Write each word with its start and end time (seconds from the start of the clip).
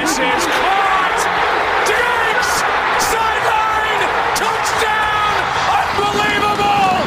is 0.00 0.46
caught. 0.46 1.20
Diggs! 1.86 2.52
Sideline! 3.10 4.02
Touchdown! 4.34 5.34
Unbelievable! 5.78 7.02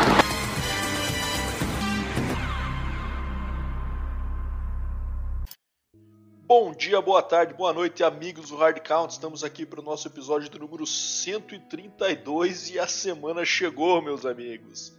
Bom 6.48 6.72
dia, 6.73 7.02
boa 7.02 7.23
tarde, 7.23 7.56
boa 7.56 7.73
noite, 7.73 8.04
amigos 8.04 8.50
do 8.50 8.58
Hard 8.58 8.80
Count. 8.82 9.12
Estamos 9.12 9.44
aqui 9.44 9.66
para 9.66 9.80
o 9.80 9.84
nosso 9.84 10.08
episódio 10.08 10.50
do 10.50 10.59
número 10.59 10.86
132 10.86 12.70
e 12.70 12.80
a 12.80 12.88
semana 12.88 13.44
chegou, 13.44 14.02
meus 14.02 14.26
amigos. 14.26 14.94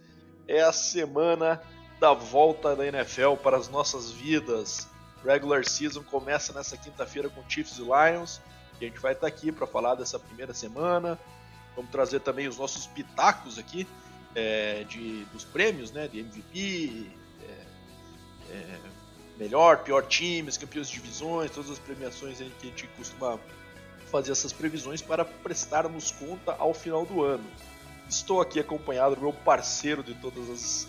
É 0.45 0.61
a 0.61 0.73
semana 0.73 1.61
da 1.99 2.13
volta 2.13 2.75
da 2.75 2.85
NFL 2.85 3.35
para 3.41 3.55
as 3.55 3.69
nossas 3.69 4.11
vidas. 4.11 4.87
Regular 5.23 5.65
season 5.67 6.03
começa 6.03 6.53
nessa 6.53 6.77
quinta-feira 6.77 7.29
com 7.29 7.47
Chiefs 7.49 7.77
e 7.77 7.81
Lions. 7.81 8.41
E 8.79 8.85
a 8.85 8.87
gente 8.87 8.99
vai 8.99 9.13
estar 9.13 9.27
aqui 9.27 9.51
para 9.51 9.65
falar 9.65 9.95
dessa 9.95 10.19
primeira 10.19 10.53
semana. 10.53 11.19
Vamos 11.75 11.91
trazer 11.91 12.19
também 12.21 12.47
os 12.47 12.57
nossos 12.57 12.87
pitacos 12.87 13.57
aqui 13.57 13.87
é, 14.35 14.83
de, 14.83 15.25
dos 15.25 15.43
prêmios, 15.43 15.91
né? 15.91 16.07
De 16.07 16.19
MVP, 16.19 17.09
é, 17.41 18.53
é, 18.53 18.79
melhor, 19.37 19.83
pior 19.83 20.05
times, 20.05 20.57
campeões 20.57 20.89
de 20.89 20.99
divisões, 20.99 21.51
todas 21.51 21.69
as 21.69 21.79
premiações 21.79 22.41
aí 22.41 22.51
que 22.59 22.67
a 22.67 22.69
gente 22.69 22.87
costuma 22.97 23.39
fazer 24.11 24.31
essas 24.31 24.53
previsões 24.53 25.01
para 25.01 25.25
prestarmos 25.25 26.11
conta 26.11 26.55
ao 26.57 26.73
final 26.73 27.05
do 27.05 27.23
ano. 27.23 27.45
Estou 28.09 28.41
aqui 28.41 28.59
acompanhado 28.59 29.15
do 29.15 29.21
meu 29.21 29.33
parceiro 29.33 30.01
de 30.01 30.13
todas 30.15 30.49
as, 30.49 30.87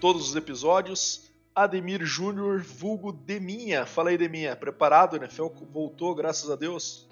todos 0.00 0.28
os 0.28 0.36
episódios, 0.36 1.29
Ademir 1.54 2.04
Júnior, 2.04 2.60
vulgo 2.62 3.12
Deminha. 3.12 3.84
Fala 3.84 4.10
aí, 4.10 4.18
Deminha. 4.18 4.54
Preparado? 4.54 5.16
NFL 5.16 5.48
voltou, 5.72 6.14
graças 6.14 6.50
a 6.50 6.56
Deus. 6.56 7.08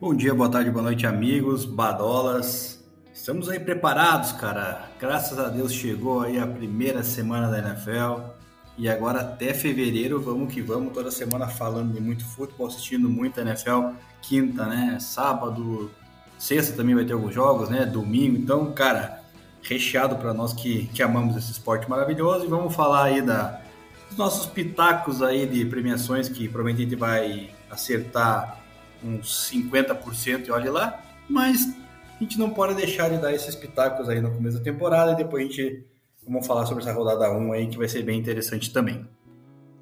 Bom 0.00 0.14
dia, 0.14 0.34
boa 0.34 0.50
tarde, 0.50 0.70
boa 0.70 0.82
noite, 0.82 1.06
amigos, 1.06 1.64
badolas. 1.64 2.84
Estamos 3.12 3.48
aí 3.48 3.60
preparados, 3.60 4.32
cara. 4.32 4.90
Graças 4.98 5.38
a 5.38 5.48
Deus 5.48 5.72
chegou 5.72 6.22
aí 6.22 6.38
a 6.38 6.46
primeira 6.46 7.02
semana 7.02 7.48
da 7.48 7.58
NFL. 7.58 8.32
E 8.76 8.88
agora 8.88 9.20
até 9.20 9.54
fevereiro, 9.54 10.20
vamos 10.20 10.52
que 10.52 10.60
vamos, 10.60 10.92
toda 10.92 11.10
semana 11.10 11.46
falando 11.46 11.94
de 11.94 12.00
muito 12.00 12.24
futebol, 12.24 12.66
assistindo 12.66 13.08
muito 13.08 13.40
NFL, 13.40 13.92
quinta, 14.20 14.66
né? 14.66 14.98
Sábado, 15.00 15.90
sexta 16.36 16.76
também 16.76 16.94
vai 16.94 17.04
ter 17.04 17.12
alguns 17.12 17.32
jogos, 17.32 17.68
né? 17.68 17.86
Domingo, 17.86 18.36
então, 18.36 18.72
cara, 18.72 19.23
recheado 19.64 20.16
para 20.16 20.32
nós 20.32 20.52
que, 20.52 20.86
que 20.88 21.02
amamos 21.02 21.36
esse 21.36 21.52
esporte 21.52 21.88
maravilhoso. 21.88 22.44
E 22.44 22.48
vamos 22.48 22.74
falar 22.74 23.04
aí 23.04 23.22
da, 23.22 23.60
dos 24.08 24.16
nossos 24.16 24.46
pitacos 24.46 25.22
aí 25.22 25.46
de 25.46 25.64
premiações 25.64 26.28
que 26.28 26.48
provavelmente 26.48 26.86
a 26.86 26.90
gente 26.90 26.96
vai 26.96 27.50
acertar 27.70 28.60
uns 29.02 29.50
50% 29.52 30.46
e 30.46 30.50
olhe 30.50 30.70
lá, 30.70 31.02
mas 31.28 31.76
a 32.18 32.22
gente 32.22 32.38
não 32.38 32.50
pode 32.50 32.74
deixar 32.74 33.10
de 33.10 33.18
dar 33.18 33.34
esses 33.34 33.54
pitacos 33.54 34.08
aí 34.08 34.20
no 34.20 34.30
começo 34.30 34.58
da 34.58 34.64
temporada 34.64 35.12
e 35.12 35.16
depois 35.16 35.44
a 35.44 35.46
gente 35.48 35.84
Vamos 36.26 36.46
falar 36.46 36.64
sobre 36.64 36.82
essa 36.82 36.92
rodada 36.92 37.30
1 37.30 37.52
aí, 37.52 37.66
que 37.66 37.76
vai 37.76 37.88
ser 37.88 38.02
bem 38.02 38.18
interessante 38.18 38.72
também. 38.72 39.06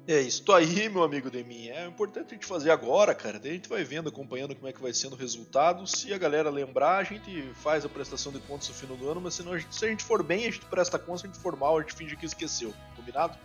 É 0.05 0.19
isso 0.19 0.51
aí, 0.51 0.89
meu 0.89 1.01
amigo 1.01 1.31
Demin. 1.31 1.69
É 1.69 1.85
importante 1.85 2.31
a 2.31 2.33
gente 2.33 2.45
fazer 2.45 2.71
agora, 2.71 3.15
cara. 3.15 3.39
Daí 3.39 3.51
a 3.51 3.53
gente 3.53 3.69
vai 3.69 3.85
vendo, 3.85 4.09
acompanhando 4.09 4.53
como 4.53 4.67
é 4.67 4.73
que 4.73 4.81
vai 4.81 4.91
sendo 4.93 5.13
o 5.13 5.15
resultado. 5.15 5.87
Se 5.87 6.13
a 6.13 6.17
galera 6.17 6.49
lembrar, 6.49 6.97
a 6.97 7.03
gente 7.05 7.41
faz 7.55 7.85
a 7.85 7.89
prestação 7.89 8.29
de 8.33 8.39
contas 8.39 8.67
no 8.67 8.75
final 8.75 8.97
do 8.97 9.09
ano, 9.09 9.21
mas 9.21 9.35
senão, 9.35 9.53
a 9.53 9.57
gente, 9.57 9.73
se 9.73 9.85
a 9.85 9.87
gente 9.87 10.03
for 10.03 10.21
bem, 10.21 10.41
a 10.41 10.51
gente 10.51 10.65
presta 10.65 10.99
conta, 10.99 11.19
se 11.19 11.27
a 11.27 11.29
gente 11.29 11.39
for 11.39 11.55
mal, 11.55 11.77
a 11.77 11.81
gente 11.81 11.93
finge 11.93 12.17
que 12.17 12.25
esqueceu. 12.25 12.73
Combinado? 12.97 13.37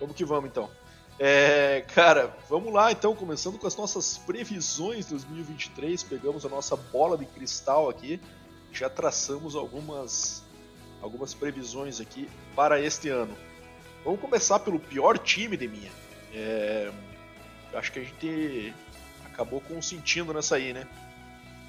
Vamos 0.00 0.16
que 0.16 0.24
vamos 0.24 0.48
então. 0.48 0.70
É, 1.18 1.84
cara, 1.94 2.34
vamos 2.48 2.72
lá 2.72 2.90
então, 2.90 3.14
começando 3.14 3.58
com 3.58 3.66
as 3.66 3.76
nossas 3.76 4.16
previsões 4.16 5.04
2023. 5.06 6.02
Pegamos 6.04 6.46
a 6.46 6.48
nossa 6.48 6.74
bola 6.74 7.18
de 7.18 7.26
cristal 7.26 7.90
aqui, 7.90 8.18
já 8.72 8.88
traçamos 8.88 9.54
algumas 9.54 10.42
algumas 11.02 11.34
previsões 11.34 12.00
aqui 12.00 12.30
para 12.56 12.80
este 12.80 13.10
ano. 13.10 13.36
Vamos 14.04 14.20
começar 14.20 14.58
pelo 14.58 14.80
pior 14.80 15.16
time 15.16 15.56
de 15.56 15.68
minha. 15.68 15.90
É, 16.34 16.90
acho 17.74 17.92
que 17.92 18.00
a 18.00 18.04
gente 18.04 18.74
acabou 19.24 19.60
consentindo 19.60 20.34
nessa 20.34 20.56
aí, 20.56 20.72
né? 20.72 20.88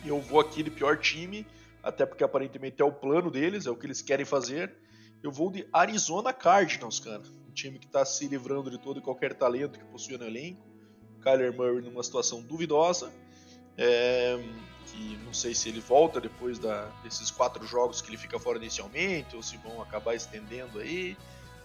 Eu 0.04 0.20
vou 0.20 0.40
aqui 0.40 0.64
de 0.64 0.72
pior 0.72 0.98
time, 0.98 1.46
até 1.82 2.06
porque 2.06 2.24
aparentemente 2.24 2.82
é 2.82 2.86
o 2.86 2.92
plano 2.92 3.30
deles, 3.30 3.68
é 3.68 3.70
o 3.70 3.76
que 3.76 3.86
eles 3.86 4.02
querem 4.02 4.26
fazer. 4.26 4.74
Eu 5.22 5.32
vou 5.32 5.52
de 5.52 5.68
Arizona 5.72 6.34
Cardinals, 6.34 7.00
cara. 7.00 7.22
Um 7.48 7.54
time 7.54 7.78
que 7.78 7.86
está 7.86 8.04
se 8.04 8.28
livrando 8.28 8.72
de 8.72 8.80
todo 8.80 9.00
e 9.00 9.02
qualquer 9.02 9.36
talento 9.36 9.78
que 9.78 9.86
possui 9.86 10.18
no 10.18 10.26
elenco. 10.26 10.66
Kyler 11.22 11.54
Murray 11.54 11.82
numa 11.82 12.04
situação 12.04 12.42
duvidosa. 12.42 13.14
É, 13.78 14.38
que 14.88 15.18
não 15.24 15.34
sei 15.34 15.54
se 15.54 15.70
ele 15.70 15.80
volta 15.80 16.20
depois 16.20 16.60
da, 16.60 16.86
desses 17.04 17.32
quatro 17.32 17.66
jogos 17.66 18.02
que 18.02 18.10
ele 18.10 18.18
fica 18.18 18.40
fora 18.40 18.58
inicialmente, 18.58 19.36
ou 19.36 19.42
se 19.44 19.56
vão 19.58 19.82
acabar 19.82 20.16
estendendo 20.16 20.80
aí. 20.80 21.16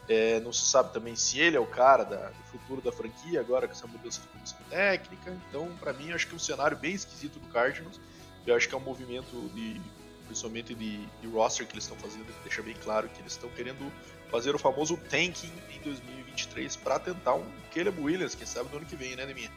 É, 0.09 0.41
não 0.41 0.53
se 0.53 0.65
sabe 0.65 0.93
também 0.93 1.15
se 1.15 1.39
ele 1.39 1.57
é 1.57 1.61
o 1.61 1.67
cara 1.67 2.03
da, 2.05 2.31
do 2.31 2.43
futuro 2.51 2.81
da 2.81 2.91
franquia, 2.91 3.41
agora 3.41 3.67
com 3.67 3.75
essa 3.75 3.87
mudança 3.87 4.23
de 4.23 4.29
comissão 4.29 4.59
técnica. 4.71 5.37
Então, 5.49 5.69
para 5.79 5.93
mim, 5.93 6.13
acho 6.13 6.27
que 6.27 6.33
é 6.33 6.37
um 6.37 6.41
cenário 6.41 6.77
bem 6.77 6.95
esquisito 6.95 7.39
do 7.39 7.47
Cardinals. 7.49 8.01
Eu 8.47 8.57
acho 8.57 8.67
que 8.67 8.75
é 8.75 8.79
um 8.79 8.83
movimento 8.83 9.51
de, 9.55 9.79
principalmente 10.27 10.75
de, 10.75 11.07
de 11.21 11.29
roster 11.29 11.67
que 11.67 11.75
eles 11.75 11.85
estão 11.85 11.99
fazendo, 11.99 12.25
que 12.25 12.43
deixa 12.43 12.63
bem 12.63 12.75
claro 12.83 13.09
que 13.09 13.21
eles 13.21 13.33
estão 13.33 13.51
querendo 13.51 13.93
fazer 14.31 14.55
o 14.55 14.59
famoso 14.59 14.97
tanking 15.11 15.53
em 15.75 15.81
2023 15.83 16.77
para 16.77 16.99
tentar 16.99 17.35
um 17.35 17.45
Caleb 17.75 18.01
Williams, 18.01 18.35
quem 18.35 18.47
sabe 18.47 18.71
no 18.71 18.79
ano 18.79 18.87
que 18.87 18.97
vem, 18.97 19.17
né, 19.17 19.27
Deminha? 19.27 19.51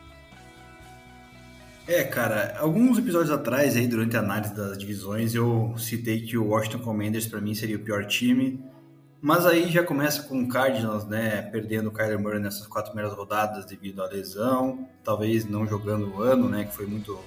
É, 1.88 2.04
cara, 2.04 2.58
alguns 2.60 2.98
episódios 2.98 3.32
atrás, 3.32 3.76
aí, 3.76 3.88
durante 3.88 4.16
a 4.16 4.20
análise 4.20 4.54
das 4.54 4.78
divisões, 4.78 5.34
eu 5.34 5.74
citei 5.78 6.22
que 6.22 6.38
o 6.38 6.48
Washington 6.48 6.80
Commanders 6.80 7.28
para 7.28 7.42
mim 7.42 7.56
seria 7.56 7.76
o 7.76 7.80
pior 7.80 8.06
time, 8.06 8.64
mas 9.22 9.46
aí 9.46 9.70
já 9.70 9.84
começa 9.84 10.24
com 10.24 10.42
o 10.42 10.48
Cardinals, 10.48 11.06
né, 11.06 11.44
perdendo 11.44 11.90
o 11.90 11.92
Kyler 11.92 12.20
Murray 12.20 12.40
nessas 12.40 12.66
quatro 12.66 12.92
primeiras 12.92 13.16
rodadas 13.16 13.66
devido 13.66 14.02
à 14.02 14.08
lesão, 14.08 14.88
talvez 15.04 15.46
não 15.46 15.68
jogando 15.68 16.16
o 16.16 16.22
ano, 16.22 16.50
né, 16.50 16.66
que 16.66 16.76
foi 16.76 16.88
muito 16.88 17.20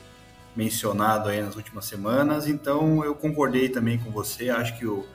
mencionado 0.56 1.28
aí 1.28 1.40
nas 1.40 1.56
últimas 1.56 1.84
semanas, 1.84 2.48
então 2.48 3.04
eu 3.04 3.14
concordei 3.14 3.68
também 3.68 3.98
com 3.98 4.10
você, 4.10 4.50
acho 4.50 4.76
que 4.78 4.86
o, 4.86 5.06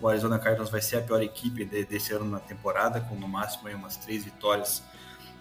o 0.00 0.08
Arizona 0.08 0.38
Cardinals 0.38 0.70
vai 0.70 0.80
ser 0.80 0.96
a 0.96 1.02
pior 1.02 1.22
equipe 1.22 1.64
de, 1.64 1.84
desse 1.84 2.12
ano 2.12 2.24
na 2.24 2.40
temporada, 2.40 3.00
com 3.00 3.14
no 3.14 3.28
máximo 3.28 3.68
aí 3.68 3.74
umas 3.74 3.96
três 3.96 4.24
vitórias 4.24 4.82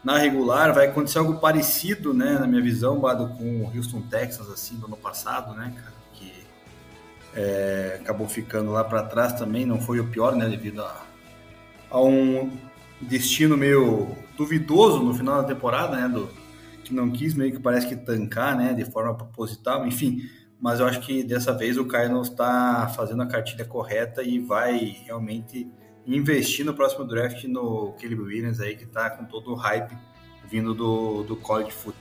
na 0.03 0.18
regular. 0.18 0.73
Vai 0.73 0.88
acontecer 0.88 1.19
algo 1.19 1.40
parecido, 1.40 2.13
né, 2.13 2.38
na 2.38 2.47
minha 2.47 2.62
visão, 2.62 3.00
Bado, 3.00 3.29
com 3.29 3.63
o 3.63 3.75
Houston 3.75 4.02
Texans, 4.02 4.50
assim, 4.50 4.75
do 4.75 4.85
ano 4.85 4.97
passado, 4.97 5.53
né, 5.53 5.73
cara, 5.75 6.00
é, 7.35 7.99
acabou 8.01 8.27
ficando 8.27 8.71
lá 8.71 8.83
para 8.83 9.03
trás 9.03 9.33
também, 9.33 9.65
não 9.65 9.79
foi 9.79 9.99
o 9.99 10.07
pior, 10.07 10.35
né, 10.35 10.47
devido 10.47 10.81
a, 10.81 11.05
a, 11.89 12.01
um 12.01 12.51
destino 12.99 13.57
meio 13.57 14.15
duvidoso 14.37 14.99
no 15.03 15.13
final 15.13 15.41
da 15.41 15.47
temporada, 15.47 15.95
né, 15.95 16.07
do, 16.07 16.29
que 16.83 16.93
não 16.93 17.09
quis 17.09 17.33
meio 17.33 17.51
que 17.51 17.59
parece 17.59 17.87
que 17.87 17.95
tancar, 17.95 18.55
né, 18.55 18.73
de 18.73 18.85
forma 18.85 19.16
proposital, 19.16 19.85
enfim, 19.87 20.22
mas 20.59 20.79
eu 20.79 20.85
acho 20.85 21.01
que 21.01 21.23
dessa 21.23 21.53
vez 21.53 21.78
o 21.78 21.85
Cardinals 21.85 22.29
está 22.29 22.87
fazendo 22.95 23.23
a 23.23 23.25
cartilha 23.25 23.66
correta 23.66 24.22
e 24.22 24.37
vai 24.39 24.77
realmente 25.05 25.67
investir 26.05 26.66
no 26.66 26.73
próximo 26.73 27.05
draft 27.05 27.43
no 27.45 27.93
Caleb 27.99 28.22
Williams 28.22 28.59
aí, 28.59 28.75
que 28.75 28.85
tá 28.85 29.09
com 29.09 29.25
todo 29.25 29.51
o 29.51 29.55
hype 29.55 29.95
vindo 30.47 30.73
do, 30.73 31.23
do 31.23 31.35
college 31.35 31.72
football. 31.72 32.00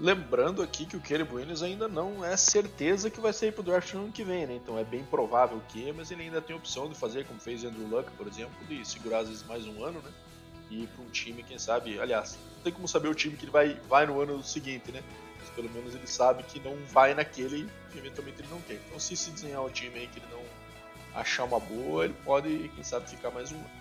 Lembrando 0.00 0.62
aqui 0.62 0.86
que 0.86 0.96
o 0.96 1.00
Caleb 1.00 1.34
Williams 1.34 1.62
ainda 1.62 1.86
não 1.86 2.24
é 2.24 2.34
certeza 2.34 3.10
que 3.10 3.20
vai 3.20 3.34
sair 3.34 3.52
pro 3.52 3.62
draft 3.62 3.92
no 3.92 4.04
ano 4.04 4.12
que 4.12 4.24
vem, 4.24 4.46
né? 4.46 4.54
Então 4.54 4.78
é 4.78 4.82
bem 4.82 5.04
provável 5.04 5.60
que, 5.68 5.92
mas 5.92 6.10
ele 6.10 6.22
ainda 6.22 6.40
tem 6.40 6.56
a 6.56 6.58
opção 6.58 6.88
de 6.88 6.94
fazer, 6.94 7.26
como 7.26 7.38
fez 7.38 7.62
Andrew 7.64 7.86
Luck, 7.86 8.10
por 8.12 8.26
exemplo, 8.26 8.54
de 8.66 8.82
segurar 8.82 9.18
às 9.18 9.28
vezes 9.28 9.46
mais 9.46 9.66
um 9.66 9.84
ano, 9.84 10.00
né? 10.00 10.10
E 10.70 10.84
ir 10.84 10.86
para 10.86 11.04
um 11.04 11.10
time, 11.10 11.42
quem 11.42 11.58
sabe, 11.58 12.00
aliás, 12.00 12.38
não 12.56 12.62
tem 12.62 12.72
como 12.72 12.88
saber 12.88 13.08
o 13.08 13.14
time 13.14 13.36
que 13.36 13.44
ele 13.44 13.52
vai, 13.52 13.78
vai 13.90 14.06
no 14.06 14.18
ano 14.18 14.42
seguinte, 14.42 14.90
né? 14.90 15.02
Mas 15.38 15.50
pelo 15.50 15.68
menos 15.68 15.94
ele 15.94 16.06
sabe 16.06 16.44
que 16.44 16.58
não 16.60 16.74
vai 16.86 17.12
naquele 17.12 17.68
e 17.94 17.98
eventualmente 17.98 18.40
ele 18.40 18.48
não 18.48 18.60
quer. 18.62 18.80
Então 18.86 18.98
se 18.98 19.14
se 19.14 19.30
desenhar 19.32 19.62
um 19.62 19.68
time 19.68 19.98
aí 19.98 20.06
que 20.06 20.18
ele 20.18 20.28
não 20.32 20.42
achar 21.20 21.44
uma 21.44 21.60
boa, 21.60 22.06
ele 22.06 22.16
pode, 22.24 22.70
quem 22.74 22.82
sabe, 22.82 23.06
ficar 23.06 23.30
mais 23.30 23.52
um 23.52 23.56
ano. 23.56 23.79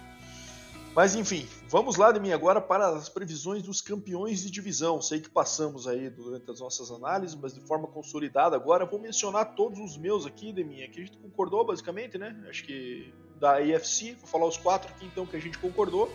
Mas 0.95 1.15
enfim, 1.15 1.47
vamos 1.67 1.97
lá 1.97 2.11
de 2.11 2.19
mim 2.19 2.31
agora 2.31 2.59
para 2.59 2.87
as 2.87 3.07
previsões 3.07 3.61
dos 3.61 3.79
campeões 3.79 4.41
de 4.41 4.49
divisão. 4.49 5.01
Sei 5.01 5.21
que 5.21 5.29
passamos 5.29 5.87
aí 5.87 6.09
durante 6.09 6.49
as 6.49 6.59
nossas 6.59 6.91
análises, 6.91 7.37
mas 7.39 7.53
de 7.53 7.61
forma 7.61 7.87
consolidada 7.87 8.55
agora 8.55 8.85
vou 8.85 8.99
mencionar 8.99 9.55
todos 9.55 9.79
os 9.79 9.97
meus 9.97 10.25
aqui, 10.25 10.51
de 10.51 10.63
mim. 10.63 10.81
Aqui 10.83 11.01
a 11.01 11.05
gente 11.05 11.17
concordou 11.17 11.65
basicamente, 11.65 12.17
né? 12.17 12.35
Acho 12.49 12.63
que 12.63 13.13
da 13.39 13.57
AFC, 13.57 14.15
vou 14.15 14.27
falar 14.27 14.45
os 14.47 14.57
quatro 14.57 14.91
aqui 14.93 15.05
então 15.05 15.25
que 15.25 15.37
a 15.37 15.39
gente 15.39 15.57
concordou, 15.59 16.11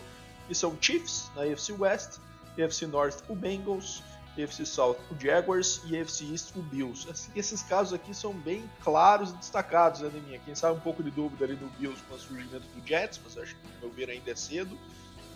que 0.47 0.53
são 0.53 0.77
Chiefs 0.79 1.31
na 1.35 1.43
AFC 1.43 1.71
West, 1.71 2.19
AFC 2.61 2.85
North 2.85 3.23
o 3.29 3.35
Bengals, 3.35 4.03
AFC 4.41 4.65
South 4.65 4.97
o 5.11 5.19
Jaguars 5.19 5.81
e 5.85 5.97
AFC 5.97 6.25
East 6.31 6.55
o 6.55 6.61
Bills. 6.61 7.07
Esses 7.35 7.61
casos 7.63 7.93
aqui 7.93 8.13
são 8.13 8.33
bem 8.33 8.63
claros 8.83 9.31
e 9.31 9.33
destacados, 9.37 10.01
né, 10.01 10.11
minha? 10.25 10.39
Quem 10.39 10.55
sabe 10.55 10.77
um 10.77 10.81
pouco 10.81 11.03
de 11.03 11.11
dúvida 11.11 11.45
ali 11.45 11.55
no 11.55 11.69
Bills 11.71 12.01
com 12.07 12.15
o 12.15 12.19
surgimento 12.19 12.65
do 12.75 12.87
Jets, 12.87 13.19
mas 13.23 13.37
acho 13.37 13.55
que 13.55 13.61
meu 13.81 13.91
ver 13.91 14.09
ainda 14.09 14.31
é 14.31 14.35
cedo. 14.35 14.77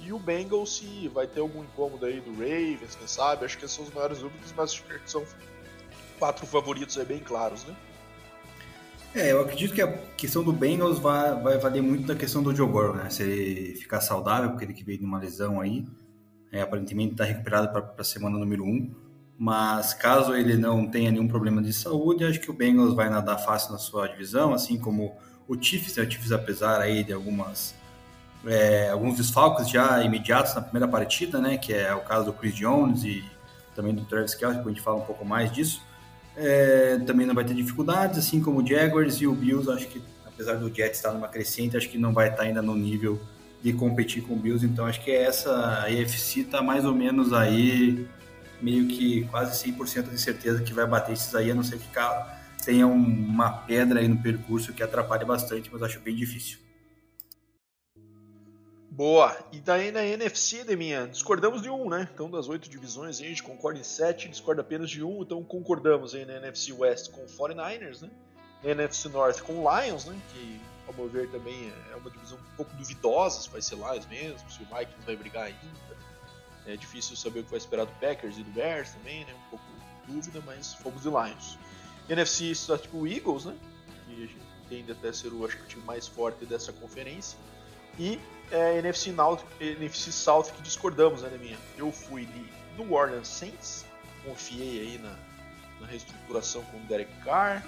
E 0.02 0.14
o 0.14 0.20
Bengals 0.20 0.78
se 0.78 1.08
vai 1.10 1.28
ter 1.28 1.42
algum 1.42 1.64
incômodo 1.64 2.06
aí 2.06 2.22
do 2.22 2.32
Ravens, 2.32 2.96
quem 2.96 3.08
sabe? 3.08 3.46
Acho 3.46 3.58
que 3.58 3.68
são 3.68 3.84
os 3.84 3.94
maiores 3.94 4.20
dúvidas, 4.20 4.54
mas 4.56 4.72
acho 4.72 4.84
que 4.84 5.00
são 5.06 5.26
quatro 6.18 6.46
favoritos 6.46 6.98
aí 6.98 7.06
bem 7.06 7.20
claros, 7.20 7.66
né? 7.66 7.76
É, 9.16 9.32
eu 9.32 9.42
acredito 9.42 9.74
que 9.74 9.82
a 9.82 9.92
questão 10.16 10.44
do 10.44 10.54
Bengals 10.54 11.00
vai, 11.00 11.42
vai 11.42 11.58
valer 11.58 11.82
muito 11.82 12.06
da 12.06 12.16
questão 12.16 12.44
do 12.44 12.56
Joe 12.56 12.68
Burrow, 12.68 12.96
né? 12.96 13.10
Se 13.10 13.24
ele 13.24 13.76
ficar 13.76 14.02
saudável, 14.02 14.52
porque 14.52 14.66
ele 14.66 14.74
que 14.74 14.84
veio 14.84 15.00
de 15.00 15.06
uma 15.06 15.18
lesão 15.18 15.60
aí, 15.60 15.86
é, 16.52 16.62
aparentemente 16.62 17.14
está 17.14 17.24
recuperado 17.24 17.70
para 17.70 17.94
a 17.98 18.04
semana 18.04 18.38
número 18.38 18.64
1. 18.64 18.68
Um, 18.68 18.92
mas 19.38 19.94
caso 19.94 20.36
ele 20.36 20.58
não 20.58 20.86
tenha 20.86 21.12
nenhum 21.12 21.28
problema 21.28 21.62
de 21.62 21.72
saúde, 21.72 22.26
acho 22.26 22.42
que 22.42 22.52
o 22.52 22.54
Bengals 22.54 22.94
vai 22.94 23.10
nadar 23.10 23.38
fácil 23.38 23.72
na 23.72 23.78
sua 23.78 24.08
divisão, 24.08 24.54
assim 24.54 24.78
como 24.78 25.16
o 25.48 25.62
Chiefs, 25.62 25.96
né? 25.96 26.04
o 26.04 26.12
Chiefs 26.12 26.34
apesar 26.34 26.82
aí 26.82 27.06
de 27.06 27.14
algumas 27.14 27.74
é, 28.46 28.90
alguns 28.90 29.18
desfalques 29.18 29.70
já 29.70 30.04
imediatos 30.04 30.54
na 30.56 30.62
primeira 30.62 30.88
partida, 30.88 31.40
né? 31.40 31.58
Que 31.58 31.74
é 31.74 31.94
o 31.94 32.02
caso 32.02 32.26
do 32.26 32.34
Chris 32.34 32.56
Jones 32.56 33.04
e 33.04 33.24
também 33.76 33.94
do 33.94 34.04
Travis 34.06 34.36
Kelce, 34.36 34.60
a 34.60 34.64
gente 34.64 34.82
fala 34.82 34.98
um 34.98 35.06
pouco 35.06 35.26
mais 35.26 35.52
disso. 35.52 35.82
É, 36.36 36.98
também 37.06 37.26
não 37.26 37.36
vai 37.36 37.44
ter 37.44 37.54
dificuldades, 37.54 38.18
assim 38.18 38.42
como 38.42 38.62
o 38.62 38.66
Jaguars 38.66 39.16
e 39.16 39.28
o 39.28 39.34
Bills, 39.34 39.70
acho 39.72 39.88
que 39.88 40.02
apesar 40.26 40.56
do 40.56 40.74
Jets 40.74 40.98
estar 40.98 41.12
numa 41.12 41.28
crescente, 41.28 41.76
acho 41.76 41.90
que 41.90 41.98
não 41.98 42.14
vai 42.14 42.30
estar 42.30 42.44
ainda 42.44 42.62
no 42.62 42.76
nível 42.76 43.20
de 43.62 43.74
competir 43.74 44.24
com 44.24 44.34
o 44.34 44.38
Bills, 44.38 44.66
então 44.66 44.86
acho 44.86 45.04
que 45.04 45.12
essa 45.12 45.84
AFC 45.84 46.42
está 46.42 46.62
mais 46.62 46.86
ou 46.86 46.94
menos 46.96 47.34
aí, 47.34 48.08
meio 48.62 48.88
que 48.88 49.26
quase 49.26 49.72
100% 49.72 50.10
de 50.10 50.20
certeza 50.20 50.64
que 50.64 50.74
vai 50.74 50.88
bater 50.88 51.14
esses 51.14 51.34
aí, 51.36 51.52
a 51.52 51.56
não 51.56 51.64
ser 51.64 51.78
que 51.78 51.90
tenha 52.64 52.88
uma 52.88 53.52
pedra 53.52 54.00
aí 54.00 54.08
no 54.08 54.22
percurso 54.22 54.74
que 54.74 54.84
atrapalhe 54.84 55.26
bastante, 55.26 55.70
mas 55.72 55.84
acho 55.84 56.00
bem 56.00 56.16
difícil. 56.16 56.60
Boa. 59.00 59.34
E 59.54 59.62
daí 59.62 59.92
na 59.92 60.04
NFC, 60.04 60.66
Deminha, 60.66 61.08
discordamos 61.08 61.62
de 61.62 61.70
um, 61.70 61.88
né? 61.90 62.10
Então 62.14 62.30
das 62.30 62.50
oito 62.50 62.70
divisões 62.70 63.22
a 63.22 63.24
gente 63.24 63.42
concorda 63.42 63.80
em 63.80 63.84
sete, 63.84 64.28
discorda 64.28 64.60
apenas 64.60 64.90
de 64.90 65.02
um, 65.02 65.22
então 65.22 65.42
concordamos 65.42 66.14
aí 66.14 66.26
na 66.26 66.34
NFC 66.36 66.74
West 66.74 67.10
com 67.12 67.22
o 67.22 67.26
49ers, 67.26 68.02
né? 68.02 68.10
Na 68.62 68.72
NFC 68.72 69.08
North 69.08 69.40
com 69.40 69.54
Lions, 69.54 70.04
né? 70.04 70.16
Que, 70.34 70.60
ao 70.90 70.94
meu 70.96 71.08
ver, 71.08 71.30
também 71.30 71.72
é 71.92 71.96
uma 71.96 72.10
divisão 72.10 72.38
um 72.38 72.56
pouco 72.56 72.76
duvidosa, 72.76 73.42
se 73.42 73.50
vai 73.50 73.62
ser 73.62 73.76
Lions 73.76 74.08
mesmo, 74.08 74.50
se 74.50 74.62
o 74.64 74.66
Vikings 74.66 75.06
vai 75.06 75.16
brigar 75.16 75.46
ainda. 75.46 75.98
É 76.66 76.76
difícil 76.76 77.16
saber 77.16 77.42
o 77.42 77.44
que 77.44 77.52
vai 77.52 77.60
esperar 77.60 77.86
do 77.86 77.92
Packers 77.94 78.38
e 78.38 78.44
do 78.44 78.52
Bears 78.52 78.92
também, 78.92 79.24
né? 79.24 79.34
Um 79.34 79.50
pouco 79.52 79.66
dúvida, 80.08 80.42
mas 80.46 80.74
fomos 80.74 81.04
de 81.04 81.10
Lions. 81.10 81.58
NFC 82.10 82.46
está 82.46 82.78
tipo 82.78 82.98
o 82.98 83.08
Eagles, 83.08 83.46
né? 83.46 83.56
Que 84.08 84.14
a 84.14 84.28
gente 84.28 84.38
tende 84.68 84.92
até 84.92 85.14
ser 85.14 85.32
o, 85.32 85.46
acho 85.46 85.58
que, 85.58 85.64
o 85.64 85.68
time 85.68 85.84
mais 85.84 86.08
forte 86.08 86.46
dessa 86.46 86.74
conferência. 86.74 87.38
E 87.98 88.20
é, 88.52 88.80
NFC, 88.80 89.14
South, 89.14 89.40
NFC 89.60 90.12
South 90.12 90.46
que 90.56 90.62
discordamos, 90.64 91.22
né, 91.22 91.38
minha? 91.40 91.58
Eu 91.78 91.92
fui 91.92 92.26
de 92.26 92.50
New 92.78 92.92
Orleans 92.94 93.28
Saints, 93.28 93.86
confiei 94.26 94.82
aí 94.82 94.98
na, 94.98 95.16
na 95.80 95.88
reestruturação 95.88 96.64
com 96.66 96.78
o 96.78 96.82
Derek 96.82 97.12
Carr, 97.24 97.64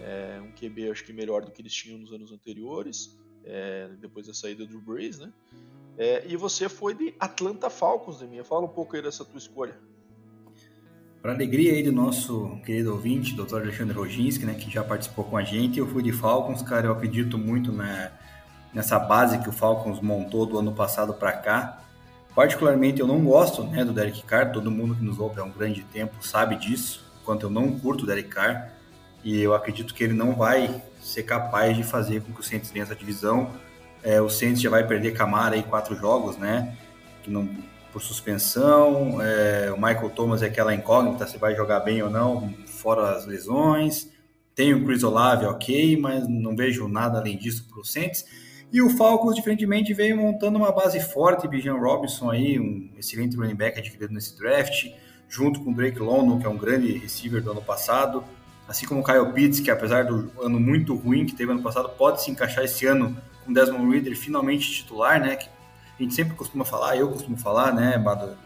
é, 0.00 0.40
um 0.40 0.52
QB 0.52 0.90
acho 0.90 1.04
que 1.04 1.12
melhor 1.12 1.44
do 1.44 1.50
que 1.50 1.62
eles 1.62 1.72
tinham 1.72 1.98
nos 1.98 2.12
anos 2.12 2.32
anteriores, 2.32 3.18
é, 3.44 3.88
depois 4.00 4.26
da 4.26 4.34
saída 4.34 4.66
do 4.66 4.80
Breeze, 4.80 5.20
né? 5.20 5.32
É, 5.98 6.24
e 6.26 6.36
você 6.36 6.68
foi 6.68 6.94
de 6.94 7.14
Atlanta 7.20 7.68
Falcons, 7.68 8.22
minha? 8.22 8.44
Fala 8.44 8.64
um 8.64 8.68
pouco 8.68 8.96
aí 8.96 9.02
dessa 9.02 9.24
tua 9.24 9.38
escolha. 9.38 9.76
Para 11.20 11.34
alegria 11.34 11.72
aí 11.72 11.82
do 11.82 11.92
nosso 11.92 12.58
querido 12.64 12.92
ouvinte, 12.92 13.34
Dr. 13.34 13.56
Alexandre 13.56 13.96
Roginski, 13.96 14.44
né, 14.44 14.54
que 14.54 14.68
já 14.68 14.82
participou 14.82 15.24
com 15.24 15.36
a 15.36 15.44
gente, 15.44 15.78
eu 15.78 15.86
fui 15.86 16.02
de 16.02 16.12
Falcons, 16.12 16.62
cara, 16.62 16.86
eu 16.86 16.92
acredito 16.92 17.38
muito 17.38 17.70
na 17.70 18.10
nessa 18.72 18.98
base 18.98 19.38
que 19.38 19.48
o 19.48 19.52
Falcons 19.52 20.00
montou 20.00 20.46
do 20.46 20.58
ano 20.58 20.72
passado 20.72 21.12
para 21.14 21.32
cá. 21.32 21.82
Particularmente, 22.34 23.00
eu 23.00 23.06
não 23.06 23.22
gosto 23.22 23.62
né, 23.64 23.84
do 23.84 23.92
Derek 23.92 24.22
Carr, 24.22 24.52
todo 24.52 24.70
mundo 24.70 24.94
que 24.94 25.04
nos 25.04 25.18
ouve 25.18 25.38
há 25.38 25.44
um 25.44 25.50
grande 25.50 25.82
tempo 25.84 26.14
sabe 26.26 26.56
disso, 26.56 27.04
quanto 27.24 27.44
eu 27.46 27.50
não 27.50 27.78
curto 27.78 28.04
o 28.04 28.06
Derek 28.06 28.30
Carr, 28.30 28.72
e 29.24 29.40
eu 29.40 29.54
acredito 29.54 29.94
que 29.94 30.02
ele 30.02 30.14
não 30.14 30.34
vai 30.34 30.82
ser 31.00 31.22
capaz 31.22 31.76
de 31.76 31.82
fazer 31.82 32.22
com 32.22 32.32
que 32.32 32.40
o 32.40 32.42
Saints 32.42 32.70
vença 32.70 32.92
essa 32.92 32.96
divisão. 32.96 33.50
É, 34.02 34.20
o 34.20 34.28
Saints 34.28 34.60
já 34.60 34.70
vai 34.70 34.86
perder 34.86 35.12
Camara 35.12 35.54
aí 35.54 35.62
quatro 35.62 35.94
jogos, 35.94 36.36
né? 36.36 36.76
Que 37.22 37.30
não, 37.30 37.48
por 37.92 38.00
suspensão. 38.02 39.20
É, 39.22 39.70
o 39.70 39.76
Michael 39.76 40.10
Thomas 40.10 40.42
é 40.42 40.46
aquela 40.46 40.74
incógnita 40.74 41.26
se 41.26 41.38
vai 41.38 41.54
jogar 41.54 41.80
bem 41.80 42.02
ou 42.02 42.10
não, 42.10 42.52
fora 42.66 43.16
as 43.16 43.26
lesões. 43.26 44.10
Tem 44.54 44.74
o 44.74 44.84
Chris 44.84 45.02
Olave, 45.02 45.46
ok, 45.46 45.96
mas 45.96 46.28
não 46.28 46.56
vejo 46.56 46.88
nada 46.88 47.18
além 47.18 47.36
disso 47.36 47.66
para 47.68 47.80
o 47.80 47.84
Saints. 47.84 48.24
E 48.72 48.80
o 48.80 48.90
Falcons, 48.90 49.34
diferentemente, 49.34 49.92
veio 49.92 50.16
montando 50.16 50.58
uma 50.58 50.72
base 50.72 50.98
forte, 50.98 51.46
Bijan 51.46 51.76
Robinson 51.76 52.30
aí, 52.30 52.58
um 52.58 52.90
excelente 52.98 53.36
running 53.36 53.54
back 53.54 53.78
adquirido 53.78 54.12
nesse 54.14 54.36
draft, 54.36 54.86
junto 55.28 55.60
com 55.60 55.70
o 55.70 55.74
Drake 55.74 55.98
London, 55.98 56.38
que 56.38 56.46
é 56.46 56.48
um 56.48 56.56
grande 56.56 56.90
receiver 56.96 57.42
do 57.42 57.50
ano 57.50 57.62
passado, 57.62 58.24
assim 58.68 58.86
como 58.86 59.00
o 59.00 59.04
Kyle 59.04 59.32
Pitts, 59.32 59.60
que 59.60 59.70
apesar 59.70 60.04
do 60.04 60.30
ano 60.40 60.58
muito 60.58 60.94
ruim 60.94 61.26
que 61.26 61.34
teve 61.34 61.52
ano 61.52 61.62
passado, 61.62 61.88
pode 61.90 62.22
se 62.22 62.30
encaixar 62.30 62.64
esse 62.64 62.86
ano 62.86 63.16
com 63.44 63.52
Desmond 63.52 63.90
Reader 63.92 64.16
finalmente 64.16 64.70
titular, 64.70 65.20
né? 65.20 65.36
Que 65.36 65.48
a 65.98 66.02
gente 66.02 66.14
sempre 66.14 66.34
costuma 66.34 66.64
falar, 66.64 66.96
eu 66.96 67.08
costumo 67.10 67.36
falar, 67.36 67.72
né, 67.72 67.98
Bado, 67.98 68.36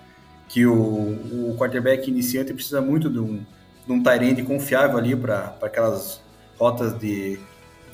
que 0.48 0.66
o, 0.66 0.74
o 0.74 1.56
quarterback 1.58 2.10
iniciante 2.10 2.52
precisa 2.52 2.80
muito 2.80 3.08
de 3.08 3.18
um, 3.18 3.44
de 3.86 3.92
um 3.92 4.02
tight 4.02 4.42
confiável 4.42 4.98
ali 4.98 5.14
para 5.14 5.56
aquelas 5.62 6.20
rotas 6.58 6.98
de 6.98 7.38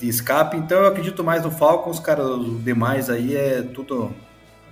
de 0.03 0.09
escape. 0.09 0.57
Então 0.57 0.79
eu 0.79 0.87
acredito 0.87 1.23
mais 1.23 1.43
no 1.43 1.51
Falcons, 1.51 1.99
cara. 1.99 2.23
Os 2.23 2.63
demais 2.63 3.09
aí 3.09 3.35
é 3.35 3.61
tudo 3.61 4.13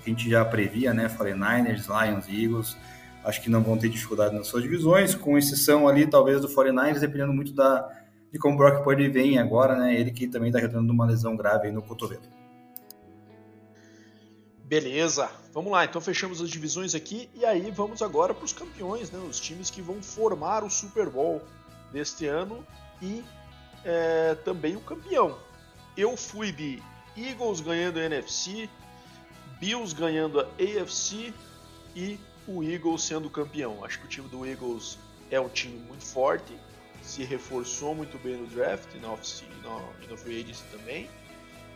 que 0.04 0.10
a 0.10 0.14
gente 0.14 0.30
já 0.30 0.44
previa, 0.44 0.94
né? 0.94 1.08
49ers, 1.08 1.88
Lions, 1.88 2.28
Eagles. 2.28 2.78
Acho 3.24 3.42
que 3.42 3.50
não 3.50 3.62
vão 3.62 3.78
ter 3.78 3.90
dificuldade 3.90 4.34
nas 4.36 4.48
suas 4.48 4.64
divisões, 4.64 5.14
com 5.14 5.38
exceção 5.38 5.88
ali, 5.88 6.08
talvez, 6.08 6.42
do 6.42 6.48
49ers, 6.48 7.00
dependendo 7.00 7.34
muito 7.34 7.54
da, 7.54 7.88
de 8.32 8.40
como 8.40 8.56
o 8.56 8.58
Brock 8.58 8.84
Purdy 8.84 9.10
vem 9.10 9.38
agora, 9.38 9.76
né? 9.76 9.94
Ele 9.94 10.12
que 10.12 10.28
também 10.28 10.50
está 10.50 10.60
retornando 10.60 10.92
uma 10.92 11.06
lesão 11.06 11.36
grave 11.36 11.72
no 11.72 11.82
cotovelo. 11.82 12.24
Beleza, 14.64 15.30
vamos 15.52 15.72
lá. 15.72 15.84
Então 15.84 16.00
fechamos 16.00 16.42
as 16.42 16.50
divisões 16.50 16.96
aqui 16.96 17.30
e 17.36 17.44
aí 17.44 17.70
vamos 17.72 18.02
agora 18.02 18.34
para 18.34 18.46
os 18.46 18.54
campeões, 18.54 19.12
né? 19.12 19.20
Os 19.20 19.40
times 19.40 19.70
que 19.70 19.82
vão 19.82 20.02
formar 20.02 20.64
o 20.64 20.70
Super 20.70 21.10
Bowl 21.10 21.42
deste 21.92 22.26
ano 22.26 22.66
e 23.02 23.22
é, 23.84 24.36
também 24.46 24.78
o 24.78 24.80
campeão. 24.80 25.38
Eu 25.98 26.16
fui 26.16 26.54
de 26.54 26.82
Eagles 27.18 27.60
ganhando 27.60 28.00
a 28.00 28.04
NFC, 28.04 28.70
Bills 29.60 29.94
ganhando 29.94 30.40
a 30.40 30.44
AFC 30.44 31.34
e 31.94 32.18
o 32.48 32.64
Eagles 32.64 33.04
sendo 33.04 33.30
campeão. 33.30 33.84
Acho 33.84 34.00
que 34.00 34.06
o 34.06 34.10
time 34.10 34.28
do 34.28 34.46
Eagles 34.46 34.98
é 35.30 35.40
um 35.40 35.50
time 35.50 35.78
muito 35.88 36.06
forte, 36.06 36.54
se 37.02 37.24
reforçou 37.24 37.96
muito 37.96 38.18
bem 38.20 38.38
no 38.38 38.48
draft 38.48 38.94
na, 38.96 39.18
e 40.04 40.08
no 40.08 40.18
free 40.18 40.42
agency 40.42 40.64
também. 40.72 41.10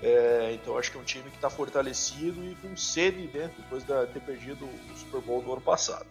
É, 0.02 0.54
então 0.54 0.78
acho 0.78 0.92
que 0.92 0.98
é 0.98 1.02
um 1.02 1.06
time 1.06 1.30
que 1.30 1.38
está 1.38 1.50
fortalecido 1.50 2.44
e 2.44 2.56
com 2.56 2.76
sede 2.76 3.30
né, 3.34 3.50
depois 3.58 3.84
de 3.84 4.08
ter 4.08 4.20
perdido 4.22 4.66
o 4.66 4.98
Super 4.98 5.22
Bowl 5.22 5.42
do 5.42 5.52
ano 5.54 5.62
passado. 5.62 6.06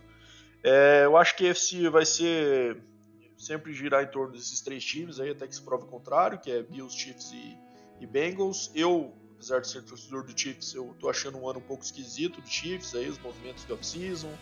É, 0.63 1.03
eu 1.05 1.17
acho 1.17 1.37
que 1.37 1.49
AFC 1.49 1.89
vai 1.91 2.07
ser 2.07 2.83
sempre 3.37 3.75
girar 3.75 4.03
em 4.03 4.07
torno 4.07 4.33
desses 4.33 4.63
três 4.63 4.83
times 4.83 5.21
aí, 5.21 5.31
até 5.31 5.47
que 5.47 5.55
se 5.55 5.63
prove 5.63 5.85
o 5.85 5.87
contrário, 5.87 6.41
que 6.41 6.51
é 6.51 6.63
Bills, 6.63 6.99
Chiefs 6.99 7.31
e, 7.33 7.59
e 8.01 8.07
Bengals. 8.07 8.71
Eu, 8.75 9.13
apesar 9.45 9.61
de 9.61 9.69
ser 9.69 9.83
torcedor 9.83 10.25
do 10.25 10.39
Chiefs, 10.39 10.75
eu 10.75 10.97
tô 10.99 11.11
achando 11.11 11.37
um 11.37 11.47
ano 11.47 11.59
um 11.59 11.63
pouco 11.63 11.85
esquisito 11.85 12.41
do 12.41 12.49
Chiefs, 12.49 12.95
aí 12.95 13.11
os 13.11 13.19
movimentos 13.19 13.67
de 13.67 13.73
off-season, 13.75 14.33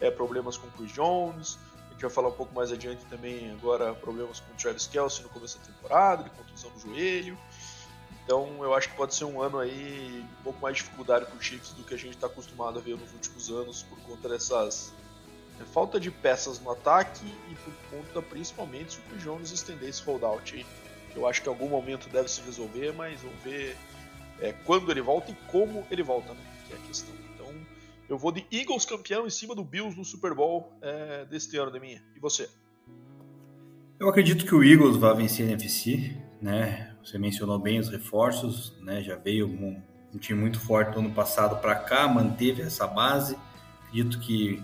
é, 0.00 0.10
problemas 0.10 0.56
com 0.56 0.66
o 0.66 0.70
Chris 0.72 0.92
Jones, 0.92 1.58
a 1.86 1.92
gente 1.92 2.02
vai 2.02 2.10
falar 2.10 2.28
um 2.28 2.32
pouco 2.32 2.52
mais 2.52 2.72
adiante 2.72 3.04
também 3.06 3.52
agora 3.52 3.94
problemas 3.94 4.40
com 4.40 4.52
o 4.52 4.56
Travis 4.56 4.88
Kelsey 4.88 5.22
no 5.22 5.28
começo 5.28 5.58
da 5.58 5.64
temporada, 5.64 6.24
de 6.24 6.30
contusão 6.30 6.70
no 6.70 6.80
joelho. 6.80 7.38
Então 8.24 8.62
eu 8.62 8.74
acho 8.74 8.90
que 8.90 8.96
pode 8.96 9.14
ser 9.14 9.24
um 9.24 9.40
ano 9.40 9.58
aí 9.58 10.26
um 10.40 10.42
pouco 10.42 10.60
mais 10.60 10.76
de 10.76 10.82
dificuldade 10.82 11.24
para 11.26 11.36
o 11.36 11.40
Chiefs 11.40 11.70
do 11.74 11.84
que 11.84 11.94
a 11.94 11.96
gente 11.96 12.14
está 12.14 12.26
acostumado 12.26 12.80
a 12.80 12.82
ver 12.82 12.96
nos 12.96 13.12
últimos 13.12 13.50
anos 13.50 13.84
por 13.84 13.98
conta 14.00 14.28
dessas 14.28 14.92
é 15.60 15.64
falta 15.64 15.98
de 15.98 16.10
peças 16.10 16.60
no 16.60 16.70
ataque 16.70 17.26
e 17.50 17.54
por 17.56 17.72
conta 17.90 18.22
principalmente 18.22 18.94
se 18.94 18.98
o 18.98 19.02
Chris 19.02 19.22
Jones 19.22 19.50
estender 19.52 19.88
esse 19.88 20.02
holdout 20.02 20.54
aí. 20.54 20.66
Eu 21.16 21.26
acho 21.26 21.42
que 21.42 21.48
em 21.48 21.52
algum 21.52 21.68
momento 21.68 22.08
deve 22.08 22.28
se 22.28 22.40
resolver, 22.42 22.92
mas 22.92 23.20
vamos 23.20 23.42
ver 23.42 23.76
é, 24.40 24.52
quando 24.52 24.90
ele 24.90 25.00
volta 25.00 25.30
e 25.30 25.34
como 25.50 25.86
ele 25.90 26.02
volta. 26.02 26.32
Né? 26.32 26.40
que 26.68 26.74
é 26.74 26.76
a 26.76 26.80
questão. 26.80 27.14
Então, 27.34 27.52
eu 28.08 28.18
vou 28.18 28.30
de 28.30 28.46
Eagles 28.52 28.84
campeão 28.84 29.26
em 29.26 29.30
cima 29.30 29.54
do 29.54 29.64
Bills 29.64 29.96
no 29.96 30.04
Super 30.04 30.34
Bowl 30.34 30.72
é, 30.82 31.24
deste 31.24 31.56
ano, 31.56 31.72
de 31.72 31.80
minha. 31.80 32.02
E 32.14 32.20
você? 32.20 32.48
Eu 33.98 34.08
acredito 34.08 34.44
que 34.44 34.54
o 34.54 34.62
Eagles 34.62 34.96
vai 34.96 35.14
vencer 35.16 35.46
a 35.46 35.50
NFC, 35.50 36.16
né? 36.40 36.94
Você 37.02 37.18
mencionou 37.18 37.58
bem 37.58 37.80
os 37.80 37.88
reforços, 37.88 38.76
né? 38.80 39.02
Já 39.02 39.16
veio 39.16 39.48
um, 39.48 39.82
um 40.14 40.18
time 40.18 40.38
muito 40.38 40.60
forte 40.60 40.92
do 40.92 41.00
ano 41.00 41.10
passado 41.10 41.60
para 41.60 41.74
cá, 41.74 42.06
manteve 42.06 42.62
essa 42.62 42.86
base. 42.86 43.36
Acredito 43.86 44.20
que 44.20 44.62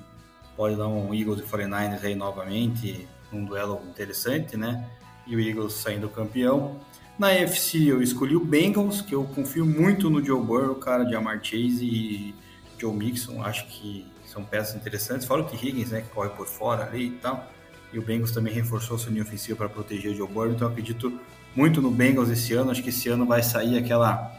pode 0.56 0.76
dar 0.76 0.86
um 0.86 1.12
Eagles 1.12 1.40
e 1.40 1.42
49ers 1.42 2.04
aí 2.04 2.14
novamente, 2.14 3.08
um 3.32 3.44
duelo 3.44 3.82
interessante, 3.88 4.56
né? 4.56 4.88
E 5.26 5.34
o 5.34 5.40
Eagles 5.40 5.72
saindo 5.72 6.08
campeão. 6.08 6.78
Na 7.18 7.32
NFC 7.32 7.90
eu 7.90 8.02
escolhi 8.02 8.34
o 8.34 8.44
Bengals, 8.44 9.00
que 9.00 9.14
eu 9.14 9.24
confio 9.24 9.64
muito 9.64 10.10
no 10.10 10.24
Joe 10.24 10.40
Burrow, 10.42 10.74
cara 10.74 11.04
de 11.04 11.14
Amar 11.14 11.38
Chase 11.42 11.84
e 11.84 12.34
Joe 12.76 12.92
Mixon, 12.92 13.42
acho 13.42 13.66
que 13.68 14.04
são 14.26 14.44
peças 14.44 14.74
interessantes. 14.74 15.26
Fora 15.26 15.42
o 15.42 15.44
que 15.44 15.54
Higgins, 15.54 15.90
né, 15.90 16.00
que 16.00 16.08
corre 16.08 16.30
por 16.30 16.46
fora 16.46 16.84
ali 16.84 17.06
e 17.06 17.10
tal. 17.12 17.48
E 17.92 17.98
o 17.98 18.02
Bengals 18.02 18.32
também 18.32 18.52
reforçou 18.52 18.98
sua 18.98 19.12
linha 19.12 19.22
ofensiva 19.22 19.56
para 19.56 19.68
proteger 19.68 20.10
o 20.10 20.14
Joe 20.16 20.28
Burrow, 20.28 20.50
então 20.50 20.66
acredito 20.66 21.20
muito 21.54 21.80
no 21.80 21.90
Bengals 21.90 22.28
esse 22.30 22.52
ano. 22.52 22.72
Acho 22.72 22.82
que 22.82 22.88
esse 22.88 23.08
ano 23.08 23.24
vai 23.24 23.42
sair 23.42 23.78
aquela 23.78 24.32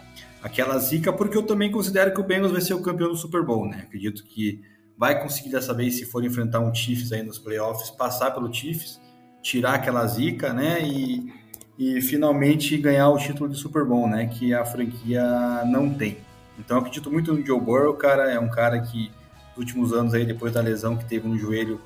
aquela 0.43 0.77
zica, 0.77 1.11
porque 1.11 1.35
eu 1.35 1.43
também 1.43 1.71
considero 1.71 2.13
que 2.13 2.19
o 2.19 2.23
Bengals 2.23 2.51
vai 2.51 2.61
ser 2.61 2.75
o 2.75 2.81
campeão 2.81 3.09
do 3.09 3.15
Super 3.15 3.41
Bowl, 3.43 3.67
né? 3.67 3.85
Acredito 3.87 4.23
que 4.23 4.61
vai 4.95 5.19
conseguir 5.19 5.49
dessa 5.49 5.73
vez, 5.73 5.97
se 5.97 6.05
for 6.05 6.23
enfrentar 6.23 6.59
um 6.59 6.73
Chiefs 6.73 7.11
aí 7.11 7.23
nos 7.23 7.39
playoffs, 7.39 7.89
passar 7.89 8.29
pelo 8.31 8.53
Chiefs, 8.53 9.01
tirar 9.41 9.73
aquela 9.73 10.05
zica, 10.05 10.53
né? 10.53 10.83
E, 10.83 11.33
e 11.77 12.01
finalmente 12.01 12.77
ganhar 12.77 13.09
o 13.09 13.17
título 13.17 13.49
de 13.49 13.57
Super 13.57 13.83
Bowl, 13.83 14.07
né? 14.07 14.27
Que 14.27 14.53
a 14.53 14.65
franquia 14.65 15.23
não 15.65 15.93
tem. 15.93 16.17
Então, 16.57 16.77
acredito 16.77 17.11
muito 17.11 17.33
no 17.33 17.45
Joe 17.45 17.59
Burrow, 17.59 17.93
cara. 17.93 18.31
É 18.31 18.39
um 18.39 18.49
cara 18.49 18.79
que, 18.79 19.11
nos 19.49 19.57
últimos 19.57 19.93
anos, 19.93 20.13
aí, 20.13 20.25
depois 20.25 20.53
da 20.53 20.61
lesão 20.61 20.95
que 20.95 21.05
teve 21.05 21.27
no 21.27 21.37
joelho, 21.37 21.81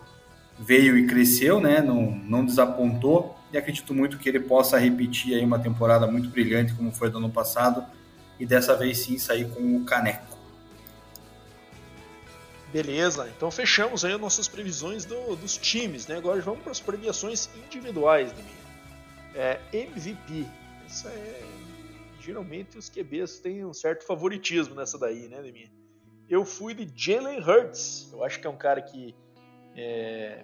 veio 0.59 0.97
e 0.97 1.07
cresceu, 1.07 1.59
né? 1.59 1.81
Não, 1.81 2.11
não 2.11 2.45
desapontou. 2.45 3.35
E 3.51 3.57
acredito 3.57 3.93
muito 3.93 4.19
que 4.19 4.29
ele 4.29 4.39
possa 4.39 4.77
repetir 4.77 5.35
aí 5.35 5.43
uma 5.43 5.57
temporada 5.57 6.05
muito 6.05 6.29
brilhante, 6.29 6.73
como 6.73 6.91
foi 6.91 7.09
do 7.09 7.17
ano 7.17 7.29
passado, 7.31 7.83
e 8.39 8.45
dessa 8.45 8.75
vez 8.75 8.99
sim 8.99 9.17
sair 9.17 9.49
com 9.49 9.77
o 9.77 9.83
caneco. 9.85 10.37
Beleza, 12.71 13.27
então 13.35 13.49
fechamos 13.49 14.05
aí 14.05 14.13
as 14.13 14.21
nossas 14.21 14.47
previsões 14.47 15.03
do, 15.03 15.35
dos 15.35 15.57
times, 15.57 16.05
né? 16.05 16.17
Agora 16.17 16.39
vamos 16.39 16.61
para 16.61 16.71
as 16.71 16.79
premiações 16.79 17.49
individuais, 17.65 18.31
de 18.31 18.43
É, 19.35 19.59
MVP. 19.71 20.47
É 21.05 21.59
geralmente 22.19 22.77
os 22.77 22.89
QBs 22.89 23.39
têm 23.39 23.65
um 23.65 23.73
certo 23.73 24.05
favoritismo 24.05 24.75
nessa 24.75 24.97
daí, 24.97 25.27
né, 25.27 25.41
Deminha? 25.41 25.71
Eu 26.29 26.45
fui 26.45 26.73
de 26.73 26.91
Jalen 26.95 27.39
Hurts. 27.39 28.09
Eu 28.11 28.23
acho 28.23 28.39
que 28.39 28.45
é 28.45 28.49
um 28.49 28.57
cara 28.57 28.81
que 28.81 29.15
é, 29.75 30.43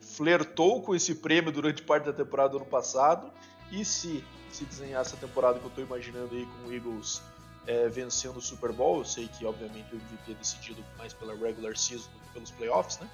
flertou 0.00 0.82
com 0.82 0.94
esse 0.94 1.14
prêmio 1.14 1.50
durante 1.50 1.82
parte 1.82 2.04
da 2.04 2.12
temporada 2.12 2.50
do 2.50 2.56
ano 2.58 2.66
passado. 2.66 3.32
E 3.70 3.84
se 3.84 4.24
se 4.50 4.64
desenhar 4.64 5.02
essa 5.02 5.16
temporada 5.16 5.58
que 5.58 5.64
eu 5.64 5.68
estou 5.68 5.84
imaginando 5.84 6.34
aí 6.34 6.46
com 6.46 6.68
o 6.68 6.72
Eagles 6.72 7.22
é, 7.66 7.88
vencendo 7.88 8.38
o 8.38 8.40
Super 8.40 8.72
Bowl, 8.72 8.98
eu 8.98 9.04
sei 9.04 9.28
que 9.28 9.44
obviamente 9.44 9.94
o 9.94 9.96
MVP 9.96 10.32
é 10.32 10.34
decidido 10.34 10.82
mais 10.96 11.12
pela 11.12 11.34
regular 11.34 11.76
season 11.76 12.08
do 12.10 12.20
que 12.20 12.32
pelos 12.32 12.50
playoffs, 12.52 12.98
né? 12.98 13.10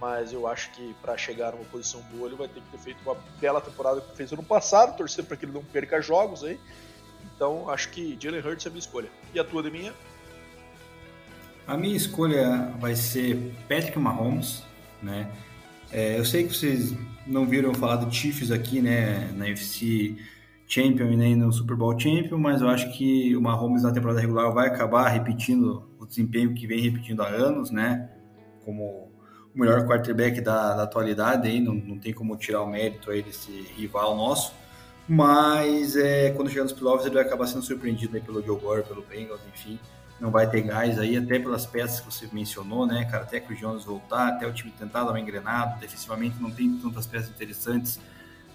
Mas 0.00 0.32
eu 0.32 0.46
acho 0.46 0.72
que 0.72 0.94
para 1.02 1.16
chegar 1.16 1.52
numa 1.52 1.64
posição 1.64 2.00
boa 2.12 2.28
ele 2.28 2.36
vai 2.36 2.48
ter 2.48 2.60
que 2.60 2.70
ter 2.70 2.78
feito 2.78 2.98
uma 3.04 3.16
bela 3.38 3.60
temporada 3.60 4.00
que 4.00 4.16
fez 4.16 4.32
ano 4.32 4.42
passado, 4.42 4.96
torcer 4.96 5.24
para 5.24 5.36
que 5.36 5.44
ele 5.44 5.52
não 5.52 5.62
perca 5.62 6.00
jogos 6.00 6.42
aí. 6.42 6.58
Então, 7.36 7.68
acho 7.68 7.90
que 7.90 8.16
Jalen 8.18 8.40
Hurts 8.40 8.64
é 8.64 8.68
a 8.68 8.72
minha 8.72 8.80
escolha. 8.80 9.08
E 9.34 9.38
a 9.38 9.44
tua, 9.44 9.62
de 9.62 9.70
minha? 9.70 9.92
A 11.66 11.76
minha 11.76 11.96
escolha 11.96 12.72
vai 12.80 12.94
ser 12.94 13.54
Patrick 13.68 13.98
Mahomes, 13.98 14.64
né? 15.02 15.30
É, 15.92 16.18
eu 16.18 16.24
sei 16.24 16.44
que 16.44 16.54
vocês 16.54 16.94
não 17.26 17.46
viram 17.46 17.74
falar 17.74 17.96
do 17.96 18.12
Chiefs 18.12 18.50
aqui, 18.50 18.80
né, 18.80 19.30
na 19.36 19.44
UFC 19.46 20.16
Champion 20.66 21.10
e 21.10 21.16
nem 21.16 21.34
no 21.34 21.52
Super 21.52 21.76
Bowl 21.76 21.98
Champion, 21.98 22.38
mas 22.38 22.60
eu 22.60 22.68
acho 22.68 22.92
que 22.96 23.34
o 23.36 23.40
Mahomes 23.40 23.82
na 23.82 23.92
temporada 23.92 24.20
regular 24.20 24.52
vai 24.52 24.68
acabar 24.68 25.08
repetindo 25.08 25.90
o 25.98 26.06
desempenho 26.06 26.54
que 26.54 26.66
vem 26.66 26.80
repetindo 26.80 27.22
há 27.22 27.28
anos, 27.28 27.70
né? 27.70 28.08
Como 28.64 29.09
o 29.54 29.60
melhor 29.60 29.86
quarterback 29.86 30.40
da, 30.40 30.74
da 30.74 30.82
atualidade, 30.84 31.48
aí, 31.48 31.60
não, 31.60 31.74
não 31.74 31.98
tem 31.98 32.12
como 32.12 32.36
tirar 32.36 32.62
o 32.62 32.66
mérito 32.66 33.10
aí 33.10 33.22
desse 33.22 33.50
rival 33.76 34.16
nosso. 34.16 34.52
Mas 35.08 35.96
é, 35.96 36.30
quando 36.30 36.48
chegar 36.50 36.62
nos 36.62 36.72
playoffs 36.72 37.04
ele 37.04 37.16
vai 37.16 37.24
acabar 37.24 37.46
sendo 37.48 37.64
surpreendido 37.64 38.14
aí 38.16 38.22
pelo 38.22 38.40
Joe 38.40 38.60
Burrow, 38.60 38.84
pelo 38.84 39.02
Bengals, 39.02 39.40
enfim. 39.52 39.78
Não 40.20 40.30
vai 40.30 40.48
ter 40.48 40.60
gás 40.60 40.98
aí, 40.98 41.16
até 41.16 41.38
pelas 41.38 41.66
peças 41.66 41.98
que 41.98 42.06
você 42.06 42.28
mencionou, 42.32 42.86
né, 42.86 43.06
cara? 43.06 43.24
Até 43.24 43.40
que 43.40 43.52
o 43.52 43.56
Jones 43.56 43.84
voltar, 43.84 44.28
até 44.28 44.46
o 44.46 44.52
time 44.52 44.72
tentar 44.78 45.02
dar 45.02 45.10
uma 45.10 45.18
engrenada. 45.18 45.80
Defensivamente 45.80 46.36
não 46.40 46.50
tem 46.50 46.76
tantas 46.76 47.06
peças 47.06 47.30
interessantes, 47.30 47.98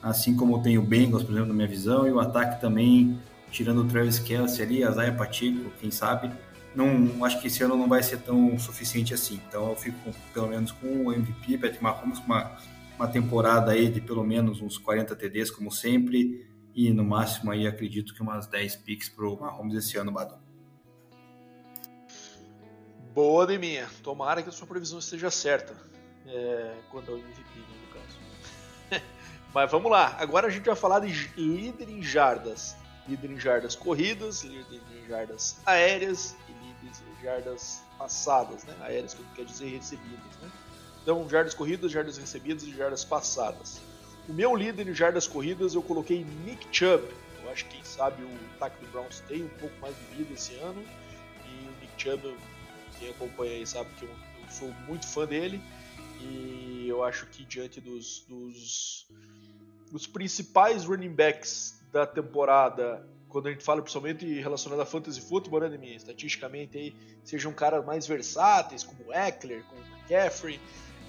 assim 0.01 0.35
como 0.35 0.61
tem 0.61 0.77
o 0.77 0.81
Bengals, 0.81 1.23
por 1.23 1.31
exemplo, 1.31 1.49
na 1.49 1.55
minha 1.55 1.67
visão. 1.67 2.07
E 2.07 2.11
o 2.11 2.19
ataque 2.21 2.61
também, 2.61 3.19
tirando 3.51 3.81
o 3.81 3.85
Travis 3.85 4.19
Kelsey 4.19 4.63
ali, 4.63 4.83
a 4.83 4.91
Zaya 4.91 5.11
Pacheco, 5.11 5.71
quem 5.81 5.91
sabe. 5.91 6.31
Não, 6.75 7.23
acho 7.23 7.41
que 7.41 7.47
esse 7.47 7.63
ano 7.63 7.77
não 7.77 7.87
vai 7.87 8.03
ser 8.03 8.17
tão 8.17 8.59
suficiente 8.59 9.13
assim. 9.13 9.39
Então 9.47 9.69
eu 9.69 9.75
fico 9.75 9.97
pelo 10.33 10.47
menos 10.47 10.71
com 10.71 11.05
o 11.05 11.13
MVP, 11.13 11.57
Patrick 11.57 11.81
Mahomes, 11.81 12.19
com 12.19 12.25
uma 12.25 12.57
uma 12.97 13.07
temporada 13.07 13.71
aí 13.71 13.89
de 13.89 14.01
pelo 14.01 14.23
menos 14.23 14.61
uns 14.61 14.77
40 14.77 15.15
TDs, 15.15 15.51
como 15.51 15.71
sempre, 15.71 16.47
e 16.73 16.91
no 16.91 17.03
máximo 17.03 17.51
aí 17.51 17.67
acredito 17.67 18.13
que 18.13 18.21
umas 18.21 18.47
10 18.47 18.77
picks 18.77 19.09
pro 19.09 19.39
Mahomes 19.39 19.75
esse 19.75 19.97
ano, 19.97 20.11
Badu. 20.11 20.37
Boa 23.13 23.45
de 23.45 23.57
minha. 23.57 23.87
Tomara 24.03 24.41
que 24.41 24.49
a 24.49 24.51
sua 24.51 24.67
previsão 24.67 24.99
esteja 24.99 25.29
certa. 25.29 25.73
É, 26.27 26.75
quando 26.89 27.11
é 27.11 27.15
o 27.15 27.17
MVP, 27.17 27.59
né, 27.59 27.65
no 27.81 27.93
caso. 27.93 29.03
Mas 29.53 29.71
vamos 29.71 29.89
lá. 29.89 30.17
Agora 30.19 30.47
a 30.47 30.49
gente 30.49 30.65
vai 30.65 30.75
falar 30.75 30.99
de 30.99 31.31
líder 31.37 31.89
em 31.89 32.01
jardas. 32.01 32.75
Líder 33.07 33.31
em 33.31 33.39
jardas 33.39 33.75
corridas, 33.75 34.43
líder 34.43 34.81
em 34.91 35.07
jardas 35.07 35.57
aéreas 35.65 36.35
jardas 37.21 37.81
passadas, 37.97 38.63
né? 38.63 38.75
Aéreas 38.81 39.13
que 39.13 39.23
quer 39.35 39.45
dizer 39.45 39.67
recebidas, 39.67 40.35
né? 40.41 40.51
Então, 41.01 41.27
jardas 41.29 41.53
corridas, 41.53 41.91
jardas 41.91 42.17
recebidas 42.17 42.63
e 42.63 42.75
jardas 42.75 43.05
passadas. 43.05 43.79
O 44.27 44.33
meu 44.33 44.55
líder 44.55 44.87
em 44.87 44.93
jardas 44.93 45.27
corridas 45.27 45.75
eu 45.75 45.81
coloquei 45.83 46.23
Nick 46.23 46.67
Chubb. 46.71 47.03
Eu 47.43 47.51
acho 47.51 47.65
que 47.65 47.75
quem 47.75 47.83
sabe 47.83 48.23
o 48.23 48.55
ataque 48.55 48.83
do 48.83 48.91
Browns 48.91 49.19
tem 49.27 49.43
um 49.43 49.49
pouco 49.49 49.79
mais 49.79 49.95
de 49.95 50.15
vida 50.15 50.33
esse 50.33 50.55
ano. 50.55 50.83
E 51.45 51.67
o 51.67 51.79
Nick 51.79 51.93
Chubb, 52.01 52.35
quem 52.99 53.09
acompanha 53.11 53.51
aí 53.51 53.67
sabe 53.67 53.89
que 53.99 54.03
eu, 54.03 54.09
eu 54.09 54.49
sou 54.49 54.71
muito 54.87 55.07
fã 55.07 55.25
dele. 55.25 55.61
E 56.19 56.87
eu 56.87 57.03
acho 57.03 57.27
que 57.27 57.45
diante 57.45 57.79
dos, 57.79 58.25
dos, 58.27 59.07
dos 59.91 60.07
principais 60.07 60.85
running 60.85 61.13
backs 61.13 61.79
da 61.91 62.07
temporada, 62.07 63.07
quando 63.35 63.47
a 63.47 63.51
gente 63.51 63.65
fala 63.65 63.81
principalmente 63.81 64.25
relacionado 64.39 64.79
a 64.79 64.85
fantasy 64.85 65.19
football, 65.19 65.59
né, 65.59 65.77
mim, 65.77 65.93
estatisticamente 65.93 66.77
aí, 66.77 66.95
sejam 67.21 67.51
caras 67.51 67.85
mais 67.85 68.07
versáteis, 68.07 68.81
como 68.81 69.13
Eckler, 69.13 69.61
como 69.65 69.81
McCaffrey, 69.81 70.57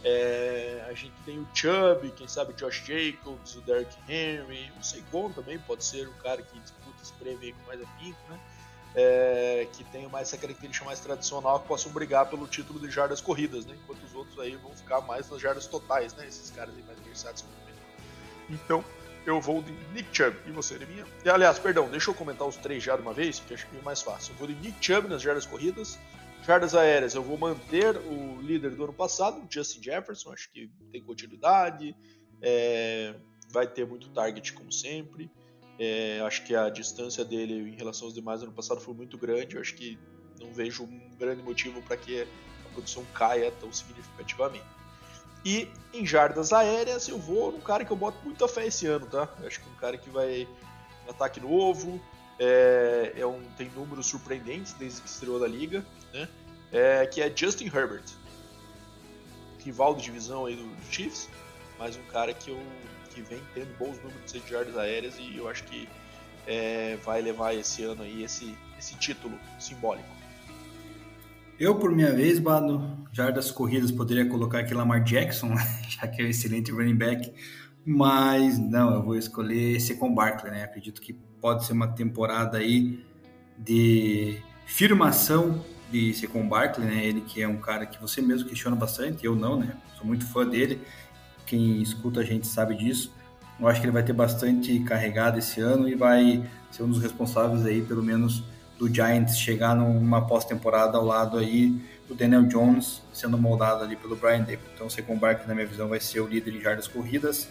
é, 0.03 0.85
a 0.89 0.93
gente 0.93 1.15
tem 1.25 1.39
o 1.39 1.47
Chubb, 1.55 2.11
quem 2.17 2.27
sabe 2.27 2.53
o 2.53 2.57
Josh 2.57 2.83
Jacobs, 2.85 3.55
o 3.55 3.61
Derrick 3.61 3.97
Henry, 4.09 4.73
o 4.77 4.83
Saquon 4.83 5.31
também 5.31 5.57
pode 5.57 5.85
ser 5.85 6.09
o 6.09 6.13
cara 6.15 6.43
que 6.43 6.59
disputa 6.59 7.01
esse 7.01 7.13
prêmio 7.13 7.55
com 7.55 7.67
mais 7.69 7.81
afinco, 7.81 8.19
né? 8.29 8.41
É, 8.97 9.69
que 9.75 9.85
tem 9.85 10.09
mais 10.09 10.27
essa 10.27 10.37
característica 10.37 10.85
mais 10.85 10.99
tradicional 10.99 11.61
que 11.61 11.69
possam 11.69 11.93
brigar 11.93 12.29
pelo 12.29 12.49
título 12.49 12.81
de 12.81 12.91
jardas 12.91 13.21
corridas, 13.21 13.65
né? 13.67 13.77
Enquanto 13.81 14.03
os 14.03 14.15
outros 14.17 14.37
aí 14.41 14.57
vão 14.57 14.75
ficar 14.75 15.01
mais 15.03 15.31
nas 15.31 15.41
jardas 15.41 15.69
totais, 15.69 16.13
né? 16.15 16.27
Esses 16.27 16.51
caras 16.51 16.75
aí 16.75 16.83
mais 16.83 16.99
versáteis. 16.99 17.45
Então, 18.51 18.85
eu 19.27 19.41
vou 19.41 19.63
de 19.63 19.73
Nick 19.93 20.09
Chubb. 20.17 20.37
E 20.47 20.51
você, 20.51 20.79
minha? 20.79 21.05
E, 21.25 21.29
aliás, 21.29 21.59
perdão, 21.59 21.89
deixa 21.89 22.11
eu 22.11 22.15
comentar 22.15 22.47
os 22.47 22.57
três 22.57 22.83
já 22.83 22.97
de 22.97 23.03
uma 23.03 23.13
vez, 23.13 23.41
porque 23.41 23.55
acho 23.55 23.67
que 23.67 23.77
é 23.77 23.83
mais 23.83 24.01
fácil. 24.01 24.33
Eu 24.33 24.37
vou 24.39 24.47
de 24.47 24.55
Nick 24.55 24.77
Chubb 24.81 25.09
nas 25.09 25.21
jardas 25.21 25.45
corridas, 25.45 25.99
Jardas 26.47 26.77
aéreas, 26.77 27.17
eu 27.17 27.25
vou 27.25 27.37
manter 27.37 27.97
o 27.97 28.41
líder 28.41 28.71
do 28.77 28.85
ano 28.85 28.93
passado, 28.93 29.45
Justin 29.51 29.83
Jefferson, 29.83 30.33
acho 30.33 30.49
que 30.53 30.71
tem 30.93 31.03
continuidade, 31.03 31.93
é, 32.41 33.17
vai 33.51 33.67
ter 33.67 33.85
muito 33.85 34.09
target 34.11 34.53
como 34.53 34.71
sempre. 34.71 35.29
É, 35.77 36.21
acho 36.21 36.45
que 36.45 36.55
a 36.55 36.71
distância 36.71 37.25
dele 37.25 37.69
em 37.69 37.75
relação 37.75 38.07
aos 38.07 38.15
demais 38.15 38.45
ano 38.45 38.53
passado 38.53 38.81
foi 38.81 38.95
muito 38.95 39.19
grande. 39.19 39.57
Eu 39.57 39.61
acho 39.61 39.75
que 39.75 39.99
não 40.41 40.53
vejo 40.53 40.85
um 40.85 41.17
grande 41.19 41.43
motivo 41.43 41.83
para 41.83 41.97
que 41.97 42.23
a 42.23 42.69
produção 42.73 43.05
caia 43.13 43.51
tão 43.51 43.73
significativamente. 43.73 44.65
E 45.47 45.71
em 45.95 46.05
jardas 46.05 46.53
aéreas, 46.53 47.07
eu 47.07 47.21
vou 47.21 47.53
num 47.53 47.61
cara 47.61 47.85
que 47.85 47.93
eu 47.93 47.97
boto 47.97 48.19
muita 48.25 48.49
fé 48.49 48.67
esse 48.67 48.85
ano, 48.89 49.07
tá? 49.07 49.33
Eu 49.41 49.47
acho 49.47 49.61
que 49.61 49.69
um 49.69 49.77
cara 49.77 49.97
que 49.97 50.11
vai 50.11 50.49
um 51.07 51.11
ataque 51.13 51.39
novo, 51.39 52.01
é, 52.37 53.13
é 53.17 53.25
um, 53.25 53.41
tem 53.57 53.71
números 53.71 54.09
surpreendentes 54.09 54.73
desde 54.73 55.01
que 55.01 55.09
estreou 55.09 55.39
da 55.39 55.47
liga, 55.47 55.87
né? 56.13 56.29
É, 56.73 57.07
que 57.07 57.23
é 57.23 57.33
Justin 57.35 57.67
Herbert, 57.67 58.03
rival 59.65 59.95
de 59.95 60.03
divisão 60.03 60.47
aí 60.47 60.57
do, 60.57 60.69
Chiefs, 60.91 61.29
mas 61.79 61.95
um 61.95 62.03
cara 62.11 62.35
que, 62.35 62.51
eu, 62.51 62.61
que 63.15 63.23
vem 63.23 63.41
tendo 63.55 63.73
bons 63.79 64.03
números 64.03 64.33
de 64.33 64.51
jardas 64.51 64.77
aéreas 64.77 65.15
e 65.17 65.37
eu 65.37 65.49
acho 65.49 65.63
que 65.63 65.89
é, 66.45 66.97
vai 67.05 67.23
levar 67.23 67.55
esse 67.55 67.85
ano 67.85 68.03
aí 68.03 68.25
esse, 68.25 68.59
esse 68.77 68.97
título 68.97 69.39
simbólico. 69.61 70.16
Eu, 71.59 71.75
por 71.77 71.91
minha 71.91 72.13
vez, 72.13 72.39
Bado, 72.39 72.83
jardas 73.11 73.51
corridas, 73.51 73.91
poderia 73.91 74.29
colocar 74.29 74.59
aqui 74.59 74.75
Lamar 74.75 75.03
Jackson, 75.03 75.55
já 75.89 76.07
que 76.07 76.21
é 76.21 76.27
um 76.27 76.29
excelente 76.29 76.71
running 76.71 76.95
back, 76.97 77.33
mas 77.83 78.59
não, 78.59 78.93
eu 78.93 79.03
vou 79.03 79.17
escolher 79.17 79.81
Secon 79.81 80.15
Barkley, 80.15 80.53
né? 80.53 80.65
Acredito 80.65 81.01
que 81.01 81.15
pode 81.41 81.65
ser 81.65 81.73
uma 81.73 81.89
temporada 81.89 82.59
aí 82.59 83.03
de 83.57 84.37
firmação 84.67 85.65
de 85.91 86.13
Secon 86.13 86.47
Barkley, 86.47 86.87
né? 86.87 87.07
Ele 87.07 87.23
que 87.23 87.41
é 87.41 87.49
um 87.49 87.57
cara 87.57 87.87
que 87.87 87.99
você 87.99 88.21
mesmo 88.21 88.47
questiona 88.47 88.77
bastante, 88.77 89.25
eu 89.25 89.35
não, 89.35 89.59
né? 89.59 89.77
Sou 89.97 90.07
muito 90.07 90.27
fã 90.27 90.47
dele. 90.47 90.79
Quem 91.47 91.81
escuta 91.81 92.21
a 92.21 92.25
gente 92.25 92.47
sabe 92.47 92.75
disso. 92.75 93.15
Eu 93.59 93.67
acho 93.67 93.81
que 93.81 93.87
ele 93.87 93.95
vai 93.95 94.03
ter 94.03 94.13
bastante 94.13 94.79
carregado 94.81 95.39
esse 95.39 95.59
ano 95.59 95.89
e 95.89 95.95
vai 95.95 96.45
ser 96.71 96.83
um 96.83 96.91
dos 96.91 97.01
responsáveis 97.01 97.65
aí, 97.65 97.81
pelo 97.81 98.03
menos, 98.03 98.45
do 98.79 98.93
Giants 98.93 99.39
chegar 99.39 99.75
numa 99.75 100.27
pós-temporada 100.27 100.99
ao 100.99 101.05
lado 101.05 101.39
aí 101.39 101.75
do 102.09 102.15
Daniel 102.15 102.43
Jones, 102.45 103.03
sendo 103.13 103.37
moldado 103.37 103.83
ali 103.83 103.97
pelo 103.97 104.17
Brian 104.17 104.41
Dable. 104.41 104.61
Então, 104.75 104.87
o 104.87 104.91
Secon 104.91 105.19
na 105.47 105.55
minha 105.55 105.67
visão, 105.67 105.89
vai 105.89 106.01
ser 106.01 106.21
o 106.21 106.27
líder 106.27 106.55
em 106.55 106.61
jardas 106.61 106.87
corridas. 106.87 107.49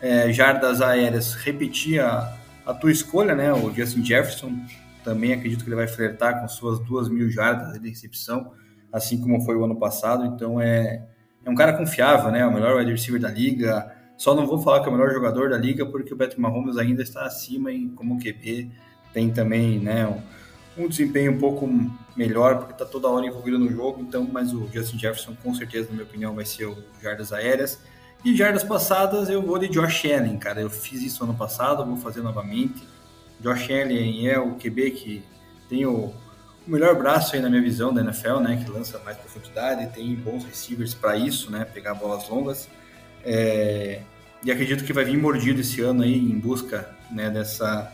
É, 0.00 0.30
jardas 0.32 0.82
aéreas, 0.82 1.34
repetir 1.34 2.00
a, 2.00 2.36
a 2.66 2.74
tua 2.74 2.92
escolha, 2.92 3.34
né? 3.34 3.52
O 3.52 3.72
Justin 3.72 4.04
Jefferson, 4.04 4.58
também 5.02 5.32
acredito 5.32 5.64
que 5.64 5.68
ele 5.70 5.76
vai 5.76 5.86
flertar 5.86 6.40
com 6.40 6.48
suas 6.48 6.78
duas 6.80 7.08
mil 7.08 7.30
jardas 7.30 7.80
de 7.80 7.88
recepção, 7.88 8.52
assim 8.92 9.20
como 9.20 9.40
foi 9.42 9.56
o 9.56 9.64
ano 9.64 9.76
passado. 9.76 10.26
Então, 10.26 10.60
é, 10.60 11.02
é 11.44 11.50
um 11.50 11.54
cara 11.54 11.72
confiável, 11.72 12.30
né? 12.30 12.44
O 12.46 12.52
melhor 12.52 12.76
wide 12.76 12.90
receiver 12.90 13.20
da 13.20 13.30
liga. 13.30 13.90
Só 14.16 14.34
não 14.34 14.46
vou 14.46 14.58
falar 14.58 14.80
que 14.80 14.86
é 14.86 14.88
o 14.90 14.92
melhor 14.92 15.12
jogador 15.12 15.48
da 15.50 15.56
liga, 15.56 15.86
porque 15.86 16.12
o 16.12 16.16
Patrick 16.16 16.40
Mahomes 16.40 16.76
ainda 16.76 17.02
está 17.02 17.24
acima 17.24 17.72
em 17.72 17.88
como 17.88 18.18
QB. 18.18 18.70
Tem 19.12 19.30
também, 19.30 19.78
né? 19.78 20.06
Um 20.76 20.88
desempenho 20.88 21.32
um 21.32 21.38
pouco 21.38 21.68
melhor, 22.16 22.58
porque 22.58 22.72
está 22.72 22.84
toda 22.84 23.08
hora 23.08 23.26
envolvido 23.26 23.58
no 23.58 23.70
jogo, 23.70 24.00
então, 24.00 24.28
mas 24.30 24.52
o 24.52 24.68
Justin 24.72 24.98
Jefferson, 24.98 25.36
com 25.42 25.54
certeza, 25.54 25.88
na 25.88 25.94
minha 25.94 26.04
opinião, 26.04 26.34
vai 26.34 26.44
ser 26.44 26.66
o 26.66 26.76
jardas 27.02 27.32
aéreas. 27.32 27.80
E 28.24 28.34
jardas 28.34 28.62
passadas, 28.62 29.28
eu 29.28 29.42
vou 29.42 29.58
de 29.58 29.68
Josh 29.68 30.06
Allen, 30.06 30.38
cara. 30.38 30.60
Eu 30.60 30.70
fiz 30.70 31.02
isso 31.02 31.22
ano 31.22 31.34
passado, 31.34 31.84
vou 31.84 31.98
fazer 31.98 32.22
novamente. 32.22 32.82
Josh 33.40 33.70
Allen 33.70 34.28
é 34.28 34.38
o 34.38 34.54
QB 34.54 34.90
que 34.92 35.24
tem 35.68 35.84
o, 35.84 36.14
o 36.66 36.70
melhor 36.70 36.96
braço 36.96 37.36
aí 37.36 37.42
na 37.42 37.50
minha 37.50 37.60
visão 37.60 37.92
da 37.92 38.00
NFL, 38.00 38.38
né? 38.38 38.62
Que 38.64 38.70
lança 38.70 38.98
mais 39.00 39.18
profundidade, 39.18 39.92
tem 39.92 40.14
bons 40.14 40.44
receivers 40.44 40.94
para 40.94 41.16
isso, 41.16 41.50
né? 41.50 41.66
Pegar 41.66 41.94
bolas 41.94 42.26
longas. 42.28 42.68
É, 43.22 44.00
e 44.42 44.50
acredito 44.50 44.84
que 44.84 44.92
vai 44.92 45.04
vir 45.04 45.16
mordido 45.16 45.60
esse 45.60 45.80
ano 45.80 46.02
aí 46.02 46.16
em 46.16 46.38
busca 46.38 46.94
né, 47.10 47.30
dessa 47.30 47.90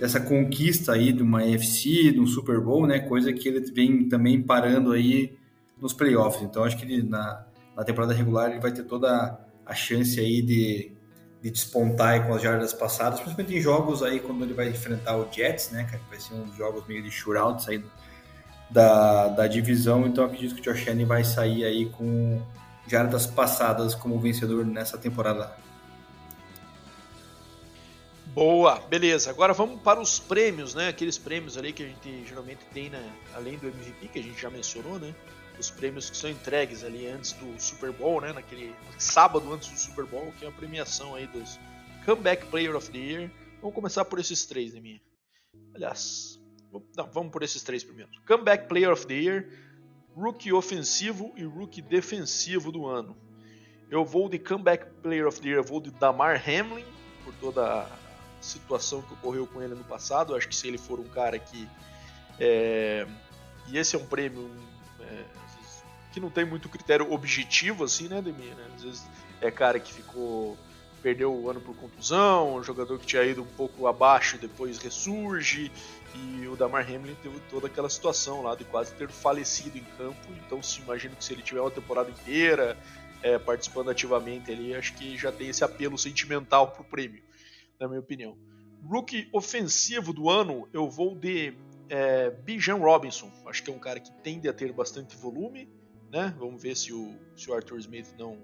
dessa 0.00 0.18
conquista 0.18 0.92
aí 0.92 1.12
de 1.12 1.22
uma 1.22 1.40
AFC, 1.40 2.10
de 2.10 2.18
um 2.18 2.26
Super 2.26 2.58
Bowl, 2.58 2.86
né? 2.86 3.00
Coisa 3.00 3.30
que 3.34 3.46
ele 3.46 3.60
vem 3.70 4.08
também 4.08 4.40
parando 4.40 4.92
aí 4.92 5.36
nos 5.78 5.92
playoffs. 5.92 6.42
Então 6.42 6.64
acho 6.64 6.78
que 6.78 6.86
ele, 6.86 7.02
na, 7.02 7.44
na 7.76 7.84
temporada 7.84 8.14
regular 8.14 8.50
ele 8.50 8.60
vai 8.60 8.72
ter 8.72 8.82
toda 8.84 9.38
a 9.66 9.74
chance 9.74 10.18
aí 10.18 10.40
de, 10.40 10.92
de 11.42 11.50
despontar 11.50 12.26
com 12.26 12.32
as 12.32 12.40
jardas 12.40 12.72
passadas, 12.72 13.20
principalmente 13.20 13.58
em 13.58 13.60
jogos 13.60 14.02
aí 14.02 14.20
quando 14.20 14.42
ele 14.42 14.54
vai 14.54 14.70
enfrentar 14.70 15.18
o 15.18 15.28
Jets, 15.30 15.70
né? 15.70 15.84
Que 15.84 15.98
vai 16.08 16.18
ser 16.18 16.32
uns 16.32 16.56
jogos 16.56 16.86
meio 16.88 17.02
de 17.02 17.10
shootouts 17.10 17.68
aí 17.68 17.84
da, 18.70 19.28
da 19.28 19.46
divisão. 19.46 20.06
Então 20.06 20.24
acredito 20.24 20.54
que 20.54 20.62
o 20.62 20.72
Josh 20.72 20.88
Allen 20.88 21.04
vai 21.04 21.24
sair 21.24 21.62
aí 21.62 21.90
com 21.90 22.40
jardas 22.86 23.26
passadas 23.26 23.94
como 23.94 24.18
vencedor 24.18 24.64
nessa 24.64 24.96
temporada. 24.96 25.52
Boa, 28.32 28.78
beleza. 28.88 29.28
Agora 29.28 29.52
vamos 29.52 29.82
para 29.82 30.00
os 30.00 30.20
prêmios, 30.20 30.72
né? 30.72 30.86
Aqueles 30.86 31.18
prêmios 31.18 31.58
ali 31.58 31.72
que 31.72 31.82
a 31.82 31.86
gente 31.86 32.24
geralmente 32.28 32.60
tem, 32.72 32.88
né? 32.88 33.12
além 33.34 33.58
do 33.58 33.66
MVP, 33.66 34.06
que 34.06 34.18
a 34.20 34.22
gente 34.22 34.40
já 34.40 34.48
mencionou, 34.48 35.00
né? 35.00 35.12
Os 35.58 35.68
prêmios 35.68 36.08
que 36.08 36.16
são 36.16 36.30
entregues 36.30 36.84
ali 36.84 37.08
antes 37.08 37.32
do 37.32 37.60
Super 37.60 37.90
Bowl, 37.90 38.20
né? 38.20 38.32
Naquele 38.32 38.72
sábado 38.98 39.52
antes 39.52 39.68
do 39.68 39.76
Super 39.76 40.06
Bowl, 40.06 40.32
que 40.38 40.44
é 40.44 40.48
a 40.48 40.52
premiação 40.52 41.16
aí 41.16 41.26
dos 41.26 41.58
Comeback 42.04 42.46
Player 42.46 42.76
of 42.76 42.88
the 42.90 42.98
Year. 42.98 43.30
Vamos 43.60 43.74
começar 43.74 44.04
por 44.04 44.20
esses 44.20 44.46
três, 44.46 44.72
né, 44.74 44.80
minha? 44.80 45.00
Aliás, 45.74 46.40
não, 46.96 47.10
vamos 47.12 47.32
por 47.32 47.42
esses 47.42 47.64
três 47.64 47.82
primeiro. 47.82 48.10
Comeback 48.28 48.68
Player 48.68 48.92
of 48.92 49.06
the 49.08 49.14
Year, 49.14 49.48
Rookie 50.14 50.52
Ofensivo 50.52 51.32
e 51.36 51.42
Rookie 51.42 51.82
Defensivo 51.82 52.70
do 52.70 52.86
ano. 52.86 53.16
Eu 53.90 54.04
vou 54.04 54.28
de 54.28 54.38
Comeback 54.38 54.86
Player 55.02 55.26
of 55.26 55.40
the 55.40 55.48
Year, 55.48 55.58
eu 55.58 55.64
vou 55.64 55.80
de 55.80 55.90
Damar 55.90 56.40
Hamlin, 56.48 56.86
por 57.24 57.34
toda 57.34 57.86
situação 58.40 59.02
que 59.02 59.12
ocorreu 59.12 59.46
com 59.46 59.62
ele 59.62 59.74
no 59.74 59.84
passado. 59.84 60.32
Eu 60.32 60.36
acho 60.36 60.48
que 60.48 60.56
se 60.56 60.66
ele 60.66 60.78
for 60.78 60.98
um 60.98 61.08
cara 61.08 61.38
que. 61.38 61.68
É, 62.38 63.06
e 63.68 63.76
esse 63.76 63.94
é 63.94 63.98
um 63.98 64.06
prêmio 64.06 64.50
é, 65.00 65.24
que 66.12 66.18
não 66.18 66.30
tem 66.30 66.44
muito 66.44 66.68
critério 66.68 67.12
objetivo, 67.12 67.84
assim, 67.84 68.08
né, 68.08 68.20
Demir? 68.22 68.54
Né? 68.54 68.66
Às 68.74 68.82
vezes 68.82 69.06
é 69.40 69.50
cara 69.50 69.78
que 69.78 69.92
ficou. 69.92 70.56
Perdeu 71.02 71.32
o 71.32 71.48
ano 71.48 71.62
por 71.62 71.74
contusão, 71.76 72.56
um 72.56 72.62
jogador 72.62 72.98
que 72.98 73.06
tinha 73.06 73.22
ido 73.24 73.42
um 73.42 73.46
pouco 73.46 73.86
abaixo 73.86 74.36
e 74.36 74.38
depois 74.38 74.76
ressurge. 74.76 75.72
E 76.14 76.46
o 76.46 76.56
Damar 76.56 76.84
Hamlin 76.84 77.16
teve 77.22 77.40
toda 77.48 77.68
aquela 77.68 77.88
situação 77.88 78.42
lá 78.42 78.54
de 78.54 78.64
quase 78.64 78.92
ter 78.92 79.08
falecido 79.08 79.78
em 79.78 79.84
campo. 79.96 80.28
Então, 80.44 80.62
se 80.62 80.80
imagino 80.82 81.16
que 81.16 81.24
se 81.24 81.32
ele 81.32 81.40
tiver 81.40 81.62
uma 81.62 81.70
temporada 81.70 82.10
inteira 82.10 82.76
é, 83.22 83.38
participando 83.38 83.88
ativamente 83.88 84.52
ali, 84.52 84.74
acho 84.74 84.92
que 84.92 85.16
já 85.16 85.32
tem 85.32 85.48
esse 85.48 85.64
apelo 85.64 85.96
sentimental 85.96 86.68
pro 86.68 86.84
prêmio 86.84 87.22
na 87.80 87.88
minha 87.88 88.00
opinião. 88.00 88.36
Rookie 88.86 89.28
ofensivo 89.32 90.12
do 90.12 90.28
ano, 90.28 90.68
eu 90.72 90.88
vou 90.88 91.14
de 91.14 91.54
é, 91.88 92.30
Bijan 92.30 92.76
Robinson. 92.76 93.30
Acho 93.46 93.62
que 93.62 93.70
é 93.70 93.74
um 93.74 93.78
cara 93.78 93.98
que 93.98 94.12
tende 94.22 94.48
a 94.48 94.52
ter 94.52 94.72
bastante 94.72 95.16
volume. 95.16 95.68
Né? 96.12 96.34
Vamos 96.38 96.62
ver 96.62 96.76
se 96.76 96.92
o, 96.92 97.14
se 97.36 97.50
o 97.50 97.54
Arthur 97.54 97.78
Smith 97.78 98.14
não, 98.18 98.36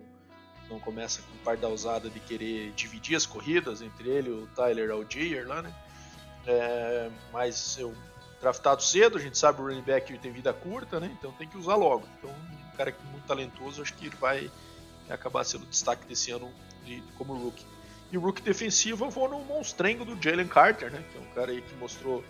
não 0.71 0.79
começa 0.79 1.21
com 1.23 1.45
par 1.45 1.57
da 1.57 1.69
usada 1.69 2.09
de 2.09 2.21
querer 2.21 2.73
dividir 2.73 3.17
as 3.17 3.27
corridas 3.27 3.83
entre 3.83 4.09
ele 4.09 4.31
e 4.31 4.33
o 4.33 4.47
Tyler 4.49 4.91
Algier 4.91 5.47
lá, 5.47 5.63
né? 5.63 5.75
É, 6.47 7.11
mas 7.33 7.77
eu 7.79 7.93
draftado 8.41 8.83
cedo, 8.83 9.19
a 9.19 9.21
gente 9.21 9.37
sabe 9.37 9.61
o 9.61 9.65
running 9.65 9.83
back 9.83 10.17
tem 10.19 10.31
vida 10.31 10.53
curta, 10.53 11.01
né? 11.01 11.11
Então 11.19 11.33
tem 11.33 11.49
que 11.49 11.57
usar 11.57 11.75
logo. 11.75 12.07
Então, 12.19 12.31
um 12.31 12.77
cara 12.77 12.95
muito 13.11 13.27
talentoso, 13.27 13.83
acho 13.83 13.95
que 13.95 14.07
ele 14.07 14.17
vai 14.17 14.51
acabar 15.09 15.43
sendo 15.45 15.67
destaque 15.67 16.07
desse 16.07 16.31
ano 16.31 16.53
de, 16.85 17.03
como 17.19 17.35
rookie. 17.35 17.65
E 18.13 18.19
o 18.19 18.21
rookie 18.21 18.43
defensivo 18.43 19.05
eu 19.05 19.11
vou 19.11 19.29
no 19.29 19.41
monstrengo 19.45 20.05
do 20.05 20.21
Jalen 20.21 20.49
Carter, 20.49 20.91
né? 20.91 21.03
Que 21.11 21.19
é 21.19 21.21
um 21.21 21.35
cara 21.35 21.51
aí 21.51 21.61
que 21.61 21.75
mostrou 21.77 22.25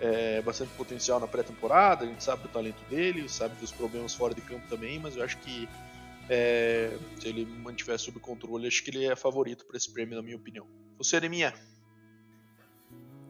é, 0.00 0.42
bastante 0.42 0.70
potencial 0.72 1.18
na 1.18 1.26
pré-temporada. 1.26 2.04
A 2.04 2.08
gente 2.08 2.22
sabe 2.22 2.42
do 2.42 2.48
talento 2.48 2.82
dele, 2.90 3.28
sabe 3.28 3.54
dos 3.56 3.72
problemas 3.72 4.14
fora 4.14 4.34
de 4.34 4.40
campo 4.42 4.66
também, 4.68 4.98
mas 4.98 5.16
eu 5.16 5.24
acho 5.24 5.38
que 5.38 5.68
é, 6.28 6.96
se 7.18 7.28
ele 7.28 7.46
mantiver 7.62 7.98
sob 7.98 8.18
controle, 8.20 8.66
acho 8.66 8.82
que 8.82 8.90
ele 8.90 9.04
é 9.04 9.16
favorito 9.16 9.64
para 9.66 9.76
esse 9.76 9.90
prêmio, 9.92 10.16
na 10.16 10.22
minha 10.22 10.36
opinião. 10.36 10.66
Você, 10.98 11.20
Neminha? 11.20 11.54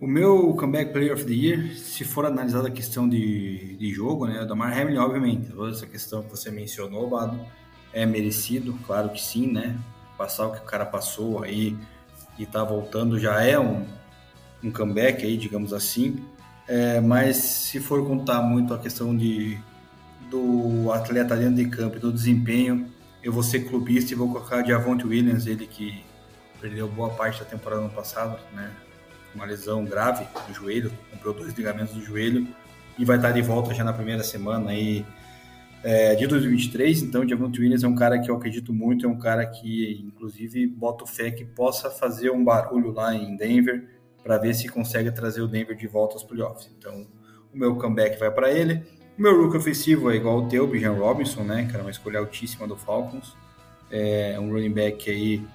O 0.01 0.07
meu 0.07 0.55
comeback 0.55 0.93
player 0.93 1.15
of 1.15 1.25
the 1.25 1.33
year, 1.33 1.77
se 1.77 2.05
for 2.05 2.27
analisada 2.27 2.69
a 2.69 2.71
questão 2.71 3.09
de, 3.09 3.77
de 3.77 3.91
jogo, 3.93 4.27
né, 4.27 4.43
o 4.43 4.47
Damar 4.47 4.77
Hamlin, 4.77 4.99
obviamente, 4.99 5.51
toda 5.51 5.71
essa 5.71 5.87
questão 5.87 6.23
que 6.23 6.31
você 6.31 6.51
mencionou, 6.51 7.09
Bado, 7.09 7.41
é 7.93 8.05
merecido, 8.05 8.77
claro 8.87 9.11
que 9.11 9.21
sim, 9.21 9.51
né? 9.51 9.79
Passar 10.17 10.47
o 10.47 10.53
que 10.53 10.59
o 10.59 10.65
cara 10.65 10.87
passou 10.87 11.43
aí 11.43 11.77
e 12.39 12.47
tá 12.47 12.63
voltando 12.65 13.19
já 13.19 13.43
é 13.43 13.59
um, 13.59 13.87
um 14.63 14.71
comeback 14.71 15.25
aí, 15.25 15.37
digamos 15.37 15.73
assim. 15.73 16.25
É, 16.67 17.01
mas 17.01 17.37
se 17.37 17.81
for 17.81 18.07
contar 18.07 18.41
muito 18.43 18.73
a 18.73 18.79
questão 18.79 19.17
de 19.17 19.59
do 20.31 20.91
atleta 20.91 21.37
dentro 21.37 21.57
de 21.57 21.67
campo 21.67 21.97
e 21.97 22.01
do 22.01 22.13
desempenho, 22.13 22.91
eu 23.23 23.33
vou 23.33 23.43
ser 23.43 23.61
clubista 23.61 24.13
e 24.13 24.17
vou 24.17 24.33
colocar 24.33 24.65
Javonte 24.65 25.07
Williams, 25.07 25.47
ele 25.47 25.67
que 25.67 26.05
perdeu 26.61 26.89
boa 26.89 27.11
parte 27.11 27.41
da 27.41 27.45
temporada 27.45 27.83
no 27.83 27.91
passado, 27.91 28.39
né? 28.53 28.71
Uma 29.35 29.45
lesão 29.45 29.85
grave 29.85 30.27
no 30.49 30.55
joelho, 30.55 30.93
comprou 31.11 31.35
dois 31.35 31.53
ligamentos 31.55 31.95
do 31.95 32.03
joelho 32.03 32.49
e 32.99 33.05
vai 33.05 33.17
estar 33.17 33.33
de 33.33 33.43
volta 33.43 33.75
já 33.75 33.85
na 33.85 33.93
primeira 33.93 34.23
semana 34.23 34.71
aí 34.71 35.05
é, 35.85 36.15
de 36.15 36.27
2023. 36.27 37.03
Então, 37.03 37.23
o 37.23 37.29
Javonte 37.29 37.61
Williams 37.61 37.85
é 37.85 37.89
um 37.89 37.95
cara 37.95 38.19
que 38.19 38.31
eu 38.31 38.37
acredito 38.37 38.73
muito, 38.73 39.05
é 39.05 39.09
um 39.09 39.19
cara 39.19 39.45
que, 39.45 40.03
inclusive, 40.03 40.67
bota 40.67 41.07
fé 41.07 41.31
que 41.31 41.45
possa 41.45 41.91
fazer 41.91 42.31
um 42.31 42.43
barulho 42.43 42.91
lá 42.91 43.15
em 43.15 43.37
Denver 43.37 43.87
para 44.23 44.39
ver 44.39 44.55
se 44.55 44.67
consegue 44.67 45.13
trazer 45.13 45.43
o 45.43 45.47
Denver 45.47 45.77
de 45.77 45.87
volta 45.87 46.15
aos 46.15 46.25
playoffs. 46.25 46.71
Então, 46.79 47.07
o 47.53 47.59
meu 47.59 47.77
comeback 47.77 48.19
vai 48.19 48.31
para 48.31 48.51
ele. 48.51 48.83
O 49.19 49.23
meu 49.23 49.43
rookie 49.43 49.59
ofensivo 49.59 50.11
é 50.11 50.17
igual 50.17 50.39
o 50.39 50.49
teu, 50.49 50.67
Bijan 50.67 50.95
Robinson, 50.95 51.43
né? 51.43 51.69
Era 51.73 51.83
uma 51.83 51.91
escolha 51.91 52.19
altíssima 52.19 52.67
do 52.67 52.77
Falcons. 52.77 53.37
É 53.91 54.41
um 54.41 54.51
running 54.51 54.73
back 54.73 55.09
aí 55.11 55.47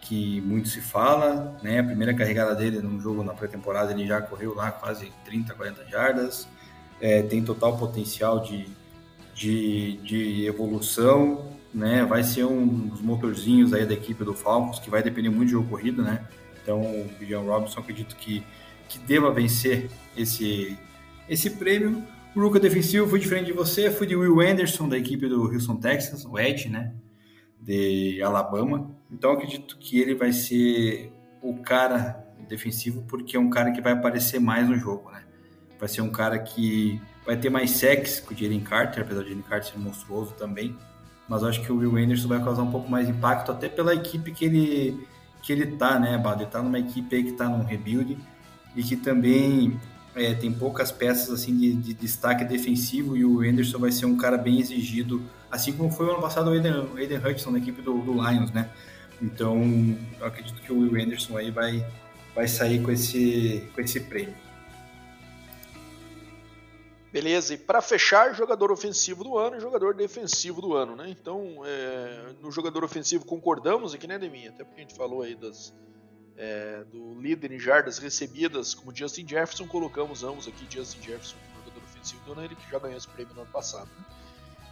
que 0.00 0.40
muito 0.42 0.68
se 0.68 0.80
fala, 0.80 1.58
né? 1.62 1.80
A 1.80 1.84
primeira 1.84 2.14
carregada 2.14 2.54
dele 2.54 2.80
num 2.80 3.00
jogo 3.00 3.24
na 3.24 3.34
pré-temporada, 3.34 3.90
ele 3.90 4.06
já 4.06 4.22
correu 4.22 4.54
lá 4.54 4.70
quase 4.70 5.12
30, 5.24 5.52
40 5.52 5.84
jardas. 5.86 6.48
É, 7.00 7.22
tem 7.22 7.42
total 7.42 7.76
potencial 7.76 8.40
de 8.40 8.66
de, 9.34 9.96
de 9.98 10.46
evolução, 10.46 11.50
né? 11.72 12.04
Vai 12.04 12.22
ser 12.22 12.44
um 12.44 12.66
dos 12.66 13.00
motorzinhos 13.00 13.72
aí 13.72 13.84
da 13.84 13.94
equipe 13.94 14.24
do 14.24 14.32
Falcons, 14.32 14.78
que 14.78 14.88
vai 14.88 15.02
depender 15.02 15.28
muito 15.28 15.46
de 15.46 15.52
jogo 15.52 15.68
corrido, 15.68 16.02
né? 16.02 16.26
Então, 16.62 16.80
o 16.80 17.10
Bijan 17.18 17.40
Robinson 17.40 17.80
acredito 17.80 18.16
que, 18.16 18.42
que 18.88 18.98
deva 19.00 19.30
vencer 19.30 19.90
esse, 20.16 20.78
esse 21.28 21.50
prêmio. 21.50 22.02
O 22.34 22.40
Ruka 22.40 22.58
defensivo 22.58 23.06
fui 23.06 23.20
diferente 23.20 23.46
de 23.46 23.52
você, 23.52 23.90
fui 23.90 24.06
de 24.06 24.16
Will 24.16 24.40
Anderson, 24.40 24.88
da 24.88 24.96
equipe 24.96 25.28
do 25.28 25.42
Houston 25.42 25.76
Texans, 25.76 26.24
o 26.24 26.38
Ed, 26.38 26.68
né? 26.68 26.94
De 27.60 28.22
Alabama. 28.22 28.90
Então 29.10 29.32
acredito 29.32 29.76
que 29.78 30.00
ele 30.00 30.14
vai 30.14 30.32
ser 30.32 31.12
o 31.42 31.54
cara 31.58 32.24
defensivo, 32.48 33.02
porque 33.02 33.36
é 33.36 33.40
um 33.40 33.50
cara 33.50 33.70
que 33.70 33.80
vai 33.80 33.92
aparecer 33.92 34.40
mais 34.40 34.68
no 34.68 34.76
jogo, 34.76 35.10
né? 35.10 35.22
Vai 35.78 35.88
ser 35.88 36.00
um 36.00 36.10
cara 36.10 36.38
que 36.38 37.00
vai 37.24 37.36
ter 37.36 37.50
mais 37.50 37.70
sacks 37.70 38.20
que 38.20 38.34
o 38.34 38.36
Jalen 38.36 38.60
Carter, 38.60 39.02
apesar 39.02 39.22
de 39.22 39.30
Jalen 39.30 39.42
Carter 39.42 39.72
ser 39.72 39.78
monstruoso 39.78 40.32
também. 40.32 40.76
Mas 41.28 41.42
eu 41.42 41.48
acho 41.48 41.62
que 41.62 41.72
o 41.72 41.78
Will 41.78 41.96
Anderson 41.96 42.28
vai 42.28 42.42
causar 42.42 42.62
um 42.62 42.70
pouco 42.70 42.90
mais 42.90 43.06
de 43.06 43.12
impacto, 43.12 43.50
até 43.50 43.68
pela 43.68 43.94
equipe 43.94 44.30
que 44.30 44.44
ele, 44.44 45.06
que 45.42 45.52
ele 45.52 45.66
tá, 45.76 45.98
né, 45.98 46.18
Bado? 46.18 46.42
Ele 46.42 46.50
tá 46.50 46.62
numa 46.62 46.78
equipe 46.78 47.16
aí 47.16 47.24
que 47.24 47.32
tá 47.32 47.48
num 47.48 47.64
rebuild 47.64 48.18
e 48.76 48.82
que 48.82 48.96
também 48.96 49.80
é, 50.14 50.34
tem 50.34 50.52
poucas 50.52 50.92
peças 50.92 51.30
assim 51.30 51.56
de, 51.56 51.74
de, 51.74 51.94
destaque 51.94 52.44
defensivo 52.44 53.16
e 53.16 53.24
o 53.24 53.40
Anderson 53.40 53.78
vai 53.78 53.90
ser 53.90 54.06
um 54.06 54.16
cara 54.16 54.36
bem 54.36 54.60
exigido, 54.60 55.22
assim 55.50 55.72
como 55.72 55.90
foi 55.90 56.06
o 56.06 56.10
ano 56.12 56.20
passado 56.20 56.50
o 56.50 56.52
Aiden, 56.52 56.88
Aiden 56.96 57.18
Hudson 57.18 57.50
na 57.50 57.58
equipe 57.58 57.80
do, 57.80 57.98
do, 58.02 58.12
Lions, 58.12 58.50
né? 58.52 58.68
Então, 59.22 59.58
eu 60.20 60.26
acredito 60.26 60.60
que 60.60 60.72
o 60.72 60.78
Will 60.80 61.02
Anderson 61.02 61.38
aí 61.38 61.50
vai, 61.50 61.86
vai 62.34 62.46
sair 62.46 62.82
com 62.82 62.90
esse, 62.90 63.64
com 63.74 63.80
esse 63.80 64.00
prêmio. 64.00 64.34
Beleza, 67.14 67.54
e 67.54 67.56
para 67.56 67.80
fechar, 67.80 68.34
jogador 68.34 68.72
ofensivo 68.72 69.22
do 69.22 69.38
ano 69.38 69.56
e 69.56 69.60
jogador 69.60 69.94
defensivo 69.94 70.60
do 70.60 70.74
ano, 70.74 70.96
né? 70.96 71.08
Então, 71.08 71.62
é, 71.64 72.32
no 72.42 72.50
jogador 72.50 72.82
ofensivo 72.82 73.24
concordamos 73.24 73.94
aqui, 73.94 74.08
né, 74.08 74.18
Deminha? 74.18 74.50
Até 74.50 74.64
porque 74.64 74.80
a 74.80 74.82
gente 74.82 74.96
falou 74.96 75.22
aí 75.22 75.36
das, 75.36 75.72
é, 76.36 76.82
do 76.90 77.14
líder 77.20 77.52
em 77.52 77.58
jardas 77.60 77.98
recebidas, 77.98 78.74
como 78.74 78.92
Justin 78.92 79.28
Jefferson, 79.28 79.68
colocamos 79.68 80.24
ambos 80.24 80.48
aqui, 80.48 80.66
Justin 80.68 81.02
Jefferson, 81.02 81.36
jogador 81.64 81.84
ofensivo 81.84 82.20
do 82.24 82.32
ano, 82.32 82.44
ele 82.46 82.56
que 82.56 82.68
já 82.68 82.80
ganhou 82.80 82.98
esse 82.98 83.06
prêmio 83.06 83.32
no 83.32 83.42
ano 83.42 83.50
passado. 83.52 83.88
Né? 83.96 84.04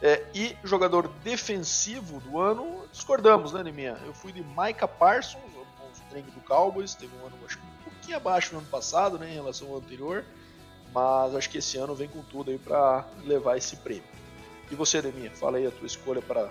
É, 0.01 0.25
e 0.35 0.57
jogador 0.65 1.07
defensivo 1.23 2.19
do 2.19 2.41
ano, 2.41 2.85
discordamos, 2.91 3.53
né, 3.53 3.63
Deminha? 3.63 3.97
Eu 4.05 4.13
fui 4.13 4.33
de 4.33 4.43
Micah 4.43 4.85
Parsons, 4.85 5.41
o 5.45 6.09
treino 6.09 6.29
do 6.29 6.41
Cowboys, 6.41 6.93
teve 6.93 7.15
um 7.15 7.25
ano, 7.25 7.37
acho 7.45 7.57
um 7.57 7.83
pouquinho 7.85 8.17
abaixo 8.17 8.51
no 8.51 8.59
ano 8.59 8.67
passado, 8.67 9.17
né, 9.17 9.31
em 9.31 9.33
relação 9.33 9.69
ao 9.69 9.77
anterior 9.77 10.25
mas 10.93 11.35
acho 11.35 11.49
que 11.49 11.57
esse 11.57 11.77
ano 11.77 11.95
vem 11.95 12.07
com 12.07 12.21
tudo 12.21 12.51
aí 12.51 12.57
para 12.57 13.07
levar 13.25 13.57
esse 13.57 13.77
prêmio. 13.77 14.03
E 14.71 14.75
você, 14.75 15.01
Deminha, 15.01 15.31
fala 15.31 15.57
aí 15.57 15.67
a 15.67 15.71
tua 15.71 15.87
escolha 15.87 16.21
para 16.21 16.49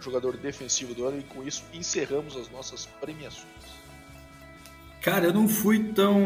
jogador 0.00 0.36
defensivo 0.36 0.94
do 0.94 1.06
ano 1.06 1.18
e 1.18 1.22
com 1.22 1.42
isso 1.42 1.64
encerramos 1.72 2.36
as 2.36 2.50
nossas 2.50 2.86
premiações. 3.00 3.46
Cara, 5.00 5.26
eu 5.26 5.32
não 5.32 5.48
fui 5.48 5.92
tão 5.92 6.20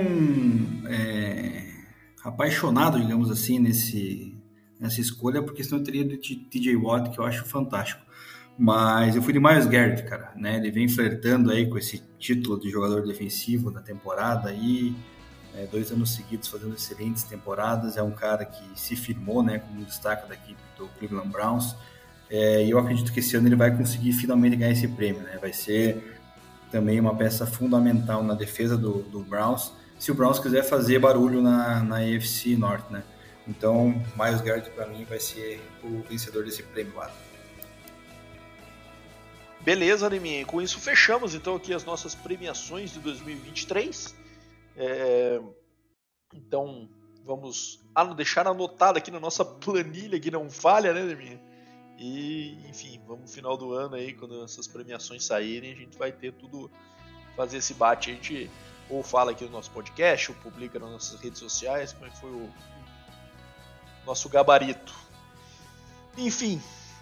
é, 0.89 1.71
apaixonado, 2.25 2.99
digamos 3.01 3.31
assim, 3.31 3.59
nesse, 3.59 4.35
nessa 4.79 5.01
escolha, 5.01 5.43
porque 5.43 5.63
senão 5.63 5.79
eu 5.79 5.85
teria 5.85 6.05
de 6.05 6.37
TJ 6.37 6.77
Watt, 6.77 7.11
que 7.11 7.19
eu 7.19 7.25
acho 7.25 7.45
fantástico. 7.45 8.01
Mas 8.59 9.17
eu 9.17 9.23
fui 9.23 9.33
de 9.33 9.41
Miles 9.41 9.67
Garrett, 9.67 10.03
cara, 10.05 10.33
né? 10.37 10.57
Ele 10.57 10.71
vem 10.71 10.89
flertando 10.89 11.51
aí 11.51 11.69
com 11.69 11.79
esse 11.79 12.03
título 12.19 12.61
de 12.61 12.69
jogador 12.69 13.07
defensivo 13.07 13.71
da 13.71 13.81
temporada 13.81 14.51
aí 14.51 14.95
é, 15.55 15.67
dois 15.67 15.91
anos 15.91 16.15
seguidos 16.15 16.49
fazendo 16.49 16.75
excelentes 16.75 17.23
temporadas, 17.23 17.97
é 17.97 18.03
um 18.03 18.11
cara 18.11 18.45
que 18.45 18.65
se 18.75 18.97
firmou 18.97 19.43
né, 19.43 19.59
como 19.59 19.85
destaque 19.85 20.29
da 20.29 20.35
equipe 20.35 20.61
do 20.77 20.89
Cleveland 20.99 21.29
Browns, 21.29 21.75
é, 22.31 22.65
e 22.65 22.71
eu 22.71 22.79
acredito 22.79 23.13
que 23.13 23.21
esse 23.21 23.37
ano 23.37 23.49
ele 23.49 23.57
vai 23.57 23.77
conseguir 23.77 24.13
finalmente 24.13 24.57
ganhar 24.57 24.73
esse 24.73 24.87
prêmio, 24.87 25.23
né? 25.23 25.39
vai 25.41 25.53
ser 25.53 26.19
também 26.71 27.01
uma 27.01 27.15
peça 27.15 27.45
fundamental 27.45 28.23
na 28.23 28.35
defesa 28.35 28.77
do, 28.77 29.03
do 29.03 29.21
Browns, 29.21 29.73
se 29.99 30.11
o 30.11 30.15
Browns 30.15 30.39
quiser 30.39 30.63
fazer 30.63 30.99
barulho 30.99 31.43
na, 31.43 31.83
na 31.83 31.97
AFC 31.97 32.57
Norte, 32.57 32.91
né? 32.91 33.03
Então, 33.47 34.03
Miles 34.17 34.41
Garrett 34.41 34.71
para 34.71 34.87
mim 34.87 35.05
vai 35.05 35.19
ser 35.19 35.61
o 35.83 36.03
vencedor 36.09 36.45
desse 36.45 36.63
prêmio 36.63 36.95
lá. 36.95 37.11
Beleza, 39.61 40.09
Neminha. 40.09 40.47
Com 40.47 40.63
isso 40.63 40.79
fechamos 40.79 41.35
então 41.35 41.57
aqui 41.57 41.75
as 41.75 41.85
nossas 41.85 42.15
premiações 42.15 42.93
de 42.93 43.01
2023. 43.01 44.15
É, 44.83 45.39
então, 46.33 46.89
vamos 47.23 47.79
deixar 48.17 48.47
anotado 48.47 48.97
aqui 48.97 49.11
na 49.11 49.21
nossa 49.21 49.45
planilha 49.45 50.19
que 50.19 50.31
não 50.31 50.49
falha, 50.49 50.95
né, 50.95 51.05
Deminha? 51.05 51.39
E, 51.99 52.57
enfim, 52.67 52.99
vamos 53.07 53.23
no 53.23 53.29
final 53.29 53.59
do 53.59 53.75
ano 53.75 53.95
aí, 53.97 54.15
quando 54.15 54.43
essas 54.43 54.67
premiações 54.67 55.23
saírem, 55.23 55.71
a 55.71 55.77
gente 55.77 55.99
vai 55.99 56.11
ter 56.11 56.33
tudo, 56.33 56.71
fazer 57.37 57.59
esse 57.59 57.75
bate. 57.75 58.11
A 58.11 58.15
gente 58.15 58.51
ou 58.89 59.03
fala 59.03 59.33
aqui 59.33 59.45
no 59.45 59.51
nosso 59.51 59.71
podcast, 59.71 60.33
ou 60.33 60.39
publica 60.39 60.79
nas 60.79 60.91
nossas 60.91 61.21
redes 61.21 61.39
sociais, 61.39 61.93
como 61.93 62.07
é 62.07 62.11
foi 62.11 62.31
o 62.31 62.51
nosso 64.07 64.31
gabarito. 64.31 64.95
Enfim, 66.17 66.61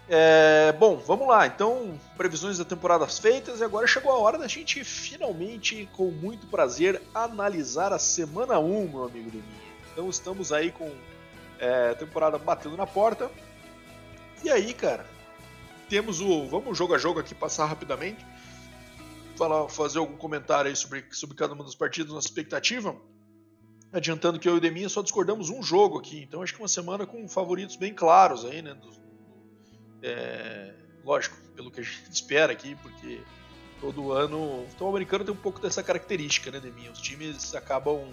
é, 0.09 0.71
bom, 0.71 0.97
vamos 0.97 1.27
lá. 1.27 1.45
Então, 1.45 1.99
previsões 2.17 2.57
da 2.57 2.65
temporada 2.65 3.05
feitas 3.05 3.59
e 3.59 3.63
agora 3.63 3.85
chegou 3.85 4.11
a 4.11 4.17
hora 4.17 4.39
da 4.39 4.47
gente 4.47 4.83
finalmente, 4.83 5.87
com 5.93 6.09
muito 6.09 6.47
prazer, 6.47 6.99
analisar 7.13 7.93
a 7.93 7.99
semana 7.99 8.57
1, 8.57 8.87
meu 8.87 9.03
amigo 9.03 9.29
Deminha. 9.29 9.69
Então, 9.93 10.09
estamos 10.09 10.51
aí 10.51 10.71
com 10.71 10.91
é, 11.59 11.93
temporada 11.93 12.39
batendo 12.39 12.75
na 12.75 12.87
porta. 12.87 13.29
E 14.43 14.49
aí, 14.49 14.73
cara, 14.73 15.05
temos 15.87 16.21
o. 16.21 16.47
Vamos 16.47 16.75
jogo 16.75 16.95
a 16.95 16.97
jogo 16.97 17.19
aqui, 17.19 17.35
passar 17.35 17.65
rapidamente. 17.65 18.25
Falar, 19.35 19.69
fazer 19.69 19.99
algum 19.99 20.17
comentário 20.17 20.69
aí 20.69 20.75
sobre, 20.75 21.05
sobre 21.11 21.35
cada 21.35 21.53
uma 21.53 21.63
das 21.63 21.75
partidas, 21.75 22.11
nossa 22.11 22.27
expectativa. 22.27 22.95
Adiantando 23.91 24.39
que 24.39 24.49
eu 24.49 24.55
e 24.55 24.57
o 24.57 24.61
Deminha 24.61 24.89
só 24.89 25.03
discordamos 25.03 25.51
um 25.51 25.61
jogo 25.61 25.99
aqui. 25.99 26.23
Então, 26.23 26.41
acho 26.41 26.53
que 26.53 26.61
uma 26.61 26.67
semana 26.67 27.05
com 27.05 27.27
favoritos 27.27 27.75
bem 27.75 27.93
claros 27.93 28.43
aí, 28.45 28.61
né? 28.61 28.73
Dos, 28.73 28.97
é, 30.01 30.73
lógico, 31.03 31.35
pelo 31.55 31.71
que 31.71 31.79
a 31.79 31.83
gente 31.83 32.03
espera 32.11 32.51
aqui, 32.51 32.75
porque 32.75 33.21
todo 33.79 34.11
ano 34.11 34.63
o 34.63 34.65
futebol 34.67 34.89
americano 34.89 35.23
tem 35.23 35.33
um 35.33 35.37
pouco 35.37 35.59
dessa 35.59 35.81
característica, 35.81 36.51
né, 36.51 36.59
Deminha? 36.59 36.91
Os 36.91 36.99
times 36.99 37.55
acabam 37.55 38.07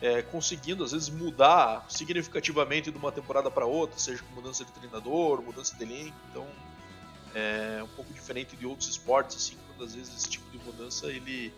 é, 0.00 0.22
conseguindo, 0.22 0.82
às 0.82 0.92
vezes, 0.92 1.08
mudar 1.08 1.86
significativamente 1.88 2.90
de 2.90 2.98
uma 2.98 3.12
temporada 3.12 3.50
para 3.50 3.64
outra, 3.64 3.98
seja 3.98 4.22
com 4.22 4.34
mudança 4.34 4.64
de 4.64 4.72
treinador, 4.72 5.40
mudança 5.42 5.76
de 5.76 5.84
elenco. 5.84 6.16
Então, 6.30 6.46
é 7.34 7.82
um 7.82 7.88
pouco 7.88 8.12
diferente 8.12 8.56
de 8.56 8.66
outros 8.66 8.88
esportes, 8.88 9.36
assim, 9.36 9.56
quando 9.68 9.84
às 9.84 9.94
vezes 9.94 10.14
esse 10.14 10.28
tipo 10.28 10.50
de 10.50 10.58
mudança 10.64 11.06
ele 11.06 11.52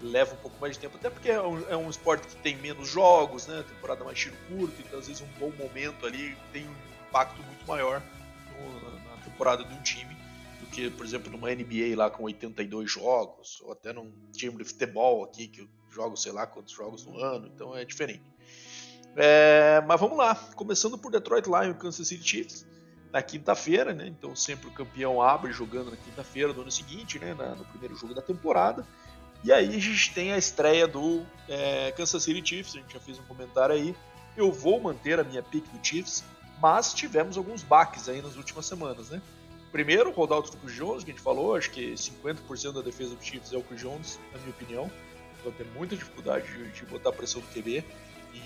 leva 0.00 0.34
um 0.34 0.38
pouco 0.38 0.56
mais 0.60 0.74
de 0.74 0.80
tempo, 0.80 0.96
até 0.96 1.08
porque 1.08 1.30
é 1.30 1.40
um, 1.40 1.68
é 1.68 1.76
um 1.76 1.88
esporte 1.88 2.26
que 2.26 2.34
tem 2.36 2.56
menos 2.56 2.88
jogos, 2.88 3.46
né? 3.46 3.62
Temporada 3.68 4.02
mais 4.02 4.18
tiro 4.18 4.34
curto, 4.48 4.74
então 4.80 4.98
às 4.98 5.06
vezes 5.06 5.22
um 5.22 5.28
bom 5.38 5.52
momento 5.56 6.04
ali 6.04 6.36
tem 6.52 6.66
um 6.66 7.06
impacto 7.06 7.40
muito 7.44 7.64
maior 7.68 8.02
na 8.62 9.16
temporada 9.24 9.64
de 9.64 9.74
um 9.74 9.82
time 9.82 10.16
do 10.60 10.66
que, 10.66 10.90
por 10.90 11.04
exemplo, 11.04 11.30
numa 11.30 11.50
NBA 11.50 11.96
lá 11.96 12.10
com 12.10 12.24
82 12.24 12.90
jogos, 12.90 13.60
ou 13.62 13.72
até 13.72 13.92
num 13.92 14.12
time 14.32 14.56
de 14.58 14.64
futebol 14.64 15.24
aqui 15.24 15.48
que 15.48 15.68
joga 15.90 16.16
sei 16.16 16.32
lá 16.32 16.46
quantos 16.46 16.72
jogos 16.72 17.04
no 17.04 17.18
ano, 17.18 17.46
então 17.46 17.76
é 17.76 17.84
diferente. 17.84 18.22
É, 19.14 19.82
mas 19.86 20.00
vamos 20.00 20.16
lá, 20.16 20.34
começando 20.56 20.96
por 20.96 21.10
Detroit 21.12 21.46
Lions 21.46 21.76
e 21.76 21.78
Kansas 21.78 22.08
City 22.08 22.26
Chiefs 22.26 22.66
na 23.12 23.20
quinta-feira, 23.20 23.92
né? 23.92 24.06
Então 24.06 24.34
sempre 24.34 24.68
o 24.68 24.72
campeão 24.72 25.20
abre 25.20 25.52
jogando 25.52 25.90
na 25.90 25.96
quinta-feira 25.96 26.52
do 26.52 26.62
ano 26.62 26.70
seguinte, 26.70 27.18
né? 27.18 27.34
Na, 27.34 27.54
no 27.54 27.64
primeiro 27.66 27.94
jogo 27.94 28.14
da 28.14 28.22
temporada. 28.22 28.86
E 29.44 29.52
aí 29.52 29.68
a 29.68 29.78
gente 29.78 30.14
tem 30.14 30.32
a 30.32 30.38
estreia 30.38 30.86
do 30.86 31.26
é, 31.48 31.92
Kansas 31.92 32.22
City 32.22 32.48
Chiefs, 32.48 32.74
a 32.74 32.78
gente 32.78 32.94
já 32.94 33.00
fez 33.00 33.18
um 33.18 33.24
comentário 33.24 33.74
aí. 33.74 33.94
Eu 34.34 34.50
vou 34.50 34.80
manter 34.80 35.20
a 35.20 35.24
minha 35.24 35.42
pick 35.42 35.64
do 35.66 35.86
Chiefs, 35.86 36.24
mas 36.62 36.94
tivemos 36.94 37.36
alguns 37.36 37.64
baques 37.64 38.08
aí 38.08 38.22
nas 38.22 38.36
últimas 38.36 38.66
semanas, 38.66 39.10
né? 39.10 39.20
Primeiro, 39.72 40.10
o 40.10 40.42
Chris 40.42 40.76
Jones, 40.76 41.02
que 41.02 41.10
a 41.10 41.14
gente 41.14 41.22
falou, 41.22 41.56
acho 41.56 41.72
que 41.72 41.94
50% 41.94 42.74
da 42.74 42.82
defesa 42.82 43.16
do 43.16 43.24
Chiefs 43.24 43.52
é 43.52 43.56
o 43.56 43.64
Chris 43.64 43.80
Jones, 43.80 44.20
na 44.32 44.38
minha 44.38 44.50
opinião. 44.50 44.90
Vai 45.42 45.52
ter 45.54 45.66
muita 45.74 45.96
dificuldade 45.96 46.46
de, 46.46 46.70
de 46.70 46.86
botar 46.86 47.10
pressão 47.10 47.40
no 47.40 47.48
QB. 47.48 47.84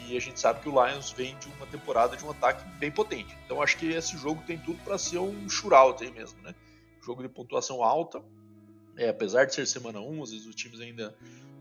E 0.08 0.16
a 0.16 0.20
gente 0.20 0.40
sabe 0.40 0.60
que 0.60 0.68
o 0.68 0.72
Lions 0.72 1.10
vem 1.10 1.36
de 1.36 1.48
uma 1.48 1.66
temporada 1.66 2.16
de 2.16 2.24
um 2.24 2.30
ataque 2.30 2.66
bem 2.78 2.90
potente. 2.90 3.36
Então 3.44 3.60
acho 3.60 3.76
que 3.76 3.86
esse 3.86 4.16
jogo 4.16 4.42
tem 4.46 4.56
tudo 4.56 4.82
para 4.82 4.96
ser 4.96 5.18
um 5.18 5.46
shootout 5.46 6.02
aí 6.02 6.10
mesmo, 6.10 6.40
né? 6.42 6.54
Jogo 7.04 7.22
de 7.22 7.28
pontuação 7.28 7.82
alta. 7.82 8.22
É, 8.96 9.10
apesar 9.10 9.44
de 9.44 9.54
ser 9.54 9.66
semana 9.66 10.00
1, 10.00 10.22
às 10.22 10.30
vezes 10.30 10.46
os 10.46 10.54
times 10.54 10.80
ainda 10.80 11.14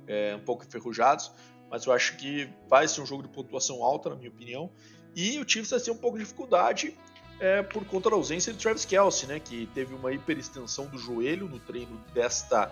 é, 0.08 0.34
um 0.36 0.46
pouco 0.46 0.64
enferrujados, 0.64 1.32
mas 1.70 1.86
eu 1.86 1.92
acho 1.92 2.16
que 2.16 2.50
vai 2.70 2.88
ser 2.88 3.02
um 3.02 3.06
jogo 3.06 3.24
de 3.24 3.30
pontuação 3.30 3.84
alta, 3.84 4.10
na 4.10 4.16
minha 4.16 4.30
opinião. 4.30 4.72
E 5.16 5.40
o 5.40 5.48
Chiefs 5.48 5.72
vai 5.72 5.80
ter 5.80 5.92
um 5.92 5.98
pouco 5.98 6.18
de 6.18 6.24
dificuldade 6.24 6.94
é, 7.40 7.62
por 7.62 7.86
conta 7.86 8.10
da 8.10 8.16
ausência 8.16 8.52
de 8.52 8.60
Travis 8.60 8.86
Kelsey, 8.86 9.28
né, 9.28 9.40
que 9.40 9.68
teve 9.74 9.94
uma 9.94 10.12
hiperextensão 10.12 10.88
do 10.88 10.98
joelho 10.98 11.48
no 11.48 11.60
treino 11.60 11.98
desta 12.14 12.72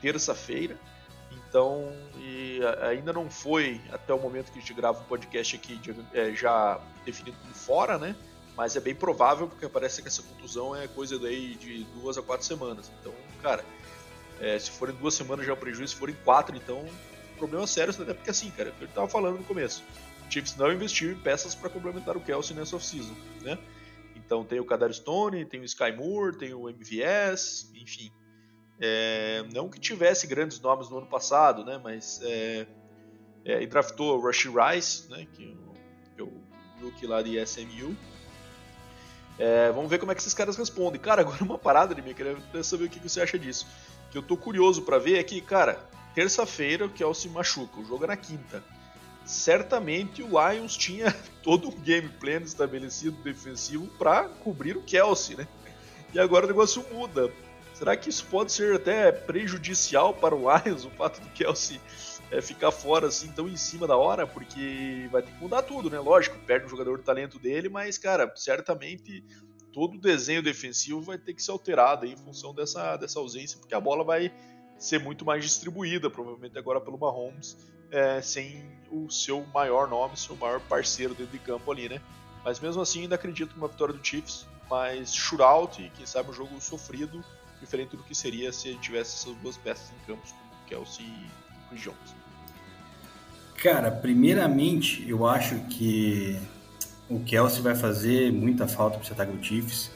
terça-feira. 0.00 0.78
Então, 1.32 1.92
ainda 2.88 3.12
não 3.12 3.28
foi 3.28 3.80
até 3.90 4.14
o 4.14 4.18
momento 4.18 4.52
que 4.52 4.58
a 4.58 4.60
gente 4.60 4.74
grava 4.74 5.00
o 5.00 5.04
podcast 5.04 5.56
aqui 5.56 5.80
é, 6.12 6.32
já 6.32 6.80
definido 7.04 7.36
como 7.40 7.54
fora, 7.54 7.98
né? 7.98 8.16
Mas 8.56 8.76
é 8.76 8.80
bem 8.80 8.94
provável, 8.94 9.48
porque 9.48 9.68
parece 9.68 10.02
que 10.02 10.08
essa 10.08 10.22
contusão 10.22 10.74
é 10.74 10.86
coisa 10.88 11.18
daí 11.18 11.54
de 11.54 11.84
duas 11.94 12.18
a 12.18 12.22
quatro 12.22 12.46
semanas. 12.46 12.90
Então, 13.00 13.12
cara, 13.42 13.64
é, 14.40 14.58
se 14.58 14.70
forem 14.70 14.94
duas 14.96 15.14
semanas 15.14 15.46
já 15.46 15.52
é 15.52 15.54
um 15.54 15.58
prejuízo, 15.58 15.92
se 15.92 15.98
forem 15.98 16.16
quatro, 16.24 16.56
então, 16.56 16.84
problema 17.36 17.66
sério, 17.66 17.94
até 17.96 18.12
porque 18.12 18.30
assim, 18.30 18.50
cara, 18.50 18.70
é 18.70 18.82
eu 18.82 18.86
estava 18.86 19.08
falando 19.08 19.38
no 19.38 19.44
começo 19.44 19.84
Chiefs 20.30 20.56
não 20.56 20.72
investiu 20.72 21.12
em 21.12 21.16
peças 21.16 21.54
para 21.54 21.68
complementar 21.68 22.16
o 22.16 22.20
Kelsey 22.20 22.54
nessa 22.56 22.76
off-season, 22.76 23.14
né? 23.42 23.58
Então 24.14 24.44
tem 24.44 24.60
o 24.60 24.64
Kadar 24.64 24.92
Stone, 24.92 25.44
tem 25.44 25.60
o 25.60 25.64
Sky 25.64 25.92
Moore, 25.92 26.38
tem 26.38 26.54
o 26.54 26.68
MVS, 26.68 27.72
enfim. 27.74 28.12
É, 28.80 29.44
não 29.52 29.68
que 29.68 29.78
tivesse 29.78 30.26
grandes 30.26 30.60
nomes 30.60 30.88
no 30.88 30.98
ano 30.98 31.06
passado, 31.06 31.64
né? 31.64 31.80
Mas 31.82 32.20
é, 32.22 32.66
é, 33.44 33.62
e 33.62 33.66
draftou 33.66 34.16
o 34.16 34.20
Rush 34.20 34.46
Rice, 34.46 35.10
né? 35.10 35.26
Que, 35.34 35.56
é 36.16 36.22
o 36.22 36.32
rookie 36.80 37.06
lá 37.06 37.22
de 37.22 37.38
SMU. 37.44 37.96
É, 39.38 39.72
vamos 39.72 39.90
ver 39.90 39.98
como 39.98 40.12
é 40.12 40.14
que 40.14 40.20
esses 40.20 40.34
caras 40.34 40.56
respondem. 40.56 41.00
Cara, 41.00 41.22
agora 41.22 41.42
uma 41.42 41.58
parada 41.58 41.94
de 41.94 42.02
mim, 42.02 42.14
queria 42.14 42.36
saber 42.62 42.84
o 42.84 42.88
que 42.88 42.98
você 43.00 43.20
acha 43.20 43.38
disso. 43.38 43.66
Que 44.10 44.18
eu 44.18 44.22
tô 44.22 44.36
curioso 44.36 44.82
para 44.82 44.98
ver 44.98 45.18
é 45.18 45.22
que, 45.22 45.40
cara, 45.40 45.88
terça-feira 46.14 46.86
o 46.86 46.90
Kelsey 46.90 47.30
machuca, 47.30 47.80
o 47.80 47.84
jogo 47.84 48.04
é 48.04 48.08
na 48.08 48.16
quinta. 48.16 48.62
Certamente 49.24 50.22
o 50.22 50.28
Lions 50.28 50.76
tinha 50.76 51.14
todo 51.42 51.68
um 51.68 51.80
game 51.80 52.08
plan 52.08 52.40
estabelecido 52.42 53.16
defensivo 53.22 53.86
para 53.98 54.28
cobrir 54.28 54.76
o 54.76 54.82
Kelsey, 54.82 55.36
né? 55.36 55.46
E 56.12 56.18
agora 56.18 56.44
o 56.44 56.48
negócio 56.48 56.84
muda. 56.92 57.30
Será 57.74 57.96
que 57.96 58.10
isso 58.10 58.26
pode 58.26 58.52
ser 58.52 58.74
até 58.74 59.10
prejudicial 59.10 60.12
para 60.12 60.34
o 60.34 60.40
Lions, 60.40 60.84
o 60.84 60.90
fato 60.90 61.20
do 61.20 61.28
Kelsey 61.30 61.80
é, 62.30 62.42
ficar 62.42 62.70
fora 62.70 63.06
assim 63.06 63.28
tão 63.28 63.48
em 63.48 63.56
cima 63.56 63.86
da 63.86 63.96
hora? 63.96 64.26
Porque 64.26 65.08
vai 65.10 65.22
ter 65.22 65.32
que 65.32 65.40
mudar 65.40 65.62
tudo, 65.62 65.88
né? 65.88 65.98
Lógico, 65.98 66.38
perde 66.40 66.66
um 66.66 66.68
jogador 66.68 66.98
do 66.98 67.04
talento 67.04 67.38
dele, 67.38 67.68
mas, 67.68 67.96
cara, 67.96 68.30
certamente 68.36 69.24
todo 69.72 69.94
o 69.94 70.00
desenho 70.00 70.42
defensivo 70.42 71.00
vai 71.00 71.16
ter 71.16 71.32
que 71.32 71.42
ser 71.42 71.52
alterado 71.52 72.04
em 72.04 72.16
função 72.16 72.52
dessa, 72.54 72.96
dessa 72.96 73.18
ausência, 73.18 73.58
porque 73.58 73.74
a 73.74 73.80
bola 73.80 74.04
vai 74.04 74.32
ser 74.80 74.98
muito 74.98 75.24
mais 75.24 75.44
distribuída, 75.44 76.10
provavelmente 76.10 76.58
agora 76.58 76.80
pelo 76.80 76.98
Mahomes, 76.98 77.56
é, 77.92 78.22
sem 78.22 78.64
o 78.90 79.10
seu 79.10 79.44
maior 79.52 79.86
nome, 79.86 80.16
seu 80.16 80.34
maior 80.34 80.58
parceiro 80.60 81.14
dentro 81.14 81.32
de 81.32 81.38
campo 81.38 81.70
ali, 81.70 81.88
né? 81.88 82.00
Mas 82.42 82.58
mesmo 82.58 82.80
assim, 82.80 83.02
ainda 83.02 83.14
acredito 83.14 83.54
numa 83.54 83.68
vitória 83.68 83.92
do 83.92 84.04
Chiefs, 84.04 84.46
mas 84.70 85.14
shootout 85.14 85.82
e 85.82 85.90
quem 85.90 86.06
sabe 86.06 86.30
um 86.30 86.32
jogo 86.32 86.58
sofrido, 86.60 87.22
diferente 87.60 87.94
do 87.94 88.02
que 88.02 88.14
seria 88.14 88.50
se 88.52 88.68
ele 88.68 88.78
tivesse 88.78 89.16
essas 89.16 89.36
duas 89.42 89.58
peças 89.58 89.90
em 89.90 90.06
campos 90.06 90.32
como 90.32 90.50
Kelsey 90.66 91.04
e 91.04 91.68
Chris 91.68 91.82
Jones. 91.82 92.14
Cara, 93.62 93.90
primeiramente, 93.90 95.06
eu 95.06 95.26
acho 95.26 95.56
que 95.66 96.40
o 97.10 97.20
Kelsey 97.20 97.60
vai 97.60 97.74
fazer 97.74 98.32
muita 98.32 98.66
falta 98.66 98.96
para 98.96 99.04
esse 99.04 99.12
ataque 99.12 99.32
do 99.32 99.44
Chiefs 99.44 99.90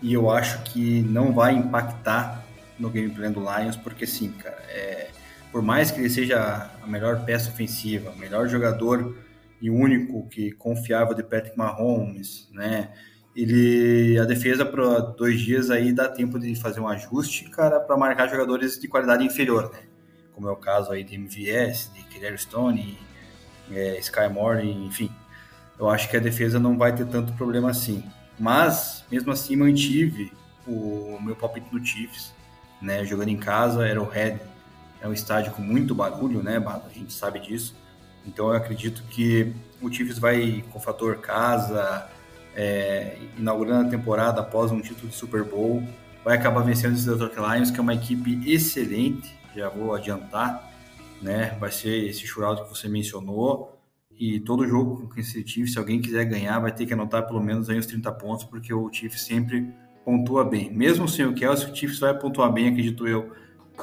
e 0.00 0.14
eu 0.14 0.30
acho 0.30 0.62
que 0.62 1.02
não 1.02 1.34
vai 1.34 1.52
impactar 1.52 2.46
no 2.80 2.90
gameplay 2.90 3.30
do 3.30 3.40
Lions, 3.40 3.76
porque 3.76 4.06
sim, 4.06 4.32
cara, 4.32 4.62
é, 4.68 5.10
por 5.52 5.62
mais 5.62 5.90
que 5.90 6.00
ele 6.00 6.10
seja 6.10 6.70
a 6.82 6.86
melhor 6.86 7.24
peça 7.24 7.50
ofensiva, 7.50 8.10
o 8.10 8.18
melhor 8.18 8.48
jogador 8.48 9.16
e 9.60 9.68
único 9.68 10.26
que 10.28 10.52
confiava 10.52 11.14
de 11.14 11.22
Patrick 11.22 11.56
Mahomes, 11.56 12.48
né? 12.52 12.90
Ele 13.36 14.18
a 14.18 14.24
defesa 14.24 14.64
para 14.64 15.00
dois 15.00 15.40
dias 15.40 15.70
aí 15.70 15.92
dá 15.92 16.08
tempo 16.08 16.38
de 16.38 16.54
fazer 16.56 16.80
um 16.80 16.88
ajuste, 16.88 17.48
cara, 17.50 17.78
para 17.78 17.96
marcar 17.96 18.28
jogadores 18.28 18.78
de 18.80 18.88
qualidade 18.88 19.24
inferior, 19.24 19.70
né? 19.72 19.80
Como 20.32 20.48
é 20.48 20.50
o 20.50 20.56
caso 20.56 20.90
aí 20.90 21.04
de 21.04 21.14
MVS, 21.14 21.92
de 21.94 22.02
Killer 22.04 22.38
Stone, 22.38 22.98
é, 23.70 23.98
Sky 23.98 24.28
Moore, 24.32 24.68
enfim. 24.68 25.10
Eu 25.78 25.88
acho 25.88 26.08
que 26.08 26.16
a 26.16 26.20
defesa 26.20 26.58
não 26.58 26.76
vai 26.76 26.94
ter 26.94 27.06
tanto 27.06 27.32
problema 27.34 27.70
assim. 27.70 28.02
Mas, 28.38 29.04
mesmo 29.10 29.30
assim, 29.32 29.54
mantive 29.54 30.32
o 30.66 31.18
meu 31.20 31.36
palpite 31.36 31.66
no 31.72 31.84
Chiefs 31.84 32.32
né? 32.80 33.04
Jogando 33.04 33.28
em 33.28 33.36
casa, 33.36 33.84
Arrowhead 33.84 34.40
é 35.00 35.08
um 35.08 35.12
estádio 35.12 35.52
com 35.52 35.62
muito 35.62 35.94
barulho, 35.94 36.42
né, 36.42 36.58
A 36.58 36.98
gente 36.98 37.12
sabe 37.12 37.40
disso. 37.40 37.74
Então 38.26 38.48
eu 38.48 38.54
acredito 38.54 39.02
que 39.04 39.52
o 39.80 39.90
Chiefs 39.90 40.18
vai 40.18 40.62
com 40.70 40.78
o 40.78 40.80
fator 40.80 41.18
casa, 41.18 42.06
é, 42.54 43.16
inaugurando 43.38 43.88
a 43.88 43.90
temporada 43.90 44.40
após 44.40 44.70
um 44.70 44.80
título 44.80 45.08
de 45.08 45.14
Super 45.14 45.42
Bowl, 45.42 45.82
vai 46.24 46.36
acabar 46.36 46.60
vencendo 46.60 46.94
os 46.94 47.04
Detroit 47.04 47.34
Lions, 47.36 47.70
que 47.70 47.78
é 47.78 47.82
uma 47.82 47.94
equipe 47.94 48.40
excelente, 48.50 49.34
já 49.56 49.68
vou 49.68 49.94
adiantar, 49.94 50.70
né? 51.22 51.56
Vai 51.58 51.72
ser 51.72 52.08
esse 52.08 52.26
shootout 52.26 52.64
que 52.64 52.68
você 52.68 52.88
mencionou. 52.88 53.76
E 54.18 54.38
todo 54.38 54.68
jogo 54.68 55.08
com 55.08 55.18
esse 55.18 55.46
Chiefs, 55.46 55.72
se 55.72 55.78
alguém 55.78 55.98
quiser 55.98 56.26
ganhar, 56.26 56.58
vai 56.58 56.72
ter 56.72 56.84
que 56.84 56.92
anotar 56.92 57.26
pelo 57.26 57.42
menos 57.42 57.70
aí 57.70 57.78
uns 57.78 57.86
30 57.86 58.12
pontos, 58.12 58.44
porque 58.44 58.72
o 58.72 58.92
Chiefs 58.92 59.22
sempre 59.22 59.72
pontua 60.04 60.44
bem. 60.44 60.70
Mesmo 60.70 61.08
sem 61.08 61.26
o 61.26 61.34
Kelsey, 61.34 61.70
o 61.70 61.76
Chiefs 61.76 61.98
vai 61.98 62.14
pontuar 62.14 62.50
bem, 62.52 62.68
acredito 62.68 63.06
eu, 63.06 63.32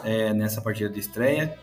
é, 0.03 0.33
nessa 0.33 0.61
partida 0.61 0.89
de 0.89 0.99
estreia. 0.99 1.57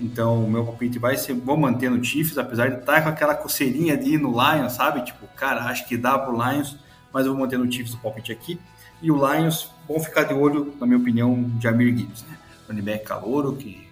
Então, 0.00 0.44
o 0.44 0.50
meu 0.50 0.64
palpite 0.64 0.98
vai 0.98 1.16
ser, 1.16 1.34
vou 1.34 1.56
manter 1.56 1.90
no 1.90 2.02
Chiefs, 2.02 2.38
apesar 2.38 2.68
de 2.68 2.78
estar 2.80 2.94
tá 2.94 3.02
com 3.02 3.08
aquela 3.08 3.34
coceirinha 3.34 3.94
ir 3.94 4.18
no 4.18 4.30
Lions, 4.30 4.72
sabe? 4.72 5.02
Tipo, 5.02 5.26
cara, 5.34 5.64
acho 5.64 5.88
que 5.88 5.96
dá 5.96 6.16
pro 6.18 6.32
Lions, 6.32 6.78
mas 7.12 7.26
eu 7.26 7.32
vou 7.32 7.40
manter 7.40 7.58
no 7.58 7.70
Chiefs 7.70 7.94
o 7.94 7.98
palpite 7.98 8.30
aqui. 8.30 8.60
E 9.02 9.10
o 9.10 9.16
Lions, 9.16 9.70
vão 9.88 9.98
ficar 9.98 10.24
de 10.24 10.34
olho, 10.34 10.74
na 10.78 10.86
minha 10.86 10.98
opinião, 10.98 11.42
de 11.58 11.66
Amir 11.66 11.96
Gibbs, 11.96 12.24
né? 12.28 12.36
Running 12.68 12.82
back 12.82 13.04
calouro, 13.04 13.56
que 13.56 13.88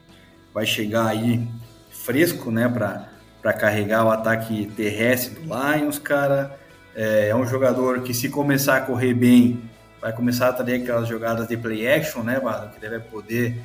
vai 0.53 0.67
chegar 0.67 1.07
aí 1.07 1.47
fresco, 1.91 2.51
né, 2.51 2.69
para 2.69 3.53
carregar 3.53 4.05
o 4.05 4.11
ataque 4.11 4.67
terrestre 4.77 5.41
do 5.41 5.43
Lions, 5.43 5.99
cara. 5.99 6.59
É, 6.95 7.29
é 7.29 7.37
um 7.37 7.47
jogador 7.47 8.03
que, 8.03 8.15
se 8.15 8.29
começar 8.29 8.77
a 8.77 8.81
correr 8.81 9.13
bem, 9.13 9.61
vai 10.07 10.13
começar 10.13 10.51
a 10.51 10.53
aquelas 10.77 11.09
jogadas 11.09 11.49
de 11.49 11.57
play 11.57 11.85
action, 11.85 12.23
né, 12.23 12.39
Bado? 12.39 12.73
Que 12.73 12.79
deve 12.79 13.01
poder 13.01 13.61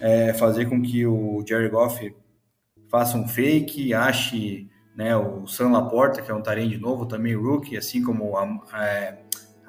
é, 0.00 0.32
fazer 0.32 0.66
com 0.66 0.82
que 0.82 1.06
o 1.06 1.44
Jerry 1.46 1.68
Goff 1.68 2.12
faça 2.90 3.16
um 3.16 3.28
fake, 3.28 3.94
ache 3.94 4.68
né, 4.96 5.16
o 5.16 5.46
Sam 5.46 5.68
Laporta, 5.68 6.20
que 6.22 6.28
é 6.28 6.34
um 6.34 6.42
de 6.68 6.76
novo, 6.76 7.06
também 7.06 7.36
rookie, 7.36 7.76
assim 7.76 8.02
como 8.02 8.36
a, 8.36 8.84
é, 8.84 9.18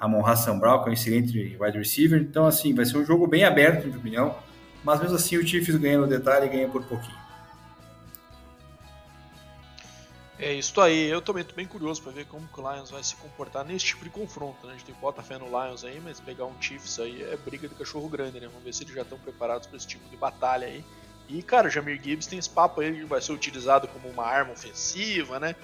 Amon 0.00 0.26
Hassan 0.26 0.58
Brown, 0.58 0.82
que 0.82 0.88
é 0.88 0.90
um 0.90 0.94
excelente 0.94 1.56
wide 1.60 1.78
receiver. 1.78 2.20
Então, 2.20 2.46
assim, 2.46 2.74
vai 2.74 2.84
ser 2.84 2.98
um 2.98 3.04
jogo 3.04 3.28
bem 3.28 3.44
aberto, 3.44 3.82
na 3.82 3.86
minha 3.86 3.98
opinião. 3.98 4.34
Mas 4.82 5.00
mesmo 5.00 5.14
assim, 5.14 5.36
o 5.36 5.46
Chiefs 5.46 5.76
ganha 5.76 5.98
no 5.98 6.08
detalhe 6.08 6.46
e 6.46 6.48
ganha 6.48 6.68
por 6.68 6.82
pouquinho. 6.84 7.27
É 10.40 10.52
isso 10.52 10.80
aí, 10.80 11.08
eu 11.08 11.20
também 11.20 11.42
tô 11.42 11.52
bem 11.52 11.66
curioso 11.66 12.00
para 12.00 12.12
ver 12.12 12.24
como 12.26 12.46
que 12.46 12.60
o 12.60 12.72
Lions 12.72 12.90
vai 12.90 13.02
se 13.02 13.16
comportar 13.16 13.64
nesse 13.64 13.86
tipo 13.86 14.04
de 14.04 14.10
confronto, 14.10 14.64
né? 14.68 14.72
A 14.72 14.76
gente 14.76 14.86
tem 14.86 14.94
bota 15.00 15.20
fé 15.20 15.36
no 15.36 15.46
Lions 15.46 15.82
aí, 15.82 16.00
mas 16.00 16.20
pegar 16.20 16.44
um 16.44 16.62
Chiefs 16.62 17.00
aí 17.00 17.24
é 17.24 17.36
briga 17.36 17.66
de 17.66 17.74
cachorro 17.74 18.08
grande, 18.08 18.38
né? 18.38 18.46
Vamos 18.46 18.62
ver 18.62 18.72
se 18.72 18.84
eles 18.84 18.94
já 18.94 19.02
estão 19.02 19.18
preparados 19.18 19.66
para 19.66 19.76
esse 19.76 19.86
tipo 19.88 20.08
de 20.08 20.16
batalha 20.16 20.68
aí. 20.68 20.84
E, 21.28 21.42
cara, 21.42 21.66
o 21.66 21.70
Jamir 21.70 22.00
Gibbs 22.00 22.28
tem 22.28 22.38
esse 22.38 22.48
papo 22.48 22.80
aí 22.80 22.92
que 22.92 23.04
vai 23.04 23.20
ser 23.20 23.32
utilizado 23.32 23.88
como 23.88 24.08
uma 24.08 24.24
arma 24.24 24.52
ofensiva, 24.52 25.40
né? 25.40 25.56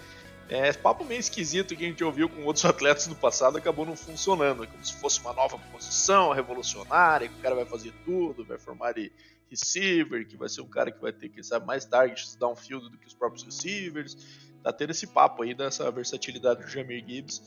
É 0.48 0.72
papo 0.72 1.04
meio 1.04 1.20
esquisito 1.20 1.76
que 1.76 1.84
a 1.84 1.88
gente 1.88 2.02
ouviu 2.02 2.28
com 2.28 2.42
outros 2.42 2.64
atletas 2.66 3.06
no 3.06 3.14
passado 3.14 3.56
acabou 3.56 3.86
não 3.86 3.94
funcionando, 3.94 4.64
é 4.64 4.66
como 4.66 4.84
se 4.84 4.94
fosse 4.94 5.20
uma 5.20 5.32
nova 5.32 5.56
posição 5.70 6.32
revolucionária, 6.32 7.28
que 7.28 7.34
o 7.34 7.38
cara 7.38 7.54
vai 7.54 7.64
fazer 7.64 7.94
tudo, 8.04 8.44
vai 8.44 8.58
formar 8.58 8.92
de 8.92 9.12
receiver, 9.48 10.26
que 10.26 10.36
vai 10.36 10.48
ser 10.48 10.62
um 10.62 10.68
cara 10.68 10.90
que 10.90 11.00
vai 11.00 11.12
ter, 11.12 11.28
que 11.28 11.42
sabe, 11.44 11.64
mais 11.64 11.84
targets 11.84 12.34
downfield 12.34 12.90
do 12.90 12.98
que 12.98 13.06
os 13.06 13.14
próprios 13.14 13.44
receivers 13.44 14.16
tá 14.64 14.72
tendo 14.72 14.90
esse 14.90 15.06
papo 15.06 15.42
aí 15.42 15.54
dessa 15.54 15.90
versatilidade 15.90 16.62
do 16.62 16.68
Jamir 16.68 17.04
Gibbs, 17.06 17.42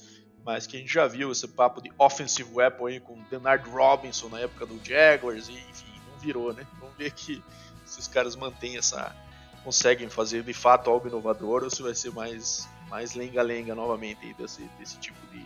mas 0.46 0.68
que 0.68 0.78
a 0.78 0.80
gente 0.80 0.94
já 0.94 1.08
viu 1.08 1.32
esse 1.32 1.48
papo 1.48 1.82
de 1.82 1.92
offensive 1.98 2.50
weapon 2.54 2.86
aí 2.86 3.00
com 3.00 3.16
Bernard 3.24 3.68
Robinson 3.70 4.30
na 4.30 4.40
época 4.40 4.68
do 4.68 4.80
Jaguars, 4.86 5.50
e 5.50 5.54
enfim, 5.54 6.00
não 6.12 6.20
virou, 6.20 6.54
né? 6.54 6.66
Vamos 6.80 6.96
ver 6.96 7.12
que 7.12 7.44
se 7.84 8.00
os 8.00 8.08
caras 8.08 8.36
mantêm 8.36 8.78
essa. 8.78 9.16
conseguem 9.64 10.08
fazer 10.10 10.44
de 10.44 10.54
fato 10.54 10.92
algo 10.92 11.08
inovador 11.08 11.64
ou 11.64 11.70
se 11.72 11.82
vai 11.82 11.96
ser 11.96 12.12
mais, 12.12 12.70
mais 12.88 13.16
lenga-lenga 13.16 13.74
novamente 13.74 14.34
desse, 14.36 14.62
desse 14.80 14.98
tipo 15.00 15.20
de, 15.32 15.44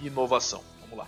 de 0.00 0.08
inovação. 0.08 0.62
Vamos 0.80 0.98
lá. 0.98 1.06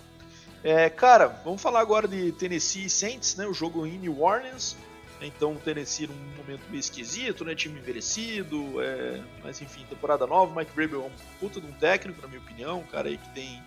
É, 0.63 0.89
cara, 0.89 1.27
vamos 1.43 1.61
falar 1.61 1.81
agora 1.81 2.07
de 2.07 2.31
Tennessee 2.31 2.89
Saints, 2.89 3.35
né? 3.35 3.45
O 3.45 3.53
jogo 3.53 3.85
em 3.85 3.99
New 3.99 4.21
Orleans. 4.21 4.77
Então 5.21 5.53
o 5.53 5.59
Tennessee 5.59 6.07
num 6.07 6.35
momento 6.35 6.67
meio 6.69 6.79
esquisito, 6.79 7.45
né? 7.45 7.55
Time 7.55 7.79
envelhecido, 7.79 8.81
é... 8.81 9.23
mas 9.43 9.61
enfim, 9.61 9.85
temporada 9.89 10.27
nova. 10.27 10.57
Mike 10.57 10.71
Vrabel 10.75 11.03
é 11.03 11.07
um 11.07 11.39
puta 11.39 11.61
de 11.61 11.67
um 11.67 11.71
técnico, 11.73 12.21
na 12.21 12.27
minha 12.27 12.41
opinião, 12.41 12.79
um 12.79 12.87
cara 12.87 13.07
aí 13.07 13.17
que 13.17 13.29
tem 13.33 13.63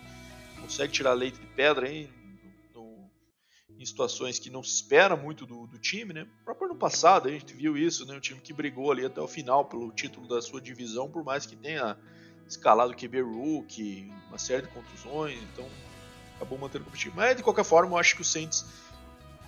consegue 0.61 0.93
tirar 0.93 1.13
leite 1.13 1.39
de 1.39 1.47
pedra 1.47 1.87
aí 1.87 2.09
no... 2.75 3.09
em 3.77 3.85
situações 3.85 4.37
que 4.37 4.49
não 4.49 4.61
se 4.61 4.75
espera 4.75 5.15
muito 5.15 5.45
do, 5.45 5.65
do, 5.65 5.79
time, 5.79 6.13
né? 6.13 6.27
O 6.41 6.45
próprio 6.45 6.69
ano 6.69 6.75
passado 6.75 7.27
a 7.27 7.31
gente 7.31 7.53
viu 7.53 7.75
isso, 7.75 8.05
né? 8.05 8.15
Um 8.15 8.19
time 8.19 8.39
que 8.39 8.53
brigou 8.53 8.91
ali 8.91 9.05
até 9.05 9.19
o 9.19 9.27
final 9.27 9.65
pelo 9.65 9.91
título 9.91 10.27
da 10.27 10.41
sua 10.41 10.61
divisão, 10.61 11.09
por 11.09 11.23
mais 11.23 11.45
que 11.45 11.55
tenha 11.55 11.97
escalado 12.47 12.95
QB 12.95 13.21
rookie, 13.21 14.11
uma 14.27 14.37
série 14.37 14.63
de 14.63 14.69
contusões, 14.69 15.39
então 15.53 15.67
acabou 16.35 16.57
mantendo 16.57 16.83
o 16.83 16.85
competitivo. 16.85 17.15
Mas 17.15 17.35
de 17.35 17.43
qualquer 17.43 17.63
forma, 17.63 17.93
eu 17.93 17.97
acho 17.97 18.15
que 18.15 18.21
o 18.21 18.25
Saints 18.25 18.65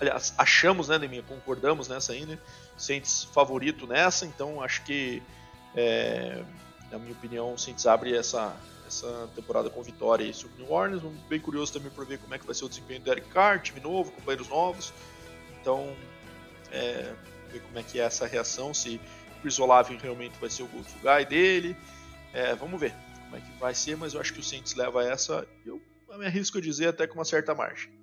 aliás, 0.01 0.33
achamos, 0.37 0.87
né, 0.87 0.97
Deminha, 0.97 1.21
concordamos 1.21 1.87
nessa 1.87 2.13
aí, 2.13 2.25
né? 2.25 2.37
Saints 2.75 3.23
favorito 3.25 3.85
nessa, 3.85 4.25
então 4.25 4.61
acho 4.61 4.83
que, 4.83 5.21
é, 5.75 6.43
na 6.91 6.97
minha 6.97 7.13
opinião, 7.13 7.53
o 7.53 7.57
Saints 7.57 7.85
abre 7.85 8.15
essa, 8.15 8.55
essa 8.87 9.29
temporada 9.35 9.69
com 9.69 9.81
vitória 9.83 10.25
aí 10.25 10.33
sobre 10.33 10.63
New 10.63 10.71
Orleans. 10.71 11.03
Bem 11.29 11.39
curioso 11.39 11.71
também 11.71 11.91
para 11.91 12.03
ver 12.03 12.17
como 12.17 12.33
é 12.33 12.39
que 12.39 12.45
vai 12.45 12.55
ser 12.55 12.65
o 12.65 12.69
desempenho 12.69 12.99
do 12.99 13.05
Derek 13.05 13.29
Carr, 13.29 13.61
time 13.61 13.79
novo, 13.79 14.11
companheiros 14.11 14.49
novos. 14.49 14.91
Então, 15.61 15.95
é, 16.71 17.13
ver 17.51 17.61
como 17.61 17.77
é 17.77 17.83
que 17.83 17.99
é 17.99 18.03
essa 18.03 18.25
reação, 18.25 18.73
se 18.73 18.99
Chris 19.41 19.59
Olave 19.59 19.95
realmente 19.97 20.39
vai 20.39 20.49
ser 20.49 20.63
o 20.63 20.67
go-to 20.67 20.95
guy 21.03 21.25
dele. 21.25 21.77
É, 22.33 22.55
vamos 22.55 22.79
ver 22.79 22.93
como 23.25 23.37
é 23.37 23.39
que 23.39 23.51
vai 23.59 23.75
ser, 23.75 23.95
mas 23.95 24.15
eu 24.15 24.19
acho 24.19 24.33
que 24.33 24.39
o 24.39 24.43
Saints 24.43 24.73
leva 24.73 25.03
essa, 25.03 25.47
eu 25.63 25.79
me 26.17 26.25
arrisco 26.25 26.57
a 26.57 26.61
dizer 26.61 26.87
até 26.87 27.05
com 27.05 27.15
uma 27.15 27.25
certa 27.25 27.53
margem. 27.53 28.00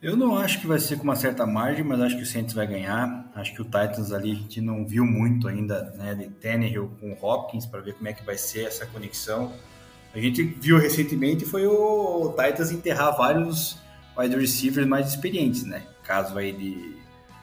Eu 0.00 0.16
não 0.16 0.36
acho 0.36 0.60
que 0.60 0.66
vai 0.66 0.78
ser 0.78 0.96
com 0.96 1.02
uma 1.02 1.16
certa 1.16 1.44
margem, 1.44 1.82
mas 1.82 2.00
acho 2.00 2.16
que 2.16 2.22
o 2.22 2.26
Saints 2.26 2.54
vai 2.54 2.68
ganhar. 2.68 3.28
Acho 3.34 3.52
que 3.52 3.60
o 3.60 3.64
Titans 3.64 4.12
ali 4.12 4.30
a 4.30 4.34
gente 4.36 4.60
não 4.60 4.86
viu 4.86 5.04
muito 5.04 5.48
ainda, 5.48 5.92
né, 5.98 6.14
de 6.14 6.28
Tannehill 6.28 6.92
com 7.00 7.12
o 7.12 7.18
Hopkins 7.20 7.66
para 7.66 7.80
ver 7.80 7.94
como 7.94 8.06
é 8.06 8.12
que 8.12 8.24
vai 8.24 8.38
ser 8.38 8.66
essa 8.66 8.86
conexão. 8.86 9.52
A 10.14 10.20
gente 10.20 10.42
viu 10.42 10.78
recentemente 10.78 11.44
foi 11.44 11.66
o 11.66 12.32
Titans 12.36 12.70
enterrar 12.70 13.16
vários 13.16 13.76
wide 14.16 14.36
receivers 14.36 14.86
mais 14.86 15.08
experientes, 15.08 15.64
né? 15.64 15.82
Caso 16.04 16.38
aí 16.38 16.52
de 16.52 16.96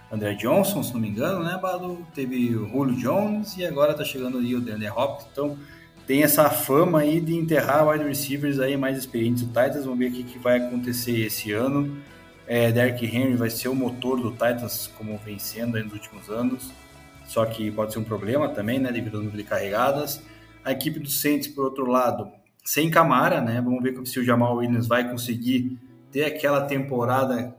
André 0.10 0.36
Johnson, 0.36 0.82
se 0.82 0.94
não 0.94 1.02
me 1.02 1.10
engano, 1.10 1.44
né, 1.44 1.60
Bado? 1.62 2.08
Teve 2.16 2.56
o 2.56 2.70
Julio 2.70 2.96
Jones 2.96 3.58
e 3.58 3.66
agora 3.66 3.94
tá 3.94 4.06
chegando 4.06 4.38
ali 4.38 4.56
o 4.56 4.62
DeAndre 4.62 4.90
Hopkins. 4.90 5.28
Então, 5.30 5.58
tem 6.08 6.24
essa 6.24 6.50
fama 6.50 7.00
aí 7.02 7.20
de 7.20 7.36
enterrar 7.36 7.86
wide 7.86 8.06
receivers 8.06 8.60
aí 8.60 8.78
mais 8.78 8.98
experientes. 8.98 9.44
O 9.44 9.48
Titans, 9.48 9.84
vamos 9.84 10.00
ver 10.00 10.08
o 10.08 10.12
que 10.14 10.40
vai 10.40 10.58
acontecer 10.58 11.20
esse 11.20 11.52
ano. 11.52 11.98
É, 12.48 12.72
Derrick 12.72 13.06
Henry 13.06 13.36
vai 13.36 13.50
ser 13.50 13.70
o 13.70 13.76
motor 13.76 14.20
do 14.20 14.32
Titans, 14.32 14.88
como 14.98 15.18
vem 15.18 15.40
sendo 15.40 15.82
nos 15.84 15.94
últimos 15.94 16.30
anos. 16.30 16.72
Só 17.26 17.46
que 17.46 17.72
pode 17.72 17.94
ser 17.94 18.00
um 18.00 18.04
problema 18.04 18.50
também, 18.50 18.80
né, 18.80 18.92
devido 18.92 19.16
ao 19.16 19.24
número 19.24 19.38
de 19.38 19.44
carregadas. 19.44 20.22
A 20.64 20.72
equipe 20.72 21.00
do 21.00 21.10
Saints, 21.10 21.48
por 21.48 21.66
outro 21.66 21.86
lado, 21.86 22.32
sem 22.64 22.90
Camara, 22.90 23.42
né? 23.42 23.62
Vamos 23.62 23.82
ver 23.84 23.96
se 24.06 24.20
o 24.20 24.24
Jamal 24.24 24.58
Williams 24.58 24.88
vai 24.88 25.10
conseguir 25.10 25.80
ter 26.12 26.26
aquela 26.26 26.62
temporada 26.62 27.56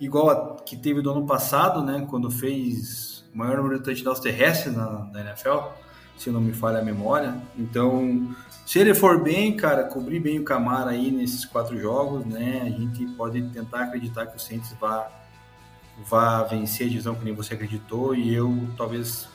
igual 0.00 0.30
a 0.30 0.62
que 0.62 0.76
teve 0.76 1.02
do 1.02 1.10
ano 1.10 1.26
passado, 1.26 1.82
né? 1.82 2.06
Quando 2.08 2.30
fez 2.30 3.24
o 3.34 3.38
maior 3.38 3.58
número 3.58 3.78
de 3.78 3.84
touchdowns 3.84 4.20
terrestres 4.20 4.74
na, 4.74 5.04
na 5.12 5.20
NFL, 5.20 5.68
se 6.16 6.30
não 6.30 6.40
me 6.40 6.52
falha 6.52 6.78
a 6.78 6.82
memória. 6.82 7.34
Então, 7.58 8.34
se 8.64 8.78
ele 8.78 8.94
for 8.94 9.22
bem, 9.22 9.56
cara, 9.56 9.84
cobrir 9.84 10.18
bem 10.18 10.38
o 10.38 10.44
Camara 10.44 10.90
aí 10.90 11.10
nesses 11.10 11.44
quatro 11.44 11.78
jogos, 11.78 12.24
né? 12.24 12.62
A 12.62 12.70
gente 12.70 13.06
pode 13.14 13.42
tentar 13.50 13.84
acreditar 13.84 14.26
que 14.26 14.36
o 14.36 14.40
Saints 14.40 14.74
vá, 14.80 15.08
vá 16.08 16.42
vencer 16.42 16.86
a 16.86 16.90
divisão 16.90 17.14
que 17.14 17.24
nem 17.24 17.34
você 17.34 17.54
acreditou 17.54 18.14
e 18.14 18.34
eu 18.34 18.68
talvez 18.76 19.28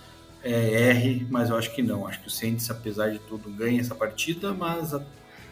é, 0.44 0.89
erre, 0.89 1.26
mas 1.30 1.50
eu 1.50 1.56
acho 1.56 1.74
que 1.74 1.82
não. 1.82 2.08
Acho 2.08 2.20
que 2.22 2.28
o 2.28 2.32
Saints, 2.32 2.70
apesar 2.70 3.12
de 3.12 3.20
tudo, 3.20 3.50
ganha 3.50 3.80
essa 3.80 3.96
partida, 3.96 4.54
mas 4.54 4.94
a, 4.94 5.02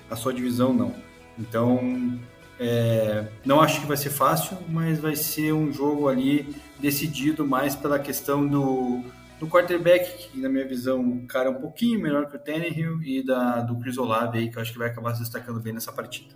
a 0.10 0.16
sua 0.16 0.34
divisão 0.34 0.74
não. 0.74 0.94
Então, 1.38 2.20
é, 2.60 3.28
não 3.46 3.62
acho 3.62 3.80
que 3.80 3.88
vai 3.88 3.96
ser 3.96 4.10
fácil, 4.10 4.58
mas 4.68 5.00
vai 5.00 5.16
ser 5.16 5.54
um 5.54 5.72
jogo 5.72 6.10
ali 6.10 6.54
decidido 6.80 7.48
mais 7.48 7.76
pela 7.76 7.98
questão 7.98 8.46
do 8.46 9.02
do 9.40 9.48
quarterback, 9.48 10.30
que 10.30 10.40
na 10.40 10.50
minha 10.50 10.68
visão 10.68 11.02
o 11.02 11.28
cara 11.28 11.48
é 11.48 11.52
um 11.52 11.62
pouquinho 11.62 12.00
melhor 12.00 12.30
que 12.30 12.36
o 12.36 12.40
Tannehill, 12.40 13.02
e 13.02 13.24
da, 13.24 13.62
do 13.62 13.80
Chris 13.80 13.98
Olave 13.98 14.38
aí, 14.38 14.50
que 14.50 14.58
eu 14.58 14.62
acho 14.62 14.74
que 14.74 14.78
vai 14.78 14.90
acabar 14.90 15.16
se 15.16 15.22
destacando 15.22 15.60
bem 15.62 15.74
nessa 15.74 15.92
partida. 15.92 16.36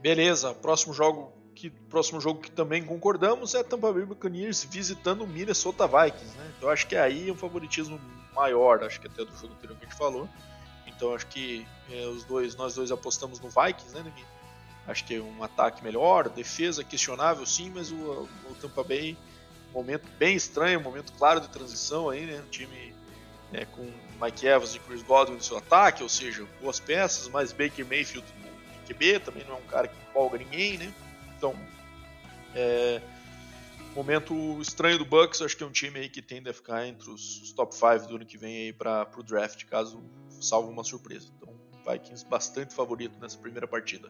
Beleza, 0.00 0.52
próximo 0.52 0.92
jogo 0.92 1.32
que, 1.54 1.70
próximo 1.70 2.20
jogo 2.20 2.40
que 2.40 2.50
também 2.50 2.82
concordamos 2.82 3.54
é 3.54 3.62
Tampa 3.62 3.92
Bay 3.92 4.04
Buccaneers 4.04 4.64
visitando 4.64 5.22
o 5.22 5.26
Minnesota 5.26 5.86
Vikings, 5.86 6.36
né? 6.36 6.52
Então 6.58 6.68
acho 6.68 6.88
que 6.88 6.96
aí 6.96 7.28
é 7.28 7.32
um 7.32 7.36
favoritismo 7.36 8.00
maior, 8.34 8.82
acho 8.82 9.00
que 9.00 9.06
até 9.06 9.24
do 9.24 9.32
jogo 9.36 9.54
anterior 9.54 9.78
que 9.78 9.84
a 9.84 9.88
gente 9.88 9.96
falou. 9.96 10.28
Então 10.86 11.14
acho 11.14 11.28
que 11.28 11.64
é, 11.90 12.06
os 12.08 12.24
dois, 12.24 12.56
nós 12.56 12.74
dois 12.74 12.90
apostamos 12.90 13.40
no 13.40 13.48
Vikings, 13.48 13.94
né, 13.94 14.12
Acho 14.84 15.04
que 15.04 15.14
é 15.14 15.20
um 15.20 15.44
ataque 15.44 15.84
melhor, 15.84 16.28
defesa 16.28 16.82
questionável 16.82 17.46
sim, 17.46 17.70
mas 17.72 17.92
o, 17.92 18.28
o 18.50 18.54
Tampa 18.60 18.82
Bay 18.82 19.16
momento 19.72 20.08
bem 20.18 20.36
estranho, 20.36 20.80
um 20.80 20.82
momento 20.82 21.12
claro 21.14 21.40
de 21.40 21.48
transição 21.48 22.08
aí, 22.08 22.26
né? 22.26 22.40
Um 22.40 22.50
time 22.50 22.94
né, 23.50 23.66
com 23.66 23.90
Mike 24.22 24.46
Evans 24.46 24.74
e 24.74 24.78
Chris 24.78 25.02
Godwin 25.02 25.36
no 25.36 25.42
seu 25.42 25.58
ataque, 25.58 26.02
ou 26.02 26.08
seja, 26.08 26.46
boas 26.60 26.80
peças, 26.80 27.28
mas 27.28 27.52
Baker 27.52 27.86
Mayfield 27.86 28.26
no 28.40 28.86
QB 28.86 29.20
também 29.20 29.44
não 29.44 29.56
é 29.56 29.58
um 29.58 29.66
cara 29.66 29.88
que 29.88 29.94
empolga 30.08 30.38
ninguém, 30.38 30.78
né? 30.78 30.92
Então, 31.36 31.54
é, 32.54 33.00
momento 33.94 34.60
estranho 34.60 34.98
do 34.98 35.04
Bucks, 35.04 35.42
acho 35.42 35.56
que 35.56 35.62
é 35.62 35.66
um 35.66 35.72
time 35.72 36.00
aí 36.00 36.08
que 36.08 36.22
tende 36.22 36.48
a 36.48 36.54
ficar 36.54 36.86
entre 36.86 37.10
os, 37.10 37.42
os 37.42 37.52
top 37.52 37.74
5 37.74 38.08
do 38.08 38.16
ano 38.16 38.26
que 38.26 38.38
vem 38.38 38.56
aí 38.56 38.72
para 38.72 39.08
o 39.16 39.22
draft, 39.22 39.64
caso 39.66 40.02
salve 40.40 40.70
uma 40.70 40.84
surpresa. 40.84 41.28
Então, 41.36 41.54
Vikings 41.86 42.24
bastante 42.26 42.74
favorito 42.74 43.18
nessa 43.20 43.38
primeira 43.38 43.66
partida. 43.66 44.08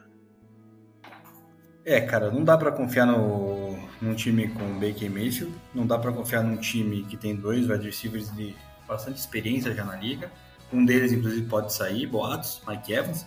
É, 1.84 2.00
cara, 2.00 2.30
não 2.30 2.44
dá 2.44 2.56
para 2.56 2.70
confiar 2.70 3.06
no, 3.06 3.76
num 4.00 4.14
time 4.14 4.48
com 4.48 4.78
Baker 4.78 5.10
Mayfield, 5.10 5.52
não 5.74 5.84
dá 5.84 5.98
para 5.98 6.12
confiar 6.12 6.42
num 6.42 6.56
time 6.56 7.02
que 7.02 7.16
tem 7.16 7.34
dois 7.34 7.68
wide 7.68 7.84
receivers 7.84 8.34
de 8.34 8.54
bastante 8.86 9.18
experiência 9.18 9.74
já 9.74 9.84
na 9.84 9.96
liga. 9.96 10.30
Um 10.72 10.84
deles, 10.84 11.12
inclusive, 11.12 11.46
pode 11.46 11.72
sair, 11.72 12.06
boatos, 12.06 12.62
Mike 12.66 12.92
Evans. 12.92 13.26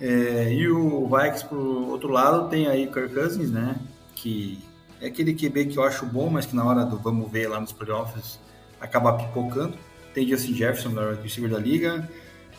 É, 0.00 0.52
e 0.52 0.68
o 0.68 1.08
Vikings, 1.08 1.44
por 1.44 1.58
outro 1.58 2.08
lado, 2.08 2.48
tem 2.48 2.68
aí 2.68 2.86
Kirk 2.86 3.12
Cousins, 3.12 3.50
né? 3.50 3.76
Que 4.14 4.62
é 5.00 5.08
aquele 5.08 5.34
QB 5.34 5.66
que 5.66 5.76
eu 5.76 5.82
acho 5.82 6.06
bom, 6.06 6.30
mas 6.30 6.46
que 6.46 6.54
na 6.54 6.64
hora 6.64 6.84
do 6.84 6.96
vamos 6.98 7.30
ver 7.30 7.48
lá 7.48 7.60
nos 7.60 7.72
playoffs 7.72 8.38
acaba 8.80 9.12
pipocando. 9.14 9.76
Tem 10.14 10.26
Justin 10.26 10.54
Jefferson, 10.54 10.90
o 10.90 11.20
receiver 11.20 11.50
da 11.50 11.58
liga. 11.58 12.08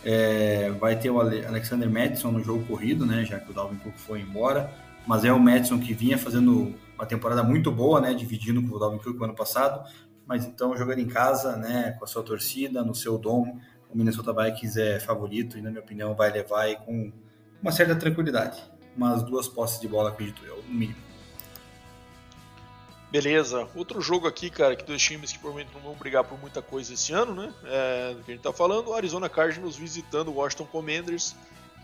É, 0.04 0.70
vai 0.80 0.98
ter 0.98 1.10
o 1.10 1.20
Alexander 1.20 1.90
Madison 1.90 2.32
no 2.32 2.44
jogo 2.44 2.66
corrido, 2.66 3.06
né? 3.06 3.24
Já 3.26 3.40
que 3.40 3.50
o 3.52 3.54
Dalvin 3.54 3.78
Cook 3.78 3.96
foi 3.96 4.20
embora 4.20 4.70
mas 5.10 5.26
é 5.26 5.34
o 5.34 5.40
Madison 5.40 5.80
que 5.80 5.92
vinha 5.92 6.20
fazendo 6.20 6.76
uma 6.94 7.04
temporada 7.04 7.42
muito 7.42 7.72
boa, 7.72 8.00
né, 8.00 8.14
dividindo 8.14 8.62
com 8.62 8.76
o 8.76 8.80
Dalvin 8.80 9.00
Cook 9.00 9.18
no 9.18 9.24
ano 9.24 9.34
passado, 9.34 9.84
mas 10.28 10.46
então 10.46 10.78
jogando 10.78 11.00
em 11.00 11.08
casa, 11.08 11.58
né, 11.58 11.96
com 11.98 12.06
a 12.06 12.08
sua 12.08 12.22
torcida, 12.22 12.84
no 12.84 12.94
seu 12.94 13.18
dom, 13.18 13.60
o 13.90 13.98
Minnesota 13.98 14.32
Vikings 14.32 14.80
é 14.80 15.00
favorito 15.00 15.58
e 15.58 15.64
na 15.64 15.72
minha 15.72 15.82
opinião 15.82 16.14
vai 16.14 16.30
levar 16.30 16.66
aí 16.66 16.76
com 16.76 17.12
uma 17.60 17.72
certa 17.72 17.96
tranquilidade, 17.96 18.62
umas 18.96 19.24
duas 19.24 19.48
posses 19.48 19.80
de 19.80 19.88
bola 19.88 20.10
acredito 20.10 20.46
eu, 20.46 20.58
no 20.58 20.76
mínimo. 20.76 21.00
Beleza. 23.12 23.68
Outro 23.74 24.00
jogo 24.02 24.28
aqui, 24.28 24.52
cara, 24.52 24.76
que 24.76 24.86
dois 24.86 25.02
times 25.02 25.32
que 25.32 25.40
provavelmente 25.40 25.74
não 25.74 25.82
vão 25.82 25.96
brigar 25.96 26.24
por 26.24 26.40
muita 26.40 26.62
coisa 26.62 26.94
esse 26.94 27.12
ano, 27.14 27.34
né? 27.34 27.52
É, 27.66 28.14
do 28.14 28.24
que 28.24 28.32
a 28.32 28.36
gente 28.36 28.44
tá 28.44 28.54
falando, 28.54 28.94
Arizona 28.94 29.28
Cardinals 29.28 29.76
visitando 29.76 30.28
o 30.28 30.36
Washington 30.36 30.66
Commanders. 30.66 31.36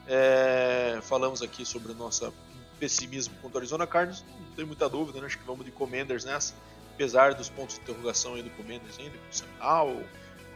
É, 0.08 1.00
falamos 1.02 1.42
aqui 1.42 1.66
sobre 1.66 1.92
nossa 1.96 2.32
pessimismo 2.86 3.34
contra 3.42 3.58
o 3.58 3.62
Arizona 3.62 3.88
Cardinals, 3.88 4.24
não 4.40 4.56
tem 4.56 4.64
muita 4.64 4.88
dúvida, 4.88 5.20
né? 5.20 5.26
acho 5.26 5.40
que 5.40 5.44
vamos 5.44 5.66
de 5.66 5.72
Commanders 5.72 6.24
nessa, 6.24 6.54
apesar 6.94 7.34
dos 7.34 7.50
pontos 7.50 7.76
de 7.76 7.82
interrogação 7.82 8.36
aí 8.36 8.44
do 8.44 8.52
Commanders 8.52 9.00
ainda, 9.00 9.18
com 9.18 9.66
o 9.66 9.68
Howell, 9.68 10.04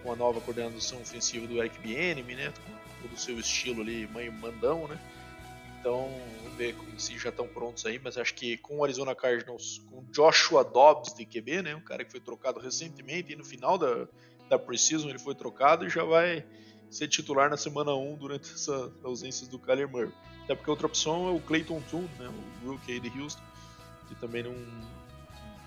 com 0.04 0.14
a 0.14 0.16
nova 0.16 0.40
coordenação 0.40 1.02
ofensiva 1.02 1.48
do 1.48 1.58
Eric 1.58 1.80
Bieniemy, 1.80 2.36
né? 2.36 2.54
Com 2.66 3.02
todo 3.02 3.16
o 3.16 3.20
seu 3.20 3.40
estilo 3.40 3.82
ali, 3.82 4.08
mãe 4.08 4.30
mandão, 4.30 4.88
né? 4.88 5.00
Então, 5.80 6.08
vamos 6.44 6.56
ver 6.56 6.76
se 7.00 7.18
já 7.18 7.30
estão 7.30 7.48
prontos 7.48 7.84
aí, 7.88 8.00
mas 8.02 8.16
acho 8.16 8.36
que 8.36 8.58
com 8.58 8.78
o 8.78 8.84
Arizona 8.84 9.16
Cardinals, 9.16 9.82
com 9.90 10.04
Joshua 10.12 10.64
Dobbs 10.64 11.16
de 11.16 11.26
QB, 11.26 11.64
né? 11.64 11.76
Um 11.76 11.82
cara 11.82 12.06
que 12.06 12.12
foi 12.12 12.20
trocado 12.20 12.60
recentemente 12.60 13.34
e 13.34 13.36
no 13.36 13.44
final 13.44 13.76
da, 13.76 14.08
da 14.48 14.60
Precision 14.60 15.10
ele 15.10 15.20
foi 15.20 15.34
trocado 15.34 15.88
e 15.88 15.90
já 15.90 16.04
vai 16.04 16.46
ser 16.90 17.08
titular 17.08 17.50
na 17.50 17.58
semana 17.58 17.94
1 17.94 18.16
durante 18.16 18.52
essa 18.52 18.92
ausência 19.04 19.48
do 19.48 19.60
Kyler 19.60 19.90
Murray. 19.90 20.12
Até 20.44 20.56
porque 20.56 20.70
outra 20.70 20.88
opção 20.88 21.28
é 21.28 21.32
o 21.32 21.40
Clayton 21.40 21.82
Tune, 21.90 22.10
né, 22.18 22.32
o 22.64 22.72
rookie 22.72 23.00
de 23.00 23.22
Houston, 23.22 23.42
que 24.08 24.16
também 24.16 24.44
não 24.44 24.56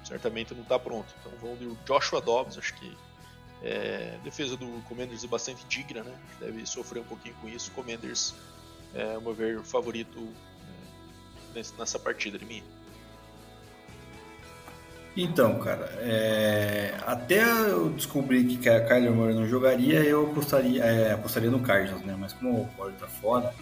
certamente 0.04 0.52
não 0.54 0.62
está 0.62 0.78
pronto. 0.78 1.06
Então 1.20 1.32
vão 1.40 1.56
de 1.56 1.72
Joshua 1.86 2.20
Dobbs, 2.20 2.58
acho 2.58 2.74
que 2.74 2.96
é, 3.62 4.18
defesa 4.24 4.56
do 4.56 4.82
Commanders 4.88 5.22
é 5.22 5.28
bastante 5.28 5.64
digna, 5.66 6.02
né? 6.02 6.18
Deve 6.40 6.66
sofrer 6.66 7.00
um 7.00 7.04
pouquinho 7.04 7.34
com 7.36 7.48
isso. 7.48 7.70
Commanders 7.70 8.34
é, 8.92 9.18
meu 9.20 9.32
ver, 9.32 9.62
favorito 9.62 10.28
é, 11.54 11.62
nessa 11.78 11.98
partida 11.98 12.36
de 12.38 12.44
mim. 12.44 12.62
Então, 15.16 15.58
cara, 15.58 15.84
é... 16.00 16.94
até 17.06 17.42
eu 17.70 17.90
descobrir 17.90 18.44
que 18.44 18.68
a 18.68 18.84
Kyler 18.84 19.12
Murray 19.12 19.34
não 19.34 19.46
jogaria, 19.46 20.02
eu 20.02 20.30
apostaria, 20.30 20.82
é, 20.82 21.12
apostaria 21.12 21.50
no 21.50 21.60
Cardinals, 21.60 22.02
né? 22.02 22.16
Mas 22.18 22.32
como 22.32 22.62
o 22.62 22.68
Paulo 22.68 22.92
tá 22.98 23.06
fora, 23.06 23.54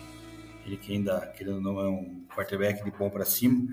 ele 0.65 0.77
que 0.77 0.93
ainda, 0.93 1.27
querendo 1.37 1.57
ou 1.57 1.61
não, 1.61 1.81
é 1.81 1.89
um 1.89 2.25
quarterback 2.35 2.85
de 2.85 2.91
bom 2.93 3.11
para 3.11 3.25
cima, 3.25 3.67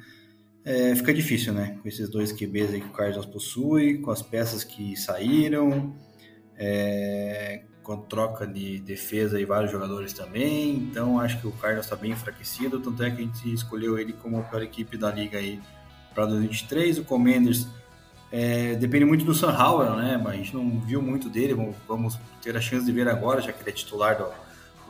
é, 0.65 0.95
fica 0.95 1.13
difícil, 1.13 1.53
né? 1.53 1.77
Com 1.81 1.87
esses 1.87 2.09
dois 2.09 2.31
QBs 2.31 2.73
aí 2.73 2.81
que 2.81 2.87
o 2.87 2.91
Cardinals 2.91 3.27
possui, 3.27 3.99
com 3.99 4.09
as 4.09 4.23
peças 4.23 4.63
que 4.63 4.97
saíram, 4.97 5.95
é, 6.57 7.61
com 7.83 7.95
troca 7.95 8.47
de 8.47 8.79
defesa 8.79 9.39
e 9.39 9.45
vários 9.45 9.71
jogadores 9.71 10.13
também, 10.13 10.75
então 10.75 11.19
acho 11.19 11.39
que 11.39 11.47
o 11.47 11.51
Cardinals 11.51 11.85
está 11.85 11.95
bem 11.95 12.11
enfraquecido, 12.11 12.79
tanto 12.79 13.01
é 13.03 13.11
que 13.11 13.21
a 13.21 13.25
gente 13.25 13.53
escolheu 13.53 13.99
ele 13.99 14.13
como 14.13 14.39
a 14.39 14.43
pior 14.43 14.63
equipe 14.63 14.97
da 14.97 15.11
liga 15.11 15.37
aí 15.37 15.61
para 16.17 16.25
2023. 16.25 16.97
O 16.97 17.03
Commanders 17.03 17.67
é, 18.31 18.73
depende 18.73 19.05
muito 19.05 19.23
do 19.23 19.35
Sam 19.35 19.55
Howell, 19.55 19.95
né? 19.95 20.19
Mas 20.21 20.33
a 20.33 20.37
gente 20.37 20.55
não 20.55 20.79
viu 20.79 20.99
muito 20.99 21.29
dele. 21.29 21.55
Vamos 21.87 22.17
ter 22.41 22.57
a 22.57 22.61
chance 22.61 22.83
de 22.83 22.91
ver 22.91 23.07
agora, 23.07 23.39
já 23.39 23.53
que 23.53 23.61
ele 23.61 23.69
é 23.69 23.73
titular 23.73 24.17
do 24.17 24.25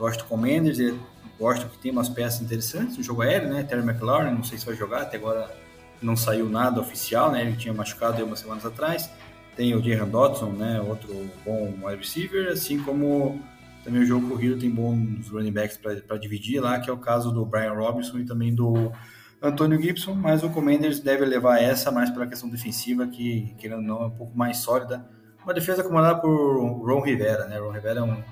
Washington 0.02 0.24
Commanders. 0.24 0.78
Ele, 0.78 0.98
Washington 1.38 1.68
que 1.68 1.78
tem 1.78 1.92
umas 1.92 2.08
peças 2.08 2.40
interessantes 2.40 2.96
no 2.96 3.02
jogo 3.02 3.20
aéreo, 3.20 3.50
né? 3.50 3.62
Terry 3.62 3.82
McLaurin, 3.82 4.30
não 4.30 4.42
sei 4.42 4.56
se 4.56 4.64
vai 4.64 4.74
jogar, 4.74 5.02
até 5.02 5.18
agora 5.18 5.54
não 6.00 6.16
saiu 6.16 6.48
nada 6.48 6.80
oficial, 6.80 7.30
né? 7.30 7.42
Ele 7.42 7.56
tinha 7.56 7.74
machucado 7.74 8.16
aí 8.16 8.22
umas 8.22 8.40
semanas 8.40 8.64
atrás. 8.64 9.10
tem 9.54 9.74
o 9.74 9.82
Jahan 9.82 10.08
Dodson, 10.08 10.52
né, 10.52 10.80
outro 10.80 11.28
bom 11.44 11.74
wide 11.82 11.98
receiver, 11.98 12.52
assim 12.52 12.78
como 12.78 13.42
também 13.84 14.02
o 14.02 14.06
jogo 14.06 14.28
corrido 14.28 14.56
tem 14.56 14.70
bons 14.70 15.28
running 15.28 15.52
backs 15.52 15.76
para 15.76 16.16
dividir 16.16 16.60
lá, 16.60 16.78
que 16.78 16.88
é 16.88 16.92
o 16.92 16.96
caso 16.96 17.32
do 17.32 17.44
Brian 17.44 17.72
Robinson 17.72 18.18
e 18.18 18.24
também 18.24 18.54
do 18.54 18.92
Antônio 19.40 19.80
Gibson, 19.80 20.14
mas 20.14 20.42
o 20.42 20.50
Commanders 20.50 20.98
deve 20.98 21.24
levar 21.24 21.62
essa 21.62 21.92
mais 21.92 22.10
pela 22.10 22.26
questão 22.26 22.48
defensiva, 22.48 23.06
que, 23.06 23.54
querendo 23.56 23.78
ou 23.78 23.84
não, 23.84 24.02
é 24.02 24.06
um 24.06 24.10
pouco 24.10 24.36
mais 24.36 24.58
sólida. 24.58 25.08
Uma 25.44 25.54
defesa 25.54 25.82
comandada 25.84 26.20
por 26.20 26.84
Ron 26.84 27.00
Rivera, 27.00 27.46
né? 27.46 27.58
Ron 27.58 27.70
Rivera 27.70 28.00
é 28.00 28.02
um, 28.02 28.22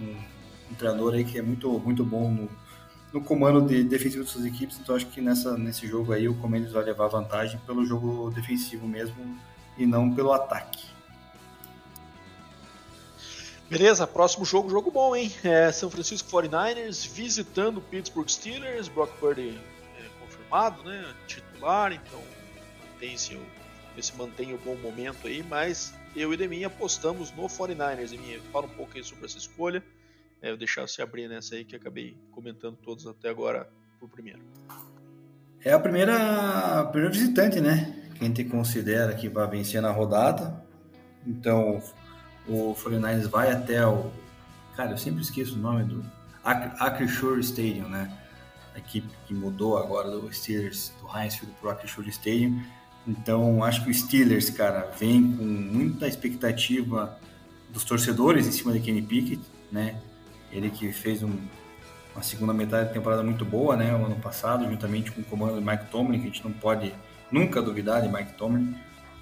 um, 0.00 0.16
um 0.70 0.74
treinador 0.78 1.14
aí 1.14 1.24
que 1.24 1.36
é 1.36 1.42
muito, 1.42 1.68
muito 1.80 2.04
bom 2.04 2.30
no, 2.30 2.48
no 3.12 3.20
comando 3.20 3.60
de 3.66 3.82
defensivo 3.82 4.22
de 4.22 4.30
suas 4.30 4.44
equipes, 4.44 4.78
então 4.78 4.94
acho 4.94 5.06
que 5.06 5.20
nessa, 5.20 5.58
nesse 5.58 5.86
jogo 5.86 6.12
aí 6.12 6.28
o 6.28 6.34
Commanders 6.36 6.72
vai 6.72 6.84
levar 6.84 7.08
vantagem 7.08 7.60
pelo 7.66 7.84
jogo 7.84 8.30
defensivo 8.30 8.86
mesmo 8.86 9.16
e 9.76 9.84
não 9.84 10.14
pelo 10.14 10.32
ataque. 10.32 10.86
Beleza, 13.68 14.06
próximo 14.06 14.44
jogo, 14.44 14.70
jogo 14.70 14.92
bom, 14.92 15.16
hein? 15.16 15.32
É 15.42 15.72
São 15.72 15.90
Francisco 15.90 16.30
49ers 16.30 17.08
visitando 17.12 17.80
Pittsburgh 17.80 18.28
Steelers, 18.28 18.86
Brock 18.86 19.10
Purdy 19.18 19.58
confirmado, 20.52 20.84
né? 20.84 21.14
Titular, 21.26 21.92
então 21.92 22.20
mantém-se 22.92 23.40
esse 23.96 24.14
mantém 24.16 24.52
o 24.52 24.58
bom 24.58 24.76
momento 24.76 25.26
aí, 25.26 25.42
mas 25.42 25.94
eu 26.14 26.32
e 26.32 26.36
Deminha 26.36 26.66
apostamos 26.66 27.32
no 27.32 27.44
49ers. 27.44 28.10
Deminha, 28.10 28.40
fala 28.52 28.66
um 28.66 28.70
pouco 28.70 28.92
aí 28.96 29.02
sobre 29.02 29.24
essa 29.24 29.38
escolha. 29.38 29.82
É, 30.42 30.50
eu 30.50 30.56
deixar 30.56 30.86
você 30.86 31.00
abrir 31.02 31.28
nessa 31.28 31.54
aí 31.54 31.64
que 31.64 31.74
acabei 31.74 32.16
comentando 32.32 32.76
todos 32.76 33.06
até 33.06 33.30
agora 33.30 33.68
por 33.98 34.08
primeiro. 34.08 34.40
É 35.64 35.72
a 35.72 35.78
primeira, 35.78 36.80
a 36.80 36.84
primeira 36.86 37.12
visitante, 37.14 37.60
né? 37.60 38.10
Quem 38.18 38.32
te 38.32 38.44
considera 38.44 39.14
que 39.14 39.28
vai 39.28 39.46
vencer 39.48 39.80
na 39.80 39.90
rodada. 39.90 40.62
Então, 41.26 41.82
o 42.48 42.74
49ers 42.74 43.28
vai 43.28 43.52
até 43.52 43.86
o. 43.86 44.10
Cara, 44.76 44.90
eu 44.90 44.98
sempre 44.98 45.22
esqueço 45.22 45.54
o 45.54 45.58
nome 45.58 45.84
do. 45.84 46.04
Acrisure 46.44 47.40
Stadium, 47.40 47.88
né? 47.88 48.21
A 48.74 48.78
equipe 48.78 49.08
que 49.26 49.34
mudou 49.34 49.76
agora 49.76 50.10
do 50.10 50.32
Steelers, 50.32 50.92
do 51.00 51.18
Heinz 51.18 51.36
Field 51.36 51.54
o 51.62 51.68
Acrisure 51.68 52.08
Stadium. 52.08 52.62
Então, 53.06 53.62
acho 53.64 53.84
que 53.84 53.90
o 53.90 53.94
Steelers, 53.94 54.48
cara, 54.50 54.90
vem 54.98 55.36
com 55.36 55.44
muita 55.44 56.06
expectativa 56.06 57.18
dos 57.70 57.84
torcedores 57.84 58.46
em 58.46 58.52
cima 58.52 58.72
de 58.72 58.80
Kenny 58.80 59.02
Pickett, 59.02 59.42
né? 59.70 59.96
Ele 60.50 60.70
que 60.70 60.92
fez 60.92 61.22
um, 61.22 61.36
uma 62.14 62.22
segunda 62.22 62.52
metade 62.52 62.88
da 62.88 62.94
temporada 62.94 63.22
muito 63.22 63.44
boa, 63.44 63.76
né? 63.76 63.92
O 63.94 64.04
ano 64.04 64.16
passado, 64.16 64.64
juntamente 64.64 65.10
com 65.10 65.22
o 65.22 65.24
comando 65.24 65.58
de 65.58 65.66
Mike 65.66 65.86
Tomlin, 65.86 66.18
que 66.18 66.24
a 66.24 66.30
gente 66.30 66.44
não 66.44 66.52
pode 66.52 66.94
nunca 67.30 67.60
duvidar 67.62 68.02
de 68.02 68.08
Mike 68.08 68.34
Tomlin. 68.34 68.76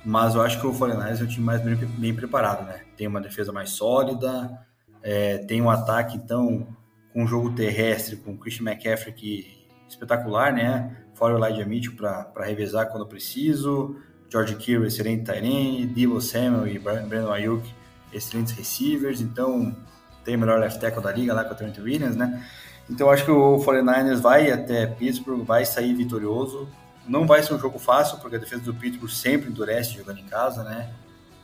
Mas 0.05 0.35
eu 0.35 0.43
acho 0.43 0.61
que 0.61 0.67
o 0.67 0.75
49 0.75 1.21
é 1.21 1.25
o 1.25 1.29
time 1.29 1.45
mais 1.45 1.63
bem, 1.63 1.77
bem 1.77 2.15
preparado, 2.15 2.65
né? 2.67 2.83
Tem 2.97 3.07
uma 3.07 3.21
defesa 3.21 3.53
mais 3.53 3.71
sólida, 3.71 4.67
é, 5.03 5.39
tem 5.39 5.61
um 5.63 5.71
ataque, 5.71 6.17
então, 6.17 6.67
com 7.13 7.25
um 7.25 7.27
jogo 7.27 7.51
terrestre, 7.53 8.17
com 8.17 8.33
o 8.33 8.37
Christian 8.37 8.71
McCaffrey 8.71 9.13
que 9.13 9.67
espetacular, 9.89 10.53
né? 10.53 10.97
Fora 11.15 11.35
o 11.35 11.45
Elijah 11.45 11.67
Mitchell 11.67 11.95
para 11.95 12.45
revezar 12.45 12.89
quando 12.89 13.07
preciso, 13.07 13.97
George 14.31 14.55
Kittle, 14.57 14.87
excelente 14.87 15.25
Tyrene, 15.25 15.87
Debo 15.87 16.21
Samuel 16.21 16.69
e 16.69 16.79
Brandon 16.79 17.33
Ayuk, 17.33 17.69
excelentes 18.13 18.53
receivers, 18.53 19.21
então 19.21 19.77
tem 20.25 20.37
o 20.37 20.39
melhor 20.39 20.61
left 20.61 20.81
tackle 20.81 21.03
da 21.03 21.13
liga 21.13 21.35
lá 21.35 21.45
com 21.45 21.53
o 21.53 21.57
Trent 21.57 21.79
Williams, 21.79 22.17
né? 22.17 22.45
Então 22.89 23.11
acho 23.11 23.25
que 23.25 23.31
o 23.31 23.59
49ers 23.59 24.21
vai 24.21 24.51
até 24.51 24.87
Pittsburgh, 24.87 25.45
vai 25.45 25.65
sair 25.65 25.95
vitorioso, 25.95 26.69
não 27.07 27.27
vai 27.27 27.43
ser 27.43 27.55
um 27.55 27.59
jogo 27.59 27.79
fácil, 27.79 28.19
porque 28.19 28.37
a 28.37 28.39
defesa 28.39 28.63
do 28.63 28.75
Pittsburgh 28.75 29.11
sempre 29.11 29.51
endurece 29.51 29.95
jogando 29.95 30.19
em 30.19 30.27
casa, 30.27 30.63
né? 30.63 30.91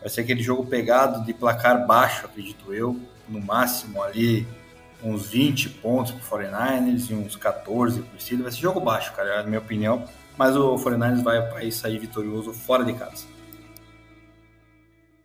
Vai 0.01 0.09
ser 0.09 0.21
aquele 0.21 0.43
jogo 0.43 0.64
pegado 0.67 1.25
de 1.25 1.33
placar 1.35 1.87
baixo, 1.87 2.27
acredito 2.27 2.73
eu. 2.73 2.99
No 3.29 3.41
máximo 3.41 4.01
ali 4.03 4.47
uns 5.03 5.31
20 5.31 5.69
pontos 5.71 6.13
pro 6.13 6.39
49ers 6.39 7.11
e 7.11 7.15
uns 7.15 7.37
14 7.37 8.03
pro 8.03 8.21
Steelers. 8.21 8.43
Vai 8.43 8.53
ser 8.53 8.59
jogo 8.61 8.81
baixo, 8.81 9.13
cara, 9.15 9.31
é 9.31 9.41
a 9.41 9.43
minha 9.43 9.59
opinião. 9.59 10.09
Mas 10.37 10.55
o 10.57 10.77
49ers 10.77 11.23
vai, 11.23 11.49
vai 11.51 11.71
sair 11.71 11.99
vitorioso 11.99 12.53
fora 12.53 12.85
de 12.85 12.93
casa. 12.93 13.27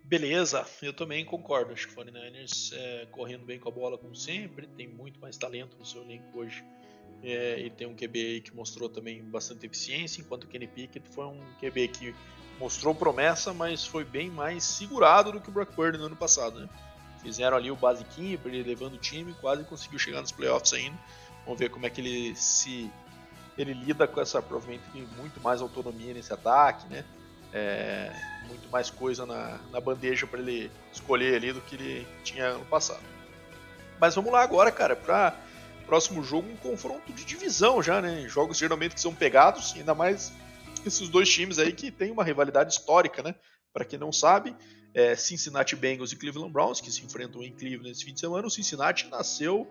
Beleza, 0.04 0.66
eu 0.82 0.94
também 0.94 1.24
concordo. 1.24 1.74
Acho 1.74 1.88
que 1.88 1.94
o 1.94 2.04
49ers 2.04 2.74
é, 2.74 3.08
correndo 3.12 3.46
bem 3.46 3.60
com 3.60 3.70
a 3.70 3.72
bola, 3.72 3.98
como 3.98 4.16
sempre, 4.16 4.68
tem 4.68 4.88
muito 4.88 5.20
mais 5.20 5.38
talento 5.38 5.78
no 5.78 5.86
seu 5.86 6.02
elenco 6.02 6.38
hoje 6.38 6.64
é, 7.24 7.60
e 7.60 7.70
tem 7.70 7.88
um 7.88 7.96
QB 7.96 8.42
que 8.42 8.56
mostrou 8.56 8.90
também 8.90 9.24
bastante 9.24 9.66
eficiência, 9.66 10.22
enquanto 10.22 10.46
o 10.46 10.48
Kenny 10.48 10.68
Pickett 10.68 11.08
foi 11.10 11.26
um 11.26 11.40
QB 11.60 11.88
que 11.90 12.16
mostrou 12.60 12.94
promessa, 12.94 13.54
mas 13.54 13.86
foi 13.86 14.04
bem 14.04 14.30
mais 14.30 14.64
segurado 14.64 15.32
do 15.32 15.40
que 15.40 15.50
o 15.50 15.52
Brock 15.52 15.74
Purdy 15.74 15.98
no 15.98 16.06
ano 16.06 16.16
passado. 16.16 16.60
Né? 16.60 16.70
Fizeram 17.22 17.58
ali 17.58 17.70
o 17.70 17.76
basiquinho 17.76 18.38
para 18.40 18.52
ele 18.52 18.64
levando 18.64 18.96
o 18.96 18.98
time, 18.98 19.34
quase 19.40 19.64
conseguiu 19.64 20.00
chegar 20.00 20.22
nos 20.22 20.32
playoffs 20.32 20.74
ainda. 20.74 20.98
Vamos 21.46 21.60
ver 21.60 21.70
como 21.70 21.86
é 21.86 21.90
que 21.90 22.02
ele 22.02 22.36
se 22.36 22.92
ele 23.58 23.74
lida 23.74 24.08
com 24.08 24.22
essa 24.22 24.42
provavelmente 24.42 24.84
muito 25.18 25.40
mais 25.42 25.62
autonomia 25.62 26.14
nesse 26.14 26.34
ataque, 26.34 26.88
né? 26.88 27.04
É, 27.54 28.12
muito 28.48 28.70
mais 28.70 28.90
coisa 28.90 29.26
na, 29.26 29.60
na 29.72 29.82
bandeja 29.82 30.26
para 30.26 30.40
ele 30.40 30.72
escolher 30.92 31.36
ali 31.36 31.52
do 31.52 31.62
que 31.62 31.76
ele 31.76 32.08
tinha 32.24 32.46
ano 32.46 32.66
passado. 32.66 33.04
Mas 34.00 34.16
vamos 34.16 34.32
lá 34.32 34.42
agora, 34.42 34.72
cara, 34.72 34.96
para 34.96 35.36
próximo 35.86 36.24
jogo 36.24 36.50
um 36.50 36.56
confronto 36.56 37.12
de 37.12 37.26
divisão 37.26 37.84
já, 37.84 38.02
né? 38.02 38.26
Jogos 38.28 38.58
geralmente 38.58 38.96
que 38.96 39.02
são 39.02 39.14
pegados, 39.14 39.74
ainda 39.76 39.94
mais 39.94 40.32
esses 40.86 41.10
dois 41.10 41.30
times 41.30 41.60
aí 41.60 41.74
que 41.74 41.92
tem 41.92 42.12
uma 42.12 42.24
rivalidade 42.24 42.74
histórica, 42.74 43.22
né? 43.22 43.36
Para 43.74 43.86
quem 43.86 44.00
não 44.00 44.12
sabe, 44.12 44.56
é 44.94 45.16
Cincinnati 45.16 45.76
Bengals 45.76 46.12
e 46.12 46.16
Cleveland 46.16 46.52
Browns, 46.52 46.82
que 46.82 46.92
se 46.92 47.04
enfrentam 47.06 47.42
em 47.44 47.52
Cleveland 47.52 47.90
nesse 47.90 48.04
fim 48.04 48.14
de 48.14 48.20
semana. 48.20 48.46
O 48.46 48.50
Cincinnati 48.50 49.08
nasceu 49.10 49.68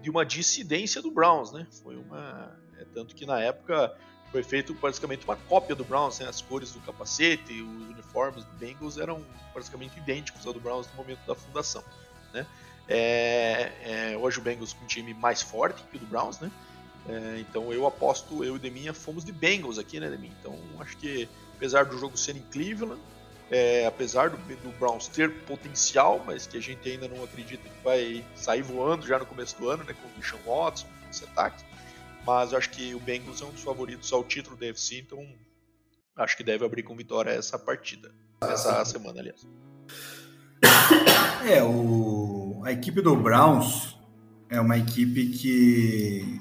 de 0.00 0.10
uma 0.10 0.24
dissidência 0.24 1.00
do 1.00 1.10
Browns, 1.10 1.52
né? 1.52 1.66
Foi 1.82 1.96
uma. 1.96 2.56
É, 2.78 2.84
tanto 2.94 3.14
que 3.14 3.26
na 3.26 3.40
época 3.40 3.94
foi 4.30 4.42
feito 4.42 4.74
praticamente 4.74 5.24
uma 5.24 5.36
cópia 5.36 5.76
do 5.76 5.84
Browns, 5.84 6.18
né? 6.18 6.26
as 6.26 6.40
cores 6.40 6.72
do 6.72 6.80
capacete, 6.80 7.60
os 7.60 7.90
uniformes 7.90 8.44
do 8.44 8.52
Bengals 8.52 8.96
eram 8.96 9.22
praticamente 9.52 9.98
idênticos 9.98 10.46
ao 10.46 10.54
do 10.54 10.60
Browns 10.60 10.88
no 10.88 10.96
momento 10.96 11.20
da 11.26 11.34
fundação, 11.34 11.84
né? 12.32 12.46
É, 12.88 13.72
é, 13.84 14.16
hoje 14.16 14.38
o 14.38 14.42
Bengals 14.42 14.72
com 14.72 14.84
um 14.84 14.86
time 14.86 15.14
mais 15.14 15.40
forte 15.40 15.82
que 15.84 15.96
o 15.96 16.00
do 16.00 16.06
Browns, 16.06 16.40
né? 16.40 16.50
É, 17.08 17.38
então 17.40 17.72
eu 17.72 17.86
aposto, 17.86 18.42
eu 18.42 18.56
e 18.56 18.58
Deminha 18.58 18.94
fomos 18.94 19.24
de 19.24 19.32
Bengals 19.32 19.78
aqui, 19.78 20.00
né, 20.00 20.08
Deminha? 20.08 20.32
Então 20.40 20.58
acho 20.80 20.96
que 20.96 21.28
apesar 21.54 21.84
do 21.84 21.98
jogo 21.98 22.16
ser 22.16 22.34
em 22.34 22.42
Cleveland, 22.50 23.00
é, 23.52 23.84
apesar 23.84 24.30
do, 24.30 24.38
do, 24.38 24.78
Browns 24.78 25.08
ter 25.08 25.30
potencial, 25.44 26.24
mas 26.26 26.46
que 26.46 26.56
a 26.56 26.60
gente 26.60 26.88
ainda 26.88 27.06
não 27.06 27.22
acredita 27.22 27.68
que 27.68 27.84
vai 27.84 28.24
sair 28.34 28.62
voando 28.62 29.06
já 29.06 29.18
no 29.18 29.26
começo 29.26 29.58
do 29.58 29.68
ano, 29.68 29.84
né, 29.84 29.92
com 29.92 30.08
o 30.08 30.10
Christian 30.12 30.38
Watson, 30.46 30.86
esse 31.10 31.24
ataque. 31.24 31.62
Mas 32.26 32.52
eu 32.52 32.58
acho 32.58 32.70
que 32.70 32.94
o 32.94 33.00
Bengals 33.00 33.42
é 33.42 33.44
um 33.44 33.50
dos 33.50 33.62
favoritos 33.62 34.10
ao 34.10 34.24
título 34.24 34.56
da 34.56 34.66
UFC, 34.66 35.00
então 35.00 35.28
acho 36.16 36.34
que 36.34 36.42
deve 36.42 36.64
abrir 36.64 36.82
com 36.82 36.96
vitória 36.96 37.30
essa 37.30 37.58
partida, 37.58 38.10
essa 38.40 38.82
semana, 38.86 39.20
aliás. 39.20 39.46
É, 41.46 41.62
o, 41.62 42.62
a 42.64 42.72
equipe 42.72 43.02
do 43.02 43.14
Browns 43.16 43.98
é 44.48 44.58
uma 44.60 44.78
equipe 44.78 45.26
que 45.26 46.40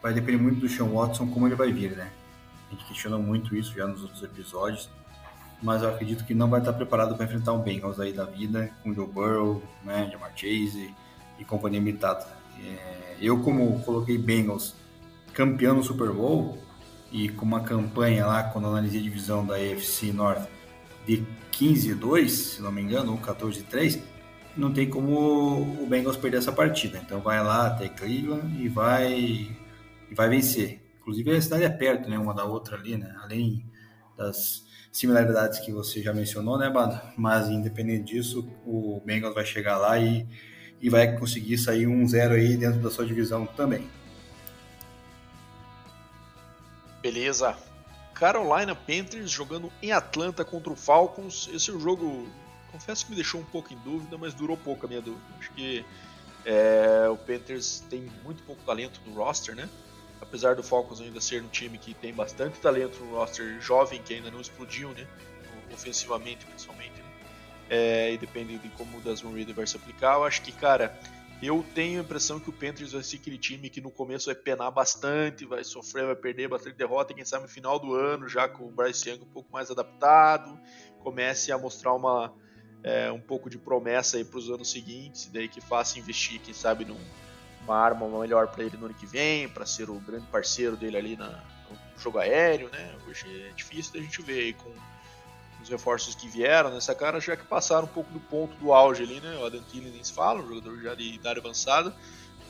vai 0.00 0.14
depender 0.14 0.38
muito 0.38 0.60
do 0.60 0.68
Sean 0.68 0.86
Watson, 0.86 1.26
como 1.26 1.46
ele 1.46 1.56
vai 1.56 1.72
vir, 1.72 1.94
né? 1.94 2.10
A 2.68 2.74
gente 2.74 2.86
questionou 2.86 3.20
muito 3.20 3.54
isso 3.54 3.74
já 3.74 3.86
nos 3.86 4.02
outros 4.02 4.22
episódios, 4.22 4.88
mas 5.62 5.82
eu 5.82 5.88
acredito 5.88 6.24
que 6.24 6.34
não 6.34 6.48
vai 6.48 6.60
estar 6.60 6.72
preparado 6.72 7.14
para 7.16 7.24
enfrentar 7.24 7.52
um 7.52 7.62
Bengals 7.62 7.98
aí 7.98 8.12
da 8.12 8.24
vida, 8.24 8.70
com 8.82 8.94
Joe 8.94 9.06
Burrow, 9.06 9.62
né, 9.84 10.08
Jamar 10.10 10.32
Chase 10.34 10.94
e 11.38 11.44
companhia 11.44 11.80
limitada. 11.80 12.26
É, 12.64 13.16
eu, 13.20 13.40
como 13.40 13.80
coloquei 13.80 14.18
Bengals 14.18 14.74
campeão 15.32 15.74
no 15.74 15.82
Super 15.82 16.10
Bowl, 16.10 16.58
e 17.10 17.28
com 17.30 17.44
uma 17.44 17.60
campanha 17.60 18.26
lá, 18.26 18.42
quando 18.44 18.68
analisei 18.68 19.00
a 19.00 19.02
divisão 19.02 19.46
da 19.46 19.54
AFC 19.54 20.12
North, 20.12 20.46
de 21.06 21.24
15-2, 21.52 22.28
se 22.28 22.62
não 22.62 22.70
me 22.70 22.82
engano, 22.82 23.12
ou 23.12 23.18
14-3, 23.18 24.00
não 24.56 24.72
tem 24.72 24.88
como 24.88 25.82
o 25.82 25.86
Bengals 25.88 26.16
perder 26.16 26.38
essa 26.38 26.52
partida. 26.52 26.98
Então 26.98 27.20
vai 27.20 27.42
lá 27.42 27.68
até 27.68 27.88
Cleveland 27.88 28.62
e 28.62 28.68
vai 28.68 29.12
e 30.10 30.14
vai 30.14 30.28
vencer. 30.28 30.82
Inclusive 31.00 31.34
a 31.34 31.40
cidade 31.40 31.64
é 31.64 31.70
perto, 31.70 32.10
né, 32.10 32.18
uma 32.18 32.34
da 32.34 32.44
outra 32.44 32.76
ali, 32.76 32.96
né? 32.96 33.14
Além 33.22 33.64
das 34.16 34.66
similaridades 34.92 35.58
que 35.60 35.72
você 35.72 36.02
já 36.02 36.12
mencionou, 36.12 36.58
né, 36.58 36.70
Bado? 36.70 37.00
Mas 37.16 37.48
independente 37.48 38.14
disso, 38.14 38.48
o 38.64 39.00
Bengals 39.04 39.34
vai 39.34 39.44
chegar 39.44 39.76
lá 39.78 39.98
e, 39.98 40.26
e 40.80 40.88
vai 40.88 41.16
conseguir 41.16 41.58
sair 41.58 41.86
um 41.86 42.06
zero 42.06 42.34
aí 42.34 42.56
dentro 42.56 42.80
da 42.80 42.90
sua 42.90 43.06
divisão 43.06 43.46
também. 43.46 43.88
Beleza. 47.02 47.56
Carolina 48.14 48.74
Panthers 48.74 49.30
jogando 49.30 49.72
em 49.80 49.92
Atlanta 49.92 50.44
contra 50.44 50.72
o 50.72 50.76
Falcons. 50.76 51.48
Esse 51.52 51.70
é 51.70 51.72
um 51.72 51.78
jogo, 51.80 52.26
confesso 52.72 53.04
que 53.04 53.10
me 53.10 53.16
deixou 53.16 53.40
um 53.40 53.44
pouco 53.44 53.72
em 53.72 53.78
dúvida, 53.78 54.18
mas 54.18 54.34
durou 54.34 54.56
pouco 54.56 54.86
a 54.86 54.88
minha 54.88 55.00
dúvida. 55.00 55.24
Acho 55.38 55.52
que 55.52 55.84
é, 56.44 57.08
o 57.08 57.16
Panthers 57.16 57.84
tem 57.88 58.10
muito 58.24 58.42
pouco 58.42 58.62
talento 58.64 59.00
no 59.06 59.14
roster, 59.14 59.54
né? 59.54 59.68
Apesar 60.28 60.54
do 60.54 60.62
Falcons 60.62 61.00
ainda 61.00 61.20
ser 61.20 61.42
um 61.42 61.48
time 61.48 61.78
que 61.78 61.94
tem 61.94 62.12
bastante 62.12 62.60
talento 62.60 63.02
no 63.02 63.16
roster 63.16 63.60
jovem, 63.60 64.00
que 64.02 64.14
ainda 64.14 64.30
não 64.30 64.40
explodiu, 64.40 64.90
né? 64.90 65.06
Ofensivamente, 65.72 66.44
principalmente. 66.46 67.00
Né? 67.00 67.08
é, 67.70 68.12
e 68.12 68.18
depende 68.18 68.58
de 68.58 68.68
como 68.70 68.98
o 68.98 69.00
Desmond 69.00 69.36
Reader 69.36 69.54
vai 69.54 69.66
se 69.66 69.76
aplicar. 69.76 70.14
Eu 70.14 70.24
acho 70.24 70.42
que, 70.42 70.52
cara, 70.52 70.98
eu 71.42 71.64
tenho 71.74 72.00
a 72.00 72.02
impressão 72.02 72.40
que 72.40 72.48
o 72.48 72.52
Panthers 72.52 72.92
vai 72.92 73.02
ser 73.02 73.16
aquele 73.16 73.38
time 73.38 73.68
que 73.68 73.80
no 73.80 73.90
começo 73.90 74.26
vai 74.26 74.34
penar 74.34 74.70
bastante, 74.70 75.44
vai 75.44 75.62
sofrer, 75.62 76.06
vai 76.06 76.16
perder 76.16 76.48
bastante 76.48 76.76
derrota, 76.76 77.12
e 77.12 77.16
quem 77.16 77.24
sabe 77.24 77.44
no 77.44 77.48
final 77.48 77.78
do 77.78 77.94
ano, 77.94 78.28
já 78.28 78.48
com 78.48 78.64
o 78.64 78.70
Bryce 78.70 79.10
Young 79.10 79.22
um 79.22 79.32
pouco 79.32 79.52
mais 79.52 79.70
adaptado, 79.70 80.58
comece 81.00 81.52
a 81.52 81.58
mostrar 81.58 81.94
uma, 81.94 82.32
é, 82.82 83.10
um 83.12 83.20
pouco 83.20 83.50
de 83.50 83.58
promessa 83.58 84.22
para 84.24 84.38
os 84.38 84.50
anos 84.50 84.70
seguintes, 84.70 85.28
daí 85.32 85.48
que 85.48 85.60
faça 85.60 85.98
investir, 85.98 86.40
quem 86.40 86.54
sabe, 86.54 86.84
numa 87.68 87.78
arma 87.78 88.08
melhor 88.18 88.48
para 88.48 88.64
ele 88.64 88.76
no 88.78 88.86
ano 88.86 88.94
que 88.94 89.06
vem, 89.06 89.46
para 89.46 89.66
ser 89.66 89.90
o 89.90 90.00
grande 90.00 90.26
parceiro 90.26 90.74
dele 90.74 90.96
ali 90.96 91.16
na, 91.16 91.28
no 91.28 92.00
jogo 92.00 92.18
aéreo, 92.18 92.70
né? 92.70 92.96
Hoje 93.06 93.26
é 93.46 93.52
difícil 93.52 93.92
da 93.92 94.00
gente 94.00 94.22
ver 94.22 94.40
aí 94.40 94.52
com 94.54 94.72
os 95.62 95.68
reforços 95.68 96.14
que 96.14 96.26
vieram 96.26 96.72
nessa 96.72 96.94
cara, 96.94 97.20
já 97.20 97.36
que 97.36 97.44
passaram 97.44 97.84
um 97.84 97.88
pouco 97.88 98.10
do 98.10 98.20
ponto 98.20 98.56
do 98.56 98.72
auge 98.72 99.02
ali, 99.02 99.20
né? 99.20 99.36
O 99.36 99.44
Adam 99.44 99.62
Thielen 99.62 99.92
nem 99.92 100.02
se 100.02 100.14
fala, 100.14 100.40
um 100.40 100.48
jogador 100.48 100.80
já 100.80 100.94
de 100.94 101.14
idade 101.14 101.38
avançada, 101.38 101.94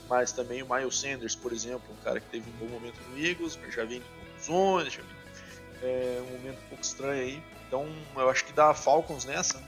mas 0.07 0.31
também 0.31 0.63
o 0.63 0.73
Miles 0.73 0.97
Sanders, 0.97 1.35
por 1.35 1.51
exemplo, 1.51 1.83
um 1.91 2.03
cara 2.03 2.19
que 2.19 2.29
teve 2.29 2.49
um 2.49 2.53
bom 2.53 2.71
momento 2.71 2.97
no 3.09 3.19
Eagles, 3.19 3.59
mas 3.61 3.75
já 3.75 3.83
vem 3.83 3.99
de 3.99 4.05
conclusões, 4.05 4.93
já 4.93 5.01
vem 5.01 5.19
é, 5.81 6.23
um 6.27 6.37
momento 6.37 6.59
um 6.65 6.69
pouco 6.69 6.83
estranho 6.83 7.21
aí. 7.21 7.43
Então, 7.67 7.87
eu 8.15 8.29
acho 8.29 8.45
que 8.45 8.53
dá 8.53 8.73
Falcons 8.73 9.25
nessa. 9.25 9.61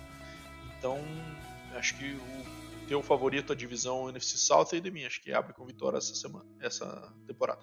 Então, 0.77 0.99
acho 1.75 1.95
que 1.97 2.13
o 2.13 2.60
teu 2.91 3.01
favorito 3.01 3.53
a 3.53 3.55
divisão 3.55 4.09
NFC 4.09 4.37
South 4.37 4.67
é 4.73 4.81
de 4.81 4.91
mim, 4.91 5.05
acho 5.05 5.21
que 5.21 5.31
abre 5.31 5.53
com 5.53 5.65
vitória 5.65 5.97
essa 5.97 6.13
semana, 6.13 6.43
essa 6.59 7.09
temporada. 7.25 7.61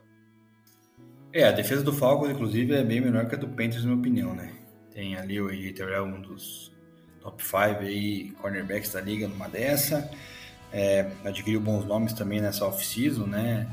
É, 1.35 1.45
a 1.45 1.53
defesa 1.53 1.83
do 1.83 1.93
Falcons, 1.93 2.31
inclusive, 2.31 2.75
é 2.75 2.83
bem 2.83 3.03
menor 3.03 3.29
que 3.29 3.35
a 3.35 3.39
do 3.39 3.47
Panthers, 3.47 3.85
na 3.85 3.91
minha 3.91 3.99
opinião, 3.99 4.35
né? 4.35 4.55
Tem 4.91 5.17
ali 5.17 5.39
o 5.39 5.51
AJ 5.51 5.75
Terrell, 5.75 6.07
um 6.07 6.23
dos 6.23 6.73
top 7.21 7.45
5 7.45 7.59
aí, 7.81 8.31
cornerbacks 8.41 8.91
da 8.91 9.03
liga 9.03 9.29
numa 9.29 9.51
dessa. 9.51 10.11
É, 10.73 11.11
adquiriu 11.23 11.61
bons 11.61 11.85
nomes 11.85 12.15
também 12.15 12.41
nessa 12.41 12.65
off-season, 12.65 13.27
né? 13.27 13.71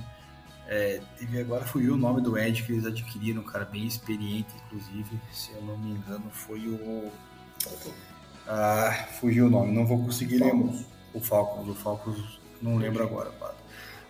É, 0.68 1.00
teve 1.18 1.40
agora 1.40 1.64
foi 1.64 1.88
o 1.88 1.96
nome 1.96 2.22
do 2.22 2.38
Ed 2.38 2.64
que 2.64 2.74
eles 2.74 2.86
adquiriram, 2.86 3.44
um 3.44 3.46
cara 3.46 3.64
bem 3.64 3.86
experiente, 3.86 4.54
inclusive, 4.66 5.18
se 5.32 5.54
eu 5.54 5.62
não 5.62 5.78
me 5.78 5.92
engano, 5.92 6.30
foi 6.32 6.68
o. 6.68 7.10
Ah, 8.46 9.08
fugiu 9.22 9.46
o 9.48 9.50
nome, 9.50 9.72
não 9.72 9.86
vou 9.86 10.04
conseguir 10.04 10.40
lembrar. 10.40 10.95
O 11.16 11.20
Falcons, 11.22 11.70
o 11.70 11.74
Falcons, 11.74 12.40
não 12.62 12.76
lembro 12.76 13.02
agora. 13.02 13.32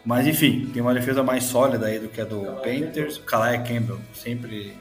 Mas 0.03 0.27
enfim, 0.27 0.69
tem 0.73 0.81
uma 0.81 0.93
defesa 0.93 1.23
mais 1.23 1.43
sólida 1.45 1.85
aí 1.85 1.99
do 1.99 2.09
que 2.09 2.19
a 2.19 2.25
do 2.25 2.41
Panthers. 2.63 3.19
Calais 3.19 3.67
Campbell 3.67 3.99
sempre 4.13 4.75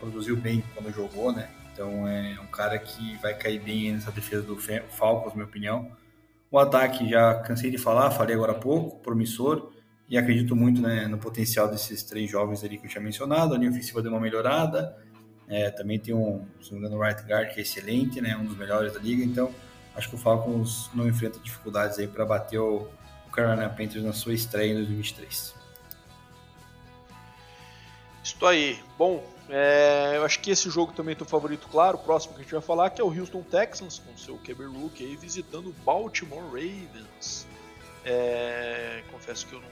produziu 0.00 0.36
bem 0.36 0.62
quando 0.74 0.94
jogou, 0.94 1.32
né? 1.32 1.48
Então 1.72 2.06
é 2.06 2.38
um 2.40 2.46
cara 2.46 2.78
que 2.78 3.16
vai 3.16 3.34
cair 3.34 3.60
bem 3.60 3.92
nessa 3.92 4.10
defesa 4.10 4.42
do 4.42 4.56
Falcons, 4.56 5.34
minha 5.34 5.46
opinião. 5.46 5.90
O 6.50 6.58
ataque, 6.58 7.08
já 7.08 7.34
cansei 7.36 7.70
de 7.70 7.78
falar, 7.78 8.10
falei 8.10 8.34
agora 8.34 8.52
há 8.52 8.54
pouco, 8.54 9.00
promissor, 9.00 9.72
e 10.08 10.18
acredito 10.18 10.54
muito 10.54 10.82
né, 10.82 11.08
no 11.08 11.18
potencial 11.18 11.68
desses 11.68 12.02
três 12.02 12.30
jovens 12.30 12.62
ali 12.62 12.78
que 12.78 12.86
eu 12.86 12.90
tinha 12.90 13.02
mencionado. 13.02 13.54
A 13.54 13.58
linha 13.58 13.70
ofensiva 13.70 14.02
deu 14.02 14.12
uma 14.12 14.20
melhorada, 14.20 14.94
é, 15.48 15.70
também 15.70 15.98
tem 15.98 16.14
um, 16.14 16.44
se 16.60 16.72
não 16.72 16.80
me 16.80 16.86
engano, 16.86 17.02
right 17.02 17.22
guard 17.22 17.54
que 17.54 17.58
é 17.58 17.62
excelente, 17.62 18.20
né, 18.20 18.36
um 18.36 18.44
dos 18.44 18.56
melhores 18.56 18.92
da 18.92 19.00
liga, 19.00 19.24
então 19.24 19.50
acho 19.94 20.08
que 20.08 20.14
o 20.14 20.18
Falcons 20.18 20.90
não 20.94 21.06
enfrenta 21.06 21.38
dificuldades 21.38 21.98
aí 21.98 22.06
para 22.06 22.24
bater 22.24 22.58
o 22.58 22.88
Carolina 23.32 23.68
Panthers 23.68 24.04
na 24.04 24.12
sua 24.12 24.34
estreia 24.34 24.72
em 24.72 24.74
2023. 24.74 25.54
Isso 28.22 28.46
aí. 28.46 28.82
Bom, 28.98 29.24
é, 29.48 30.12
eu 30.16 30.24
acho 30.24 30.40
que 30.40 30.50
esse 30.50 30.70
jogo 30.70 30.92
também 30.92 31.14
tem 31.14 31.24
um 31.24 31.28
favorito 31.28 31.68
claro, 31.68 31.96
o 31.96 32.00
próximo 32.00 32.34
que 32.34 32.40
a 32.40 32.42
gente 32.42 32.52
vai 32.52 32.62
falar, 32.62 32.90
que 32.90 33.00
é 33.00 33.04
o 33.04 33.08
Houston 33.08 33.42
Texans, 33.42 33.98
com 33.98 34.16
seu 34.16 34.36
Rookie 34.36 35.04
aí, 35.04 35.16
visitando 35.16 35.68
o 35.68 35.72
Baltimore 35.84 36.44
Ravens. 36.44 37.46
É, 38.04 39.02
confesso 39.10 39.46
que 39.46 39.54
eu 39.54 39.60
não. 39.60 39.68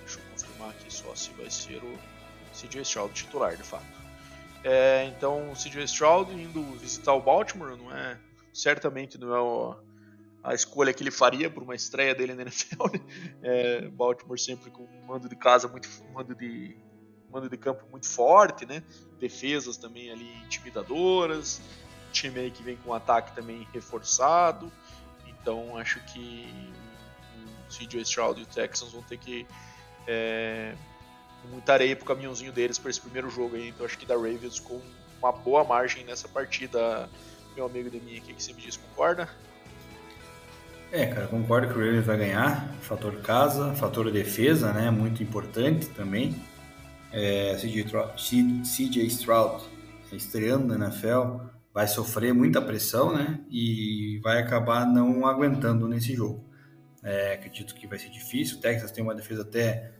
Deixa 0.00 0.18
eu 0.18 0.24
confirmar 0.30 0.70
aqui 0.70 0.92
só 0.92 1.14
se 1.14 1.30
vai 1.30 1.50
ser 1.50 1.82
o 1.82 1.98
CJ 2.52 2.82
Stroud 2.82 3.14
titular, 3.14 3.56
de 3.56 3.62
fato. 3.62 3.84
É, 4.64 5.04
então, 5.16 5.50
o 5.50 5.54
CJ 5.54 5.84
Stroud 5.84 6.32
indo 6.32 6.62
visitar 6.78 7.14
o 7.14 7.20
Baltimore, 7.20 7.76
não 7.76 7.94
é? 7.96 8.16
Certamente 8.52 9.18
não 9.18 9.34
é 9.34 9.40
o, 9.40 9.76
a 10.42 10.54
escolha 10.54 10.92
que 10.92 11.02
ele 11.02 11.10
faria 11.10 11.48
para 11.48 11.62
uma 11.62 11.74
estreia 11.74 12.14
dele 12.14 12.34
na 12.34 12.42
NFL. 12.42 12.84
Né? 12.92 13.00
É, 13.42 13.88
Baltimore 13.88 14.38
sempre 14.38 14.70
com 14.70 14.84
um 14.84 15.06
mando 15.06 15.28
de 15.28 15.36
casa 15.36 15.68
muito. 15.68 15.88
Mando 16.12 16.34
de 16.34 16.76
mando 17.32 17.48
de 17.48 17.56
campo 17.56 17.84
muito 17.90 18.06
forte, 18.06 18.66
né? 18.66 18.82
Defesas 19.18 19.78
também 19.78 20.10
ali 20.10 20.30
intimidadoras, 20.44 21.62
time 22.12 22.40
aí 22.40 22.50
que 22.50 22.62
vem 22.62 22.76
com 22.76 22.90
um 22.90 22.94
ataque 22.94 23.34
também 23.34 23.66
reforçado. 23.72 24.70
Então 25.26 25.76
acho 25.78 25.98
que 26.04 26.46
o 27.66 27.72
CJ 27.72 28.02
Stroud 28.02 28.38
e 28.38 28.42
o 28.42 28.46
Texans 28.46 28.92
vão 28.92 29.02
ter 29.02 29.16
que 29.16 29.46
é, 30.06 30.74
muita 31.50 31.72
areia 31.72 31.96
pro 31.96 32.04
caminhãozinho 32.04 32.52
deles 32.52 32.78
para 32.78 32.90
esse 32.90 33.00
primeiro 33.00 33.30
jogo 33.30 33.56
aí. 33.56 33.68
Então 33.68 33.86
acho 33.86 33.98
que 33.98 34.04
da 34.04 34.14
Ravens 34.14 34.60
com 34.60 34.80
uma 35.18 35.32
boa 35.32 35.64
margem 35.64 36.04
nessa 36.04 36.28
partida, 36.28 37.08
meu 37.54 37.66
amigo 37.66 37.90
de 37.90 38.00
mim 38.00 38.16
aqui 38.16 38.32
que 38.34 38.42
você 38.42 38.52
me 38.52 38.60
diz, 38.60 38.76
concorda? 38.76 39.28
É, 40.90 41.06
cara, 41.06 41.26
concordo 41.26 41.68
que 41.68 41.74
o 41.74 41.78
Ravens 41.78 42.04
vai 42.04 42.18
ganhar. 42.18 42.74
Fator 42.82 43.16
casa, 43.22 43.72
fator 43.74 44.10
defesa, 44.10 44.72
né? 44.72 44.90
Muito 44.90 45.22
importante 45.22 45.86
também 45.86 46.34
é, 47.12 47.54
CJ 47.54 49.06
Stroud 49.06 49.64
estreando 50.12 50.66
na 50.66 50.86
NFL 50.86 51.44
vai 51.72 51.86
sofrer 51.86 52.34
muita 52.34 52.60
pressão, 52.60 53.14
né? 53.14 53.40
E 53.50 54.18
vai 54.22 54.38
acabar 54.40 54.86
não 54.86 55.26
aguentando 55.26 55.88
nesse 55.88 56.14
jogo. 56.14 56.44
É, 57.02 57.34
acredito 57.34 57.74
que 57.74 57.86
vai 57.86 57.98
ser 57.98 58.10
difícil. 58.10 58.58
O 58.58 58.60
Texas 58.60 58.90
tem 58.90 59.02
uma 59.02 59.14
defesa 59.14 59.42
até 59.42 59.92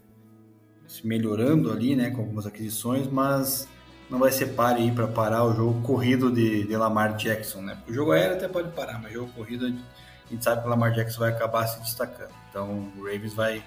se 0.87 1.07
melhorando 1.07 1.73
ali, 1.73 1.97
né? 1.97 2.11
Com 2.11 2.21
algumas 2.21 2.47
aquisições, 2.47 3.07
mas 3.07 3.69
não 4.13 4.19
vai 4.19 4.31
ser 4.31 4.49
pare 4.49 4.83
aí 4.83 4.93
para 4.93 5.09
parar 5.09 5.45
o 5.45 5.55
jogo 5.55 5.83
corrido 5.83 6.31
de, 6.31 6.65
de, 6.65 6.77
Lamar 6.77 7.17
Jackson, 7.17 7.63
né? 7.63 7.75
Porque 7.77 7.93
o 7.93 7.95
jogo 7.95 8.13
aéreo 8.13 8.37
até 8.37 8.47
pode 8.47 8.71
parar, 8.71 9.01
mas 9.01 9.11
o 9.11 9.15
jogo 9.15 9.33
corrido 9.33 9.65
a 9.65 9.69
gente 9.69 10.45
sabe 10.45 10.61
que 10.61 10.67
o 10.67 10.71
Lamar 10.71 10.93
Jackson 10.93 11.21
vai 11.21 11.31
acabar 11.31 11.67
se 11.67 11.81
destacando. 11.81 12.31
Então 12.51 12.93
o 12.97 13.05
Ravens 13.05 13.35
vai 13.35 13.65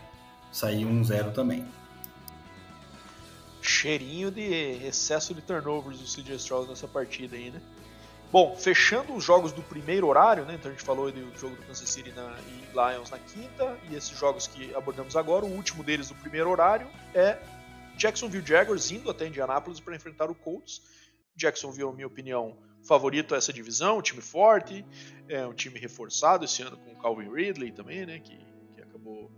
sair 0.52 0.86
1-0 0.86 1.34
também 1.34 1.66
cheirinho 3.66 4.32
de 4.32 4.86
excesso 4.86 5.34
de 5.34 5.42
turnovers 5.42 6.00
do 6.00 6.06
CJ 6.06 6.36
Stroud 6.36 6.70
nessa 6.70 6.88
partida 6.88 7.36
aí, 7.36 7.50
né? 7.50 7.62
Bom, 8.32 8.56
fechando 8.56 9.14
os 9.14 9.24
jogos 9.24 9.52
do 9.52 9.62
primeiro 9.62 10.08
horário, 10.08 10.46
né? 10.46 10.56
Então 10.56 10.70
a 10.70 10.74
gente 10.74 10.84
falou 10.84 11.12
do 11.12 11.38
jogo 11.38 11.56
do 11.56 11.64
Kansas 11.64 11.90
City 11.90 12.12
na, 12.12 12.36
e 12.48 12.94
Lions 12.94 13.10
na 13.10 13.18
quinta, 13.18 13.78
e 13.90 13.96
esses 13.96 14.18
jogos 14.18 14.48
que 14.48 14.74
abordamos 14.76 15.16
agora, 15.16 15.46
o 15.46 15.50
último 15.50 15.84
deles 15.84 16.10
do 16.10 16.16
primeiro 16.16 16.50
horário 16.50 16.88
é 17.14 17.38
Jacksonville 17.98 18.46
Jaguars 18.46 18.92
indo 18.92 19.10
até 19.10 19.28
Indianapolis 19.28 19.80
para 19.80 19.96
enfrentar 19.96 20.30
o 20.30 20.36
Colts. 20.36 20.82
Jacksonville, 21.36 21.90
na 21.90 21.96
minha 21.96 22.08
opinião, 22.08 22.58
favorito 22.84 23.34
a 23.34 23.38
essa 23.38 23.52
divisão, 23.52 23.98
um 23.98 24.02
time 24.02 24.22
forte, 24.22 24.86
é 25.28 25.46
um 25.46 25.54
time 25.54 25.80
reforçado 25.80 26.46
esse 26.46 26.62
ano 26.62 26.78
com 26.78 26.94
o 26.94 26.96
Calvin 26.98 27.30
Ridley 27.34 27.72
também, 27.72 28.06
né? 28.06 28.20
Que, 28.20 28.38
que 28.76 28.82
acabou 28.82 29.32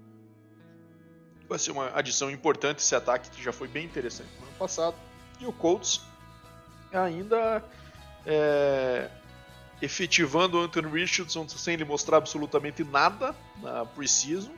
vai 1.47 1.57
ser 1.57 1.71
uma 1.71 1.89
adição 1.97 2.29
importante 2.29 2.79
esse 2.79 2.93
ataque 2.93 3.29
que 3.29 3.41
já 3.41 3.53
foi 3.53 3.67
bem 3.67 3.85
interessante 3.85 4.29
no 4.39 4.47
ano 4.47 4.55
passado. 4.57 4.95
E 5.39 5.45
o 5.45 5.53
Colts 5.53 6.01
ainda 6.91 7.63
é, 8.25 9.09
efetivando 9.81 10.57
o 10.57 10.61
Anthony 10.61 10.89
Richardson 10.89 11.47
sem 11.47 11.75
lhe 11.75 11.85
mostrar 11.85 12.17
absolutamente 12.17 12.83
nada 12.83 13.35
na 13.61 13.85
Precision, 13.85 14.53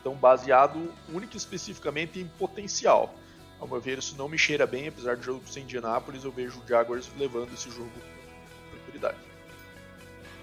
então 0.00 0.14
baseado 0.14 0.92
única 1.12 1.34
e 1.34 1.36
especificamente 1.36 2.18
em 2.18 2.26
potencial. 2.26 3.14
Ao 3.60 3.68
meu 3.68 3.80
ver, 3.80 3.98
isso 3.98 4.16
não 4.16 4.28
me 4.28 4.38
cheira 4.38 4.66
bem, 4.66 4.88
apesar 4.88 5.16
do 5.16 5.22
jogo 5.22 5.42
sem 5.46 5.64
Indianapolis, 5.64 6.24
eu 6.24 6.32
vejo 6.32 6.60
o 6.60 6.68
Jaguars 6.68 7.10
levando 7.18 7.52
esse 7.52 7.70
jogo 7.70 7.90
com 7.90 8.76
tranquilidade. 8.76 9.18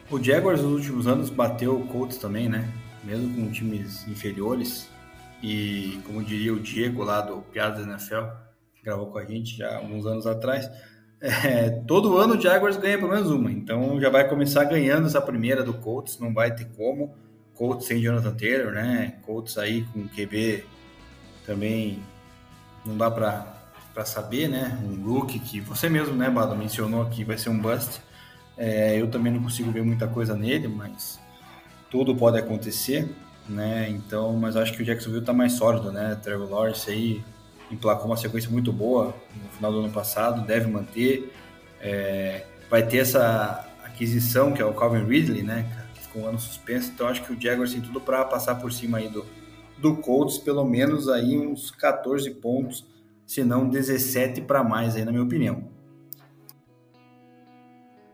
O 0.10 0.24
Jaguars 0.24 0.62
nos 0.62 0.74
últimos 0.74 1.08
anos 1.08 1.30
bateu 1.30 1.80
o 1.80 1.88
Colts 1.88 2.18
também, 2.18 2.48
né? 2.48 2.72
Mesmo 3.04 3.36
com 3.36 3.52
times 3.52 4.08
inferiores, 4.08 4.88
e 5.42 6.00
como 6.06 6.24
diria 6.24 6.54
o 6.54 6.60
Diego 6.60 7.04
lá 7.04 7.22
do 7.22 7.42
Piadas 7.42 7.86
da 7.86 7.92
NFL, 7.94 8.26
que 8.76 8.84
gravou 8.84 9.08
com 9.08 9.18
a 9.18 9.26
gente 9.26 9.58
já 9.58 9.70
há 9.70 9.78
alguns 9.78 10.06
anos 10.06 10.26
atrás, 10.26 10.70
é, 11.20 11.70
todo 11.88 12.18
ano 12.18 12.36
o 12.36 12.42
Jaguars 12.42 12.78
ganha 12.78 12.98
pelo 12.98 13.12
menos 13.12 13.30
uma, 13.32 13.52
então 13.52 14.00
já 14.00 14.10
vai 14.10 14.28
começar 14.28 14.64
ganhando 14.66 15.08
essa 15.08 15.22
primeira 15.22 15.64
do 15.64 15.74
Colts, 15.74 16.20
não 16.20 16.34
vai 16.34 16.54
ter 16.54 16.66
como. 16.76 17.16
Colts 17.58 17.88
sem 17.88 18.00
Jonathan 18.00 18.34
Taylor, 18.36 18.74
né? 18.74 19.16
Colts 19.24 19.58
aí 19.58 19.84
com 19.94 20.08
QB 20.08 20.64
também 21.46 22.00
não 22.86 22.98
dá 22.98 23.10
para 23.10 24.06
saber, 24.06 24.48
né? 24.48 24.80
Um 24.84 25.04
rookie 25.04 25.40
que 25.40 25.60
você 25.60 25.90
mesmo, 25.90 26.16
né, 26.16 26.30
Bado, 26.30 26.56
mencionou 26.56 27.02
aqui 27.02 27.24
vai 27.24 27.38
ser 27.38 27.50
um 27.50 27.60
bust. 27.60 28.02
É, 28.58 29.00
eu 29.00 29.10
também 29.10 29.32
não 29.32 29.42
consigo 29.42 29.72
ver 29.72 29.84
muita 29.84 30.08
coisa 30.08 30.36
nele, 30.36 30.68
mas 30.68 31.20
tudo 31.90 32.16
pode 32.16 32.38
acontecer 32.38 33.10
né? 33.50 33.90
Então, 33.90 34.34
mas 34.34 34.56
acho 34.56 34.74
que 34.74 34.82
o 34.82 34.86
Jacksonville 34.86 35.22
está 35.22 35.34
mais 35.34 35.54
sólido, 35.54 35.92
né? 35.92 36.18
Trevor 36.22 36.50
Lawrence 36.50 36.90
aí 36.90 37.24
emplacou 37.72 38.06
uma 38.06 38.18
sequência 38.18 38.50
muito 38.50 38.72
boa 38.72 39.16
no 39.36 39.50
final 39.50 39.72
do 39.72 39.80
ano 39.80 39.92
passado, 39.92 40.46
deve 40.46 40.68
manter. 40.68 41.34
É, 41.82 42.46
vai 42.70 42.86
ter 42.86 42.98
essa 42.98 43.66
aquisição, 43.84 44.52
que 44.54 44.62
é 44.62 44.66
o 44.66 44.74
Calvin 44.74 45.06
Ridley, 45.06 45.44
né, 45.44 45.66
que 45.72 45.87
ficou 46.08 46.24
um 46.24 46.28
ano 46.28 46.40
suspenso, 46.40 46.92
então 46.92 47.08
acho 47.08 47.24
que 47.24 47.34
o 47.34 47.40
Jaguars 47.40 47.72
tem 47.72 47.82
tudo 47.82 48.02
para 48.02 48.26
passar 48.26 48.56
por 48.56 48.72
cima 48.72 48.98
aí 48.98 49.10
do, 49.10 49.26
do 49.78 49.98
Colts, 49.98 50.38
pelo 50.38 50.66
menos 50.66 51.08
aí 51.08 51.38
uns 51.38 51.70
14 51.72 52.30
pontos, 52.36 52.86
se 53.26 53.44
não 53.44 53.70
17 53.70 54.42
para 54.42 54.64
mais 54.64 54.96
aí, 54.96 55.06
na 55.06 55.12
minha 55.12 55.24
opinião. 55.24 55.70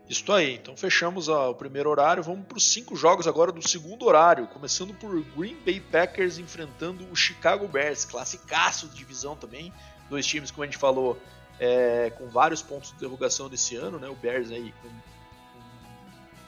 Isso 0.08 0.30
aí, 0.32 0.56
então 0.56 0.76
fechamos 0.76 1.28
o 1.28 1.54
primeiro 1.54 1.88
horário, 1.88 2.22
vamos 2.22 2.46
para 2.46 2.58
os 2.58 2.70
cinco 2.70 2.94
jogos 2.94 3.26
agora 3.26 3.50
do 3.50 3.66
segundo 3.66 4.04
horário, 4.04 4.46
começando 4.48 4.92
por 4.92 5.10
Green 5.34 5.56
Bay 5.64 5.80
Packers 5.80 6.38
enfrentando 6.38 7.10
o 7.10 7.16
Chicago 7.16 7.66
Bears, 7.66 8.04
classicaço 8.04 8.86
de 8.88 8.96
divisão 8.96 9.34
também, 9.34 9.72
dois 10.10 10.26
times, 10.26 10.50
como 10.50 10.62
a 10.62 10.66
gente 10.66 10.76
falou, 10.76 11.18
é, 11.58 12.10
com 12.18 12.28
vários 12.28 12.60
pontos 12.60 12.90
de 12.90 12.96
interrogação 12.96 13.48
desse 13.48 13.76
ano, 13.76 13.98
né? 13.98 14.08
O 14.08 14.14
Bears 14.14 14.50
aí 14.50 14.74
com, 14.82 14.90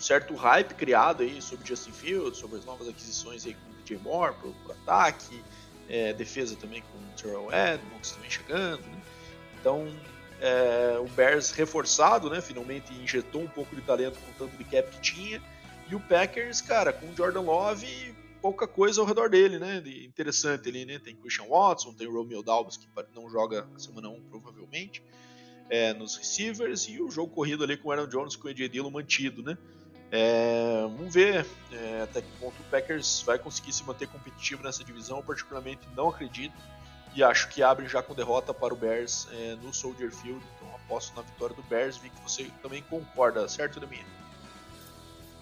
certo 0.07 0.35
hype 0.35 0.75
criado 0.75 1.23
aí 1.23 1.43
sobre 1.43 1.67
Justin 1.67 1.93
Fields, 1.93 2.39
sobre 2.39 2.59
as 2.59 2.65
novas 2.65 2.89
aquisições 2.89 3.45
aí 3.45 3.55
com 3.55 3.73
o 3.73 3.75
DJ 3.83 3.99
Moore 3.99 4.35
por, 4.41 4.53
por 4.63 4.73
ataque, 4.73 5.43
é, 5.89 6.13
defesa 6.13 6.55
também 6.57 6.83
com 6.83 6.99
o 6.99 7.21
Terrell 7.21 7.49
Edmonds 7.53 8.13
também 8.13 8.31
chegando, 8.31 8.83
né? 8.83 9.03
Então 9.61 9.89
é, 10.41 10.97
o 11.01 11.09
Bears 11.09 11.51
reforçado, 11.51 12.31
né? 12.31 12.41
Finalmente 12.41 12.93
injetou 12.95 13.43
um 13.43 13.49
pouco 13.49 13.75
de 13.75 13.83
talento 13.83 14.19
com 14.21 14.31
o 14.31 14.49
tanto 14.49 14.57
de 14.57 14.65
cap 14.65 14.89
que 14.91 15.01
tinha. 15.01 15.43
E 15.91 15.95
o 15.95 16.01
Packers, 16.01 16.61
cara, 16.61 16.93
com 16.93 17.07
o 17.07 17.17
Jordan 17.17 17.41
Love 17.41 18.15
pouca 18.41 18.67
coisa 18.67 19.01
ao 19.01 19.07
redor 19.07 19.29
dele, 19.29 19.59
né? 19.59 19.81
De 19.81 20.07
interessante 20.07 20.69
ali, 20.69 20.85
né? 20.85 21.01
Tem 21.01 21.17
Christian 21.17 21.47
Watson, 21.47 21.93
tem 21.95 22.07
Romeo 22.07 22.43
Dalbas, 22.43 22.77
que 22.77 22.87
não 23.15 23.29
joga 23.29 23.67
semana 23.77 24.09
1 24.09 24.23
provavelmente, 24.31 25.03
é, 25.69 25.93
nos 25.95 26.17
receivers, 26.17 26.83
e 26.89 27.01
o 27.01 27.11
jogo 27.11 27.33
corrido 27.35 27.65
ali 27.65 27.77
com 27.77 27.89
o 27.89 27.93
Aaron 27.93 28.07
Jones 28.07 28.37
com 28.37 28.47
o 28.47 28.51
Ed 28.51 28.69
Dillon 28.69 28.91
mantido, 28.91 29.43
né? 29.43 29.59
É, 30.11 30.83
vamos 30.83 31.15
ver 31.15 31.47
é, 31.73 32.03
até 32.03 32.23
que 32.23 32.29
ponto 32.39 32.55
o 32.61 32.65
Packers 32.71 33.23
vai 33.27 33.39
conseguir 33.39 33.73
se 33.73 33.85
manter 33.85 34.07
competitivo 34.09 34.63
nessa 34.63 34.85
divisão. 34.85 35.19
Eu 35.19 35.23
particularmente 35.23 35.83
não 35.97 36.09
acredito 36.09 36.55
e 37.15 37.23
acho 37.23 37.49
que 37.49 37.63
abre 37.63 37.89
já 37.89 38.03
com 38.03 38.15
derrota 38.15 38.53
para 38.53 38.73
o 38.73 38.77
Bears 38.77 39.27
é, 39.33 39.57
no 39.63 39.73
Soldier 39.73 40.11
Field. 40.11 40.41
Então 40.57 40.75
aposto 40.77 41.15
na 41.17 41.23
vitória 41.23 41.57
do 41.57 41.63
Bears. 41.63 41.97
Vi 41.97 42.11
que 42.11 42.23
você 42.23 42.51
também 42.63 42.83
concorda, 42.83 43.49
certo, 43.49 43.81
Domingo? 43.81 44.05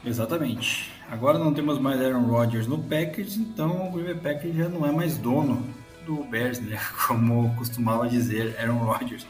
Exatamente. 0.05 0.93
Agora 1.11 1.39
não 1.39 1.53
temos 1.53 1.79
mais 1.79 2.01
Aaron 2.01 2.27
Rodgers 2.27 2.67
no 2.67 2.79
Packers, 2.79 3.37
então 3.37 3.89
o 3.89 3.93
Green 3.93 4.15
Bay 4.15 4.35
Packers 4.35 4.55
já 4.55 4.69
não 4.69 4.87
é 4.87 4.93
mais 4.93 5.17
dono 5.17 5.67
do 6.05 6.23
Bears, 6.25 6.61
né? 6.61 6.79
Como 7.09 7.55
costumava 7.57 8.09
dizer 8.09 8.57
Aaron 8.59 8.85
Rodgers. 8.85 9.27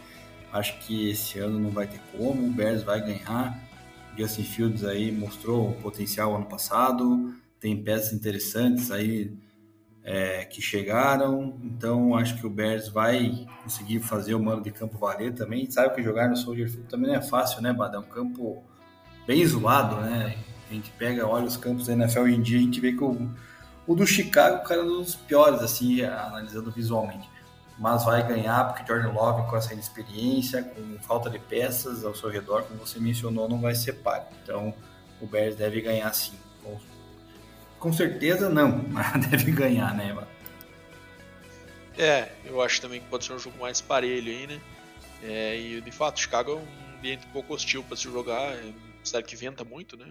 Acho 0.52 0.78
que 0.80 1.10
esse 1.10 1.38
ano 1.38 1.58
não 1.58 1.70
vai 1.70 1.86
ter 1.86 2.00
como, 2.16 2.46
o 2.46 2.50
Bears 2.50 2.84
vai 2.84 3.00
ganhar. 3.00 3.58
Justin 4.16 4.44
Fields 4.44 4.84
aí 4.84 5.10
mostrou 5.10 5.70
o 5.70 5.74
potencial 5.74 6.34
ano 6.34 6.46
passado, 6.46 7.34
tem 7.60 7.82
peças 7.82 8.12
interessantes 8.12 8.90
aí 8.90 9.32
é, 10.02 10.44
que 10.44 10.60
chegaram, 10.60 11.58
então 11.64 12.14
acho 12.14 12.38
que 12.38 12.46
o 12.46 12.50
Bears 12.50 12.88
vai 12.88 13.46
conseguir 13.62 14.00
fazer 14.00 14.34
o 14.34 14.42
mano 14.42 14.62
de 14.62 14.70
campo 14.70 14.98
valer 14.98 15.32
também. 15.32 15.70
Sabe 15.70 15.94
que 15.94 16.02
jogar 16.02 16.28
no 16.28 16.36
Soldier 16.36 16.68
Field 16.68 16.88
também 16.88 17.08
não 17.08 17.16
é 17.16 17.22
fácil, 17.22 17.62
né, 17.62 17.72
Bada? 17.72 17.96
É 17.96 18.00
um 18.00 18.04
campo 18.04 18.62
bem 19.26 19.44
zoado, 19.46 19.96
né? 19.96 20.36
A 20.70 20.74
gente 20.74 20.90
pega, 20.92 21.26
olha 21.26 21.46
os 21.46 21.56
campos 21.56 21.86
da 21.86 21.94
NFL 21.94 22.20
hoje 22.20 22.34
em 22.36 22.42
dia, 22.42 22.58
a 22.58 22.62
gente 22.62 22.80
vê 22.80 22.92
que 22.92 23.02
o, 23.02 23.30
o 23.86 23.94
do 23.94 24.06
Chicago, 24.06 24.62
cara, 24.64 24.82
é 24.82 24.84
um 24.84 24.98
dos 24.98 25.14
piores, 25.14 25.60
assim, 25.60 26.02
analisando 26.02 26.70
visualmente. 26.70 27.33
Mas 27.78 28.04
vai 28.04 28.26
ganhar 28.26 28.64
porque 28.68 28.86
Jordan 28.86 29.12
Love, 29.12 29.50
com 29.50 29.56
essa 29.56 29.72
inexperiência, 29.72 30.62
com 30.62 30.98
falta 31.00 31.28
de 31.28 31.38
peças 31.38 32.04
ao 32.04 32.14
seu 32.14 32.30
redor, 32.30 32.62
como 32.64 32.78
você 32.78 33.00
mencionou, 33.00 33.48
não 33.48 33.60
vai 33.60 33.74
ser 33.74 33.94
pago. 33.94 34.28
Então, 34.42 34.72
o 35.20 35.26
Bears 35.26 35.56
deve 35.56 35.80
ganhar 35.80 36.12
sim. 36.14 36.38
Com, 36.62 36.78
com 37.80 37.92
certeza 37.92 38.48
não, 38.48 38.84
mas 38.88 39.26
deve 39.26 39.50
ganhar, 39.50 39.94
né, 39.94 40.10
Eva? 40.10 40.28
É, 41.98 42.32
eu 42.44 42.60
acho 42.60 42.80
também 42.80 43.00
que 43.00 43.08
pode 43.08 43.24
ser 43.24 43.32
um 43.32 43.38
jogo 43.38 43.58
mais 43.58 43.80
parelho 43.80 44.30
aí, 44.30 44.46
né? 44.46 44.60
É, 45.22 45.58
e 45.58 45.80
de 45.80 45.90
fato, 45.90 46.20
Chicago 46.20 46.52
é 46.52 46.54
um 46.54 46.96
ambiente 46.98 47.26
um 47.26 47.30
pouco 47.30 47.54
hostil 47.54 47.82
para 47.82 47.96
se 47.96 48.04
jogar, 48.04 48.52
é 48.52 48.62
uma 48.64 49.04
cidade 49.04 49.26
que 49.26 49.36
venta 49.36 49.64
muito, 49.64 49.96
né? 49.96 50.06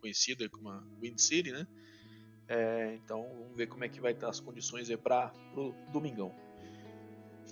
conhecida 0.00 0.48
como 0.48 0.70
a 0.70 0.82
Wind 1.00 1.18
City, 1.18 1.52
né? 1.52 1.66
É, 2.48 2.94
então 3.04 3.22
vamos 3.22 3.56
ver 3.56 3.66
como 3.66 3.84
é 3.84 3.88
que 3.88 4.00
vai 4.00 4.12
estar 4.12 4.28
as 4.28 4.40
condições 4.40 4.88
aí 4.88 4.96
para 4.96 5.32
o 5.54 5.74
domingão. 5.92 6.34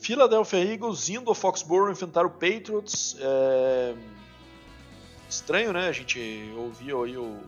Philadelphia 0.01 0.65
Eagles 0.65 1.09
indo 1.09 1.29
ao 1.29 1.35
Foxborough 1.35 1.91
enfrentar 1.91 2.25
o 2.25 2.31
Patriots. 2.31 3.17
É... 3.19 3.95
Estranho, 5.29 5.73
né? 5.73 5.89
A 5.89 5.93
gente 5.93 6.53
ouviu 6.57 7.03
aí 7.03 7.17
o, 7.17 7.41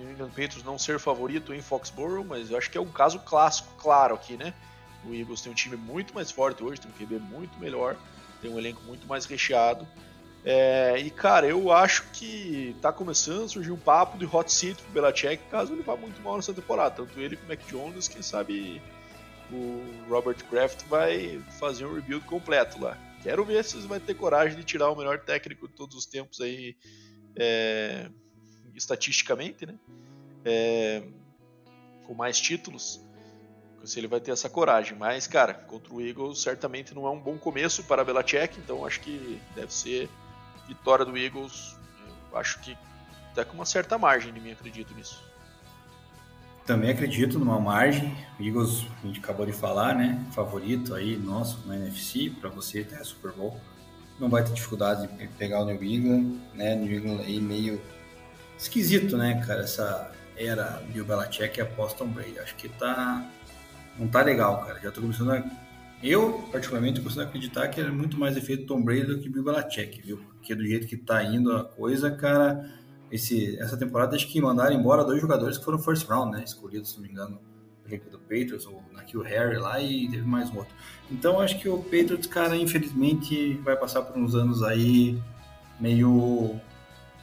New 0.00 0.10
England 0.10 0.30
Patriots 0.30 0.64
não 0.64 0.78
ser 0.78 0.98
favorito 0.98 1.52
em 1.52 1.60
Foxborough, 1.60 2.24
mas 2.24 2.50
eu 2.50 2.56
acho 2.56 2.70
que 2.70 2.78
é 2.78 2.80
um 2.80 2.90
caso 2.90 3.18
clássico, 3.20 3.68
claro, 3.78 4.14
aqui, 4.14 4.36
né? 4.36 4.54
O 5.04 5.14
Eagles 5.14 5.42
tem 5.42 5.52
um 5.52 5.54
time 5.54 5.76
muito 5.76 6.14
mais 6.14 6.30
forte 6.30 6.64
hoje, 6.64 6.80
tem 6.80 6.90
um 6.90 6.94
QB 6.94 7.18
muito 7.18 7.58
melhor, 7.58 7.96
tem 8.40 8.50
um 8.50 8.58
elenco 8.58 8.82
muito 8.82 9.06
mais 9.06 9.26
recheado. 9.26 9.86
É, 10.42 10.98
e 10.98 11.10
cara, 11.10 11.46
eu 11.46 11.70
acho 11.70 12.04
que 12.12 12.74
tá 12.80 12.90
começando 12.90 13.44
a 13.44 13.48
surgir 13.48 13.72
um 13.72 13.76
papo 13.76 14.16
de 14.16 14.24
hot 14.24 14.50
seat 14.50 14.82
pro 14.82 14.92
Belichick 14.92 15.42
caso 15.50 15.74
ele 15.74 15.82
vá 15.82 15.96
muito 15.96 16.20
mal 16.22 16.36
nessa 16.36 16.54
temporada. 16.54 16.96
Tanto 16.96 17.20
ele 17.20 17.36
como 17.36 17.52
o 17.52 17.56
Mac 17.56 17.66
Jones, 17.68 18.08
quem 18.08 18.22
sabe 18.22 18.80
o 19.52 20.08
Robert 20.08 20.44
Kraft 20.48 20.84
vai 20.86 21.40
fazer 21.58 21.84
um 21.86 21.94
rebuild 21.94 22.24
completo 22.26 22.80
lá. 22.80 22.96
Quero 23.22 23.44
ver 23.44 23.64
se 23.64 23.76
vai 23.86 24.00
ter 24.00 24.14
coragem 24.14 24.56
de 24.56 24.64
tirar 24.64 24.90
o 24.90 24.96
melhor 24.96 25.18
técnico 25.20 25.68
de 25.68 25.74
todos 25.74 25.96
os 25.96 26.06
tempos 26.06 26.40
aí, 26.40 26.76
é, 27.36 28.08
estatisticamente, 28.74 29.66
né? 29.66 29.74
É, 30.44 31.02
com 32.06 32.14
mais 32.14 32.40
títulos. 32.40 33.00
Se 33.84 33.98
ele 33.98 34.06
vai 34.06 34.20
ter 34.20 34.30
essa 34.30 34.48
coragem. 34.48 34.96
Mas, 34.96 35.26
cara, 35.26 35.54
contra 35.54 35.92
o 35.92 36.00
Eagles 36.00 36.42
certamente 36.42 36.94
não 36.94 37.06
é 37.06 37.10
um 37.10 37.20
bom 37.20 37.38
começo 37.38 37.84
para 37.84 38.04
Belichick, 38.04 38.58
então 38.58 38.84
acho 38.84 39.00
que 39.00 39.40
deve 39.54 39.72
ser 39.72 40.08
vitória 40.66 41.04
do 41.04 41.16
Eagles, 41.16 41.76
acho 42.32 42.60
que 42.60 42.76
até 43.32 43.44
com 43.44 43.54
uma 43.54 43.64
certa 43.64 43.96
margem 43.98 44.32
de 44.32 44.40
mim, 44.40 44.52
acredito 44.52 44.94
nisso. 44.94 45.29
Também 46.66 46.90
acredito 46.90 47.38
numa 47.38 47.58
margem. 47.58 48.14
O 48.38 48.42
Eagles, 48.42 48.86
a 49.02 49.06
gente 49.06 49.18
acabou 49.18 49.44
de 49.44 49.52
falar, 49.52 49.94
né? 49.94 50.24
Favorito 50.32 50.94
aí 50.94 51.16
nosso 51.16 51.58
na 51.66 51.76
NFC, 51.76 52.30
para 52.40 52.48
você 52.50 52.80
até 52.80 53.02
Super 53.02 53.32
Bowl. 53.32 53.58
Não 54.18 54.28
vai 54.28 54.44
ter 54.44 54.52
dificuldade 54.52 55.06
de 55.06 55.28
pegar 55.28 55.60
o 55.60 55.64
New 55.64 55.82
England, 55.82 56.38
né? 56.54 56.74
New 56.74 56.92
England 56.92 57.22
aí 57.22 57.40
meio 57.40 57.80
esquisito, 58.58 59.16
né, 59.16 59.42
cara? 59.46 59.62
Essa 59.62 60.12
era 60.36 60.82
Bill 60.92 61.04
Belichick 61.04 61.60
após 61.60 61.92
Tom 61.94 62.08
Brady. 62.08 62.38
Acho 62.38 62.54
que 62.56 62.68
tá. 62.68 63.26
Não 63.98 64.06
tá 64.06 64.22
legal, 64.22 64.64
cara. 64.64 64.80
Já 64.80 64.90
tô 64.90 65.00
começando 65.00 65.32
a 65.32 65.42
eu, 66.02 66.48
particularmente, 66.50 67.00
costumo 67.00 67.26
acreditar 67.26 67.68
que 67.68 67.80
é 67.80 67.90
muito 67.90 68.18
mais 68.18 68.34
efeito 68.34 68.64
Tom 68.64 68.82
Brady 68.82 69.04
do 69.04 69.18
que 69.18 69.28
Bill 69.28 69.44
Belichick, 69.44 70.00
viu? 70.00 70.16
Porque 70.16 70.54
do 70.54 70.66
jeito 70.66 70.86
que 70.86 70.96
tá 70.96 71.22
indo 71.22 71.54
a 71.54 71.62
coisa, 71.62 72.10
cara, 72.10 72.79
esse, 73.10 73.58
essa 73.58 73.76
temporada 73.76 74.16
acho 74.16 74.28
que 74.28 74.40
mandaram 74.40 74.74
embora 74.74 75.04
dois 75.04 75.20
jogadores 75.20 75.58
que 75.58 75.64
foram 75.64 75.78
first 75.78 76.08
round, 76.08 76.36
né? 76.36 76.44
Escolhidos, 76.44 76.90
se 76.90 76.96
não 76.96 77.02
me 77.02 77.10
engano, 77.10 77.40
pelo 77.84 78.10
do 78.10 78.18
Patriots, 78.18 78.66
ou 78.66 78.82
o 79.14 79.22
Harry 79.22 79.56
lá, 79.56 79.80
e 79.80 80.08
teve 80.08 80.22
mais 80.22 80.50
um 80.50 80.58
outro. 80.58 80.72
Então 81.10 81.40
acho 81.40 81.58
que 81.58 81.68
o 81.68 81.78
Patriots, 81.78 82.26
cara, 82.26 82.56
infelizmente 82.56 83.54
vai 83.64 83.76
passar 83.76 84.02
por 84.02 84.16
uns 84.16 84.34
anos 84.34 84.62
aí 84.62 85.20
meio 85.80 86.54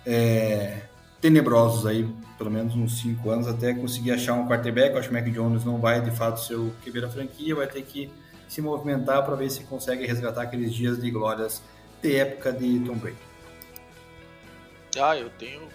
é, 0.05 0.81
tenebrosos 1.21 1.85
aí, 1.85 2.07
pelo 2.37 2.51
menos 2.51 2.75
uns 2.75 2.99
5 2.99 3.29
anos, 3.29 3.47
até 3.47 3.73
conseguir 3.73 4.11
achar 4.11 4.33
um 4.33 4.47
quarterback. 4.47 4.97
acho 4.97 5.09
que 5.09 5.15
o 5.15 5.17
Mac 5.17 5.31
Jones 5.31 5.63
não 5.63 5.79
vai 5.79 6.01
de 6.01 6.11
fato 6.11 6.41
ser 6.41 6.55
o 6.55 6.71
QB 6.83 7.01
da 7.01 7.09
franquia, 7.09 7.55
vai 7.55 7.67
ter 7.67 7.83
que 7.83 8.09
se 8.47 8.61
movimentar 8.61 9.25
para 9.25 9.35
ver 9.35 9.49
se 9.49 9.63
consegue 9.63 10.05
resgatar 10.05 10.43
aqueles 10.43 10.73
dias 10.73 11.01
de 11.01 11.09
glórias 11.11 11.61
de 12.01 12.15
época 12.15 12.51
de 12.51 12.79
Tom 12.79 12.95
Brady. 12.95 13.17
Ah, 14.99 15.17
eu 15.17 15.29
tenho 15.31 15.67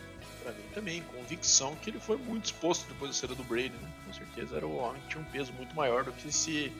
para 0.42 0.52
mim 0.52 0.62
também 0.74 1.02
convicção 1.02 1.76
que 1.76 1.90
ele 1.90 2.00
foi 2.00 2.16
muito 2.16 2.46
exposto 2.46 2.88
depois 2.88 3.10
da 3.10 3.16
saída 3.16 3.34
do 3.34 3.44
Brady, 3.44 3.70
né? 3.70 3.92
com 4.04 4.12
certeza 4.12 4.56
era 4.56 4.66
o 4.66 4.76
homem 4.76 5.00
que 5.02 5.08
tinha 5.10 5.22
um 5.22 5.30
peso 5.30 5.52
muito 5.52 5.74
maior 5.74 6.04
do 6.04 6.12
que 6.12 6.32
se 6.32 6.72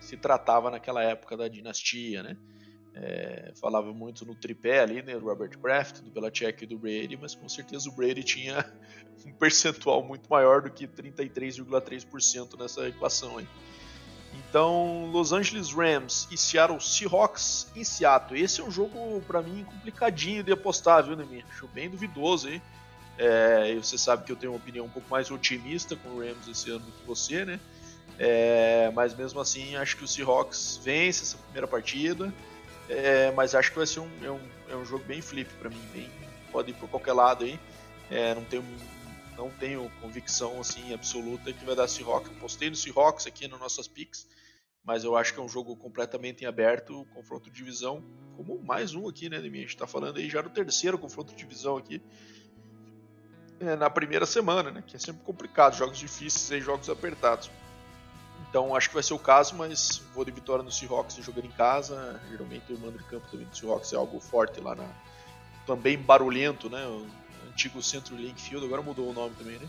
se 0.00 0.16
tratava 0.16 0.68
naquela 0.68 1.02
época 1.02 1.36
da 1.36 1.46
dinastia, 1.46 2.24
né? 2.24 2.36
É, 2.94 3.52
falava 3.54 3.92
muito 3.92 4.26
no 4.26 4.34
tripé 4.34 4.80
ali, 4.80 5.00
né, 5.00 5.18
do 5.18 5.24
Robert 5.24 5.56
Kraft, 5.58 6.00
do 6.00 6.10
Belichick 6.10 6.64
e 6.64 6.66
do 6.66 6.76
Brady, 6.76 7.16
mas 7.16 7.34
com 7.34 7.48
certeza 7.48 7.88
o 7.88 7.92
Brady 7.92 8.22
tinha 8.22 8.70
um 9.24 9.32
percentual 9.32 10.02
muito 10.02 10.28
maior 10.28 10.60
do 10.60 10.70
que 10.70 10.86
33,3% 10.86 12.58
nessa 12.58 12.88
equação 12.88 13.38
aí. 13.38 13.46
Então, 14.32 15.10
Los 15.12 15.32
Angeles 15.32 15.72
Rams 15.72 16.26
e 16.30 16.36
Seattle 16.36 16.80
Seahawks 16.80 17.66
em 17.76 17.84
Seattle. 17.84 18.40
Esse 18.40 18.60
é 18.60 18.64
um 18.64 18.70
jogo, 18.70 19.22
para 19.26 19.42
mim, 19.42 19.64
complicadinho 19.64 20.42
de 20.42 20.52
apostar, 20.52 21.04
viu, 21.04 21.16
Nemi? 21.16 21.44
Acho 21.50 21.66
bem 21.68 21.90
duvidoso, 21.90 22.48
hein? 22.48 22.62
É, 23.18 23.74
você 23.74 23.98
sabe 23.98 24.24
que 24.24 24.32
eu 24.32 24.36
tenho 24.36 24.52
uma 24.52 24.58
opinião 24.58 24.86
um 24.86 24.88
pouco 24.88 25.08
mais 25.10 25.30
otimista 25.30 25.94
com 25.96 26.08
o 26.10 26.20
Rams 26.20 26.48
esse 26.48 26.70
ano 26.70 26.80
do 26.80 26.92
que 26.92 27.06
você, 27.06 27.44
né? 27.44 27.60
É, 28.18 28.90
mas 28.94 29.14
mesmo 29.14 29.40
assim, 29.40 29.76
acho 29.76 29.96
que 29.96 30.04
o 30.04 30.08
Seahawks 30.08 30.80
vence 30.82 31.22
essa 31.22 31.36
primeira 31.36 31.66
partida. 31.66 32.32
É, 32.88 33.30
mas 33.32 33.54
acho 33.54 33.70
que 33.70 33.76
vai 33.76 33.86
ser 33.86 34.00
um, 34.00 34.08
é 34.22 34.30
um, 34.30 34.40
é 34.70 34.76
um 34.76 34.84
jogo 34.84 35.04
bem 35.04 35.22
flip 35.22 35.50
para 35.54 35.70
mim, 35.70 35.80
bem, 35.92 36.10
pode 36.50 36.70
ir 36.70 36.74
por 36.74 36.88
qualquer 36.88 37.12
lado 37.12 37.44
aí. 37.44 37.58
É, 38.10 38.34
não 38.34 38.44
tenho 38.44 38.64
não 39.36 39.50
tenho 39.50 39.90
convicção 40.00 40.60
assim 40.60 40.92
absoluta 40.92 41.52
que 41.52 41.64
vai 41.64 41.74
dar 41.74 41.88
Seahawks. 41.88 42.30
Postei 42.38 42.70
no 42.70 42.76
Seahawks 42.76 43.26
aqui 43.26 43.48
nas 43.48 43.60
nossas 43.60 43.88
picks, 43.88 44.26
mas 44.84 45.04
eu 45.04 45.16
acho 45.16 45.32
que 45.32 45.40
é 45.40 45.42
um 45.42 45.48
jogo 45.48 45.76
completamente 45.76 46.44
em 46.44 46.46
aberto, 46.46 47.06
confronto 47.14 47.50
de 47.50 47.56
divisão, 47.56 48.02
como 48.36 48.62
mais 48.62 48.94
um 48.94 49.08
aqui, 49.08 49.28
né, 49.28 49.40
de 49.40 49.50
mim. 49.50 49.58
A 49.58 49.62
gente 49.62 49.76
tá 49.76 49.86
falando 49.86 50.18
aí 50.18 50.28
já 50.28 50.42
do 50.42 50.50
terceiro 50.50 50.98
confronto 50.98 51.32
de 51.32 51.38
divisão 51.38 51.76
aqui 51.76 52.02
é, 53.60 53.76
na 53.76 53.88
primeira 53.88 54.26
semana, 54.26 54.70
né, 54.70 54.82
que 54.86 54.96
é 54.96 54.98
sempre 54.98 55.22
complicado, 55.24 55.76
jogos 55.76 55.98
difíceis 55.98 56.50
e 56.50 56.64
jogos 56.64 56.90
apertados. 56.90 57.50
Então 58.48 58.74
acho 58.74 58.88
que 58.88 58.94
vai 58.94 59.02
ser 59.02 59.14
o 59.14 59.18
caso, 59.18 59.54
mas 59.56 60.02
vou 60.12 60.24
de 60.24 60.30
vitória 60.30 60.62
no 60.62 60.70
Seahawks 60.70 61.16
jogando 61.16 61.46
em 61.46 61.52
casa. 61.52 62.20
Geralmente 62.30 62.72
o 62.72 62.78
mando 62.78 62.98
de 62.98 63.04
campo 63.04 63.26
também 63.30 63.46
do 63.46 63.56
Seahawks 63.56 63.92
é 63.92 63.96
algo 63.96 64.20
forte 64.20 64.60
lá 64.60 64.74
na. 64.74 64.86
Também 65.64 65.96
barulhento, 65.96 66.68
né? 66.68 66.84
Antigo 67.52 67.82
Centro 67.82 68.16
Link 68.16 68.40
Field, 68.40 68.64
agora 68.64 68.82
mudou 68.82 69.10
o 69.10 69.12
nome 69.12 69.34
também, 69.36 69.58
né? 69.58 69.68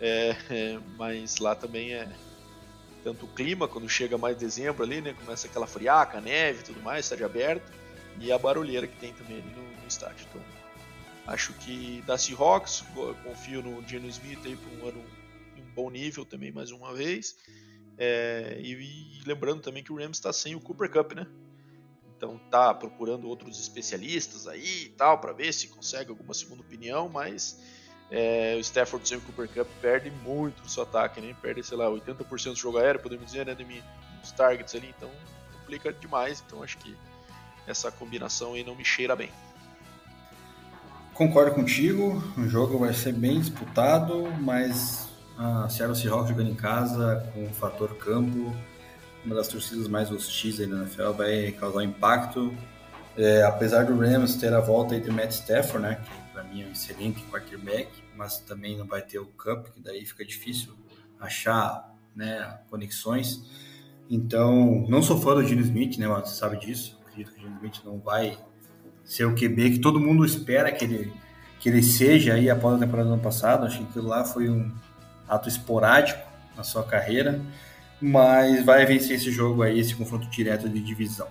É, 0.00 0.36
é, 0.50 0.78
mas 0.96 1.38
lá 1.38 1.54
também 1.54 1.94
é 1.94 2.08
tanto 3.02 3.26
o 3.26 3.28
clima, 3.28 3.68
quando 3.68 3.88
chega 3.88 4.16
mais 4.16 4.36
dezembro 4.36 4.82
ali, 4.82 5.00
né? 5.00 5.14
Começa 5.14 5.46
aquela 5.46 5.66
friaca, 5.66 6.20
neve 6.20 6.60
e 6.60 6.62
tudo 6.64 6.80
mais, 6.82 7.04
estádio 7.04 7.26
aberto, 7.26 7.72
e 8.20 8.32
a 8.32 8.38
barulheira 8.38 8.86
que 8.86 8.96
tem 8.96 9.12
também 9.12 9.38
ali 9.38 9.50
no, 9.54 9.80
no 9.82 9.86
estádio. 9.86 10.26
Então, 10.30 10.42
acho 11.26 11.52
que 11.54 12.02
da 12.06 12.16
Seahawks, 12.16 12.84
confio 13.22 13.62
no 13.62 13.86
Geno 13.86 14.08
Smith 14.08 14.40
aí 14.44 14.56
para 14.56 14.70
um 14.70 14.88
ano 14.88 15.04
em 15.56 15.62
um 15.62 15.74
bom 15.74 15.90
nível 15.90 16.24
também 16.24 16.52
mais 16.52 16.70
uma 16.70 16.94
vez. 16.94 17.36
É, 17.96 18.58
e, 18.60 18.72
e, 18.72 19.22
lembrando 19.26 19.60
também 19.60 19.82
que 19.82 19.92
o 19.92 19.96
Rams 19.96 20.16
está 20.16 20.32
sem 20.32 20.54
o 20.54 20.60
Cooper 20.60 20.90
Cup, 20.90 21.12
né? 21.12 21.26
Então 22.24 22.40
tá 22.50 22.72
procurando 22.72 23.28
outros 23.28 23.60
especialistas 23.60 24.48
aí 24.48 24.84
e 24.86 24.88
tal 24.88 25.18
para 25.18 25.32
ver 25.32 25.52
se 25.52 25.68
consegue 25.68 26.08
alguma 26.08 26.32
segunda 26.32 26.62
opinião, 26.62 27.08
mas 27.08 27.60
é, 28.10 28.54
o 28.56 28.60
Stafford 28.60 29.06
sem 29.06 29.18
o 29.18 29.20
Cooper 29.20 29.48
Cup 29.48 29.68
perde 29.82 30.10
muito 30.10 30.62
no 30.62 30.68
seu 30.68 30.84
ataque, 30.84 31.20
né? 31.20 31.36
Perde, 31.42 31.62
sei 31.62 31.76
lá, 31.76 31.86
80% 31.86 32.52
do 32.52 32.56
jogo 32.56 32.78
aéreo, 32.78 33.00
podemos 33.00 33.26
dizer, 33.26 33.44
né? 33.44 33.54
Dos 33.54 34.32
targets 34.32 34.74
ali, 34.74 34.94
então 34.96 35.10
complica 35.52 35.92
demais. 35.92 36.42
Então 36.46 36.62
acho 36.62 36.78
que 36.78 36.96
essa 37.66 37.92
combinação 37.92 38.54
aí 38.54 38.64
não 38.64 38.74
me 38.74 38.84
cheira 38.84 39.14
bem. 39.14 39.30
Concordo 41.12 41.54
contigo, 41.54 42.22
o 42.38 42.48
jogo 42.48 42.78
vai 42.78 42.94
ser 42.94 43.12
bem 43.12 43.38
disputado, 43.38 44.32
mas 44.40 45.08
a 45.38 45.68
Seattle 45.68 45.94
Seahawks 45.94 46.30
jogando 46.30 46.50
em 46.50 46.54
casa 46.54 47.30
com 47.32 47.44
o 47.44 47.50
fator 47.50 47.96
campo, 47.96 48.54
uma 49.24 49.34
das 49.34 49.48
torcidas 49.48 49.88
mais 49.88 50.10
hostis 50.10 50.60
aí 50.60 50.66
da 50.66 50.76
NFL, 50.76 51.10
vai 51.12 51.52
causar 51.52 51.84
impacto. 51.84 52.54
É, 53.16 53.42
apesar 53.42 53.84
do 53.84 53.96
Rams 53.96 54.36
ter 54.36 54.52
a 54.52 54.60
volta 54.60 54.94
aí 54.94 55.00
do 55.00 55.12
Matt 55.12 55.30
Stafford, 55.30 55.82
né, 55.86 56.00
que 56.04 56.32
para 56.32 56.42
mim 56.44 56.62
é 56.62 56.66
um 56.66 56.72
excelente 56.72 57.22
quarterback, 57.30 57.88
mas 58.16 58.38
também 58.38 58.76
não 58.76 58.86
vai 58.86 59.02
ter 59.02 59.18
o 59.18 59.26
Cup, 59.26 59.68
que 59.68 59.80
daí 59.80 60.04
fica 60.04 60.24
difícil 60.24 60.74
achar 61.20 61.94
né, 62.14 62.58
conexões. 62.68 63.42
Então, 64.10 64.84
não 64.88 65.02
sou 65.02 65.20
fã 65.20 65.34
do 65.34 65.46
Gene 65.46 65.62
Smith, 65.62 65.96
né, 65.96 66.08
você 66.08 66.34
sabe 66.34 66.58
disso. 66.58 67.00
Acredito 67.06 67.32
que 67.32 67.38
o 67.38 67.42
Gene 67.42 67.54
Smith 67.56 67.80
não 67.84 67.98
vai 67.98 68.36
ser 69.04 69.24
o 69.24 69.34
QB 69.34 69.70
que 69.70 69.78
todo 69.78 70.00
mundo 70.00 70.24
espera 70.24 70.72
que 70.72 70.84
ele, 70.84 71.12
que 71.60 71.68
ele 71.68 71.82
seja 71.82 72.34
aí 72.34 72.50
após 72.50 72.76
a 72.76 72.78
temporada 72.78 73.08
do 73.08 73.14
ano 73.14 73.22
passado. 73.22 73.64
Acho 73.64 73.78
que 73.78 73.84
aquilo 73.84 74.08
lá 74.08 74.24
foi 74.24 74.48
um, 74.50 74.72
ato 75.28 75.48
esporádico 75.48 76.20
na 76.56 76.62
sua 76.62 76.84
carreira, 76.84 77.40
mas 78.00 78.64
vai 78.64 78.84
vencer 78.84 79.16
esse 79.16 79.30
jogo 79.30 79.62
aí, 79.62 79.78
esse 79.78 79.94
confronto 79.94 80.26
direto 80.28 80.68
de 80.68 80.80
divisão. 80.80 81.28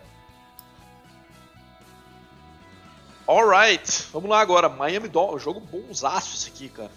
Alright, 3.28 4.07
vamos 4.11 4.30
lá 4.30 4.41
agora. 4.41 4.68
Miami 4.68 5.07
Dolphins, 5.07 5.43
jogo 5.43 5.59
bonsaço 5.59 6.36
esse 6.36 6.49
aqui, 6.49 6.70
cara. 6.70 6.91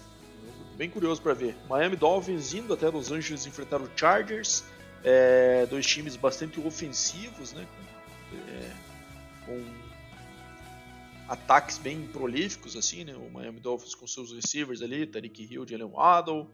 Bem 0.76 0.90
curioso 0.90 1.22
para 1.22 1.32
ver. 1.32 1.56
Miami 1.68 1.96
Dolphins 1.96 2.52
indo 2.52 2.74
até 2.74 2.88
Los 2.88 3.10
Angeles 3.10 3.46
enfrentar 3.46 3.80
o 3.80 3.88
Chargers. 3.96 4.64
É, 5.04 5.66
dois 5.66 5.86
times 5.86 6.16
bastante 6.16 6.60
ofensivos, 6.60 7.52
né? 7.52 7.66
É, 8.48 8.70
com 9.46 9.64
ataques 11.28 11.78
bem 11.78 12.06
prolíficos, 12.06 12.76
assim, 12.76 13.04
né? 13.04 13.14
O 13.14 13.30
Miami 13.30 13.60
Dolphins 13.60 13.94
com 13.94 14.06
seus 14.06 14.32
receivers 14.32 14.82
ali, 14.82 15.06
Tariq 15.06 15.48
Hill, 15.50 15.66
Jalen 15.66 15.90
Waddle, 15.92 16.50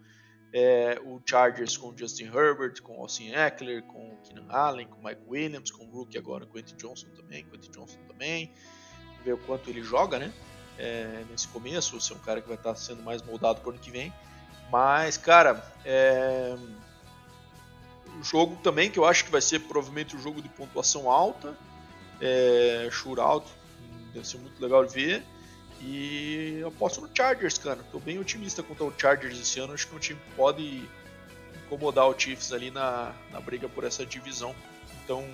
é, 0.52 1.00
o 1.04 1.20
Chargers 1.24 1.76
com 1.76 1.96
Justin 1.96 2.26
Herbert, 2.26 2.82
com 2.82 3.00
Austin 3.00 3.30
Eckler, 3.30 3.82
com 3.84 4.16
Keenan 4.22 4.46
Allen, 4.50 4.86
com 4.86 5.02
Mike 5.02 5.22
Williams, 5.26 5.70
com 5.70 5.84
o 5.84 5.90
Rookie 5.90 6.18
agora, 6.18 6.46
Quentin 6.46 6.76
Johnson 6.76 7.08
também, 7.16 7.44
Quentin 7.44 7.70
Johnson 7.70 7.98
também. 8.06 8.52
Ver 9.24 9.32
o 9.32 9.38
quanto 9.38 9.70
ele 9.70 9.82
joga, 9.82 10.18
né? 10.18 10.32
É, 10.78 11.24
nesse 11.30 11.48
começo, 11.48 11.98
se 12.00 12.12
é 12.12 12.16
um 12.16 12.18
cara 12.18 12.42
que 12.42 12.48
vai 12.48 12.56
estar 12.56 12.74
sendo 12.74 13.02
mais 13.02 13.22
moldado 13.22 13.60
para 13.60 13.68
o 13.68 13.72
ano 13.72 13.80
que 13.80 13.90
vem. 13.90 14.12
Mas, 14.70 15.16
cara, 15.16 15.64
é... 15.84 16.56
o 18.18 18.22
jogo 18.22 18.56
também 18.62 18.90
que 18.90 18.98
eu 18.98 19.04
acho 19.04 19.24
que 19.24 19.30
vai 19.30 19.40
ser 19.40 19.60
provavelmente 19.60 20.16
um 20.16 20.18
jogo 20.18 20.42
de 20.42 20.48
pontuação 20.48 21.10
alta, 21.10 21.56
é... 22.20 22.88
shootout, 22.90 23.46
deve 24.12 24.26
ser 24.26 24.38
muito 24.38 24.60
legal 24.60 24.84
de 24.84 24.92
ver. 24.92 25.24
E 25.82 26.58
eu 26.60 26.68
aposto 26.68 27.00
no 27.00 27.08
Chargers, 27.12 27.58
cara. 27.58 27.80
Tô 27.90 27.98
bem 27.98 28.18
otimista 28.18 28.62
quanto 28.62 28.84
ao 28.84 28.92
Chargers 28.96 29.40
esse 29.40 29.58
ano. 29.58 29.72
Acho 29.72 29.88
que 29.88 29.94
é 29.94 29.96
um 29.96 30.00
time 30.00 30.20
pode 30.36 30.88
incomodar 31.66 32.06
o 32.08 32.18
Chiefs 32.18 32.52
ali 32.52 32.70
na, 32.70 33.12
na 33.32 33.40
briga 33.40 33.68
por 33.68 33.84
essa 33.84 34.06
divisão. 34.06 34.54
Então, 35.04 35.24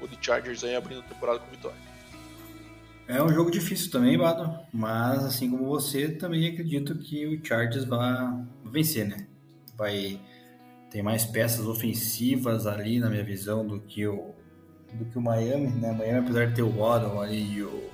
o 0.00 0.08
de 0.08 0.18
Chargers 0.20 0.64
aí 0.64 0.74
abrindo 0.74 1.00
a 1.00 1.04
temporada 1.04 1.38
com 1.38 1.50
vitória. 1.50 1.76
É 3.06 3.22
um 3.22 3.28
jogo 3.28 3.50
difícil 3.50 3.90
também, 3.90 4.16
Bado. 4.18 4.58
Mas, 4.72 5.24
assim 5.24 5.50
como 5.50 5.66
você, 5.66 6.08
também 6.08 6.48
acredito 6.48 6.98
que 6.98 7.26
o 7.26 7.44
Chargers 7.44 7.84
vai 7.84 8.44
vencer, 8.64 9.06
né? 9.06 9.26
Vai 9.76 10.20
ter 10.90 11.02
mais 11.02 11.24
peças 11.24 11.66
ofensivas 11.66 12.66
ali, 12.66 12.98
na 12.98 13.08
minha 13.08 13.24
visão, 13.24 13.66
do 13.66 13.80
que 13.80 14.06
o, 14.06 14.34
do 14.92 15.04
que 15.04 15.18
o 15.18 15.20
Miami, 15.20 15.68
né? 15.68 15.92
Miami, 15.92 16.18
apesar 16.20 16.46
de 16.46 16.54
ter 16.54 16.62
o 16.62 16.70
Waddle 16.70 17.20
ali 17.20 17.56
e 17.56 17.62
o, 17.62 17.90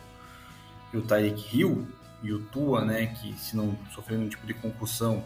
e 0.93 0.97
o 0.97 1.03
Tyreek 1.03 1.57
Hill, 1.57 1.87
e 2.23 2.33
o 2.33 2.41
Tua, 2.47 2.85
né, 2.85 3.07
que 3.07 3.33
se 3.39 3.57
não 3.57 3.77
sofrer 3.95 4.17
nenhum 4.19 4.29
tipo 4.29 4.47
de 4.47 4.55
concussão 4.55 5.25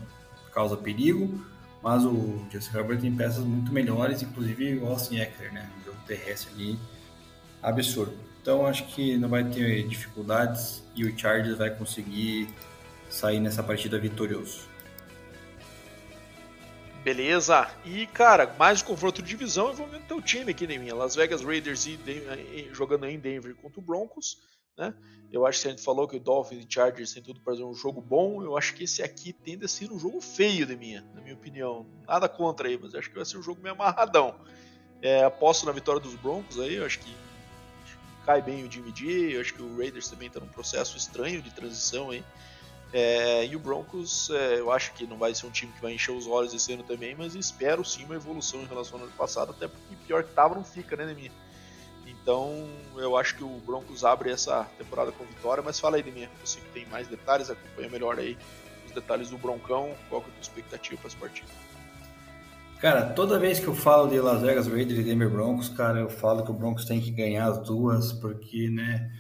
causa 0.53 0.77
perigo, 0.77 1.45
mas 1.83 2.05
o 2.05 2.45
Justin 2.51 2.77
Herbert 2.77 3.01
tem 3.01 3.15
peças 3.15 3.43
muito 3.43 3.73
melhores, 3.73 4.23
inclusive 4.23 4.79
o 4.79 4.87
Austin 4.87 5.17
Eckler, 5.17 5.53
né, 5.53 5.69
um 5.81 5.85
jogo 5.85 5.99
terrestre 6.07 6.53
ali 6.53 6.79
absurdo. 7.63 8.15
Então 8.41 8.67
acho 8.67 8.87
que 8.89 9.17
não 9.17 9.29
vai 9.29 9.45
ter 9.45 9.87
dificuldades 9.89 10.83
e 10.95 11.05
o 11.05 11.19
Chargers 11.19 11.57
vai 11.57 11.71
conseguir 11.71 12.49
sair 13.09 13.41
nessa 13.41 13.63
partida 13.63 13.99
vitorioso. 13.99 14.73
Beleza. 17.05 17.69
E, 17.85 18.07
cara, 18.07 18.55
mais 18.57 18.81
um 18.81 18.85
confronto 18.85 19.21
de 19.23 19.29
divisão 19.29 19.73
envolvendo 19.73 20.07
teu 20.07 20.21
time 20.21 20.53
aqui, 20.53 20.69
né, 20.69 20.79
minha? 20.79 20.95
Las 20.95 21.17
Vegas 21.17 21.43
Raiders 21.43 21.87
e 21.87 22.69
jogando 22.73 23.07
em 23.07 23.19
Denver 23.19 23.55
contra 23.57 23.81
o 23.81 23.83
Broncos. 23.83 24.39
Né? 24.77 24.95
Eu 25.33 25.47
acho 25.47 25.63
que 25.63 25.69
a 25.69 25.71
gente 25.71 25.83
falou 25.83 26.07
que 26.07 26.17
o 26.17 26.21
Dolphins 26.21 26.65
e 26.65 26.67
Chargers 26.69 27.13
tem 27.13 27.23
tudo 27.23 27.41
para 27.41 27.55
fazer 27.55 27.65
um 27.65 27.75
jogo 27.75 28.01
bom. 28.01 28.43
Eu 28.43 28.57
acho 28.57 28.75
que 28.75 28.85
esse 28.85 29.03
aqui 29.03 29.33
tende 29.33 29.65
a 29.65 29.69
ser 29.69 29.91
um 29.91 29.99
jogo 29.99 30.21
feio 30.21 30.67
de 30.67 30.77
minha, 30.77 31.03
na 31.15 31.23
minha 31.23 31.35
opinião. 31.35 31.87
Nada 32.07 32.29
contra 32.29 32.69
aí, 32.69 32.79
mas 32.81 32.95
acho 32.95 33.09
que 33.09 33.17
vai 33.17 33.25
ser 33.25 33.39
um 33.39 33.43
jogo 33.43 33.63
meio 33.63 33.75
amarradão. 33.75 34.35
É, 35.01 35.25
aposto 35.25 35.65
na 35.65 35.73
vitória 35.73 36.01
dos 36.01 36.15
Broncos 36.15 36.61
aí, 36.61 36.75
eu 36.75 36.85
acho 36.85 36.99
que 36.99 37.17
cai 38.27 38.43
bem 38.43 38.65
o 38.65 38.71
Jimmy 38.71 38.93
G. 38.95 39.37
Eu 39.37 39.41
acho 39.41 39.55
que 39.55 39.63
o 39.63 39.77
Raiders 39.77 40.09
também 40.09 40.29
está 40.29 40.39
num 40.39 40.49
processo 40.49 40.97
estranho 40.97 41.41
de 41.41 41.51
transição 41.51 42.11
aí. 42.11 42.23
É, 42.93 43.47
e 43.47 43.57
o 43.57 43.59
Broncos, 43.59 44.29
é, 44.29 44.59
eu 44.59 44.71
acho 44.71 44.93
que 44.93 45.07
não 45.07 45.17
vai 45.17 45.35
ser 45.35 45.47
um 45.47 45.51
time 45.51 45.73
que 45.73 45.81
vai 45.81 45.95
encher 45.95 46.13
os 46.13 46.27
olhos 46.27 46.53
esse 46.53 46.75
ano 46.75 46.83
também, 46.83 47.15
mas 47.15 47.35
espero 47.35 47.83
sim 47.83 48.05
uma 48.05 48.15
evolução 48.15 48.61
em 48.61 48.67
relação 48.67 48.99
ao 48.99 49.07
ano 49.07 49.15
passado, 49.15 49.51
até 49.51 49.67
porque 49.67 49.97
pior 50.07 50.23
que 50.23 50.35
tava 50.35 50.55
não 50.55 50.63
fica, 50.63 50.95
né, 50.95 51.07
Neminha? 51.07 51.33
Então 52.23 52.69
eu 52.97 53.17
acho 53.17 53.37
que 53.37 53.43
o 53.43 53.61
Broncos 53.67 54.05
abre 54.05 54.31
essa 54.31 54.65
temporada 54.79 55.11
com 55.13 55.25
vitória, 55.25 55.63
mas 55.63 55.81
fala 55.81 55.97
aí 55.97 56.03
de 56.03 56.13
mim, 56.13 56.29
você 56.43 56.61
que 56.61 56.69
tem 56.69 56.87
mais 56.87 57.09
detalhes, 57.09 57.51
acompanha 57.51 57.91
melhor 57.91 58.19
aí 58.19 58.39
os 58.87 58.93
detalhes 58.93 59.31
do 59.31 59.39
Broncão, 59.39 59.91
qual 60.09 60.23
que 60.23 60.29
é 60.29 60.31
a 60.31 60.35
tua 60.35 60.43
expectativa 60.43 60.97
para 61.01 61.09
esse 61.09 61.17
partido? 61.17 61.49
Cara, 62.81 63.07
toda 63.11 63.39
vez 63.39 63.61
que 63.61 63.67
eu 63.67 63.75
falo 63.75 64.09
de 64.09 64.21
Las 64.21 64.43
Vegas 64.43 64.67
Raiders 64.67 64.99
e 64.99 65.03
Denver 65.03 65.31
Broncos, 65.31 65.69
cara, 65.69 66.01
eu 66.01 66.09
falo 66.09 66.45
que 66.45 66.51
o 66.51 66.55
Broncos 66.55 66.85
tem 66.85 67.01
que 67.01 67.11
ganhar 67.11 67.47
as 67.47 67.59
duas, 67.59 68.13
porque, 68.13 68.69
né, 68.69 69.11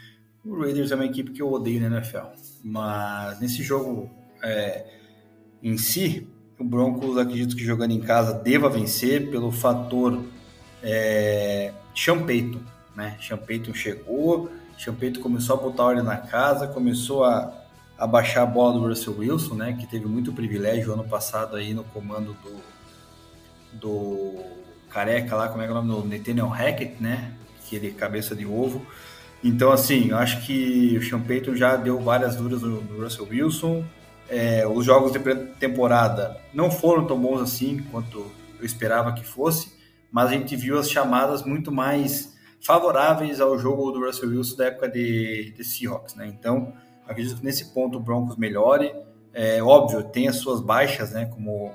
o 0.45 0.61
Raiders 0.61 0.91
é 0.91 0.97
uma 0.97 1.07
equipe 1.07 1.31
que 1.31 1.41
eu 1.41 1.53
odeio 1.53 1.81
na 1.81 1.99
NFL. 1.99 2.27
Mas 2.65 3.41
nesse 3.41 3.63
jogo 3.63 4.11
é, 4.43 4.85
em 5.63 5.77
si, 5.77 6.27
o 6.59 6.65
Broncos 6.65 7.17
acredito 7.17 7.55
que 7.55 7.65
jogando 7.65 7.93
em 7.93 8.01
casa 8.01 8.33
deva 8.33 8.69
vencer 8.69 9.31
pelo 9.31 9.53
fator 9.53 10.21
é, 10.83 11.73
Champeito 11.95 12.61
né? 12.95 13.16
Champeyton 13.20 13.74
chegou, 13.74 14.51
Champeyton 14.76 15.20
começou 15.20 15.57
a 15.57 15.61
botar 15.61 15.84
ordem 15.84 16.05
na 16.05 16.16
casa, 16.16 16.66
começou 16.66 17.24
a, 17.24 17.53
a 17.97 18.07
baixar 18.07 18.43
a 18.43 18.47
bola 18.47 18.78
do 18.78 18.86
Russell 18.86 19.16
Wilson, 19.18 19.55
né? 19.55 19.76
Que 19.78 19.86
teve 19.86 20.07
muito 20.07 20.32
privilégio 20.32 20.93
ano 20.93 21.05
passado 21.05 21.57
aí 21.57 21.72
no 21.72 21.84
comando 21.84 22.36
do, 22.43 22.61
do 23.78 24.45
careca 24.90 25.36
lá, 25.36 25.49
como 25.49 25.62
é 25.62 25.66
que 25.66 25.72
é 25.72 25.74
o 25.76 25.82
nome 25.82 26.09
do 26.09 26.16
Nathaniel 26.16 26.49
Hackett, 26.49 27.03
né? 27.03 27.32
Que 27.66 27.76
ele 27.76 27.93
cabeça 27.93 28.34
de 28.34 28.45
ovo. 28.45 28.84
Então, 29.45 29.72
assim, 29.72 30.11
eu 30.11 30.18
acho 30.18 30.45
que 30.47 30.97
o 30.97 31.03
Sean 31.03 31.20
Payton 31.20 31.57
já 31.57 31.76
deu 31.76 31.99
várias 32.01 32.36
duras 32.36 32.62
no, 32.62 32.80
Russell 33.03 33.26
Wilson. 33.28 33.84
É, 34.28 34.66
os 34.66 34.84
jogos 34.84 35.12
de 35.12 35.18
pré-temporada 35.18 36.40
não 36.55 36.70
foram 36.70 37.05
tão 37.07 37.20
bons 37.20 37.40
assim 37.40 37.84
quanto 37.90 38.30
eu 38.59 38.64
esperava 38.64 39.12
que 39.12 39.24
fosse, 39.24 39.72
mas 40.11 40.28
a 40.28 40.32
gente 40.32 40.55
viu 40.55 40.78
as 40.78 40.88
chamadas 40.88 41.43
muito 41.45 41.72
mais 41.72 42.32
favoráveis 42.63 43.41
ao 43.41 43.59
jogo 43.59 43.91
do 43.91 44.05
Russell 44.07 44.31
Wilson 44.31 44.57
da 44.57 44.67
época 44.67 44.89
de, 44.89 45.53
de 45.57 45.65
Seahawks, 45.65 46.15
né? 46.15 46.27
Então, 46.27 46.73
acredito 47.07 47.37
que 47.37 47.45
nesse 47.45 47.75
ponto 47.75 47.99
o 47.99 48.01
Broncos 48.01 48.37
melhore. 48.37 48.95
É 49.35 49.63
óbvio, 49.63 50.03
tem 50.05 50.29
as 50.29 50.37
suas 50.37 50.61
baixas, 50.61 51.13
né? 51.13 51.27
Como 51.27 51.75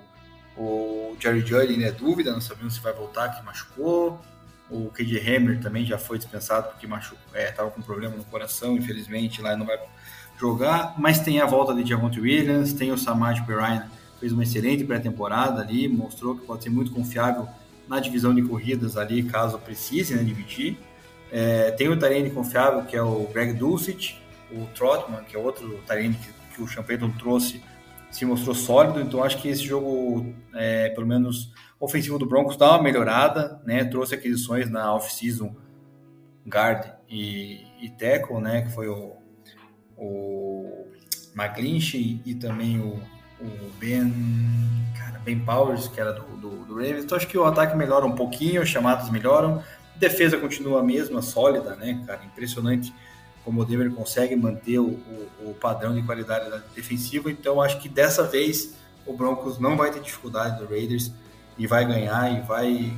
o 0.56 1.16
Jerry 1.20 1.46
Jeudy 1.46 1.84
é 1.84 1.92
dúvida, 1.92 2.32
não 2.32 2.42
sabemos 2.42 2.76
se 2.76 2.82
vai 2.82 2.94
voltar, 2.94 3.30
que 3.30 3.44
machucou. 3.44 4.20
O 4.70 4.90
KJ 4.92 5.20
Hammer 5.20 5.62
também 5.62 5.86
já 5.86 5.98
foi 5.98 6.18
dispensado 6.18 6.70
porque 6.70 6.86
machucou, 6.86 7.20
é, 7.34 7.52
com 7.52 7.82
problema 7.82 8.16
no 8.16 8.24
coração, 8.26 8.76
infelizmente, 8.76 9.42
lá 9.42 9.56
não 9.56 9.66
vai 9.66 9.80
jogar. 10.38 10.96
Mas 10.98 11.20
tem 11.20 11.40
a 11.40 11.46
volta 11.46 11.74
de 11.74 11.88
Javonte 11.88 12.20
Williams, 12.20 12.74
tem 12.74 12.92
o 12.92 12.98
Samaj 12.98 13.42
Perrine, 13.46 13.86
fez 14.20 14.32
uma 14.32 14.44
excelente 14.44 14.84
pré-temporada 14.84 15.62
ali, 15.62 15.88
mostrou 15.88 16.36
que 16.36 16.46
pode 16.46 16.64
ser 16.64 16.70
muito 16.70 16.92
confiável 16.92 17.48
na 17.88 18.00
divisão 18.00 18.34
de 18.34 18.42
corridas 18.42 18.98
ali, 18.98 19.24
caso 19.24 19.58
precise 19.60 20.16
né, 20.16 20.24
dividir. 20.24 20.78
É, 21.32 21.72
tem 21.72 21.90
o 21.90 21.98
Tarene 21.98 22.30
confiável, 22.30 22.84
que 22.84 22.96
é 22.96 23.02
o 23.02 23.28
Greg 23.34 23.54
Dulcich, 23.54 24.22
o 24.52 24.66
Trotman, 24.68 25.24
que 25.24 25.36
é 25.36 25.40
outro 25.40 25.80
Tarene 25.86 26.16
que, 26.16 26.56
que 26.56 26.62
o 26.62 26.68
Champeyton 26.68 27.12
trouxe, 27.12 27.62
se 28.10 28.26
mostrou 28.26 28.56
sólido, 28.56 29.02
então 29.02 29.24
acho 29.24 29.42
que 29.42 29.50
esse 29.50 29.64
jogo, 29.64 30.34
é, 30.56 30.90
pelo 30.90 31.06
menos 31.06 31.54
ofensivo 31.80 32.18
do 32.18 32.26
Broncos, 32.26 32.58
dá 32.58 32.72
uma 32.72 32.82
melhorada, 32.84 33.62
né? 33.66 33.84
Trouxe 33.84 34.16
aquisições 34.16 34.70
na 34.70 34.94
off-season 34.94 35.56
guard 36.48 36.90
e, 37.10 37.68
e 37.82 37.90
tackle, 37.90 38.40
né? 38.40 38.62
Que 38.62 38.72
foi 38.72 38.88
o, 38.88 39.14
o 39.98 40.88
e, 41.94 42.22
e 42.26 42.36
também 42.36 42.80
o, 42.80 43.00
o 43.40 43.70
Ben, 43.80 44.12
cara, 44.98 45.20
Ben 45.20 45.40
Powers, 45.40 45.88
que 45.88 46.00
era 46.00 46.14
do, 46.14 46.24
do, 46.38 46.50
do 46.66 46.76
Ravens. 46.76 47.04
Então 47.04 47.18
acho 47.18 47.28
que 47.28 47.38
o 47.38 47.46
ataque 47.46 47.76
melhora 47.76 48.06
um 48.06 48.16
pouquinho, 48.16 48.62
os 48.62 48.70
chamados 48.70 49.10
melhoram, 49.10 49.64
defesa 49.96 50.38
continua 50.38 50.80
a 50.80 50.84
mesma, 50.84 51.22
sólida, 51.22 51.76
né, 51.76 52.04
cara? 52.06 52.24
Impressionante 52.26 52.94
como 53.44 53.62
o 53.62 53.66
Denver 53.66 53.90
consegue 53.92 54.36
manter 54.36 54.80
o, 54.80 54.88
o, 54.90 55.50
o 55.52 55.54
padrão 55.54 55.96
de 55.96 56.02
qualidade 56.04 56.52
defensiva. 56.76 57.32
Então 57.32 57.62
acho 57.62 57.80
que 57.80 57.88
dessa 57.88 58.24
vez 58.24 58.76
o 59.06 59.14
Broncos 59.14 59.58
não 59.58 59.78
vai 59.78 59.92
ter 59.92 60.02
dificuldade 60.02 60.60
do 60.60 60.66
Raiders 60.68 61.12
e 61.58 61.66
vai 61.66 61.86
ganhar 61.86 62.32
e 62.38 62.42
vai 62.42 62.94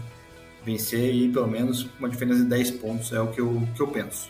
vencer 0.66 1.14
e 1.14 1.30
pelo 1.30 1.48
menos 1.48 1.88
uma 2.00 2.10
diferença 2.10 2.42
de 2.42 2.50
10 2.50 2.72
pontos 2.72 3.12
é 3.12 3.20
o 3.20 3.28
que 3.28 3.40
eu, 3.40 3.68
que 3.76 3.82
eu 3.82 3.88
penso. 3.88 4.30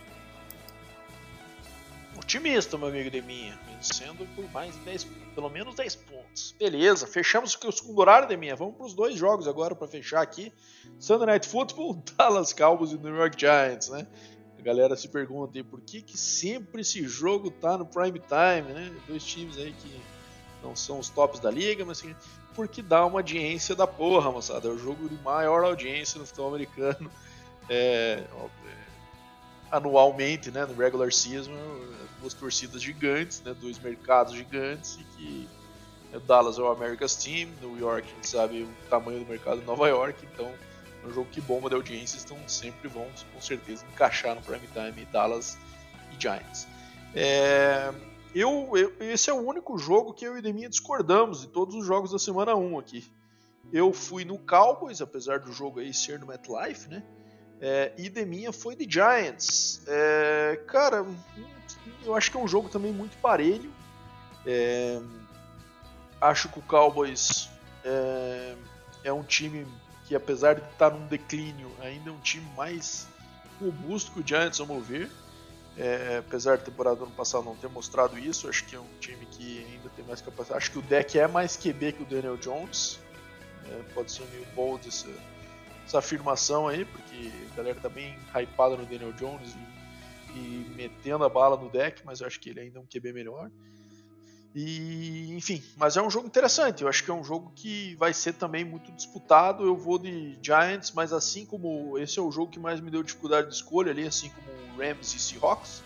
Otimista, 2.30 2.78
meu 2.78 2.90
amigo 2.90 3.10
de 3.10 3.24
minha, 3.24 3.58
vencendo 3.68 4.24
por 4.36 4.48
mais 4.52 4.76
de 4.76 4.82
10, 4.82 5.08
pelo 5.34 5.50
menos 5.50 5.74
10 5.74 5.96
pontos. 5.96 6.56
Beleza, 6.60 7.08
fechamos 7.08 7.58
o 7.66 7.72
segundo 7.72 7.98
horário 7.98 8.28
de 8.28 8.38
minha. 8.38 8.56
Vamos 8.56 8.76
para 8.76 8.86
os 8.86 8.94
dois 8.94 9.16
jogos 9.18 9.48
agora 9.48 9.74
para 9.74 9.88
fechar 9.88 10.22
aqui. 10.22 10.54
Sunday 11.00 11.26
Night 11.26 11.48
Football, 11.48 12.04
Dallas 12.16 12.54
Cowboys 12.54 12.92
e 12.92 13.00
New 13.00 13.16
York 13.16 13.36
Giants, 13.36 13.90
né? 13.90 14.06
A 14.60 14.62
galera 14.62 14.96
se 14.96 15.08
pergunta 15.08 15.58
aí 15.58 15.64
por 15.64 15.82
que, 15.82 16.04
que 16.04 16.16
sempre 16.16 16.82
esse 16.82 17.02
jogo 17.08 17.50
tá 17.50 17.80
no 17.80 17.88
prime 17.88 18.20
time, 18.20 18.74
né? 18.74 18.96
Dois 19.08 19.24
times 19.24 19.58
aí 19.58 19.74
que 19.74 20.00
não 20.62 20.76
são 20.76 21.00
os 21.00 21.10
tops 21.10 21.40
da 21.40 21.50
liga, 21.50 21.84
mas 21.84 21.98
assim, 21.98 22.16
porque 22.54 22.84
dá 22.84 23.08
uma 23.08 23.22
audiência 23.22 23.76
da 23.76 23.88
porra, 23.88 24.32
moçada. 24.32 24.68
É 24.68 24.72
o 24.72 24.78
jogo 24.78 25.10
de 25.10 25.16
maior 25.24 25.64
audiência 25.64 26.20
no 26.20 26.28
futebol 26.28 26.50
americano. 26.50 27.10
É, 27.72 28.24
é, 28.24 28.89
anualmente, 29.72 30.52
né, 30.52 30.66
no 30.66 30.74
regular 30.74 31.12
season, 31.12 31.52
duas 32.20 32.34
torcidas 32.34 32.82
gigantes, 32.82 33.42
né, 33.42 33.56
dois 33.60 33.80
mercados 33.80 34.34
gigantes 34.34 35.00
e 35.00 35.04
que 35.16 35.50
o 36.14 36.20
Dallas 36.20 36.58
é 36.58 36.62
o 36.62 36.72
America's 36.72 37.16
Team, 37.16 37.50
New 37.62 37.78
York 37.78 38.08
a 38.12 38.16
gente 38.16 38.28
sabe 38.28 38.64
o 38.64 38.90
tamanho 38.90 39.20
do 39.20 39.26
mercado 39.26 39.60
de 39.60 39.66
Nova 39.66 39.88
York, 39.88 40.28
então 40.34 40.52
é 41.04 41.08
um 41.08 41.14
jogo 41.14 41.30
que 41.32 41.40
bomba 41.40 41.70
de 41.70 41.76
audiência, 41.76 42.20
então 42.24 42.38
sempre 42.48 42.88
vão 42.88 43.08
com 43.34 43.42
certeza 43.42 43.86
encaixar 43.94 44.36
no 44.36 44.42
prime 44.42 44.68
time 44.68 45.06
Dallas 45.06 45.58
e 46.12 46.22
Giants. 46.22 46.68
É, 47.14 47.94
eu, 48.34 48.70
eu, 48.76 48.94
esse 49.00 49.30
é 49.30 49.34
o 49.34 49.38
único 49.38 49.78
jogo 49.78 50.14
que 50.14 50.26
eu 50.26 50.38
e 50.38 50.42
Deminha 50.42 50.70
discordamos 50.70 51.42
de 51.42 51.48
todos 51.48 51.76
os 51.76 51.86
jogos 51.86 52.12
da 52.12 52.20
semana 52.20 52.56
1 52.56 52.80
aqui. 52.80 53.04
Eu 53.72 53.94
fui 53.94 54.26
no 54.26 54.38
Cowboys, 54.40 55.02
apesar 55.02 55.40
do 55.40 55.52
jogo 55.52 55.80
aí 55.80 55.94
ser 55.94 56.20
no 56.20 56.26
MetLife, 56.26 56.90
né? 56.90 57.04
É, 57.62 57.92
e 57.98 58.10
Deminha 58.10 58.54
foi 58.54 58.76
de 58.76 58.90
Giants. 58.90 59.82
É, 59.88 60.60
cara, 60.68 61.06
eu 62.04 62.16
acho 62.16 62.32
que 62.32 62.38
é 62.38 62.40
um 62.40 62.48
jogo 62.48 62.70
também 62.70 62.92
muito 62.92 63.18
parelho. 63.18 63.72
É, 64.46 65.00
acho 66.22 66.50
que 66.50 66.60
o 66.60 66.62
Cowboys 66.62 67.50
é, 67.84 68.56
é 69.04 69.14
um 69.14 69.24
time 69.24 69.68
que 70.06 70.16
apesar 70.16 70.56
de 70.56 70.62
estar 70.72 70.90
num 70.90 71.06
declínio, 71.08 71.72
ainda 71.82 72.10
é 72.10 72.14
um 72.14 72.20
time 72.20 72.46
mais 72.56 73.08
robusto 73.62 74.12
que 74.12 74.22
o 74.22 74.28
Giants, 74.28 74.58
vamos 74.58 74.88
ver. 74.88 75.10
É, 75.78 76.18
apesar 76.18 76.58
da 76.58 76.64
temporada 76.64 76.96
do 76.98 77.04
ano 77.04 77.14
passado 77.14 77.46
não 77.46 77.56
ter 77.56 77.70
mostrado 77.70 78.18
isso, 78.18 78.50
acho 78.50 78.66
que 78.66 78.76
é 78.76 78.80
um 78.80 78.98
time 79.00 79.26
que 79.28 79.66
ainda 79.66 79.90
tem 79.96 80.04
mais 80.04 80.20
capacidade. 80.20 80.58
Acho 80.58 80.72
que 80.72 80.80
o 80.80 80.82
deck 80.82 81.18
é 81.18 81.28
mais 81.28 81.56
QB 81.56 81.94
que 81.94 82.04
o 82.04 82.06
Daniel 82.06 82.38
Jones. 82.38 83.00
É, 83.70 83.94
pode 83.94 84.12
ser 84.12 84.26
meio 84.32 84.46
bold 84.56 84.90
essa, 85.90 86.00
afirmação 86.00 86.68
aí, 86.68 86.86
porque 86.86 87.32
a 87.52 87.56
galera 87.56 87.80
tá 87.80 87.90
bem 87.90 88.16
hypada 88.36 88.78
no 88.78 88.86
Daniel 88.86 89.12
Jones 89.14 89.56
e, 90.36 90.38
e 90.38 90.74
metendo 90.76 91.24
a 91.24 91.30
bala 91.30 91.58
no 91.58 91.70
deck, 91.70 92.02
mas 92.06 92.22
eu 92.22 92.28
acho 92.28 92.40
que 92.40 92.50
ele 92.50 92.62
ainda 92.62 92.80
é 92.80 92.82
um 92.82 92.86
QB 92.86 93.12
melhor. 93.12 93.50
E, 94.54 95.36
enfim, 95.36 95.64
mas 95.78 95.96
é 95.96 96.02
um 96.02 96.10
jogo 96.10 96.28
interessante. 96.28 96.82
Eu 96.84 96.90
acho 96.90 97.04
que 97.04 97.12
é 97.12 97.14
um 97.14 97.24
jogo 97.24 97.52
que 97.56 97.96
vai 97.96 98.14
ser 98.14 98.34
também 98.34 98.66
muito 98.66 98.92
disputado. 98.92 99.64
Eu 99.64 99.76
vou 99.76 100.00
de 100.00 100.38
Giants, 100.42 100.92
mas 100.92 101.14
assim 101.14 101.46
como 101.46 101.98
esse 102.00 102.18
é 102.18 102.22
o 102.22 102.32
jogo 102.32 102.52
que 102.52 102.60
mais 102.60 102.80
me 102.80 102.90
deu 102.90 103.04
dificuldade 103.04 103.48
de 103.50 103.54
escolha 103.54 103.92
ali, 103.92 104.08
assim 104.08 104.30
como 104.32 104.82
Rams 104.82 105.14
e 105.14 105.20
Seahawks, 105.20 105.84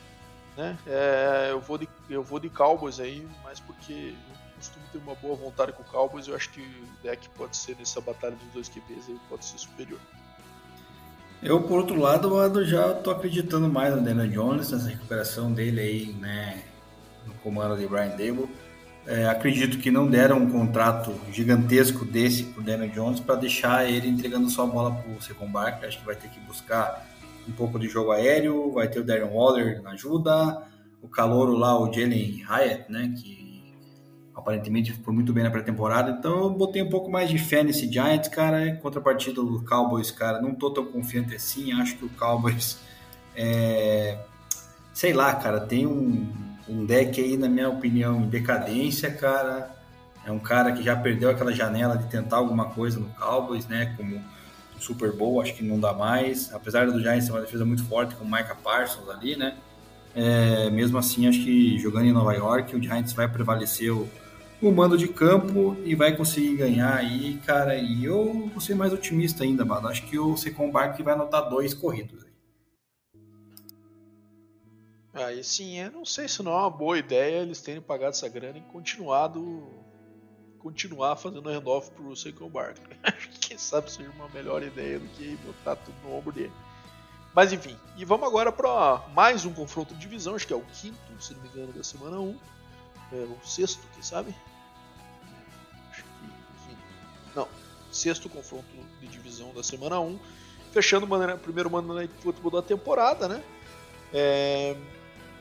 né? 0.56 0.78
É, 0.88 1.48
eu 1.52 1.60
vou 1.60 1.78
de 1.78 1.90
eu 2.10 2.24
vou 2.24 2.40
de 2.40 2.50
Cowboys 2.50 3.00
aí, 3.00 3.28
mas 3.44 3.60
porque 3.60 4.14
costumo 4.64 4.86
ter 4.92 4.98
uma 5.00 5.16
boa 5.16 5.36
vontade 5.36 5.74
com 5.74 5.84
o 5.84 5.86
Cowboys. 5.86 6.28
Eu 6.28 6.36
acho 6.36 6.50
que 6.52 6.62
o 6.62 7.04
deck 7.04 7.28
pode 7.30 7.58
ser 7.58 7.76
nessa 7.78 8.00
batalha 8.00 8.36
dos 8.36 8.48
dois 8.54 8.70
QBs 8.70 9.10
aí 9.10 9.18
pode 9.30 9.46
ser 9.46 9.58
superior. 9.58 10.00
Eu, 11.42 11.62
por 11.64 11.80
outro 11.80 12.00
lado, 12.00 12.30
eu 12.40 12.66
já 12.66 12.94
tô 12.94 13.12
acreditando 13.12 13.68
mais 13.68 13.94
no 13.94 14.02
Daniel 14.02 14.30
Jones, 14.30 14.72
nessa 14.72 14.88
recuperação 14.88 15.52
dele 15.52 15.82
aí, 15.82 16.14
né? 16.14 16.64
no 17.26 17.34
comando 17.36 17.78
de 17.78 17.86
Brian 17.86 18.10
Dable. 18.10 18.50
É, 19.06 19.28
acredito 19.28 19.80
que 19.80 19.92
não 19.92 20.08
deram 20.08 20.38
um 20.38 20.50
contrato 20.50 21.14
gigantesco 21.30 22.06
desse 22.06 22.46
para 22.46 22.64
Daniel 22.64 22.90
Jones 22.92 23.20
para 23.20 23.36
deixar 23.36 23.90
ele 23.90 24.08
entregando 24.08 24.50
sua 24.50 24.66
bola 24.66 24.96
para 24.96 25.12
o 25.12 25.22
Secon 25.22 25.52
Barkley. 25.52 25.90
Acho 25.90 26.00
que 26.00 26.06
vai 26.06 26.16
ter 26.16 26.30
que 26.30 26.40
buscar 26.40 27.06
um 27.46 27.52
pouco 27.52 27.78
de 27.78 27.90
jogo 27.90 28.12
aéreo, 28.12 28.72
vai 28.72 28.88
ter 28.88 29.02
o 29.02 29.04
Darren 29.04 29.30
Waller 29.30 29.82
na 29.82 29.92
ajuda, 29.92 30.64
o 31.02 31.10
calouro 31.10 31.52
lá, 31.58 31.78
o 31.78 31.92
Jalen 31.92 32.46
Hyatt, 32.48 32.90
né, 32.90 33.14
que 33.22 33.43
aparentemente 34.44 34.92
foi 34.92 35.14
muito 35.14 35.34
bem 35.34 35.44
na 35.44 35.50
pré-temporada. 35.50 36.12
Então 36.12 36.44
eu 36.44 36.50
botei 36.50 36.84
um 36.84 36.90
pouco 36.90 37.10
mais 37.10 37.30
de 37.30 37.38
fé 37.38 37.64
nesse 37.64 37.92
Giants, 37.92 38.28
cara. 38.28 38.68
Em 38.68 38.76
contrapartida 38.76 39.42
do 39.42 39.64
Cowboys, 39.66 40.12
cara, 40.12 40.42
não 40.42 40.54
tô 40.54 40.70
tão 40.70 40.86
confiante 40.86 41.34
assim. 41.34 41.72
Acho 41.74 41.96
que 41.96 42.06
o 42.06 42.10
Cowboys, 42.10 42.78
é... 43.36 44.20
sei 44.94 45.14
lá, 45.14 45.34
cara, 45.34 45.62
tem 45.62 45.88
um 45.88 46.44
um 46.68 46.86
deck 46.86 47.22
aí, 47.22 47.38
na 47.38 47.50
minha 47.50 47.70
opinião, 47.70 48.22
em 48.22 48.30
decadência, 48.30 49.12
cara. 49.12 49.76
É 50.26 50.32
um 50.32 50.40
cara 50.40 50.72
que 50.72 50.82
já 50.82 50.96
perdeu 50.96 51.30
aquela 51.30 51.52
janela 51.52 51.98
de 51.98 52.08
tentar 52.08 52.38
alguma 52.38 52.66
coisa 52.70 53.00
no 53.00 53.10
Cowboys, 53.10 53.68
né? 53.68 53.94
Como 53.98 54.16
o 54.16 54.82
Super 54.82 55.12
Bowl, 55.12 55.42
acho 55.42 55.54
que 55.54 55.64
não 55.64 55.80
dá 55.80 55.94
mais. 55.94 56.54
Apesar 56.54 56.90
do 56.90 57.00
Giants 57.00 57.26
ser 57.26 57.32
uma 57.32 57.42
defesa 57.42 57.66
muito 57.66 57.84
forte 57.86 58.16
com 58.16 58.24
o 58.24 58.32
Micah 58.32 58.56
Parsons 58.56 59.10
ali, 59.10 59.36
né? 59.36 59.56
É, 60.16 60.70
mesmo 60.70 60.98
assim, 60.98 61.28
acho 61.28 61.44
que 61.44 61.78
jogando 61.80 62.06
em 62.06 62.14
Nova 62.14 62.34
York, 62.34 62.76
o 62.76 62.82
Giants 62.82 63.14
vai 63.14 63.28
prevalecer 63.28 63.92
o, 63.92 64.08
o 64.68 64.72
mando 64.72 64.98
de 64.98 65.08
campo 65.08 65.76
e 65.84 65.96
vai 65.96 66.16
conseguir 66.16 66.58
ganhar 66.58 66.96
aí, 66.96 67.38
cara. 67.46 67.76
E 67.78 68.06
eu 68.06 68.48
vou 68.48 68.62
ser 68.62 68.76
mais 68.76 68.94
otimista 68.94 69.44
ainda, 69.44 69.66
mano. 69.66 69.88
Acho 69.88 70.06
que 70.06 70.18
o 70.18 70.38
Secon 70.38 70.72
Barkley 70.72 71.04
vai 71.04 71.14
anotar 71.14 71.50
dois 71.50 71.74
corridos. 71.74 72.24
Aí 75.14 75.44
sim, 75.44 75.78
eu 75.78 75.92
não 75.92 76.06
sei 76.06 76.28
se 76.28 76.42
não 76.42 76.52
é 76.54 76.58
uma 76.58 76.70
boa 76.72 76.98
ideia 76.98 77.42
eles 77.42 77.62
terem 77.62 77.82
pagado 77.82 78.12
essa 78.12 78.28
grana 78.28 78.58
e 78.58 78.62
continuado 78.62 79.84
continuar 80.58 81.18
fazendo 81.18 81.50
handoff 81.50 81.92
pro 81.92 82.16
Saquon 82.16 82.50
Barkley. 82.50 82.98
Acho 83.04 83.30
que 83.30 83.40
quem 83.50 83.58
sabe 83.58 83.92
seja 83.92 84.10
uma 84.12 84.30
melhor 84.30 84.64
ideia 84.64 84.98
do 84.98 85.08
que 85.10 85.36
botar 85.46 85.76
tudo 85.76 85.96
no 86.04 86.16
ombro 86.16 86.32
dele. 86.32 86.54
Mas 87.36 87.52
enfim, 87.52 87.78
e 87.98 88.06
vamos 88.06 88.28
agora 88.28 88.52
para 88.52 89.04
mais 89.14 89.44
um 89.44 89.54
confronto 89.54 89.94
de 89.94 90.00
divisão, 90.00 90.36
acho 90.36 90.46
que 90.46 90.54
é 90.54 90.56
o 90.56 90.62
quinto, 90.62 90.98
se 91.20 91.34
não 91.34 91.42
me 91.42 91.50
engano, 91.50 91.74
da 91.74 91.84
semana 91.84 92.20
1. 92.20 92.40
É 93.12 93.16
o 93.16 93.38
sexto, 93.44 93.82
quem 93.94 94.04
sabe? 94.04 94.34
Não, 97.36 97.48
sexto 97.92 98.30
confronto 98.30 98.66
de 99.00 99.08
divisão 99.08 99.54
da 99.54 99.64
semana 99.64 100.00
1. 100.00 100.20
Fechando 100.72 101.06
o 101.06 101.38
primeiro 101.38 101.70
Monday 101.70 101.96
Night 101.96 102.14
Football 102.22 102.52
da 102.52 102.62
temporada, 102.62 103.28
né? 103.28 103.44
É, 104.12 104.76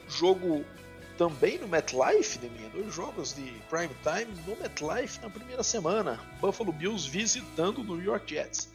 jogo 0.08 0.64
também 1.16 1.58
no 1.58 1.68
MetLife, 1.68 2.38
Deminha, 2.38 2.68
dois 2.70 2.92
jogos 2.92 3.34
de 3.34 3.50
prime 3.70 3.94
time 4.02 4.34
no 4.46 4.56
MetLife 4.56 5.20
na 5.20 5.30
primeira 5.30 5.62
semana. 5.62 6.20
Buffalo 6.40 6.72
Bills 6.72 7.08
visitando 7.08 7.78
o 7.78 7.84
New 7.84 8.02
York 8.02 8.34
Jets. 8.34 8.70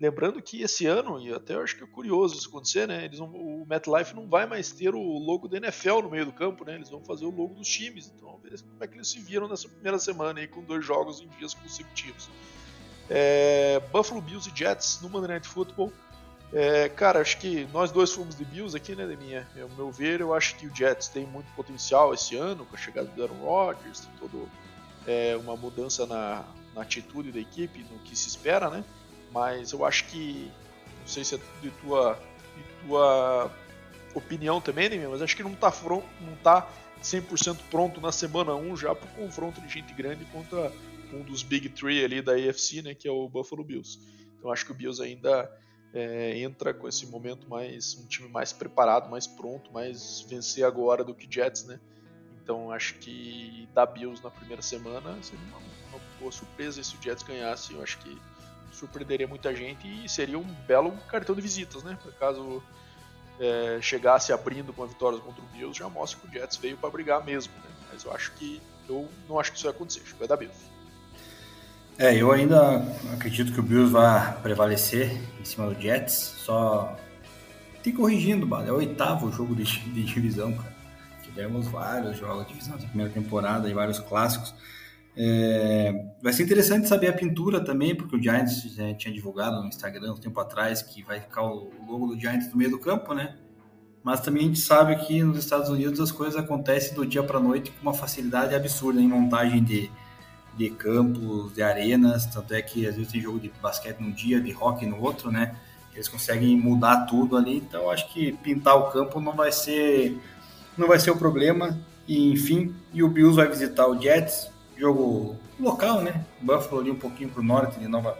Lembrando 0.00 0.40
que 0.40 0.62
esse 0.62 0.86
ano, 0.86 1.20
e 1.20 1.32
até 1.32 1.54
eu 1.54 1.62
acho 1.62 1.76
que 1.76 1.82
é 1.82 1.86
curioso 1.86 2.36
isso 2.36 2.48
acontecer, 2.48 2.86
né? 2.86 3.04
Eles 3.04 3.18
não, 3.18 3.26
o 3.26 3.66
MetLife 3.68 4.14
não 4.14 4.28
vai 4.28 4.46
mais 4.46 4.70
ter 4.70 4.94
o 4.94 5.18
logo 5.18 5.48
da 5.48 5.56
NFL 5.56 6.02
no 6.02 6.10
meio 6.10 6.24
do 6.24 6.32
campo, 6.32 6.64
né? 6.64 6.76
Eles 6.76 6.88
vão 6.88 7.04
fazer 7.04 7.24
o 7.24 7.30
logo 7.30 7.54
dos 7.54 7.66
times. 7.66 8.12
Então 8.14 8.28
vamos 8.28 8.42
ver 8.42 8.60
como 8.60 8.84
é 8.84 8.86
que 8.86 8.94
eles 8.94 9.08
se 9.08 9.18
viram 9.18 9.48
nessa 9.48 9.68
primeira 9.68 9.98
semana 9.98 10.38
aí 10.38 10.46
com 10.46 10.62
dois 10.62 10.84
jogos 10.84 11.20
em 11.20 11.26
dias 11.36 11.52
consecutivos. 11.52 12.30
É, 13.10 13.80
Buffalo 13.90 14.20
Bills 14.20 14.48
e 14.48 14.56
Jets 14.56 15.00
no 15.02 15.08
Monday 15.08 15.28
Night 15.28 15.48
Football. 15.48 15.92
É, 16.52 16.88
cara, 16.88 17.20
acho 17.20 17.38
que 17.38 17.66
nós 17.72 17.90
dois 17.90 18.12
fomos 18.12 18.34
de 18.34 18.44
Bills 18.44 18.76
aqui, 18.76 18.94
né, 18.94 19.06
Deminha? 19.06 19.46
Ao 19.60 19.68
meu 19.70 19.90
ver, 19.90 20.20
eu 20.20 20.32
acho 20.32 20.56
que 20.56 20.66
o 20.66 20.74
Jets 20.74 21.08
tem 21.08 21.26
muito 21.26 21.52
potencial 21.54 22.14
esse 22.14 22.36
ano, 22.36 22.64
com 22.64 22.74
a 22.74 22.78
chegada 22.78 23.08
do 23.08 23.22
Aaron 23.22 23.44
Rodgers, 23.44 24.00
tem 24.00 24.10
todo 24.18 24.48
é, 25.06 25.36
uma 25.36 25.56
mudança 25.56 26.06
na, 26.06 26.44
na, 26.74 26.82
atitude 26.82 27.32
da 27.32 27.38
equipe, 27.38 27.84
no 27.90 27.98
que 27.98 28.16
se 28.16 28.28
espera, 28.28 28.70
né? 28.70 28.82
Mas 29.32 29.72
eu 29.72 29.84
acho 29.84 30.04
que, 30.06 30.50
não 31.00 31.06
sei 31.06 31.24
se 31.24 31.34
é 31.34 31.38
de 31.60 31.70
tua, 31.82 32.18
de 32.56 32.86
tua 32.86 33.50
opinião 34.14 34.60
também, 34.60 34.88
Deminha, 34.88 35.08
mas 35.08 35.22
acho 35.22 35.36
que 35.36 35.42
não 35.42 35.54
tá, 35.54 35.72
não 36.20 36.36
tá 36.42 36.68
100% 37.02 37.58
pronto 37.70 38.00
na 38.00 38.12
semana 38.12 38.54
1 38.54 38.76
já 38.76 38.94
para 38.94 39.08
o 39.08 39.14
confronto 39.14 39.60
de 39.60 39.68
gente 39.68 39.92
grande 39.94 40.24
contra 40.26 40.72
um 41.12 41.22
dos 41.22 41.42
Big 41.42 41.68
Three 41.70 42.04
ali 42.04 42.20
da 42.20 42.32
AFC, 42.32 42.82
né, 42.82 42.94
que 42.94 43.08
é 43.08 43.10
o 43.10 43.28
Buffalo 43.28 43.64
Bills. 43.64 43.98
Então 44.38 44.50
acho 44.50 44.64
que 44.64 44.72
o 44.72 44.74
Bills 44.74 45.02
ainda 45.02 45.50
é, 45.92 46.38
entra 46.38 46.74
com 46.74 46.86
esse 46.86 47.06
momento 47.06 47.48
mais 47.48 47.96
um 47.96 48.06
time 48.06 48.28
mais 48.28 48.52
preparado, 48.52 49.10
mais 49.10 49.26
pronto, 49.26 49.72
mais 49.72 50.24
vencer 50.28 50.64
agora 50.64 51.02
do 51.02 51.14
que 51.14 51.26
Jets, 51.30 51.64
né? 51.64 51.80
Então 52.42 52.70
acho 52.70 52.94
que 52.94 53.68
da 53.74 53.84
Bills 53.84 54.22
na 54.22 54.30
primeira 54.30 54.62
semana 54.62 55.16
seria 55.22 55.44
uma, 55.46 55.58
uma 55.58 56.00
boa 56.18 56.32
surpresa 56.32 56.82
se 56.82 56.96
o 56.96 57.02
Jets 57.02 57.22
ganhasse. 57.22 57.72
Eu 57.72 57.82
acho 57.82 57.98
que 57.98 58.18
surpreenderia 58.72 59.26
muita 59.26 59.54
gente 59.54 59.86
e 60.04 60.08
seria 60.08 60.38
um 60.38 60.44
belo 60.66 60.92
cartão 61.10 61.34
de 61.34 61.40
visitas, 61.40 61.82
né? 61.82 61.98
Caso 62.18 62.62
é, 63.40 63.78
chegasse 63.80 64.32
abrindo 64.32 64.72
com 64.72 64.82
a 64.82 64.86
vitória 64.86 65.18
contra 65.18 65.42
o 65.42 65.46
Bills, 65.46 65.78
já 65.78 65.88
mostra 65.88 66.20
que 66.20 66.26
o 66.28 66.40
Jets 66.40 66.56
veio 66.56 66.76
para 66.76 66.90
brigar 66.90 67.24
mesmo, 67.24 67.52
né? 67.56 67.70
Mas 67.92 68.04
eu 68.04 68.12
acho 68.12 68.32
que 68.32 68.60
eu 68.88 69.08
não 69.28 69.38
acho 69.38 69.50
que 69.52 69.58
isso 69.58 69.66
vai 69.66 69.74
acontecer. 69.74 70.00
Acho 70.00 70.12
que 70.12 70.18
vai 70.18 70.28
dar 70.28 70.36
Bills. 70.36 70.58
É, 71.98 72.14
eu 72.14 72.30
ainda 72.30 72.84
acredito 73.12 73.52
que 73.52 73.60
o 73.60 73.62
Bills 73.62 73.92
vai 73.92 74.40
prevalecer 74.40 75.20
em 75.40 75.44
cima 75.44 75.66
do 75.66 75.80
Jets, 75.80 76.34
só 76.38 76.96
tem 77.82 77.92
corrigindo, 77.92 78.46
mano. 78.46 78.68
É 78.68 78.72
o 78.72 78.76
oitavo 78.76 79.32
jogo 79.32 79.54
de, 79.54 79.64
de 79.64 80.04
divisão, 80.04 80.52
cara. 80.52 80.76
Tivemos 81.22 81.66
vários 81.68 82.16
jogos 82.16 82.46
de 82.46 82.52
divisão 82.52 82.76
na 82.76 82.86
primeira 82.86 83.12
temporada 83.12 83.68
e 83.68 83.74
vários 83.74 83.98
clássicos. 83.98 84.54
É, 85.20 85.92
vai 86.22 86.32
ser 86.32 86.44
interessante 86.44 86.86
saber 86.86 87.08
a 87.08 87.12
pintura 87.12 87.60
também, 87.60 87.92
porque 87.92 88.14
o 88.14 88.22
Giants 88.22 88.62
já 88.72 88.94
tinha 88.94 89.12
divulgado 89.12 89.60
no 89.60 89.66
Instagram 89.66 90.12
um 90.12 90.16
tempo 90.16 90.38
atrás 90.38 90.80
que 90.80 91.02
vai 91.02 91.20
ficar 91.20 91.42
o 91.42 91.72
logo 91.88 92.06
do 92.06 92.20
Giants 92.20 92.48
no 92.52 92.56
meio 92.56 92.70
do 92.70 92.78
campo, 92.78 93.12
né? 93.12 93.36
Mas 94.04 94.20
também 94.20 94.44
a 94.44 94.46
gente 94.46 94.60
sabe 94.60 94.94
que 94.94 95.20
nos 95.24 95.38
Estados 95.38 95.70
Unidos 95.70 95.98
as 95.98 96.12
coisas 96.12 96.36
acontecem 96.36 96.94
do 96.94 97.04
dia 97.04 97.20
para 97.20 97.40
noite 97.40 97.72
com 97.72 97.82
uma 97.82 97.92
facilidade 97.92 98.54
absurda 98.54 99.00
em 99.00 99.08
montagem 99.08 99.62
de, 99.64 99.90
de 100.56 100.70
campos, 100.70 101.52
de 101.52 101.62
arenas, 101.62 102.24
tanto 102.26 102.54
é 102.54 102.62
que 102.62 102.86
às 102.86 102.94
vezes 102.94 103.10
tem 103.10 103.20
jogo 103.20 103.40
de 103.40 103.50
basquete 103.60 103.98
num 103.98 104.12
dia, 104.12 104.40
de 104.40 104.54
hockey 104.54 104.86
no 104.86 105.02
outro, 105.02 105.32
né? 105.32 105.56
Eles 105.92 106.06
conseguem 106.06 106.56
mudar 106.56 107.06
tudo 107.06 107.36
ali, 107.36 107.56
então 107.56 107.90
acho 107.90 108.08
que 108.12 108.30
pintar 108.34 108.76
o 108.76 108.92
campo 108.92 109.20
não 109.20 109.34
vai 109.34 109.50
ser 109.50 110.16
não 110.76 110.86
vai 110.86 111.00
ser 111.00 111.10
o 111.10 111.16
problema. 111.16 111.76
E 112.06 112.30
enfim, 112.30 112.72
e 112.94 113.02
o 113.02 113.08
Bills 113.08 113.34
vai 113.34 113.48
visitar 113.48 113.88
o 113.88 114.00
Jets, 114.00 114.48
jogo 114.78 115.36
local, 115.58 116.02
né? 116.02 116.24
Buffalo 116.40 116.80
ali 116.80 116.90
um 116.90 116.98
pouquinho 116.98 117.28
para 117.30 117.40
o 117.40 117.44
norte 117.44 117.78
de 117.78 117.88
Nova 117.88 118.16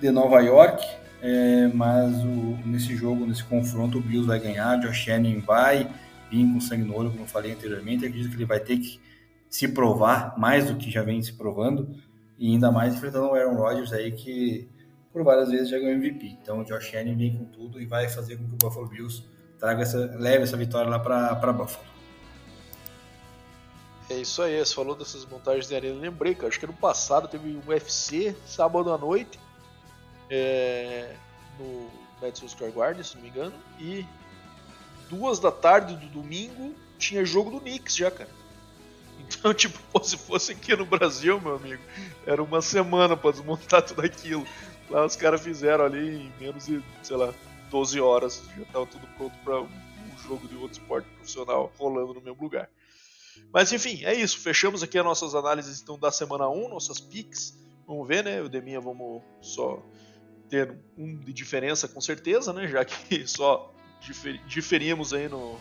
de 0.00 0.10
Nova 0.10 0.40
York, 0.40 0.86
é, 1.22 1.68
mas 1.68 2.14
o, 2.22 2.58
nesse 2.66 2.94
jogo, 2.94 3.26
nesse 3.26 3.42
confronto, 3.44 3.98
o 3.98 4.00
Bills 4.00 4.26
vai 4.26 4.38
ganhar, 4.38 4.78
Josh 4.80 5.08
Allen 5.08 5.40
vai 5.40 5.90
vir 6.30 6.52
com 6.52 6.60
sangue 6.60 6.84
no 6.84 6.94
olho, 6.94 7.10
como 7.10 7.22
eu 7.22 7.26
falei 7.26 7.52
anteriormente, 7.52 8.04
acredito 8.04 8.30
que 8.30 8.36
ele 8.36 8.44
vai 8.44 8.60
ter 8.60 8.76
que 8.78 9.00
se 9.48 9.68
provar 9.68 10.38
mais 10.38 10.66
do 10.66 10.76
que 10.76 10.90
já 10.90 11.02
vem 11.02 11.22
se 11.22 11.32
provando, 11.32 11.96
e 12.38 12.52
ainda 12.52 12.70
mais 12.70 12.94
enfrentando 12.94 13.28
o 13.28 13.34
Aaron 13.34 13.54
Rodgers 13.54 13.92
aí, 13.92 14.12
que 14.12 14.68
por 15.12 15.24
várias 15.24 15.50
vezes 15.50 15.70
já 15.70 15.78
ganhou 15.78 15.94
MVP. 15.94 16.36
Então 16.42 16.60
o 16.60 16.64
Josh 16.64 16.94
Allen 16.94 17.16
vem 17.16 17.38
com 17.38 17.44
tudo 17.46 17.80
e 17.80 17.86
vai 17.86 18.06
fazer 18.08 18.36
com 18.36 18.44
que 18.44 18.54
o 18.54 18.58
Buffalo 18.58 18.86
Bills 18.86 19.24
traga 19.58 19.80
essa, 19.82 20.14
leve 20.18 20.42
essa 20.42 20.58
vitória 20.58 20.90
lá 20.90 20.98
para 20.98 21.52
Buffalo. 21.54 21.95
É 24.08 24.14
isso 24.14 24.40
aí, 24.40 24.58
você 24.58 24.74
falou 24.74 24.94
dessas 24.94 25.24
montagens 25.26 25.66
de 25.66 25.74
arena. 25.74 26.00
Lembrei, 26.00 26.34
cara, 26.34 26.48
acho 26.48 26.60
que 26.60 26.66
no 26.66 26.72
passado 26.72 27.26
teve 27.26 27.48
um 27.48 27.62
UFC 27.68 28.36
sábado 28.46 28.92
à 28.92 28.98
noite 28.98 29.38
é, 30.30 31.14
no 31.58 31.90
Madison 32.20 32.48
Square 32.48 32.72
Garden, 32.72 33.02
se 33.02 33.16
não 33.16 33.22
me 33.22 33.28
engano, 33.28 33.54
e 33.78 34.06
duas 35.08 35.38
da 35.38 35.50
tarde 35.50 35.96
do 35.96 36.06
domingo 36.06 36.74
tinha 36.98 37.24
jogo 37.24 37.50
do 37.50 37.60
Knicks 37.60 37.96
já, 37.96 38.10
cara. 38.10 38.30
Então, 39.18 39.52
tipo, 39.52 39.80
se 40.04 40.16
fosse 40.16 40.52
aqui 40.52 40.76
no 40.76 40.86
Brasil, 40.86 41.40
meu 41.40 41.56
amigo, 41.56 41.82
era 42.24 42.40
uma 42.40 42.62
semana 42.62 43.16
para 43.16 43.32
desmontar 43.32 43.82
tudo 43.82 44.02
aquilo. 44.02 44.46
Lá 44.88 45.04
os 45.04 45.16
caras 45.16 45.40
fizeram 45.40 45.84
ali 45.84 46.26
em 46.26 46.32
menos 46.38 46.66
de, 46.66 46.80
sei 47.02 47.16
lá, 47.16 47.34
12 47.68 48.00
horas. 48.00 48.40
Já 48.56 48.64
tava 48.66 48.86
tudo 48.86 49.04
pronto 49.16 49.36
para 49.42 49.62
um 49.62 49.68
jogo 50.28 50.46
de 50.46 50.54
outro 50.54 50.78
esporte 50.80 51.08
profissional 51.16 51.72
rolando 51.76 52.14
no 52.14 52.20
mesmo 52.20 52.40
lugar. 52.40 52.68
Mas 53.52 53.72
enfim, 53.72 54.04
é 54.04 54.14
isso. 54.14 54.38
Fechamos 54.38 54.82
aqui 54.82 54.98
as 54.98 55.04
nossas 55.04 55.34
análises 55.34 55.80
então 55.80 55.98
da 55.98 56.10
semana 56.10 56.48
1, 56.48 56.68
nossas 56.68 57.00
picks. 57.00 57.58
Vamos 57.86 58.06
ver, 58.06 58.24
né? 58.24 58.42
O 58.42 58.48
Deminha 58.48 58.80
vamos 58.80 59.22
só 59.40 59.82
ter 60.48 60.76
um 60.96 61.16
de 61.16 61.32
diferença 61.32 61.88
com 61.88 62.00
certeza, 62.00 62.52
né? 62.52 62.66
Já 62.68 62.84
que 62.84 63.26
só 63.28 63.72
difer 64.00 64.40
diferimos 64.46 65.12
aí 65.12 65.28
no, 65.28 65.58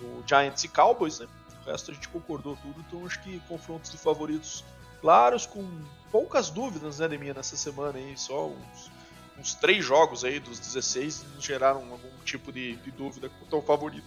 no 0.00 0.24
Giants 0.26 0.64
e 0.64 0.68
Cowboys, 0.68 1.20
né? 1.20 1.26
O 1.62 1.70
resto 1.70 1.90
a 1.90 1.94
gente 1.94 2.08
concordou 2.08 2.56
tudo, 2.56 2.82
então 2.86 3.04
acho 3.04 3.22
que 3.22 3.38
confrontos 3.40 3.90
de 3.90 3.98
favoritos 3.98 4.64
claros, 5.00 5.46
com 5.46 5.66
poucas 6.10 6.50
dúvidas, 6.50 6.98
né, 6.98 7.08
Deminha, 7.08 7.34
nessa 7.34 7.56
semana 7.56 7.98
aí, 7.98 8.16
só 8.16 8.48
uns, 8.48 8.90
uns 9.38 9.54
três 9.54 9.84
jogos 9.84 10.24
aí 10.24 10.40
dos 10.40 10.58
16 10.58 11.24
nos 11.34 11.44
geraram 11.44 11.80
algum 11.90 12.10
tipo 12.24 12.50
de, 12.50 12.76
de 12.76 12.90
dúvida 12.90 13.28
quanto 13.28 13.56
ao 13.56 13.62
favorito. 13.62 14.06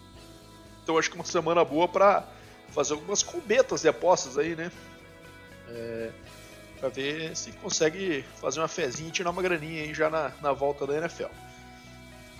Então 0.83 0.97
acho 0.97 1.09
que 1.09 1.15
uma 1.15 1.23
semana 1.23 1.63
boa 1.63 1.87
para 1.87 2.27
fazer 2.71 2.93
algumas 2.93 3.21
combetas 3.21 3.81
de 3.81 3.87
apostas 3.87 4.37
aí, 4.37 4.55
né? 4.55 4.71
É, 5.69 6.11
para 6.79 6.89
ver 6.89 7.35
se 7.37 7.51
consegue 7.53 8.25
fazer 8.39 8.59
uma 8.59 8.67
fezinha 8.67 9.09
e 9.09 9.11
tirar 9.11 9.29
uma 9.29 9.41
graninha 9.41 9.83
aí 9.83 9.93
já 9.93 10.09
na, 10.09 10.31
na 10.41 10.51
volta 10.51 10.87
da 10.87 10.97
NFL. 10.97 11.31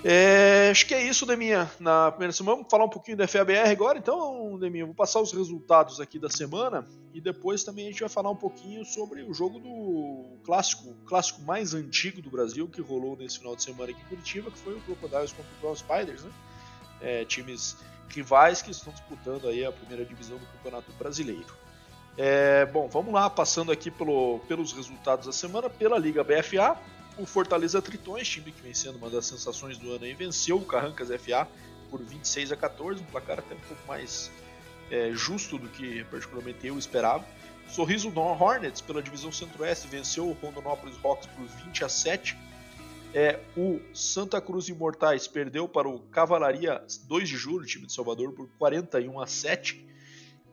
É, 0.04 0.70
acho 0.72 0.88
que 0.88 0.96
é 0.96 1.04
isso, 1.04 1.28
Deminha. 1.28 1.70
Na 1.80 2.12
primeira 2.12 2.34
semana, 2.34 2.56
vamos 2.56 2.72
falar 2.72 2.86
um 2.86 2.90
pouquinho 2.90 3.18
da 3.18 3.28
FABR 3.28 3.70
agora. 3.70 4.00
Então, 4.00 4.58
Deminha, 4.60 4.86
vou 4.86 4.96
passar 4.96 5.22
os 5.22 5.32
resultados 5.32 6.00
aqui 6.00 6.18
da 6.18 6.30
semana 6.30 6.88
e 7.14 7.22
depois 7.22 7.64
também 7.64 7.86
a 7.88 7.92
gente 7.92 8.00
vai 8.00 8.10
falar 8.10 8.32
um 8.32 8.36
pouquinho 8.36 8.84
sobre 8.84 9.22
o 9.22 9.34
jogo 9.34 9.60
do 9.60 10.40
clássico, 10.44 10.96
clássico 11.06 11.42
mais 11.44 11.76
antigo 11.76 12.20
do 12.20 12.32
Brasil 12.32 12.68
que 12.68 12.82
rolou 12.82 13.16
nesse 13.16 13.38
final 13.38 13.56
de 13.56 13.62
semana 13.62 13.92
aqui 13.92 14.02
em 14.02 14.06
Curitiba, 14.06 14.50
que 14.50 14.58
foi 14.58 14.74
o 14.74 14.82
Crocodiles 14.82 15.34
contra 15.34 15.52
o 15.52 15.62
Brown 15.62 15.76
Spiders, 15.76 16.24
né? 16.24 16.32
É, 17.00 17.26
times 17.26 17.78
rivais 18.12 18.62
que 18.62 18.72
estão 18.72 18.92
disputando 18.94 19.48
aí 19.48 19.66
a 19.66 19.72
primeira 19.72 20.06
divisão 20.06 20.38
do 20.38 20.46
Campeonato 20.46 20.92
Brasileiro. 20.94 21.56
É, 22.18 22.66
bom, 22.66 22.88
vamos 22.88 23.14
lá, 23.14 23.30
passando 23.30 23.72
aqui 23.72 23.90
pelo, 23.90 24.40
pelos 24.48 24.74
resultados 24.74 25.26
da 25.26 25.32
semana, 25.32 25.70
pela 25.70 25.98
Liga 25.98 26.24
BFA, 26.24 26.78
o 27.18 27.26
Fortaleza 27.26 27.82
Tritões, 27.82 28.28
time 28.28 28.52
que 28.52 28.62
vem 28.62 28.74
sendo 28.74 28.98
uma 28.98 29.10
das 29.10 29.26
sensações 29.26 29.78
do 29.78 29.92
ano 29.92 30.06
aí, 30.06 30.14
venceu 30.14 30.58
o 30.58 30.66
Carrancas 30.66 31.10
FA 31.10 31.48
por 31.90 32.02
26 32.02 32.52
a 32.52 32.58
14, 32.58 33.02
um 33.02 33.06
placar 33.06 33.40
até 33.40 33.54
um 33.54 33.60
pouco 33.60 33.88
mais 33.88 34.32
é, 34.90 35.12
justo 35.14 35.58
do 35.58 35.68
que 35.70 36.04
particularmente 36.06 36.68
eu 36.68 36.78
esperava. 36.78 37.26
Sorriso 37.68 38.12
Hornets 38.16 38.82
pela 38.82 39.02
divisão 39.02 39.32
Centro-Oeste 39.32 39.88
venceu 39.88 40.28
o 40.28 40.34
Rondonópolis 40.34 40.98
Rocks 40.98 41.28
por 41.28 41.46
20 41.66 41.86
a 41.86 41.90
7. 41.90 42.38
É, 43.14 43.42
o 43.58 43.82
Santa 43.94 44.40
Cruz 44.40 44.70
Imortais 44.70 45.28
perdeu 45.28 45.68
para 45.68 45.88
o 45.88 46.00
Cavalaria 46.00 46.82
2 47.08 47.28
de 47.28 47.36
Julho, 47.36 47.66
time 47.66 47.86
de 47.86 47.94
Salvador, 47.94 48.32
por 48.32 48.48
41 48.58 49.20
a 49.20 49.28
7. 49.28 49.86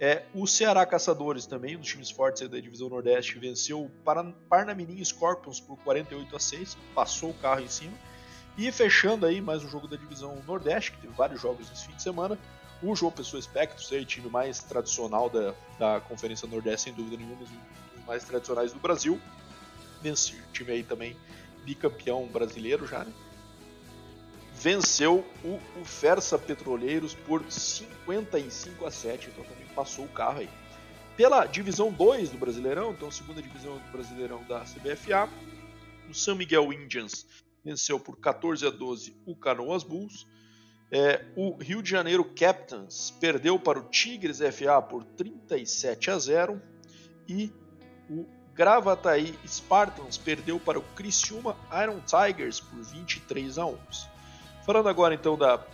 É, 0.01 0.25
o 0.35 0.47
Ceará 0.47 0.85
Caçadores 0.85 1.47
também, 1.47 1.77
um 1.77 1.81
dos 1.81 1.89
times 1.89 2.11
fortes 2.11 2.49
da 2.49 2.59
divisão 2.59 2.89
Nordeste, 2.89 3.39
venceu 3.39 3.85
o 3.85 3.91
Parnamirim 4.49 5.03
Scorpions 5.05 5.61
por 5.61 5.77
48 5.79 6.35
a 6.35 6.41
6, 6.41 6.77
passou 6.95 7.31
o 7.31 7.35
carro 7.35 7.61
em 7.61 7.69
cima. 7.69 7.97
E 8.57 8.71
fechando 8.73 9.25
aí 9.25 9.41
mais 9.41 9.63
um 9.63 9.69
jogo 9.69 9.87
da 9.87 9.97
divisão 9.97 10.43
Nordeste, 10.45 10.93
que 10.93 11.01
teve 11.01 11.15
vários 11.15 11.41
jogos 11.41 11.69
nesse 11.71 11.87
fim 11.87 11.95
de 11.95 12.03
semana, 12.03 12.37
o 12.83 12.95
João 12.95 13.13
Pessoa 13.13 13.39
Espectros, 13.39 13.89
o 13.89 14.05
time 14.05 14.29
mais 14.29 14.61
tradicional 14.65 15.31
da, 15.31 15.55
da 15.79 16.01
Conferência 16.01 16.49
Nordeste, 16.49 16.83
sem 16.83 16.93
dúvida 16.93 17.17
nenhuma, 17.17 17.37
um 17.37 17.39
dos 17.39 17.51
mais 18.05 18.25
tradicionais 18.25 18.73
do 18.73 18.81
Brasil. 18.81 19.21
Venceu 20.03 20.39
o 20.39 20.53
time 20.53 20.73
aí 20.73 20.83
também 20.83 21.17
bicampeão 21.69 22.27
brasileiro 22.27 22.87
já, 22.87 23.05
né? 23.05 23.13
venceu 24.55 25.25
o, 25.45 25.61
o 25.81 25.85
Fersa 25.85 26.39
Petroleiros 26.39 27.15
por 27.15 27.45
55 27.51 28.87
a 28.87 28.91
7, 28.91 29.29
então 29.29 29.45
também 29.45 29.67
passou 29.75 30.07
o 30.07 30.09
carro 30.09 30.41
aí. 30.41 30.49
Pela 31.15 31.45
divisão 31.47 31.93
2 31.93 32.31
do 32.31 32.39
Brasileirão, 32.39 32.93
então 32.93 33.11
segunda 33.11 33.43
divisão 33.43 33.77
do 33.77 33.93
Brasileirão 33.93 34.43
da 34.45 34.61
CBFA, 34.61 35.29
o 36.09 36.15
São 36.15 36.35
Miguel 36.35 36.73
Indians 36.73 37.27
venceu 37.63 38.01
por 38.01 38.19
14 38.19 38.67
a 38.67 38.71
12 38.71 39.15
o 39.27 39.37
Canoas 39.37 39.83
Bulls. 39.83 40.27
É, 40.91 41.27
o 41.37 41.55
Rio 41.57 41.83
de 41.83 41.91
Janeiro 41.91 42.25
Captains 42.25 43.11
perdeu 43.21 43.59
para 43.59 43.79
o 43.79 43.83
Tigres 43.91 44.39
FA 44.39 44.81
por 44.81 45.05
37 45.05 46.11
a 46.11 46.19
0 46.19 46.63
e 47.29 47.53
o 48.09 48.25
Gravataí 48.59 49.39
Spartans 49.47 50.19
perdeu 50.19 50.59
para 50.59 50.81
o 50.81 50.83
Criciúma 50.83 51.57
Iron 51.81 52.01
Tigers 52.01 52.59
por 52.59 52.83
23 52.83 53.57
a 53.57 53.65
11. 53.65 53.79
Falando 54.67 54.89
agora 54.89 55.15
então 55.15 55.39
da 55.39 55.65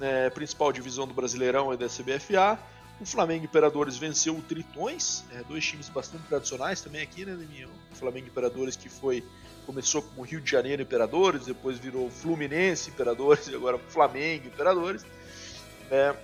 é, 0.00 0.30
principal 0.30 0.72
divisão 0.72 1.06
do 1.06 1.12
Brasileirão 1.12 1.74
e 1.74 1.76
da 1.76 1.86
CBFA, 1.86 2.58
o 2.98 3.04
Flamengo 3.04 3.44
Imperadores 3.44 3.98
venceu 3.98 4.34
o 4.34 4.40
Tritões, 4.40 5.22
é, 5.34 5.42
dois 5.42 5.66
times 5.66 5.90
bastante 5.90 6.24
tradicionais 6.28 6.80
também 6.80 7.02
aqui, 7.02 7.26
né, 7.26 7.36
O 7.92 7.94
Flamengo 7.94 8.28
Imperadores 8.28 8.74
que 8.74 8.88
foi 8.88 9.22
começou 9.66 10.00
como 10.00 10.22
Rio 10.22 10.40
de 10.40 10.50
Janeiro 10.50 10.80
Imperadores, 10.80 11.44
depois 11.44 11.78
virou 11.78 12.08
Fluminense 12.08 12.88
Imperadores 12.88 13.48
e 13.52 13.54
agora 13.54 13.78
Flamengo 13.78 14.46
Imperadores. 14.46 15.04
É, 15.90 16.16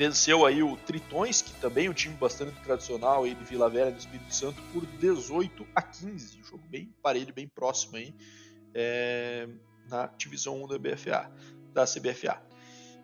venceu 0.00 0.46
aí 0.46 0.62
o 0.62 0.78
Tritões, 0.78 1.42
que 1.42 1.52
também 1.60 1.84
é 1.84 1.90
um 1.90 1.92
time 1.92 2.14
bastante 2.14 2.58
tradicional 2.62 3.24
aí 3.24 3.34
de 3.34 3.44
Vila 3.44 3.68
Velha 3.68 3.90
do 3.90 3.98
Espírito 3.98 4.34
Santo, 4.34 4.58
por 4.72 4.86
18 4.86 5.66
a 5.76 5.82
15. 5.82 6.40
Um 6.40 6.42
jogo 6.42 6.62
bem 6.70 6.90
parelho, 7.02 7.34
bem 7.34 7.46
próximo 7.46 7.98
aí 7.98 8.14
é, 8.74 9.46
na 9.90 10.06
divisão 10.06 10.64
1 10.64 10.68
da 10.68 10.78
BFA, 10.78 11.30
da 11.74 11.84
CBFA. 11.84 12.40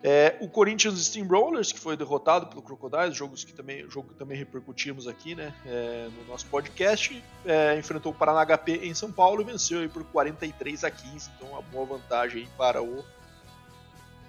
É, 0.01 0.37
o 0.41 0.49
Corinthians 0.49 0.99
Steamrollers, 1.05 1.71
que 1.71 1.79
foi 1.79 1.95
derrotado 1.95 2.47
pelo 2.47 2.63
Crocodiles, 2.63 3.15
jogos 3.15 3.43
que 3.43 3.53
também, 3.53 3.87
jogo 3.87 4.09
que 4.09 4.15
também 4.15 4.35
repercutimos 4.35 5.07
aqui 5.07 5.35
né, 5.35 5.53
é, 5.67 6.09
no 6.17 6.25
nosso 6.25 6.47
podcast, 6.47 7.23
é, 7.45 7.77
enfrentou 7.77 8.11
o 8.11 8.15
Paraná 8.15 8.43
HP 8.43 8.87
em 8.87 8.95
São 8.95 9.11
Paulo 9.11 9.43
e 9.43 9.45
venceu 9.45 9.81
aí 9.81 9.87
por 9.87 10.03
43 10.03 10.83
a 10.83 10.89
15, 10.89 11.29
então 11.35 11.49
uma 11.49 11.61
boa 11.61 11.85
vantagem 11.85 12.47
para 12.57 12.81
o 12.81 13.05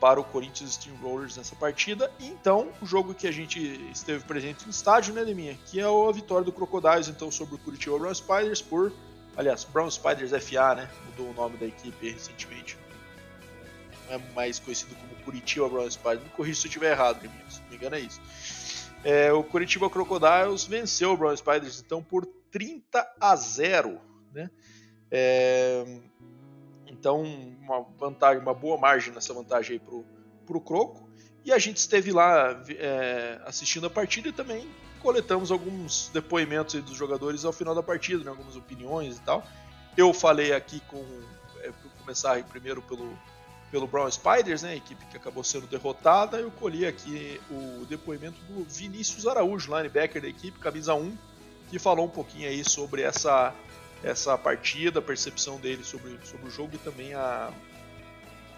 para 0.01 0.21
o 0.21 0.25
Corinthians 0.25 0.75
Steamrollers 0.75 1.37
nessa 1.37 1.57
partida. 1.57 2.11
Então, 2.21 2.69
o 2.81 2.87
jogo 2.87 3.15
que 3.15 3.27
a 3.27 3.33
gente 3.33 3.59
esteve 3.91 4.25
presente 4.25 4.65
no 4.65 4.71
estádio, 4.71 5.15
né, 5.15 5.23
Leminha? 5.23 5.59
Que 5.67 5.81
é 5.81 5.85
a 5.85 6.13
vitória 6.13 6.45
do 6.45 6.53
Crocodiles 6.53 7.09
então 7.09 7.31
sobre 7.31 7.57
o 7.57 7.59
Curitiba 7.59 7.99
Brown 7.99 8.15
Spiders 8.15 8.63
por, 8.63 8.93
aliás, 9.37 9.65
Brown 9.65 9.91
Spiders 9.91 10.31
FA, 10.45 10.75
né? 10.75 10.91
Mudou 11.07 11.31
o 11.31 11.35
nome 11.35 11.57
da 11.57 11.67
equipe 11.67 12.11
recentemente 12.11 12.79
é 14.11 14.19
mais 14.35 14.59
conhecido 14.59 14.95
como 14.97 15.15
Curitiba 15.23 15.69
Brown 15.69 15.91
Spiders. 15.91 16.23
Me 16.23 16.31
corrija 16.31 16.61
se 16.61 16.67
eu 16.67 16.69
estiver 16.69 16.93
errado, 16.93 17.21
se 17.49 17.61
não 17.61 17.69
me 17.69 17.77
engano 17.77 17.97
é 17.97 18.01
isso. 18.01 18.21
É, 19.05 19.33
o 19.33 19.45
Curitiba 19.45 19.89
Crocodiles 19.89 20.65
venceu 20.65 21.13
o 21.13 21.17
Brown 21.17 21.37
Spiders 21.37 21.81
então 21.81 22.03
por 22.03 22.27
30 22.51 23.07
a 23.21 23.37
0, 23.37 24.01
né? 24.33 24.51
É, 25.11 25.85
então 26.91 27.23
uma 27.23 27.83
vantagem, 27.99 28.43
uma 28.43 28.55
boa 28.55 28.77
margem 28.77 29.13
nessa 29.13 29.33
vantagem 29.35 29.75
aí 29.75 29.79
pro, 29.79 30.05
pro 30.47 30.61
Croco. 30.61 31.09
E 31.45 31.53
a 31.53 31.59
gente 31.59 31.79
esteve 31.79 32.13
lá 32.13 32.63
é, 32.69 33.41
assistindo 33.47 33.87
a 33.87 33.91
partida 33.91 34.29
e 34.29 34.33
também 34.33 34.69
coletamos 35.01 35.51
alguns 35.51 36.11
depoimentos 36.13 36.75
dos 36.83 36.97
jogadores 36.97 37.45
ao 37.45 37.53
final 37.53 37.75
da 37.75 37.83
partida, 37.83 38.25
né, 38.25 38.31
algumas 38.31 38.57
opiniões 38.57 39.17
e 39.17 39.21
tal. 39.21 39.45
Eu 39.97 40.13
falei 40.13 40.53
aqui 40.53 40.81
com, 40.89 41.03
é, 41.63 41.73
começar 42.01 42.43
primeiro 42.45 42.83
pelo 42.83 43.17
pelo 43.71 43.87
Brown 43.87 44.11
Spiders, 44.11 44.63
né, 44.63 44.71
a 44.71 44.77
equipe 44.77 45.05
que 45.07 45.17
acabou 45.17 45.45
sendo 45.45 45.67
derrotada. 45.67 46.39
Eu 46.39 46.51
colhi 46.51 46.87
aqui 46.87 47.41
o 47.51 47.85
depoimento 47.87 48.41
do 48.43 48.65
Vinícius 48.65 49.27
Araújo, 49.27 49.75
linebacker 49.75 50.23
da 50.23 50.29
equipe, 50.29 50.59
camisa 50.59 50.95
1, 50.95 51.17
que 51.69 51.79
falou 51.79 52.07
um 52.07 52.11
pouquinho 52.11 52.49
aí 52.49 52.65
sobre 52.65 53.03
essa, 53.03 53.55
essa 54.03 54.37
partida, 54.39 54.99
a 55.01 55.03
percepção 55.03 55.59
dele 55.59 55.83
sobre, 55.83 56.19
sobre 56.25 56.47
o 56.47 56.51
jogo 56.51 56.75
e 56.75 56.79
também 56.79 57.15
a, 57.15 57.51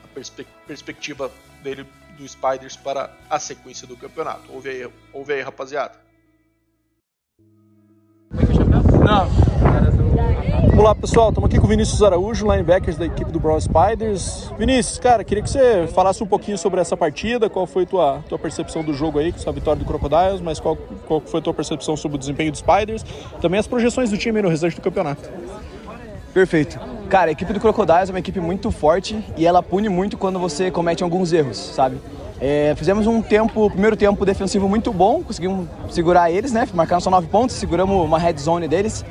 a 0.05 0.09
perspe 0.15 0.47
perspectiva 0.67 1.31
dele 1.63 1.87
do 2.17 2.29
Spiders 2.29 2.77
para 2.77 3.11
a 3.29 3.39
sequência 3.39 3.87
do 3.87 3.97
campeonato. 3.97 4.53
Ouve 4.53 4.69
aí, 4.69 4.93
ouve 5.13 5.33
aí 5.33 5.41
rapaziada. 5.41 5.99
Não. 9.05 9.50
Olá 10.81 10.95
pessoal, 10.95 11.29
estamos 11.29 11.47
aqui 11.47 11.59
com 11.59 11.67
o 11.67 11.69
Vinícius 11.69 12.03
Araújo, 12.03 12.51
linebackers 12.51 12.97
da 12.97 13.05
equipe 13.05 13.31
do 13.31 13.39
Brown 13.39 13.61
Spiders. 13.61 14.51
Vinícius, 14.59 14.99
cara, 14.99 15.23
queria 15.23 15.43
que 15.43 15.51
você 15.51 15.87
falasse 15.89 16.23
um 16.23 16.27
pouquinho 16.27 16.57
sobre 16.57 16.81
essa 16.81 16.97
partida, 16.97 17.51
qual 17.51 17.67
foi 17.67 17.83
a 17.83 17.87
tua, 17.87 18.25
tua 18.27 18.39
percepção 18.39 18.83
do 18.83 18.95
jogo 18.95 19.19
aí, 19.19 19.31
com 19.31 19.37
essa 19.37 19.53
vitória 19.53 19.79
do 19.79 19.85
Crocodiles, 19.85 20.41
mas 20.41 20.59
qual, 20.59 20.77
qual 21.07 21.21
foi 21.21 21.39
a 21.39 21.43
tua 21.43 21.53
percepção 21.53 21.99
sobre 21.99 22.17
o 22.17 22.19
desempenho 22.19 22.51
dos 22.51 22.61
Spiders, 22.61 23.05
também 23.43 23.61
as 23.61 23.67
projeções 23.67 24.09
do 24.09 24.17
time 24.17 24.41
no 24.41 24.49
restante 24.49 24.77
do 24.77 24.81
campeonato. 24.81 25.29
Perfeito. 26.33 26.81
Cara, 27.11 27.29
a 27.29 27.33
equipe 27.33 27.53
do 27.53 27.61
Crocodiles 27.61 28.09
é 28.09 28.13
uma 28.15 28.19
equipe 28.19 28.41
muito 28.41 28.71
forte 28.71 29.23
e 29.37 29.47
ela 29.47 29.63
pune 29.63 29.91
muito 29.91 30.17
quando 30.17 30.39
você 30.39 30.71
comete 30.71 31.03
alguns 31.03 31.31
erros, 31.31 31.59
sabe? 31.59 31.99
É, 32.41 32.73
fizemos 32.75 33.07
um 33.07 33.21
tempo, 33.21 33.69
primeiro 33.69 33.99
tempo 33.99 34.25
defensivo 34.25 34.67
muito 34.67 34.95
bom, 34.95 35.23
conseguimos 35.23 35.69
segurar 35.91 36.31
eles, 36.31 36.53
né? 36.53 36.67
Marcaram 36.73 37.03
só 37.03 37.11
nove 37.11 37.27
pontos, 37.27 37.57
seguramos 37.57 38.03
uma 38.03 38.19
red 38.19 38.39
zone 38.39 38.67
deles. 38.67 39.05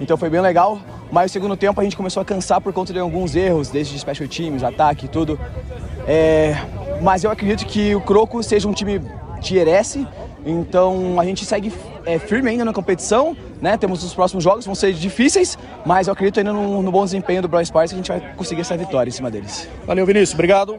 Então 0.00 0.16
foi 0.16 0.30
bem 0.30 0.40
legal. 0.40 0.80
Mas 1.12 1.30
no 1.30 1.32
segundo 1.32 1.56
tempo 1.56 1.80
a 1.80 1.84
gente 1.84 1.96
começou 1.96 2.20
a 2.20 2.24
cansar 2.24 2.60
por 2.60 2.72
conta 2.72 2.92
de 2.92 2.98
alguns 2.98 3.34
erros, 3.34 3.68
desde 3.68 3.98
special 3.98 4.28
teams, 4.28 4.62
ataque 4.62 5.06
e 5.06 5.08
tudo. 5.08 5.38
É, 6.06 6.54
mas 7.02 7.24
eu 7.24 7.30
acredito 7.30 7.66
que 7.66 7.94
o 7.94 8.00
Croco 8.00 8.42
seja 8.42 8.68
um 8.68 8.72
time 8.72 9.00
tier 9.40 9.66
S, 9.68 10.06
então 10.44 11.18
a 11.18 11.24
gente 11.24 11.44
segue 11.44 11.72
é, 12.04 12.18
firme 12.18 12.50
ainda 12.50 12.64
na 12.64 12.72
competição, 12.72 13.36
né? 13.60 13.76
Temos 13.76 14.04
os 14.04 14.14
próximos 14.14 14.44
jogos, 14.44 14.66
vão 14.66 14.74
ser 14.74 14.92
difíceis, 14.92 15.58
mas 15.84 16.06
eu 16.06 16.12
acredito 16.12 16.38
ainda 16.38 16.52
no, 16.52 16.82
no 16.82 16.92
bom 16.92 17.04
desempenho 17.04 17.42
do 17.42 17.48
Brown 17.48 17.62
Spars 17.62 17.90
que 17.90 17.94
a 17.94 17.98
gente 17.98 18.08
vai 18.08 18.34
conseguir 18.34 18.60
essa 18.60 18.76
vitória 18.76 19.08
em 19.08 19.12
cima 19.12 19.30
deles. 19.30 19.68
Valeu, 19.86 20.06
Vinícius, 20.06 20.34
obrigado. 20.34 20.78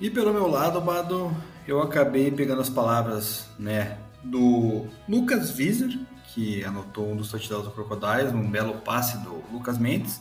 E 0.00 0.10
pelo 0.10 0.32
meu 0.32 0.46
lado, 0.46 0.80
Bado, 0.80 1.34
eu 1.66 1.80
acabei 1.80 2.30
pegando 2.30 2.60
as 2.60 2.68
palavras, 2.68 3.46
né, 3.58 3.96
do 4.22 4.86
Lucas 5.08 5.56
Wieser, 5.58 5.98
que 6.34 6.64
anotou 6.64 7.12
um 7.12 7.16
dos 7.16 7.30
touchdowns 7.30 7.64
do 7.64 7.70
Crocodiles, 7.70 8.32
um 8.32 8.50
belo 8.50 8.74
passe 8.74 9.18
do 9.18 9.42
Lucas 9.52 9.78
Mendes. 9.78 10.20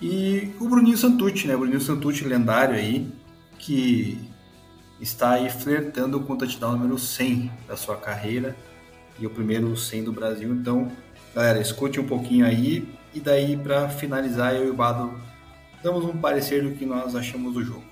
E 0.00 0.54
o 0.60 0.68
Bruninho 0.68 0.98
Santucci, 0.98 1.46
né? 1.46 1.56
Bruninho 1.56 1.80
Santucci, 1.80 2.24
lendário 2.24 2.74
aí, 2.74 3.10
que 3.58 4.30
está 5.00 5.30
aí 5.30 5.48
flertando 5.48 6.20
com 6.20 6.34
o 6.34 6.36
touchdown 6.36 6.72
número 6.72 6.98
100 6.98 7.50
da 7.66 7.76
sua 7.76 7.96
carreira 7.96 8.54
e 9.18 9.26
o 9.26 9.30
primeiro 9.30 9.74
100 9.74 10.04
do 10.04 10.12
Brasil. 10.12 10.52
Então, 10.52 10.92
galera, 11.34 11.60
escute 11.60 11.98
um 11.98 12.06
pouquinho 12.06 12.44
aí 12.44 12.86
e 13.14 13.20
daí 13.20 13.56
para 13.56 13.88
finalizar 13.88 14.54
eu 14.54 14.66
e 14.66 14.70
o 14.70 14.74
Bado 14.74 15.18
damos 15.82 16.04
um 16.04 16.16
parecer 16.16 16.62
do 16.62 16.76
que 16.76 16.84
nós 16.84 17.16
achamos 17.16 17.54
do 17.54 17.62
jogo. 17.62 17.84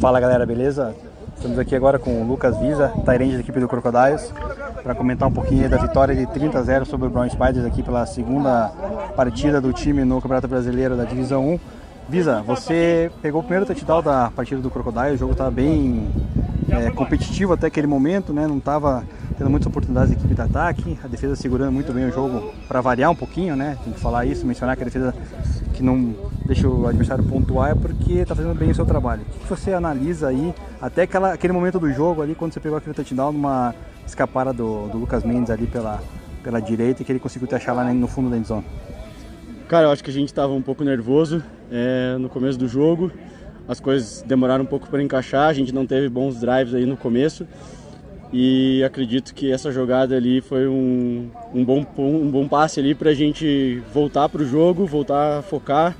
Fala 0.00 0.20
galera, 0.20 0.46
beleza? 0.46 0.96
Estamos 1.40 1.58
aqui 1.58 1.74
agora 1.74 1.98
com 1.98 2.20
o 2.20 2.26
Lucas 2.26 2.54
Visa, 2.58 2.92
Tyrande 3.02 3.32
da 3.32 3.40
equipe 3.40 3.58
do 3.58 3.66
Crocodiles, 3.66 4.30
para 4.82 4.94
comentar 4.94 5.26
um 5.26 5.32
pouquinho 5.32 5.70
da 5.70 5.78
vitória 5.78 6.14
de 6.14 6.26
30 6.26 6.58
a 6.58 6.62
0 6.62 6.84
sobre 6.84 7.06
o 7.06 7.10
Brown 7.10 7.30
Spiders 7.30 7.64
aqui 7.64 7.82
pela 7.82 8.04
segunda 8.04 8.68
partida 9.16 9.58
do 9.58 9.72
time 9.72 10.04
no 10.04 10.20
Campeonato 10.20 10.46
Brasileiro 10.46 10.98
da 10.98 11.04
Divisão 11.04 11.54
1. 11.54 11.60
Visa, 12.10 12.42
você 12.42 13.10
pegou 13.22 13.40
o 13.40 13.42
primeiro 13.42 13.64
touchdown 13.64 14.02
da 14.02 14.30
partida 14.30 14.60
do 14.60 14.70
Crocodile, 14.70 15.14
o 15.14 15.16
jogo 15.16 15.32
estava 15.32 15.50
bem 15.50 16.10
é, 16.68 16.90
competitivo 16.90 17.54
até 17.54 17.68
aquele 17.68 17.86
momento, 17.86 18.34
né? 18.34 18.46
não 18.46 18.58
estava 18.58 19.02
tendo 19.40 19.48
muitas 19.48 19.68
oportunidades 19.68 20.10
de 20.10 20.18
equipe 20.18 20.34
de 20.34 20.42
ataque, 20.42 20.98
a 21.02 21.08
defesa 21.08 21.34
segurando 21.34 21.72
muito 21.72 21.90
bem 21.94 22.04
o 22.04 22.12
jogo 22.12 22.52
para 22.68 22.82
variar 22.82 23.10
um 23.10 23.14
pouquinho, 23.14 23.56
né? 23.56 23.78
tem 23.82 23.90
que 23.90 23.98
falar 23.98 24.26
isso, 24.26 24.44
mencionar 24.44 24.76
que 24.76 24.82
a 24.82 24.84
defesa 24.84 25.14
que 25.72 25.82
não 25.82 26.14
deixa 26.44 26.68
o 26.68 26.86
adversário 26.86 27.24
pontuar 27.24 27.70
é 27.70 27.74
porque 27.74 28.12
está 28.18 28.34
fazendo 28.34 28.54
bem 28.54 28.70
o 28.70 28.74
seu 28.74 28.84
trabalho. 28.84 29.22
O 29.22 29.38
que 29.38 29.48
você 29.48 29.72
analisa 29.72 30.28
aí, 30.28 30.54
até 30.78 31.04
aquela, 31.04 31.32
aquele 31.32 31.54
momento 31.54 31.80
do 31.80 31.90
jogo 31.90 32.20
ali, 32.20 32.34
quando 32.34 32.52
você 32.52 32.60
pegou 32.60 32.76
aquele 32.76 32.94
touchdown 32.94 33.32
numa 33.32 33.74
escapada 34.06 34.52
do, 34.52 34.88
do 34.88 34.98
Lucas 34.98 35.24
Mendes 35.24 35.50
ali 35.50 35.66
pela, 35.66 36.02
pela 36.44 36.60
direita, 36.60 37.02
que 37.02 37.10
ele 37.10 37.18
conseguiu 37.18 37.48
te 37.48 37.54
achar 37.54 37.72
lá 37.72 37.82
no 37.94 38.06
fundo 38.06 38.28
da 38.28 38.36
endzone? 38.36 38.66
Cara, 39.68 39.86
eu 39.86 39.90
acho 39.90 40.04
que 40.04 40.10
a 40.10 40.12
gente 40.12 40.28
estava 40.28 40.52
um 40.52 40.60
pouco 40.60 40.84
nervoso 40.84 41.42
é, 41.72 42.14
no 42.18 42.28
começo 42.28 42.58
do 42.58 42.68
jogo. 42.68 43.10
As 43.66 43.80
coisas 43.80 44.22
demoraram 44.26 44.64
um 44.64 44.66
pouco 44.66 44.86
para 44.86 45.02
encaixar, 45.02 45.48
a 45.48 45.52
gente 45.54 45.72
não 45.72 45.86
teve 45.86 46.10
bons 46.10 46.38
drives 46.38 46.74
aí 46.74 46.84
no 46.84 46.98
começo. 46.98 47.46
E 48.32 48.82
acredito 48.84 49.34
que 49.34 49.50
essa 49.50 49.72
jogada 49.72 50.16
ali 50.16 50.40
foi 50.40 50.68
um, 50.68 51.28
um, 51.52 51.64
bom, 51.64 51.84
um 51.98 52.30
bom 52.30 52.46
passe 52.46 52.78
ali 52.78 52.94
para 52.94 53.10
a 53.10 53.14
gente 53.14 53.82
voltar 53.92 54.28
para 54.28 54.42
o 54.42 54.46
jogo, 54.46 54.86
voltar 54.86 55.38
a 55.38 55.42
focar. 55.42 55.96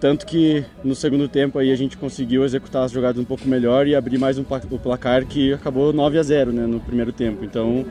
Tanto 0.00 0.26
que 0.26 0.64
no 0.82 0.94
segundo 0.94 1.28
tempo 1.28 1.58
aí 1.58 1.70
a 1.70 1.76
gente 1.76 1.96
conseguiu 1.96 2.44
executar 2.44 2.84
as 2.84 2.90
jogadas 2.90 3.20
um 3.20 3.24
pouco 3.24 3.46
melhor 3.46 3.86
e 3.86 3.94
abrir 3.94 4.18
mais 4.18 4.38
um, 4.38 4.44
o 4.70 4.78
placar 4.78 5.26
que 5.26 5.52
acabou 5.52 5.92
9 5.92 6.18
a 6.18 6.22
0 6.22 6.52
né, 6.52 6.66
no 6.66 6.80
primeiro 6.80 7.12
tempo. 7.12 7.44
Então 7.44 7.84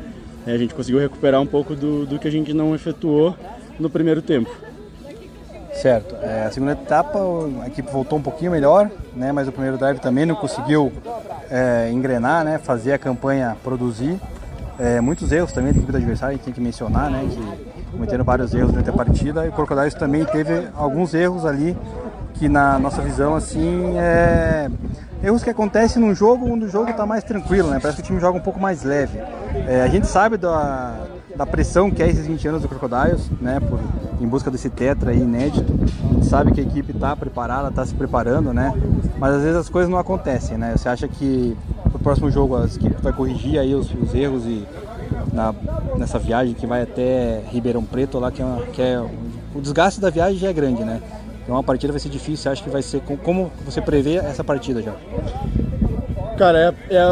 é, 0.46 0.52
a 0.52 0.58
gente 0.58 0.74
conseguiu 0.74 1.00
recuperar 1.00 1.40
um 1.40 1.46
pouco 1.46 1.76
do, 1.76 2.06
do 2.06 2.18
que 2.20 2.28
a 2.28 2.32
gente 2.32 2.54
não 2.54 2.74
efetuou 2.74 3.38
no 3.80 3.90
primeiro 3.90 4.22
tempo. 4.22 4.50
Certo. 5.74 6.16
É, 6.22 6.46
a 6.46 6.52
segunda 6.52 6.74
etapa 6.74 7.20
a 7.64 7.68
equipe 7.68 7.92
voltou 7.92 8.20
um 8.20 8.22
pouquinho 8.22 8.52
melhor, 8.52 8.90
né? 9.16 9.32
Mas 9.32 9.48
o 9.48 9.52
primeiro 9.52 9.78
drive 9.78 10.00
também 10.00 10.26
não 10.26 10.36
conseguiu 10.36 10.92
é, 11.50 11.90
engrenar, 11.92 12.44
né? 12.44 12.58
Fazer 12.58 12.94
a 12.94 12.98
campanha 12.98 13.58
produzir. 13.64 14.20
É, 14.80 15.00
muitos 15.00 15.32
erros 15.32 15.52
também 15.52 15.72
da 15.72 15.78
equipe 15.78 15.92
do 15.92 15.98
adversário, 15.98 16.34
a 16.34 16.36
gente 16.38 16.46
tem 16.46 16.54
que 16.54 16.62
mencionar, 16.62 17.10
né? 17.10 17.28
Que 17.30 17.92
cometeram 17.92 18.24
vários 18.24 18.54
erros 18.54 18.72
durante 18.72 18.90
a 18.90 18.94
partida 18.94 19.46
e 19.46 19.50
o 19.50 19.52
Crocodiles 19.52 19.94
também 19.94 20.26
teve 20.26 20.68
alguns 20.76 21.14
erros 21.14 21.46
ali 21.46 21.78
que 22.34 22.50
na 22.50 22.80
nossa 22.80 23.02
visão 23.02 23.36
assim 23.36 23.98
é 23.98 24.70
erros 25.24 25.44
que 25.44 25.50
acontecem 25.50 26.02
num 26.02 26.16
jogo 26.16 26.52
onde 26.52 26.66
o 26.66 26.70
jogo 26.70 26.90
está 26.90 27.06
mais 27.06 27.24
tranquilo, 27.24 27.70
né? 27.70 27.80
Parece 27.80 27.98
que 27.98 28.04
o 28.04 28.06
time 28.06 28.20
joga 28.20 28.38
um 28.38 28.42
pouco 28.42 28.60
mais 28.60 28.84
leve. 28.84 29.20
É, 29.68 29.84
a 29.84 29.88
gente 29.88 30.08
sabe 30.08 30.38
da, 30.38 30.96
da 31.36 31.46
pressão 31.46 31.90
que 31.90 32.02
é 32.02 32.10
esses 32.10 32.28
20 32.28 32.48
anos 32.48 32.62
do 32.62 32.68
Crocodiles, 32.68 33.30
né? 33.40 33.60
Por, 33.60 33.80
em 34.20 34.28
busca 34.28 34.52
desse 34.52 34.70
tetra 34.70 35.12
aí 35.12 35.20
inédito. 35.20 35.74
A 36.10 36.14
gente 36.14 36.26
sabe 36.26 36.52
que 36.52 36.60
a 36.60 36.64
equipe 36.64 36.92
está 36.92 37.16
preparada, 37.16 37.70
está 37.70 37.86
se 37.86 37.94
preparando, 37.94 38.54
né? 38.54 38.74
Mas 39.18 39.36
às 39.36 39.42
vezes 39.42 39.58
as 39.58 39.70
coisas 39.70 39.90
não 39.90 39.98
acontecem, 39.98 40.58
né? 40.58 40.74
Você 40.76 40.90
acha 40.90 41.08
que 41.08 41.58
o 41.94 42.00
próximo 42.00 42.30
jogo 42.32 42.56
a 42.58 42.66
equipe 42.66 42.96
vai 43.02 43.14
corrigir 43.14 43.60
aí 43.60 43.74
os, 43.74 43.94
os 43.94 44.14
erros 44.14 44.46
e 44.46 44.66
na, 45.34 45.54
nessa 45.98 46.20
viagem 46.20 46.54
que 46.54 46.66
vai 46.66 46.84
até 46.84 47.44
Ribeirão 47.50 47.84
Preto 47.84 48.20
lá, 48.20 48.32
que 48.32 48.42
é, 48.42 48.46
uma, 48.46 48.62
que 48.68 48.82
é 48.82 49.00
o 49.54 49.62
desgaste 49.62 50.00
da 50.00 50.10
viagem 50.10 50.38
já 50.38 50.50
é 50.50 50.54
grande, 50.54 50.84
né? 50.84 51.02
Então 51.44 51.58
a 51.58 51.64
partida 51.64 51.92
vai 51.92 52.00
ser 52.00 52.10
difícil, 52.10 52.52
acha 52.52 52.64
que 52.64 52.70
vai 52.70 52.82
ser 52.82 53.02
como 53.24 53.52
você 53.66 53.82
prevê 53.82 54.16
essa 54.16 54.44
partida 54.44 54.82
já? 54.82 54.94
Cara, 56.42 56.76
é, 56.90 56.96
é, 56.96 57.04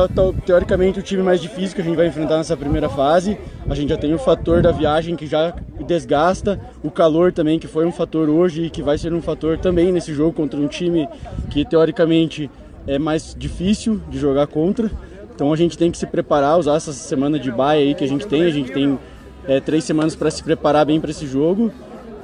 teoricamente 0.44 0.98
o 0.98 1.04
time 1.04 1.22
mais 1.22 1.40
difícil 1.40 1.76
que 1.76 1.82
a 1.82 1.84
gente 1.84 1.96
vai 1.96 2.08
enfrentar 2.08 2.38
nessa 2.38 2.58
primeira 2.58 2.90
fase. 2.90 3.38
A 3.70 3.76
gente 3.76 3.90
já 3.90 3.96
tem 3.96 4.12
o 4.12 4.18
fator 4.18 4.60
da 4.64 4.72
viagem 4.72 5.16
que 5.16 5.28
já 5.28 5.54
desgasta, 5.86 6.60
o 6.82 6.90
calor 6.90 7.32
também 7.32 7.60
que 7.60 7.68
foi 7.68 7.86
um 7.86 7.92
fator 7.92 8.28
hoje 8.28 8.64
e 8.64 8.70
que 8.72 8.82
vai 8.82 8.98
ser 8.98 9.14
um 9.14 9.22
fator 9.22 9.60
também 9.60 9.92
nesse 9.92 10.16
jogo 10.16 10.34
contra 10.34 10.60
um 10.60 10.68
time 10.68 11.08
que 11.52 11.64
teoricamente 11.64 12.50
é 12.88 12.98
mais 12.98 13.36
difícil 13.38 14.02
de 14.10 14.18
jogar 14.18 14.48
contra. 14.48 14.90
Então 15.36 15.54
a 15.54 15.56
gente 15.56 15.78
tem 15.78 15.92
que 15.92 16.00
se 16.00 16.08
preparar, 16.08 16.58
usar 16.58 16.78
essa 16.78 16.92
semana 16.92 17.38
de 17.38 17.52
baia 17.52 17.82
aí 17.82 17.94
que 17.94 18.04
a 18.04 18.08
gente 18.08 18.26
tem. 18.26 18.42
A 18.42 18.50
gente 18.50 18.72
tem 18.72 18.98
é, 19.48 19.60
três 19.60 19.84
semanas 19.84 20.16
para 20.16 20.32
se 20.32 20.42
preparar 20.42 20.88
bem 20.88 21.00
para 21.00 21.12
esse 21.12 21.28
jogo 21.28 21.72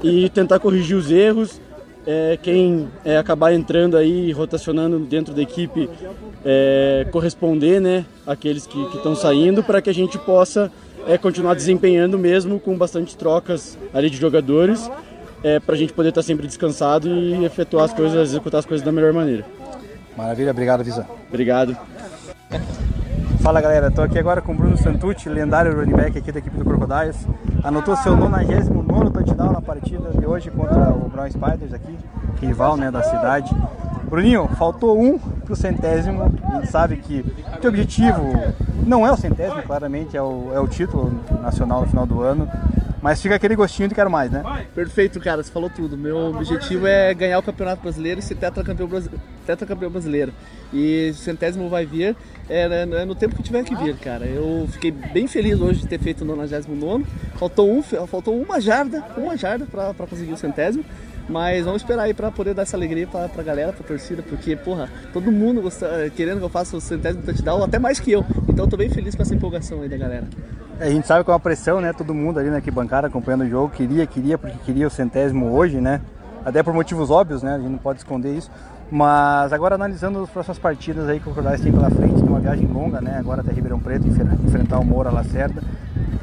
e 0.02 0.28
tentar 0.30 0.58
corrigir 0.58 0.98
os 0.98 1.12
erros 1.12 1.62
é, 2.06 2.38
quem 2.42 2.88
é, 3.04 3.18
acabar 3.18 3.54
entrando 3.54 3.98
aí, 3.98 4.32
rotacionando 4.32 5.00
dentro 5.00 5.34
da 5.34 5.42
equipe, 5.42 5.90
é, 6.44 7.08
corresponder 7.12 7.82
né, 7.82 8.06
àqueles 8.26 8.68
que 8.68 8.80
estão 8.96 9.16
saindo, 9.16 9.64
para 9.64 9.82
que 9.82 9.90
a 9.90 9.94
gente 9.94 10.18
possa 10.20 10.72
é, 11.08 11.18
continuar 11.18 11.56
desempenhando 11.56 12.18
mesmo 12.18 12.60
com 12.60 12.78
bastante 12.78 13.18
trocas 13.18 13.78
ali 13.94 14.10
de 14.10 14.18
jogadores, 14.18 14.90
é, 15.44 15.60
para 15.60 15.76
a 15.76 15.78
gente 15.78 15.94
poder 15.94 16.10
estar 16.10 16.22
tá 16.22 16.26
sempre 16.26 16.48
descansado 16.48 17.08
e 17.08 17.46
efetuar 17.46 17.86
as 17.86 17.94
coisas, 17.94 18.30
executar 18.30 18.60
as 18.60 18.66
coisas 18.66 18.86
da 18.86 18.92
melhor 18.92 19.14
maneira. 19.14 19.46
Maravilha, 20.16 20.52
obrigado, 20.52 20.84
Visa. 20.84 21.06
Obrigado. 21.30 21.78
Fala 23.46 23.62
galera, 23.62 23.90
estou 23.90 24.04
aqui 24.04 24.18
agora 24.18 24.42
com 24.42 24.54
o 24.54 24.56
Bruno 24.56 24.76
Santucci, 24.76 25.30
lendário 25.30 25.72
running 25.76 25.96
back 25.96 26.18
aqui 26.18 26.32
da 26.32 26.40
equipe 26.40 26.58
do 26.58 26.66
Crocodiles. 26.66 27.28
Anotou 27.64 27.96
seu 27.96 28.18
99 28.18 29.12
touchdown 29.12 29.52
na 29.52 29.62
partida 29.62 30.10
de 30.10 30.26
hoje 30.26 30.50
contra 30.50 30.90
o 30.90 31.08
Brown 31.08 31.30
Spiders 31.30 31.72
aqui, 31.72 31.96
rival 32.42 32.76
né, 32.76 32.90
da 32.90 33.04
cidade. 33.04 33.56
Bruninho, 34.10 34.48
faltou 34.58 35.00
um 35.00 35.20
pro 35.20 35.56
centésimo. 35.56 36.24
A 36.24 36.56
gente 36.56 36.72
sabe 36.72 36.98
que 36.98 37.24
teu 37.62 37.70
objetivo 37.70 38.20
não 38.84 39.06
é 39.06 39.12
o 39.12 39.16
centésimo, 39.16 39.62
claramente, 39.62 40.18
é 40.18 40.22
o, 40.24 40.50
é 40.52 40.60
o 40.60 40.68
título 40.68 41.14
nacional 41.44 41.82
no 41.82 41.88
final 41.88 42.08
do 42.08 42.24
ano. 42.24 42.50
Mas 43.06 43.22
fica 43.22 43.36
aquele 43.36 43.56
gostinho 43.56 43.88
de 43.88 43.94
quero 43.94 44.10
mais, 44.10 44.32
né? 44.32 44.42
Perfeito, 44.74 45.20
cara, 45.20 45.44
você 45.44 45.52
falou 45.52 45.70
tudo. 45.70 45.96
Meu 45.96 46.18
objetivo 46.36 46.88
é 46.88 47.14
ganhar 47.14 47.38
o 47.38 47.44
Campeonato 47.44 47.80
Brasileiro 47.80 48.20
e 48.20 48.24
ser 48.24 48.34
tetracampeão, 48.34 48.90
tetracampeão 49.46 49.92
brasileiro. 49.92 50.34
E 50.74 51.12
o 51.12 51.14
centésimo 51.14 51.70
vai 51.70 51.86
vir 51.86 52.16
é, 52.50 52.62
é, 52.82 53.06
no 53.06 53.14
tempo 53.14 53.36
que 53.36 53.44
tiver 53.44 53.64
que 53.64 53.76
vir, 53.76 53.96
cara. 53.98 54.26
Eu 54.26 54.68
fiquei 54.72 54.90
bem 54.90 55.28
feliz 55.28 55.62
hoje 55.62 55.82
de 55.82 55.88
ter 55.88 56.00
feito 56.00 56.22
o 56.22 56.26
99. 56.26 57.06
Faltou, 57.36 57.72
um, 57.72 57.84
faltou 57.84 58.42
uma 58.42 58.60
jarda, 58.60 59.04
uma 59.16 59.38
jarda 59.38 59.68
para 59.68 60.08
conseguir 60.08 60.34
o 60.34 60.38
centésimo. 60.38 60.84
Mas 61.30 61.64
vamos 61.64 61.84
esperar 61.84 62.06
aí 62.06 62.14
para 62.16 62.32
poder 62.32 62.56
dar 62.56 62.64
essa 62.64 62.76
alegria 62.76 63.06
pra, 63.06 63.30
pra 63.30 63.44
galera, 63.44 63.72
pra 63.72 63.86
torcida, 63.86 64.24
porque, 64.24 64.56
porra, 64.56 64.90
todo 65.14 65.32
mundo 65.32 65.62
gosta, 65.62 66.12
querendo 66.16 66.40
que 66.40 66.46
eu 66.46 66.50
faça 66.50 66.76
o 66.76 66.82
centésimo 66.82 67.22
touchdown, 67.22 67.64
até 67.64 67.78
mais 67.78 68.00
que 68.00 68.12
eu. 68.12 68.26
Então 68.50 68.68
tô 68.68 68.76
bem 68.76 68.90
feliz 68.90 69.14
com 69.14 69.22
essa 69.22 69.36
empolgação 69.36 69.84
aí 69.84 69.90
da 69.90 69.98
galera. 69.98 70.28
A 70.78 70.90
gente 70.90 71.08
sabe 71.08 71.24
é 71.28 71.32
uma 71.32 71.40
pressão, 71.40 71.80
né? 71.80 71.94
Todo 71.94 72.14
mundo 72.14 72.38
ali 72.38 72.50
na 72.50 72.58
arquibancada 72.58 73.08
acompanhando 73.08 73.46
o 73.46 73.50
jogo 73.50 73.70
queria, 73.70 74.06
queria, 74.06 74.38
porque 74.38 74.58
queria 74.66 74.86
o 74.86 74.90
centésimo 74.90 75.54
hoje, 75.54 75.80
né? 75.80 76.02
Até 76.44 76.62
por 76.62 76.74
motivos 76.74 77.10
óbvios, 77.10 77.42
né? 77.42 77.56
A 77.56 77.58
gente 77.58 77.70
não 77.70 77.78
pode 77.78 78.00
esconder 78.00 78.36
isso. 78.36 78.52
Mas 78.92 79.52
agora 79.52 79.76
analisando 79.76 80.20
as 80.20 80.30
próximas 80.30 80.60
partidas 80.60 81.10
aí 81.10 81.20
que 81.20 81.28
o 81.28 81.34
Crocodiles 81.34 81.62
tem 81.62 81.72
pela 81.72 81.90
frente, 81.90 82.16
tem 82.16 82.24
uma 82.24 82.40
viagem 82.40 82.68
longa, 82.68 83.02
né? 83.02 83.18
Agora 83.18 83.42
até 83.42 83.52
Ribeirão 83.52 83.80
Preto, 83.80 84.08
enfrentar 84.08 84.80
o 84.80 84.86
Moura 84.86 85.10
Lacerda. 85.10 85.62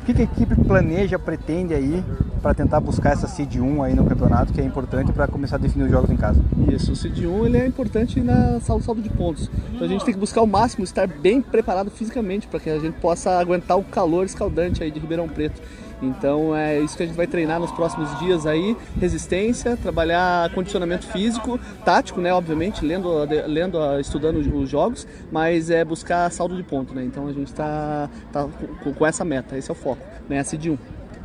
O 0.01 0.05
que, 0.05 0.20
a 0.20 0.24
equipe 0.24 0.56
planeja, 0.64 1.16
pretende 1.16 1.74
aí 1.74 2.05
para 2.43 2.52
tentar 2.55 2.80
buscar 2.80 3.12
essa 3.12 3.28
seed 3.28 3.56
1 3.56 3.82
aí 3.84 3.94
no 3.94 4.05
campeonato, 4.05 4.52
que 4.52 4.60
é 4.60 4.64
importante 4.64 5.12
para 5.12 5.28
começar 5.28 5.55
a 5.56 5.59
definir 5.60 5.84
os 5.84 5.90
jogos 5.93 6.10
em 6.10 6.16
casa? 6.16 6.40
Isso, 6.68 6.90
o 6.90 6.97
seed 6.97 7.24
1 7.24 7.47
ele 7.47 7.59
é 7.59 7.66
importante 7.66 8.20
na 8.20 8.59
saldo 8.60 9.01
de 9.01 9.09
pontos. 9.10 9.48
Então 9.72 9.86
a 9.86 9.89
gente 9.89 10.05
tem 10.05 10.12
que 10.12 10.18
buscar 10.18 10.43
o 10.43 10.47
máximo, 10.47 10.82
estar 10.82 11.06
bem 11.06 11.40
preparado 11.40 11.89
fisicamente 11.89 12.48
para 12.48 12.59
que 12.59 12.68
a 12.68 12.80
gente 12.80 12.94
possa 12.94 13.39
aguentar 13.39 13.78
o 13.78 13.84
calor 13.84 14.26
escaldante 14.26 14.82
aí 14.82 14.90
de 14.90 14.98
Ribeirão 14.98 15.28
Preto. 15.28 15.62
Então 16.03 16.55
é 16.55 16.81
isso 16.81 16.97
que 16.97 17.05
a 17.05 17.07
gente 17.07 17.16
vai 17.16 17.27
treinar 17.27 17.61
nos 17.61 17.70
próximos 17.70 18.19
dias 18.19 18.45
aí, 18.45 18.77
resistência, 19.01 19.77
trabalhar 19.77 20.53
condicionamento 20.53 21.07
físico, 21.07 21.59
tático, 21.85 22.20
né, 22.20 22.35
obviamente, 22.35 22.85
lendo, 22.85 23.09
lendo 23.47 23.79
estudando 24.01 24.39
os 24.39 24.69
jogos, 24.69 25.07
mas 25.31 25.70
é 25.70 25.85
buscar 25.85 26.31
saldo 26.31 26.57
de 26.57 26.62
ponto, 26.65 26.93
né? 26.93 27.05
Então 27.05 27.29
a 27.29 27.33
gente 27.33 27.49
está 27.49 28.11
tá 28.33 28.49
com, 28.83 28.93
com, 28.93 29.07
essa 29.07 29.24
meta, 29.24 29.57
esse 29.57 29.70
é 29.70 29.73
o 29.73 29.77
foco, 29.77 30.03
né, 30.29 30.41
a 30.41 30.45
CID 30.45 30.70
1. 30.70 30.79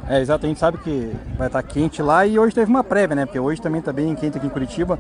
É, 0.10 0.22
exato, 0.22 0.45
a 0.45 0.49
gente 0.49 0.60
sabe 0.60 0.78
que 0.78 1.12
vai 1.38 1.48
estar 1.48 1.62
quente 1.64 2.02
lá 2.02 2.26
e 2.26 2.40
hoje 2.40 2.56
teve 2.56 2.70
uma 2.70 2.84
prévia, 2.84 3.16
né? 3.16 3.26
Porque 3.26 3.40
hoje 3.40 3.62
também 3.62 3.80
está 3.80 3.91
bem 3.91 4.16
quente 4.16 4.38
aqui 4.38 4.48
em 4.48 4.49
Curitiba. 4.49 4.98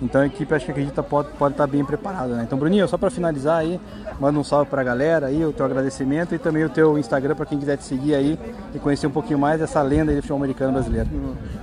Então 0.00 0.20
a 0.20 0.26
equipe 0.26 0.54
acho 0.54 0.64
que 0.64 0.70
acredita 0.70 1.02
pode, 1.02 1.28
pode 1.32 1.54
estar 1.54 1.66
bem 1.66 1.84
preparada, 1.84 2.34
né? 2.34 2.44
Então, 2.46 2.58
Bruninho, 2.58 2.86
só 2.86 2.96
para 2.96 3.10
finalizar 3.10 3.58
aí, 3.58 3.80
manda 4.20 4.38
um 4.38 4.44
salve 4.44 4.70
para 4.70 4.80
a 4.80 4.84
galera 4.84 5.26
aí, 5.26 5.44
o 5.44 5.52
teu 5.52 5.66
agradecimento 5.66 6.34
e 6.34 6.38
também 6.38 6.64
o 6.64 6.68
teu 6.68 6.96
Instagram 6.98 7.34
para 7.34 7.46
quem 7.46 7.58
quiser 7.58 7.76
te 7.76 7.84
seguir 7.84 8.14
aí 8.14 8.38
e 8.74 8.78
conhecer 8.78 9.06
um 9.06 9.10
pouquinho 9.10 9.38
mais 9.38 9.58
dessa 9.60 9.82
lenda 9.82 10.12
do 10.12 10.16
futebol 10.16 10.38
americano 10.38 10.72
brasileiro. 10.72 11.08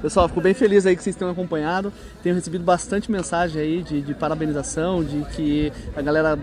Pessoal, 0.02 0.28
fico 0.28 0.42
bem 0.42 0.54
feliz 0.54 0.86
aí 0.86 0.96
que 0.96 1.04
vocês 1.04 1.16
tenham 1.16 1.32
acompanhado. 1.32 1.92
Tenho 2.22 2.36
recebido 2.36 2.64
bastante 2.64 3.10
mensagem 3.12 3.62
aí 3.62 3.82
de, 3.82 4.02
de 4.02 4.14
parabenização, 4.14 5.04
de 5.04 5.24
que 5.36 5.72
a 5.96 6.02
galera 6.02 6.38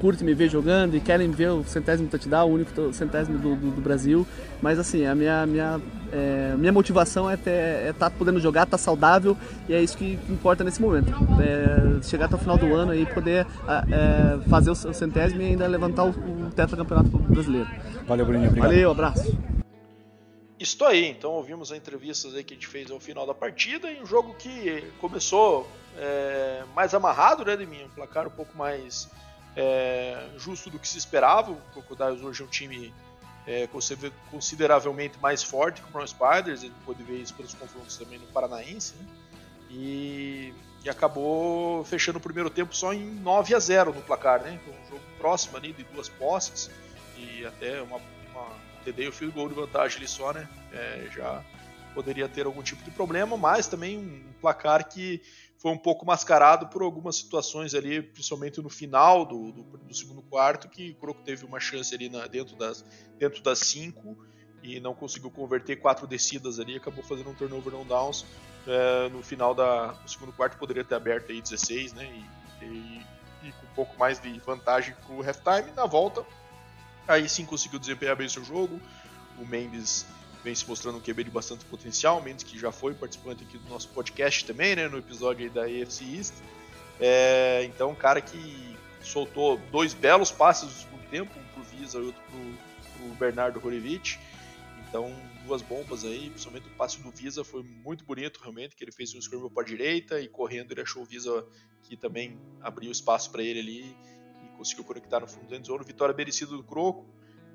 curte 0.00 0.24
me 0.24 0.34
ver 0.34 0.50
jogando 0.50 0.96
e 0.96 1.00
querem 1.00 1.30
ver 1.30 1.50
o 1.50 1.64
centésimo 1.64 2.08
touchdown, 2.08 2.50
o 2.50 2.54
único 2.54 2.92
centésimo 2.92 3.38
do, 3.38 3.54
do, 3.54 3.70
do 3.70 3.80
Brasil. 3.80 4.26
Mas 4.60 4.78
assim, 4.78 5.06
a 5.06 5.14
minha, 5.14 5.46
minha, 5.46 5.80
é, 6.14 6.54
minha 6.56 6.72
motivação 6.72 7.28
é 7.28 7.34
estar 7.34 7.50
é 7.50 7.92
tá 7.92 8.08
podendo 8.08 8.38
jogar, 8.38 8.62
estar 8.62 8.78
tá 8.78 8.82
saudável 8.82 9.36
e 9.68 9.74
é 9.74 9.82
isso 9.82 9.98
que 9.98 10.18
importa 10.28 10.62
nesse 10.62 10.80
momento. 10.80 11.12
É 11.42 12.02
chegar 12.02 12.26
até 12.26 12.36
o 12.36 12.38
final 12.38 12.56
do 12.56 12.72
ano 12.72 12.94
e 12.94 13.04
poder 13.04 13.44
é, 13.66 14.48
fazer 14.48 14.70
o 14.70 14.74
centésimo 14.74 15.42
e 15.42 15.46
ainda 15.46 15.66
levantar 15.66 16.04
o, 16.04 16.10
o 16.10 16.50
tetracampeonato 16.50 17.10
brasileiro. 17.18 17.68
Valeu, 18.06 18.24
Bruninho. 18.24 18.48
Obrigado. 18.48 18.70
Valeu, 18.70 18.90
abraço. 18.92 19.36
Isso 20.58 20.84
aí, 20.84 21.10
então 21.10 21.32
ouvimos 21.32 21.72
as 21.72 21.78
entrevistas 21.78 22.34
aí 22.34 22.44
que 22.44 22.54
a 22.54 22.56
gente 22.56 22.68
fez 22.68 22.90
ao 22.90 23.00
final 23.00 23.26
da 23.26 23.34
partida 23.34 23.90
e 23.90 24.00
um 24.00 24.06
jogo 24.06 24.34
que 24.34 24.84
começou 25.00 25.68
é, 25.98 26.62
mais 26.76 26.94
amarrado, 26.94 27.44
né, 27.44 27.56
de 27.56 27.66
mim, 27.66 27.82
um 27.84 27.88
placar 27.88 28.26
um 28.28 28.30
pouco 28.30 28.56
mais 28.56 29.10
é, 29.56 30.28
justo 30.38 30.70
do 30.70 30.78
que 30.78 30.86
se 30.86 30.96
esperava. 30.96 31.50
O 31.50 31.56
Crocodiles 31.72 32.22
hoje 32.22 32.42
é 32.42 32.44
um 32.44 32.48
time 32.48 32.94
é, 33.46 33.68
consideravelmente 34.30 35.18
mais 35.20 35.42
forte 35.42 35.82
que 35.82 35.88
o 35.88 35.90
Brown 35.90 36.06
Spiders, 36.06 36.60
a 36.60 36.66
gente 36.66 36.76
pôde 36.84 37.02
ver 37.02 37.18
isso 37.18 37.34
pelos 37.34 37.54
confrontos 37.54 37.96
também 37.96 38.18
no 38.18 38.26
Paranaense, 38.26 38.94
né? 38.94 39.06
e, 39.70 40.54
e, 40.84 40.88
acabou 40.88 41.84
fechando 41.84 42.18
o 42.18 42.20
primeiro 42.20 42.48
tempo 42.48 42.74
só 42.74 42.92
em 42.92 43.04
9 43.04 43.54
a 43.54 43.58
0 43.58 43.92
no 43.92 44.00
placar, 44.02 44.40
né? 44.40 44.58
Então, 44.62 44.74
um 44.74 44.90
jogo 44.90 45.02
próximo 45.18 45.56
ali 45.56 45.72
de 45.72 45.84
duas 45.84 46.08
posses 46.08 46.70
e 47.16 47.44
até 47.44 47.82
uma, 47.82 47.96
uma 48.30 48.48
TD 48.84 49.04
e 49.04 49.08
o 49.08 49.12
field 49.12 49.34
goal 49.34 49.48
de 49.48 49.54
vantagem 49.54 49.98
ali 49.98 50.08
só, 50.08 50.32
né? 50.32 50.48
É, 50.72 51.08
já 51.14 51.42
poderia 51.94 52.28
ter 52.28 52.46
algum 52.46 52.62
tipo 52.62 52.82
de 52.82 52.90
problema, 52.90 53.36
mas 53.36 53.66
também 53.66 53.98
um 53.98 54.32
placar 54.40 54.88
que 54.88 55.22
foi 55.64 55.72
um 55.72 55.78
pouco 55.78 56.04
mascarado 56.04 56.66
por 56.66 56.82
algumas 56.82 57.16
situações 57.16 57.74
ali, 57.74 58.02
principalmente 58.02 58.60
no 58.60 58.68
final 58.68 59.24
do, 59.24 59.50
do, 59.50 59.62
do 59.62 59.94
segundo 59.94 60.20
quarto, 60.20 60.68
que 60.68 60.90
o 60.90 60.94
Croco 60.96 61.22
teve 61.22 61.46
uma 61.46 61.58
chance 61.58 61.94
ali 61.94 62.10
na, 62.10 62.26
dentro, 62.26 62.54
das, 62.54 62.84
dentro 63.18 63.42
das 63.42 63.60
cinco 63.60 64.14
e 64.62 64.78
não 64.78 64.94
conseguiu 64.94 65.30
converter 65.30 65.76
quatro 65.76 66.06
descidas 66.06 66.60
ali, 66.60 66.76
acabou 66.76 67.02
fazendo 67.02 67.30
um 67.30 67.34
turnover 67.34 67.72
não 67.72 67.82
downs. 67.82 68.26
É, 68.66 69.08
no 69.08 69.22
final 69.22 69.54
do 69.54 69.62
segundo 70.06 70.34
quarto 70.34 70.58
poderia 70.58 70.84
ter 70.84 70.96
aberto 70.96 71.32
aí 71.32 71.40
16, 71.40 71.94
né? 71.94 72.04
E, 72.60 72.64
e, 72.66 73.06
e 73.48 73.52
com 73.52 73.66
um 73.66 73.74
pouco 73.74 73.98
mais 73.98 74.20
de 74.20 74.38
vantagem 74.40 74.94
para 74.94 75.14
o 75.14 75.22
halftime. 75.22 75.72
Na 75.74 75.86
volta, 75.86 76.26
aí 77.08 77.26
sim 77.26 77.46
conseguiu 77.46 77.78
desempenhar 77.78 78.16
bem 78.16 78.28
seu 78.28 78.44
jogo. 78.44 78.78
O 79.38 79.46
Mendes 79.46 80.04
vem 80.44 80.54
se 80.54 80.68
mostrando 80.68 80.98
um 80.98 81.00
QB 81.00 81.24
de 81.24 81.30
bastante 81.30 81.64
potencial, 81.64 82.22
Mendes 82.22 82.44
que 82.44 82.58
já 82.58 82.70
foi 82.70 82.92
participante 82.92 83.42
aqui 83.42 83.56
do 83.56 83.68
nosso 83.68 83.88
podcast 83.88 84.44
também, 84.44 84.76
né, 84.76 84.86
no 84.86 84.98
episódio 84.98 85.50
da 85.50 85.62
AFC 85.62 86.04
East. 86.04 86.34
É, 87.00 87.64
então, 87.64 87.90
um 87.90 87.94
cara 87.94 88.20
que 88.20 88.76
soltou 89.02 89.56
dois 89.72 89.94
belos 89.94 90.30
passes 90.30 90.64
no 90.64 90.70
segundo 90.70 91.08
tempo, 91.08 91.32
um 91.38 91.44
pro 91.54 91.62
Visa 91.62 91.98
e 91.98 92.02
outro 92.02 92.22
pro, 92.30 92.98
pro 92.98 93.14
Bernardo 93.16 93.60
Horevich. 93.64 94.20
Então, 94.86 95.10
duas 95.46 95.62
bombas 95.62 96.04
aí, 96.04 96.28
principalmente 96.28 96.68
o 96.68 96.70
passe 96.76 97.00
do 97.00 97.10
Visa 97.10 97.42
foi 97.42 97.62
muito 97.62 98.04
bonito 98.04 98.38
realmente, 98.40 98.76
que 98.76 98.84
ele 98.84 98.92
fez 98.92 99.14
um 99.14 99.20
scramble 99.20 99.50
para 99.50 99.62
a 99.62 99.66
direita 99.66 100.20
e 100.20 100.28
correndo 100.28 100.72
ele 100.72 100.82
achou 100.82 101.02
o 101.02 101.04
Visa 101.06 101.44
que 101.82 101.96
também 101.96 102.38
abriu 102.60 102.92
espaço 102.92 103.30
para 103.30 103.42
ele 103.42 103.60
ali 103.60 103.96
e 104.44 104.56
conseguiu 104.56 104.84
conectar 104.84 105.20
no 105.20 105.26
fundo 105.26 105.48
da 105.48 105.62
zone. 105.64 105.84
Vitória 105.84 106.14
merecida 106.14 106.52
do 106.52 106.62
Croco. 106.62 107.06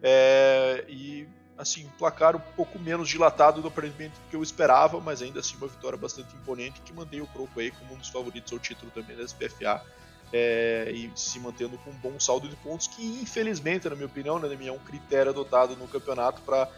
É, 0.01 0.85
e 0.87 1.27
assim, 1.59 1.85
um 1.85 1.89
placar 1.97 2.37
um 2.37 2.39
pouco 2.39 2.79
menos 2.79 3.09
dilatado 3.09 3.61
do 3.61 3.67
aparentemente 3.67 4.15
que 4.29 4.35
eu 4.35 4.41
esperava, 4.41 4.99
mas 5.01 5.21
ainda 5.21 5.41
assim 5.41 5.57
uma 5.57 5.67
vitória 5.67 5.97
bastante 5.97 6.33
imponente 6.33 6.79
que 6.81 6.93
mantém 6.93 7.19
o 7.19 7.27
Croco 7.27 7.59
aí 7.59 7.69
como 7.69 7.93
um 7.93 7.97
dos 7.97 8.07
favoritos 8.07 8.51
ao 8.53 8.59
título 8.59 8.89
também 8.91 9.17
da 9.17 9.23
SPFA 9.25 9.83
é, 10.31 10.89
e 10.89 11.11
se 11.15 11.37
mantendo 11.37 11.77
com 11.79 11.89
um 11.89 11.95
bom 11.95 12.17
saldo 12.17 12.47
de 12.47 12.55
pontos 12.55 12.87
que 12.87 13.05
infelizmente, 13.21 13.89
na 13.89 13.95
minha 13.95 14.07
opinião, 14.07 14.39
né, 14.39 14.57
é 14.65 14.71
um 14.71 14.79
critério 14.79 15.31
adotado 15.31 15.75
no 15.75 15.85
campeonato 15.85 16.41
para 16.41 16.69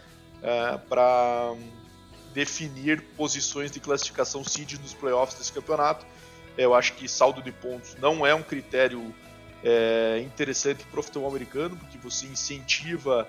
é, 0.41 0.78
para 0.90 1.53
definir 2.34 3.03
posições 3.16 3.70
de 3.70 3.80
classificação 3.80 4.44
seed 4.44 4.74
nos 4.80 4.95
playoffs 4.95 5.38
desse 5.38 5.53
campeonato. 5.53 6.06
Eu 6.58 6.74
acho 6.74 6.94
que 6.94 7.08
saldo 7.08 7.41
de 7.41 7.52
pontos 7.52 7.95
não 7.99 8.26
é 8.26 8.34
um 8.34 8.41
critério 8.41 9.14
é, 9.64 10.20
interessante 10.26 10.84
para 10.86 10.99
o 10.99 11.03
futebol 11.03 11.30
americano, 11.30 11.78
porque 11.78 11.98
você 11.98 12.26
incentiva 12.26 13.28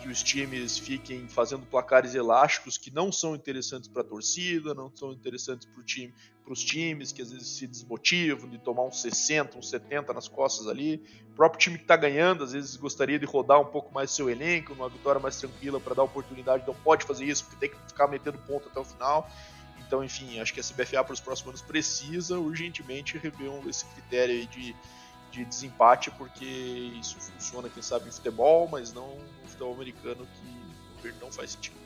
que 0.00 0.08
os 0.08 0.22
times 0.22 0.78
fiquem 0.78 1.28
fazendo 1.28 1.66
placares 1.66 2.14
elásticos 2.14 2.78
que 2.78 2.90
não 2.90 3.12
são 3.12 3.34
interessantes 3.34 3.88
para 3.88 4.02
a 4.02 4.04
torcida, 4.04 4.74
não 4.74 4.90
são 4.94 5.12
interessantes 5.12 5.66
para 5.66 5.82
time, 5.84 6.14
os 6.48 6.64
times 6.64 7.12
que 7.12 7.20
às 7.20 7.30
vezes 7.30 7.48
se 7.48 7.66
desmotivam 7.66 8.48
de 8.48 8.58
tomar 8.58 8.84
uns 8.84 9.00
60, 9.02 9.58
uns 9.58 9.68
70 9.68 10.12
nas 10.12 10.28
costas 10.28 10.68
ali. 10.68 11.02
O 11.30 11.34
próprio 11.34 11.58
time 11.58 11.76
que 11.76 11.84
está 11.84 11.96
ganhando 11.96 12.44
às 12.44 12.52
vezes 12.52 12.76
gostaria 12.76 13.18
de 13.18 13.26
rodar 13.26 13.60
um 13.60 13.66
pouco 13.66 13.92
mais 13.92 14.10
seu 14.10 14.30
elenco, 14.30 14.72
uma 14.72 14.88
vitória 14.88 15.20
mais 15.20 15.36
tranquila 15.38 15.80
para 15.80 15.94
dar 15.94 16.04
oportunidade, 16.04 16.64
não 16.66 16.74
pode 16.74 17.04
fazer 17.04 17.24
isso 17.24 17.44
porque 17.44 17.68
tem 17.68 17.70
que 17.70 17.88
ficar 17.88 18.06
metendo 18.06 18.38
ponto 18.38 18.68
até 18.68 18.78
o 18.78 18.84
final. 18.84 19.28
Então, 19.86 20.02
enfim, 20.02 20.40
acho 20.40 20.52
que 20.52 20.60
a 20.60 20.62
CBFA 20.62 21.04
para 21.04 21.12
os 21.12 21.20
próximos 21.20 21.50
anos 21.50 21.62
precisa 21.62 22.38
urgentemente 22.38 23.18
rever 23.18 23.50
esse 23.68 23.84
critério 23.86 24.46
de 24.46 24.74
de 25.30 25.44
desempate, 25.44 26.10
porque 26.12 26.44
isso 26.44 27.16
funciona, 27.20 27.68
quem 27.68 27.82
sabe, 27.82 28.08
em 28.08 28.12
futebol, 28.12 28.68
mas 28.70 28.92
não 28.92 29.08
no 29.08 29.48
futebol 29.48 29.74
americano, 29.74 30.26
que 31.02 31.12
não 31.20 31.30
faz 31.30 31.52
sentido. 31.52 31.76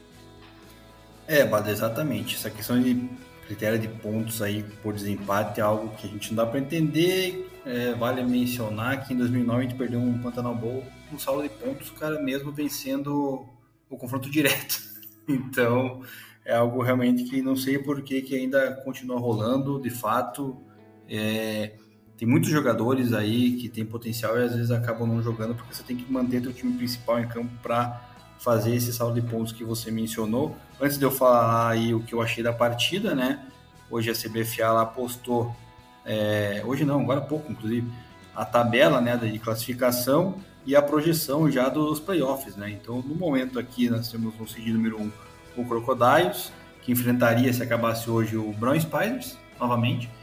É, 1.27 1.45
Bada, 1.45 1.71
exatamente. 1.71 2.37
Essa 2.37 2.51
questão 2.51 2.81
de 2.81 3.09
critério 3.47 3.79
de 3.79 3.89
pontos 3.89 4.41
aí 4.41 4.63
por 4.83 4.95
desempate 4.95 5.61
é 5.61 5.63
algo 5.63 5.95
que 5.97 6.07
a 6.07 6.11
gente 6.11 6.29
não 6.31 6.45
dá 6.45 6.51
para 6.51 6.61
entender. 6.61 7.49
É, 7.65 7.93
vale 7.95 8.23
mencionar 8.23 9.07
que 9.07 9.13
em 9.13 9.17
2009 9.17 9.59
a 9.59 9.63
gente 9.63 9.77
perdeu 9.77 10.01
um 10.01 10.19
Pantanal 10.21 10.55
Bowl 10.55 10.83
um 11.13 11.19
saldo 11.19 11.43
de 11.43 11.49
pontos, 11.49 11.91
cara, 11.91 12.21
mesmo 12.23 12.53
vencendo 12.53 13.45
o 13.89 13.97
confronto 13.97 14.31
direto. 14.31 14.81
Então, 15.29 16.03
é 16.45 16.55
algo 16.55 16.83
realmente 16.83 17.25
que 17.25 17.43
não 17.43 17.57
sei 17.57 17.79
por 17.79 18.03
que, 18.03 18.23
que 18.23 18.35
ainda 18.35 18.73
continua 18.85 19.19
rolando, 19.19 19.81
de 19.81 19.91
fato. 19.91 20.61
É, 21.09 21.75
tem 22.21 22.29
muitos 22.29 22.51
jogadores 22.51 23.15
aí 23.15 23.53
que 23.53 23.67
têm 23.67 23.83
potencial 23.83 24.39
e 24.39 24.45
às 24.45 24.55
vezes 24.55 24.71
acabam 24.71 25.09
não 25.09 25.23
jogando 25.23 25.55
porque 25.55 25.75
você 25.75 25.83
tem 25.83 25.97
que 25.97 26.13
manter 26.13 26.47
o 26.47 26.53
time 26.53 26.77
principal 26.77 27.19
em 27.19 27.27
campo 27.27 27.51
para 27.63 27.99
fazer 28.39 28.75
esse 28.75 28.93
saldo 28.93 29.19
de 29.19 29.27
pontos 29.27 29.55
que 29.55 29.65
você 29.65 29.91
mencionou. 29.91 30.55
Antes 30.79 30.99
de 30.99 31.05
eu 31.07 31.11
falar 31.11 31.71
aí 31.71 31.95
o 31.95 32.01
que 32.01 32.15
eu 32.15 32.21
achei 32.21 32.45
da 32.45 32.53
partida, 32.53 33.15
né? 33.15 33.47
Hoje 33.91 34.11
a 34.11 34.13
CBFA 34.13 34.71
lá 34.71 34.85
postou, 34.85 35.57
é, 36.05 36.63
hoje 36.63 36.85
não, 36.85 37.01
agora 37.01 37.21
há 37.21 37.25
pouco, 37.25 37.51
inclusive, 37.51 37.91
a 38.37 38.45
tabela 38.45 39.01
né, 39.01 39.17
de 39.17 39.39
classificação 39.39 40.35
e 40.67 40.77
a 40.77 40.83
projeção 40.83 41.51
já 41.51 41.71
dos 41.71 42.01
playoffs, 42.01 42.55
né? 42.55 42.71
Então, 42.71 43.01
no 43.01 43.15
momento 43.15 43.59
aqui, 43.59 43.89
nós 43.89 44.11
temos 44.11 44.39
no 44.39 44.47
seed 44.47 44.67
número 44.69 45.01
1 45.01 45.03
um, 45.05 45.11
o 45.57 45.65
Crocodiles, 45.65 46.53
que 46.83 46.93
enfrentaria, 46.93 47.51
se 47.51 47.63
acabasse 47.63 48.11
hoje, 48.11 48.37
o 48.37 48.53
Brown 48.53 48.79
Spiders, 48.79 49.39
novamente. 49.59 50.20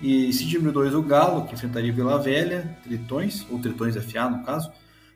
E 0.00 0.32
seed 0.32 0.54
número 0.54 0.72
2, 0.72 0.94
o 0.94 1.02
Galo, 1.02 1.46
que 1.46 1.54
enfrentaria 1.54 1.92
Vila 1.92 2.18
Velha, 2.18 2.76
Tritões, 2.82 3.46
ou 3.50 3.58
Tritões 3.58 3.96
FA 3.96 4.28
no 4.28 4.44
caso. 4.44 4.70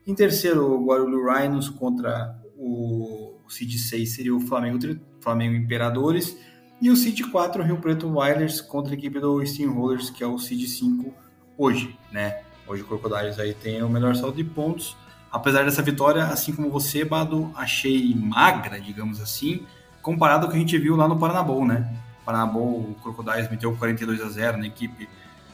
Em 0.05 0.15
terceiro, 0.15 0.73
o 0.73 0.85
Guarulho 0.85 1.25
Rhinos 1.25 1.69
contra 1.69 2.35
o 2.57 3.39
seed 3.47 3.77
6 3.77 4.15
seria 4.15 4.35
o 4.35 4.39
Flamengo, 4.39 4.79
Flamengo 5.19 5.55
Imperadores. 5.55 6.35
E 6.81 6.89
o 6.89 6.95
seed 6.95 7.21
4, 7.31 7.61
o 7.61 7.65
Rio 7.65 7.77
Preto 7.77 8.07
Wilders 8.07 8.59
contra 8.59 8.93
a 8.93 8.97
equipe 8.97 9.19
do 9.19 9.45
Steamrollers, 9.45 10.09
que 10.09 10.23
é 10.23 10.27
o 10.27 10.39
seed 10.39 10.67
5 10.67 11.13
hoje, 11.57 11.95
né? 12.11 12.41
Hoje 12.67 12.81
o 12.81 12.85
Crocodiles 12.85 13.37
aí 13.37 13.53
tem 13.53 13.83
o 13.83 13.89
melhor 13.89 14.15
saldo 14.15 14.37
de 14.37 14.43
pontos. 14.43 14.95
Apesar 15.31 15.63
dessa 15.63 15.81
vitória, 15.81 16.23
assim 16.25 16.53
como 16.53 16.69
você, 16.69 17.05
Bado, 17.05 17.51
achei 17.55 18.15
magra, 18.15 18.81
digamos 18.81 19.21
assim, 19.21 19.65
comparado 20.01 20.45
ao 20.45 20.51
que 20.51 20.57
a 20.57 20.59
gente 20.59 20.77
viu 20.77 20.95
lá 20.95 21.07
no 21.07 21.19
Paranabol, 21.19 21.65
né? 21.65 21.93
Paranabol, 22.25 22.79
o 22.79 22.95
Crocodiles 23.01 23.49
meteu 23.49 23.75
42 23.75 24.21
a 24.21 24.29
0 24.29 24.57
na 24.57 24.67
equipe 24.67 25.09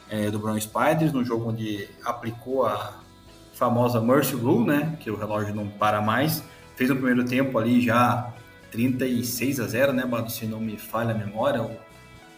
é, 0.10 0.30
do 0.30 0.40
Brown 0.40 0.60
Spiders, 0.60 1.12
no 1.12 1.24
jogo 1.24 1.50
onde 1.50 1.88
aplicou 2.04 2.66
a 2.66 2.94
famosa 3.54 4.00
Mercy 4.00 4.36
Rule, 4.36 4.68
né, 4.68 4.98
que 5.00 5.10
o 5.10 5.16
relógio 5.16 5.54
não 5.54 5.68
para 5.68 6.02
mais. 6.02 6.44
Fez 6.76 6.90
no 6.90 6.96
primeiro 6.96 7.26
tempo 7.26 7.58
ali 7.58 7.82
já 7.82 8.32
36 8.72 9.60
a 9.60 9.68
0, 9.68 9.94
né, 9.94 10.06
Bado, 10.06 10.32
se 10.32 10.46
não 10.46 10.60
me 10.60 10.78
falha 10.78 11.12
a 11.14 11.18
memória, 11.18 11.62
ou, 11.62 11.80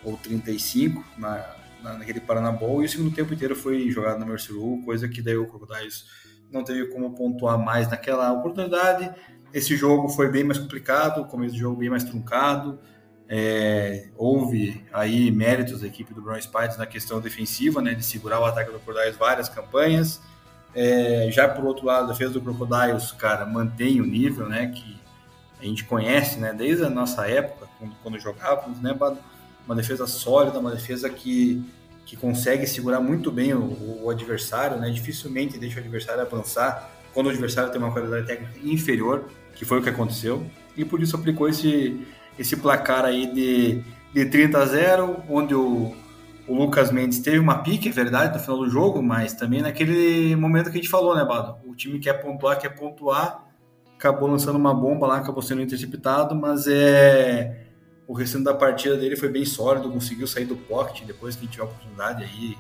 ou 0.04 0.18
35 0.18 1.04
na, 1.18 1.46
na, 1.84 1.94
naquele 1.94 2.20
Paranabol, 2.20 2.82
e 2.82 2.86
o 2.86 2.90
segundo 2.90 3.14
tempo 3.14 3.34
inteiro 3.34 3.56
foi 3.56 3.90
jogado 3.90 4.20
na 4.20 4.26
Mercy 4.26 4.54
Rule, 4.54 4.84
coisa 4.84 5.08
que 5.08 5.22
daí 5.22 5.36
o 5.36 5.48
Crocodiles 5.48 6.06
não 6.52 6.64
teve 6.64 6.88
como 6.88 7.14
pontuar 7.14 7.58
mais 7.58 7.90
naquela 7.90 8.32
oportunidade. 8.32 9.12
Esse 9.54 9.76
jogo 9.76 10.10
foi 10.10 10.30
bem 10.30 10.44
mais 10.44 10.58
complicado, 10.58 11.22
o 11.22 11.26
começo 11.26 11.54
do 11.54 11.60
jogo 11.60 11.78
bem 11.78 11.90
mais 11.90 12.04
truncado, 12.04 12.80
é, 13.32 14.08
houve 14.18 14.84
aí 14.92 15.30
méritos 15.30 15.82
da 15.82 15.88
equipe 15.88 16.12
do 16.16 16.22
Brown 16.22 16.42
Spiders 16.42 16.78
na 16.78 16.88
questão 16.88 17.22
defensiva, 17.22 17.80
né, 17.80 17.94
de 17.94 18.04
segurar 18.04 18.40
o 18.40 18.46
ataque 18.46 18.72
do 18.72 18.80
Crocodiles 18.80 19.16
várias 19.18 19.48
campanhas. 19.48 20.20
É, 20.74 21.30
já 21.32 21.48
por 21.48 21.64
outro 21.64 21.86
lado, 21.86 22.06
a 22.06 22.12
defesa 22.12 22.34
do 22.34 22.42
Crocodiles, 22.42 23.12
cara, 23.12 23.46
mantém 23.46 24.02
o 24.02 24.06
nível, 24.06 24.50
né, 24.50 24.68
que 24.68 25.00
a 25.62 25.64
gente 25.64 25.84
conhece, 25.84 26.40
né, 26.40 26.54
desde 26.54 26.84
a 26.84 26.90
nossa 26.90 27.28
época, 27.30 27.68
quando, 27.78 27.96
quando 28.02 28.20
jogávamos, 28.20 28.82
né, 28.82 28.98
uma 29.64 29.76
defesa 29.76 30.08
sólida, 30.08 30.58
uma 30.58 30.72
defesa 30.72 31.08
que, 31.08 31.64
que 32.08 32.18
consegue 32.18 32.66
segurar 32.66 33.00
muito 33.00 33.32
bem 33.32 33.54
o, 33.54 34.06
o 34.06 34.10
adversário, 34.10 34.78
né, 34.78 34.90
dificilmente 34.90 35.60
deixa 35.60 35.78
o 35.78 35.80
adversário 35.80 36.22
avançar 36.24 36.90
quando 37.14 37.28
o 37.28 37.30
adversário 37.30 37.72
tem 37.72 37.80
uma 37.80 37.92
qualidade 37.92 38.26
técnica 38.26 38.58
inferior, 38.64 39.26
que 39.54 39.66
foi 39.66 39.80
o 39.80 39.84
que 39.84 39.90
aconteceu, 39.90 40.44
e 40.76 40.84
por 40.84 41.02
isso 41.02 41.16
aplicou 41.16 41.48
esse 41.48 42.08
esse 42.40 42.56
placar 42.56 43.04
aí 43.04 43.28
de, 43.28 43.84
de 44.14 44.26
30 44.26 44.58
a 44.58 44.66
0, 44.66 45.24
onde 45.30 45.54
o, 45.54 45.94
o 46.48 46.56
Lucas 46.56 46.90
Mendes 46.90 47.20
teve 47.20 47.38
uma 47.38 47.62
pique, 47.62 47.90
é 47.90 47.92
verdade, 47.92 48.34
no 48.34 48.40
final 48.40 48.58
do 48.60 48.70
jogo, 48.70 49.04
mas 49.04 49.34
também 49.34 49.62
naquele 49.62 50.36
momento 50.38 50.72
que 50.72 50.78
a 50.78 50.82
gente 50.82 50.90
falou, 50.90 51.14
né, 51.14 51.26
Bado? 51.26 51.58
O 51.68 51.76
time 51.76 52.00
quer 52.00 52.14
pontuar, 52.14 52.58
quer 52.58 52.70
pontuar, 52.70 53.46
acabou 53.98 54.30
lançando 54.30 54.56
uma 54.56 54.74
bomba 54.74 55.06
lá, 55.06 55.18
acabou 55.18 55.42
sendo 55.42 55.62
interceptado, 55.62 56.34
mas 56.34 56.66
é 56.66 57.66
o 58.08 58.14
restante 58.14 58.46
da 58.46 58.56
partida 58.56 58.98
dele 58.98 59.16
foi 59.16 59.30
bem 59.30 59.46
sólido, 59.46 59.92
conseguiu 59.92 60.26
sair 60.26 60.46
do 60.46 60.56
pocket 60.56 61.06
depois 61.06 61.36
que 61.36 61.46
tiver 61.46 61.66
oportunidade 61.66 62.24
aí, 62.24 62.58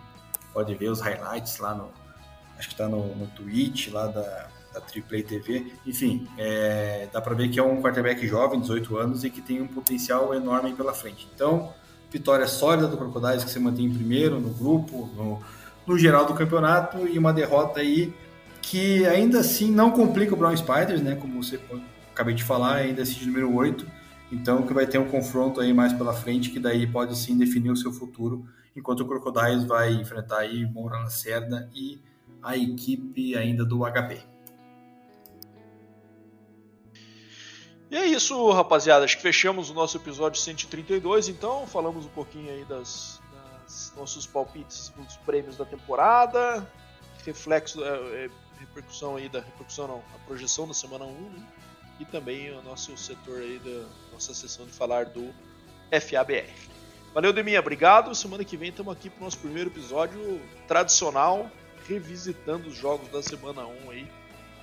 pode 0.53 0.75
ver 0.75 0.89
os 0.89 0.99
highlights 0.99 1.57
lá 1.57 1.73
no, 1.73 1.89
acho 2.55 2.67
que 2.67 2.73
está 2.75 2.87
no, 2.87 3.15
no 3.15 3.25
Twitch 3.27 3.87
lá 3.91 4.05
da, 4.07 4.47
da 4.73 4.79
AAA 4.79 5.23
TV. 5.23 5.73
Enfim, 5.85 6.27
é, 6.37 7.07
dá 7.11 7.21
para 7.21 7.35
ver 7.35 7.49
que 7.49 7.59
é 7.59 7.63
um 7.63 7.81
quarterback 7.81 8.25
jovem, 8.27 8.59
18 8.59 8.97
anos, 8.97 9.23
e 9.23 9.29
que 9.29 9.41
tem 9.41 9.61
um 9.61 9.67
potencial 9.67 10.33
enorme 10.33 10.73
pela 10.73 10.93
frente. 10.93 11.27
Então, 11.33 11.73
vitória 12.11 12.47
sólida 12.47 12.87
do 12.87 12.97
Crocodiles, 12.97 13.43
que 13.43 13.49
se 13.49 13.59
mantém 13.59 13.85
em 13.85 13.93
primeiro 13.93 14.39
no 14.39 14.49
grupo, 14.49 15.09
no, 15.15 15.41
no 15.85 15.97
geral 15.97 16.25
do 16.25 16.33
campeonato, 16.33 17.07
e 17.07 17.17
uma 17.17 17.33
derrota 17.33 17.79
aí 17.79 18.13
que 18.61 19.05
ainda 19.07 19.39
assim 19.39 19.71
não 19.71 19.91
complica 19.91 20.33
o 20.33 20.37
Brown 20.37 20.55
Spiders, 20.55 21.01
né? 21.01 21.15
Como 21.15 21.41
você 21.41 21.59
acabei 22.11 22.35
de 22.35 22.43
falar, 22.43 22.75
ainda 22.75 23.01
assim 23.01 23.19
de 23.19 23.25
número 23.25 23.53
8. 23.55 23.85
Então, 24.31 24.61
que 24.61 24.73
vai 24.73 24.85
ter 24.85 24.99
um 24.99 25.07
confronto 25.07 25.59
aí 25.59 25.73
mais 25.73 25.91
pela 25.93 26.13
frente, 26.13 26.51
que 26.51 26.59
daí 26.59 26.85
pode 26.85 27.17
sim 27.17 27.37
definir 27.37 27.71
o 27.71 27.75
seu 27.75 27.91
futuro, 27.91 28.45
enquanto 28.75 29.01
o 29.01 29.05
Crocodiles 29.07 29.63
vai 29.63 29.93
enfrentar 29.93 30.39
aí 30.39 30.65
Moura 30.65 30.99
Lacerda 30.99 31.67
e 31.73 31.99
a 32.41 32.55
equipe 32.55 33.35
ainda 33.35 33.65
do 33.65 33.79
HP. 33.79 34.19
E 37.91 37.97
é 37.97 38.05
isso, 38.05 38.51
rapaziada. 38.51 39.03
Acho 39.03 39.17
que 39.17 39.23
fechamos 39.23 39.71
o 39.71 39.73
nosso 39.73 39.97
episódio 39.97 40.39
132. 40.39 41.27
Então, 41.27 41.65
falamos 41.65 42.05
um 42.05 42.09
pouquinho 42.09 42.51
aí 42.51 42.63
das, 42.65 43.19
das 43.63 43.91
nossos 43.97 44.27
palpites 44.27 44.89
dos 44.95 45.17
prêmios 45.17 45.57
da 45.57 45.65
temporada, 45.65 46.71
reflexo, 47.25 47.83
é, 47.83 48.25
é, 48.25 48.29
repercussão 48.59 49.15
aí 49.15 49.27
da 49.27 49.39
repercussão, 49.39 49.87
não, 49.87 50.03
a 50.13 50.19
projeção 50.27 50.67
da 50.67 50.73
semana 50.73 51.05
1, 51.05 51.09
né? 51.09 51.47
e 51.99 52.05
também 52.05 52.51
o 52.51 52.61
nosso 52.61 52.95
setor 52.95 53.39
aí 53.39 53.59
da 53.59 53.87
nossa 54.13 54.33
sessão 54.35 54.67
de 54.67 54.71
falar 54.71 55.05
do 55.05 55.33
FABR. 55.91 56.53
Valeu, 57.13 57.33
Deminha, 57.33 57.59
obrigado. 57.59 58.13
Semana 58.13 58.45
que 58.45 58.55
vem 58.55 58.69
estamos 58.69 58.93
aqui 58.93 59.09
para 59.09 59.21
o 59.21 59.23
nosso 59.23 59.39
primeiro 59.39 59.71
episódio 59.71 60.39
tradicional, 60.67 61.49
revisitando 61.87 62.69
os 62.69 62.75
jogos 62.75 63.09
da 63.09 63.23
semana 63.23 63.65
1 63.65 63.89
aí. 63.89 64.07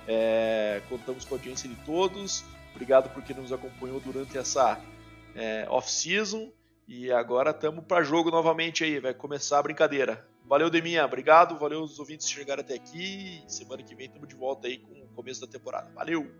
É, 0.07 0.81
contamos 0.87 1.25
com 1.25 1.35
a 1.35 1.37
audiência 1.37 1.67
de 1.67 1.75
todos. 1.83 2.45
Obrigado 2.77 3.09
por 3.09 3.23
quem 3.23 3.35
nos 3.35 3.51
acompanhou 3.51 3.99
durante 3.99 4.37
essa 4.37 4.79
é, 5.35 5.65
off-season. 5.67 6.51
E 6.87 7.11
agora 7.11 7.49
estamos 7.49 7.83
para 7.83 8.03
jogo 8.03 8.29
novamente 8.29 8.83
aí, 8.83 8.99
vai 8.99 9.15
começar 9.15 9.57
a 9.57 9.63
brincadeira. 9.63 10.23
Valeu, 10.45 10.69
Deminha, 10.69 11.03
obrigado. 11.03 11.57
Valeu 11.57 11.81
os 11.81 11.97
ouvintes 11.97 12.27
que 12.27 12.33
chegaram 12.33 12.61
até 12.61 12.75
aqui. 12.75 13.43
Semana 13.47 13.81
que 13.81 13.95
vem 13.95 14.05
estamos 14.05 14.29
de 14.29 14.35
volta 14.35 14.67
aí 14.67 14.77
com 14.77 14.93
o 14.93 15.07
começo 15.15 15.41
da 15.41 15.47
temporada. 15.47 15.89
Valeu! 15.95 16.31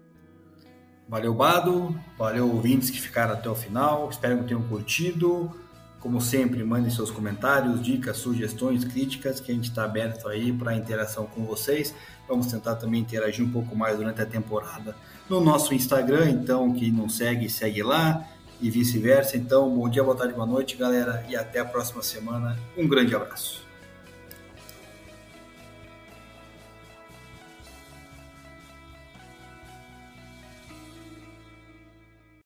Valeu, 1.09 1.34
Bado. 1.34 1.99
Valeu, 2.19 2.47
ouvintes 2.53 2.91
que 2.91 3.01
ficaram 3.01 3.34
até 3.34 3.49
o 3.49 3.55
final. 3.55 4.07
Espero 4.07 4.38
que 4.38 4.49
tenham 4.49 4.61
curtido. 4.69 5.51
Como 5.99 6.22
sempre, 6.22 6.64
mandem 6.64 6.91
seus 6.91 7.09
comentários, 7.09 7.81
dicas, 7.81 8.18
sugestões, 8.18 8.85
críticas, 8.85 9.39
que 9.39 9.51
a 9.51 9.55
gente 9.55 9.69
está 9.69 9.85
aberto 9.85 10.27
aí 10.27 10.53
para 10.53 10.76
interação 10.76 11.26
com 11.26 11.43
vocês. 11.45 11.95
Vamos 12.27 12.45
tentar 12.45 12.76
também 12.76 13.01
interagir 13.01 13.43
um 13.43 13.51
pouco 13.51 13.76
mais 13.76 13.97
durante 13.97 14.22
a 14.22 14.26
temporada 14.26 14.95
no 15.29 15.41
nosso 15.41 15.73
Instagram. 15.73 16.29
Então, 16.29 16.73
quem 16.73 16.91
não 16.91 17.09
segue, 17.09 17.49
segue 17.49 17.83
lá 17.83 18.27
e 18.61 18.69
vice-versa. 18.69 19.37
Então, 19.37 19.69
bom 19.69 19.89
dia, 19.89 20.03
boa 20.03 20.15
tarde, 20.15 20.33
boa 20.33 20.47
noite, 20.47 20.75
galera, 20.75 21.25
e 21.29 21.35
até 21.35 21.59
a 21.59 21.65
próxima 21.65 22.01
semana. 22.01 22.57
Um 22.77 22.87
grande 22.87 23.15
abraço. 23.15 23.66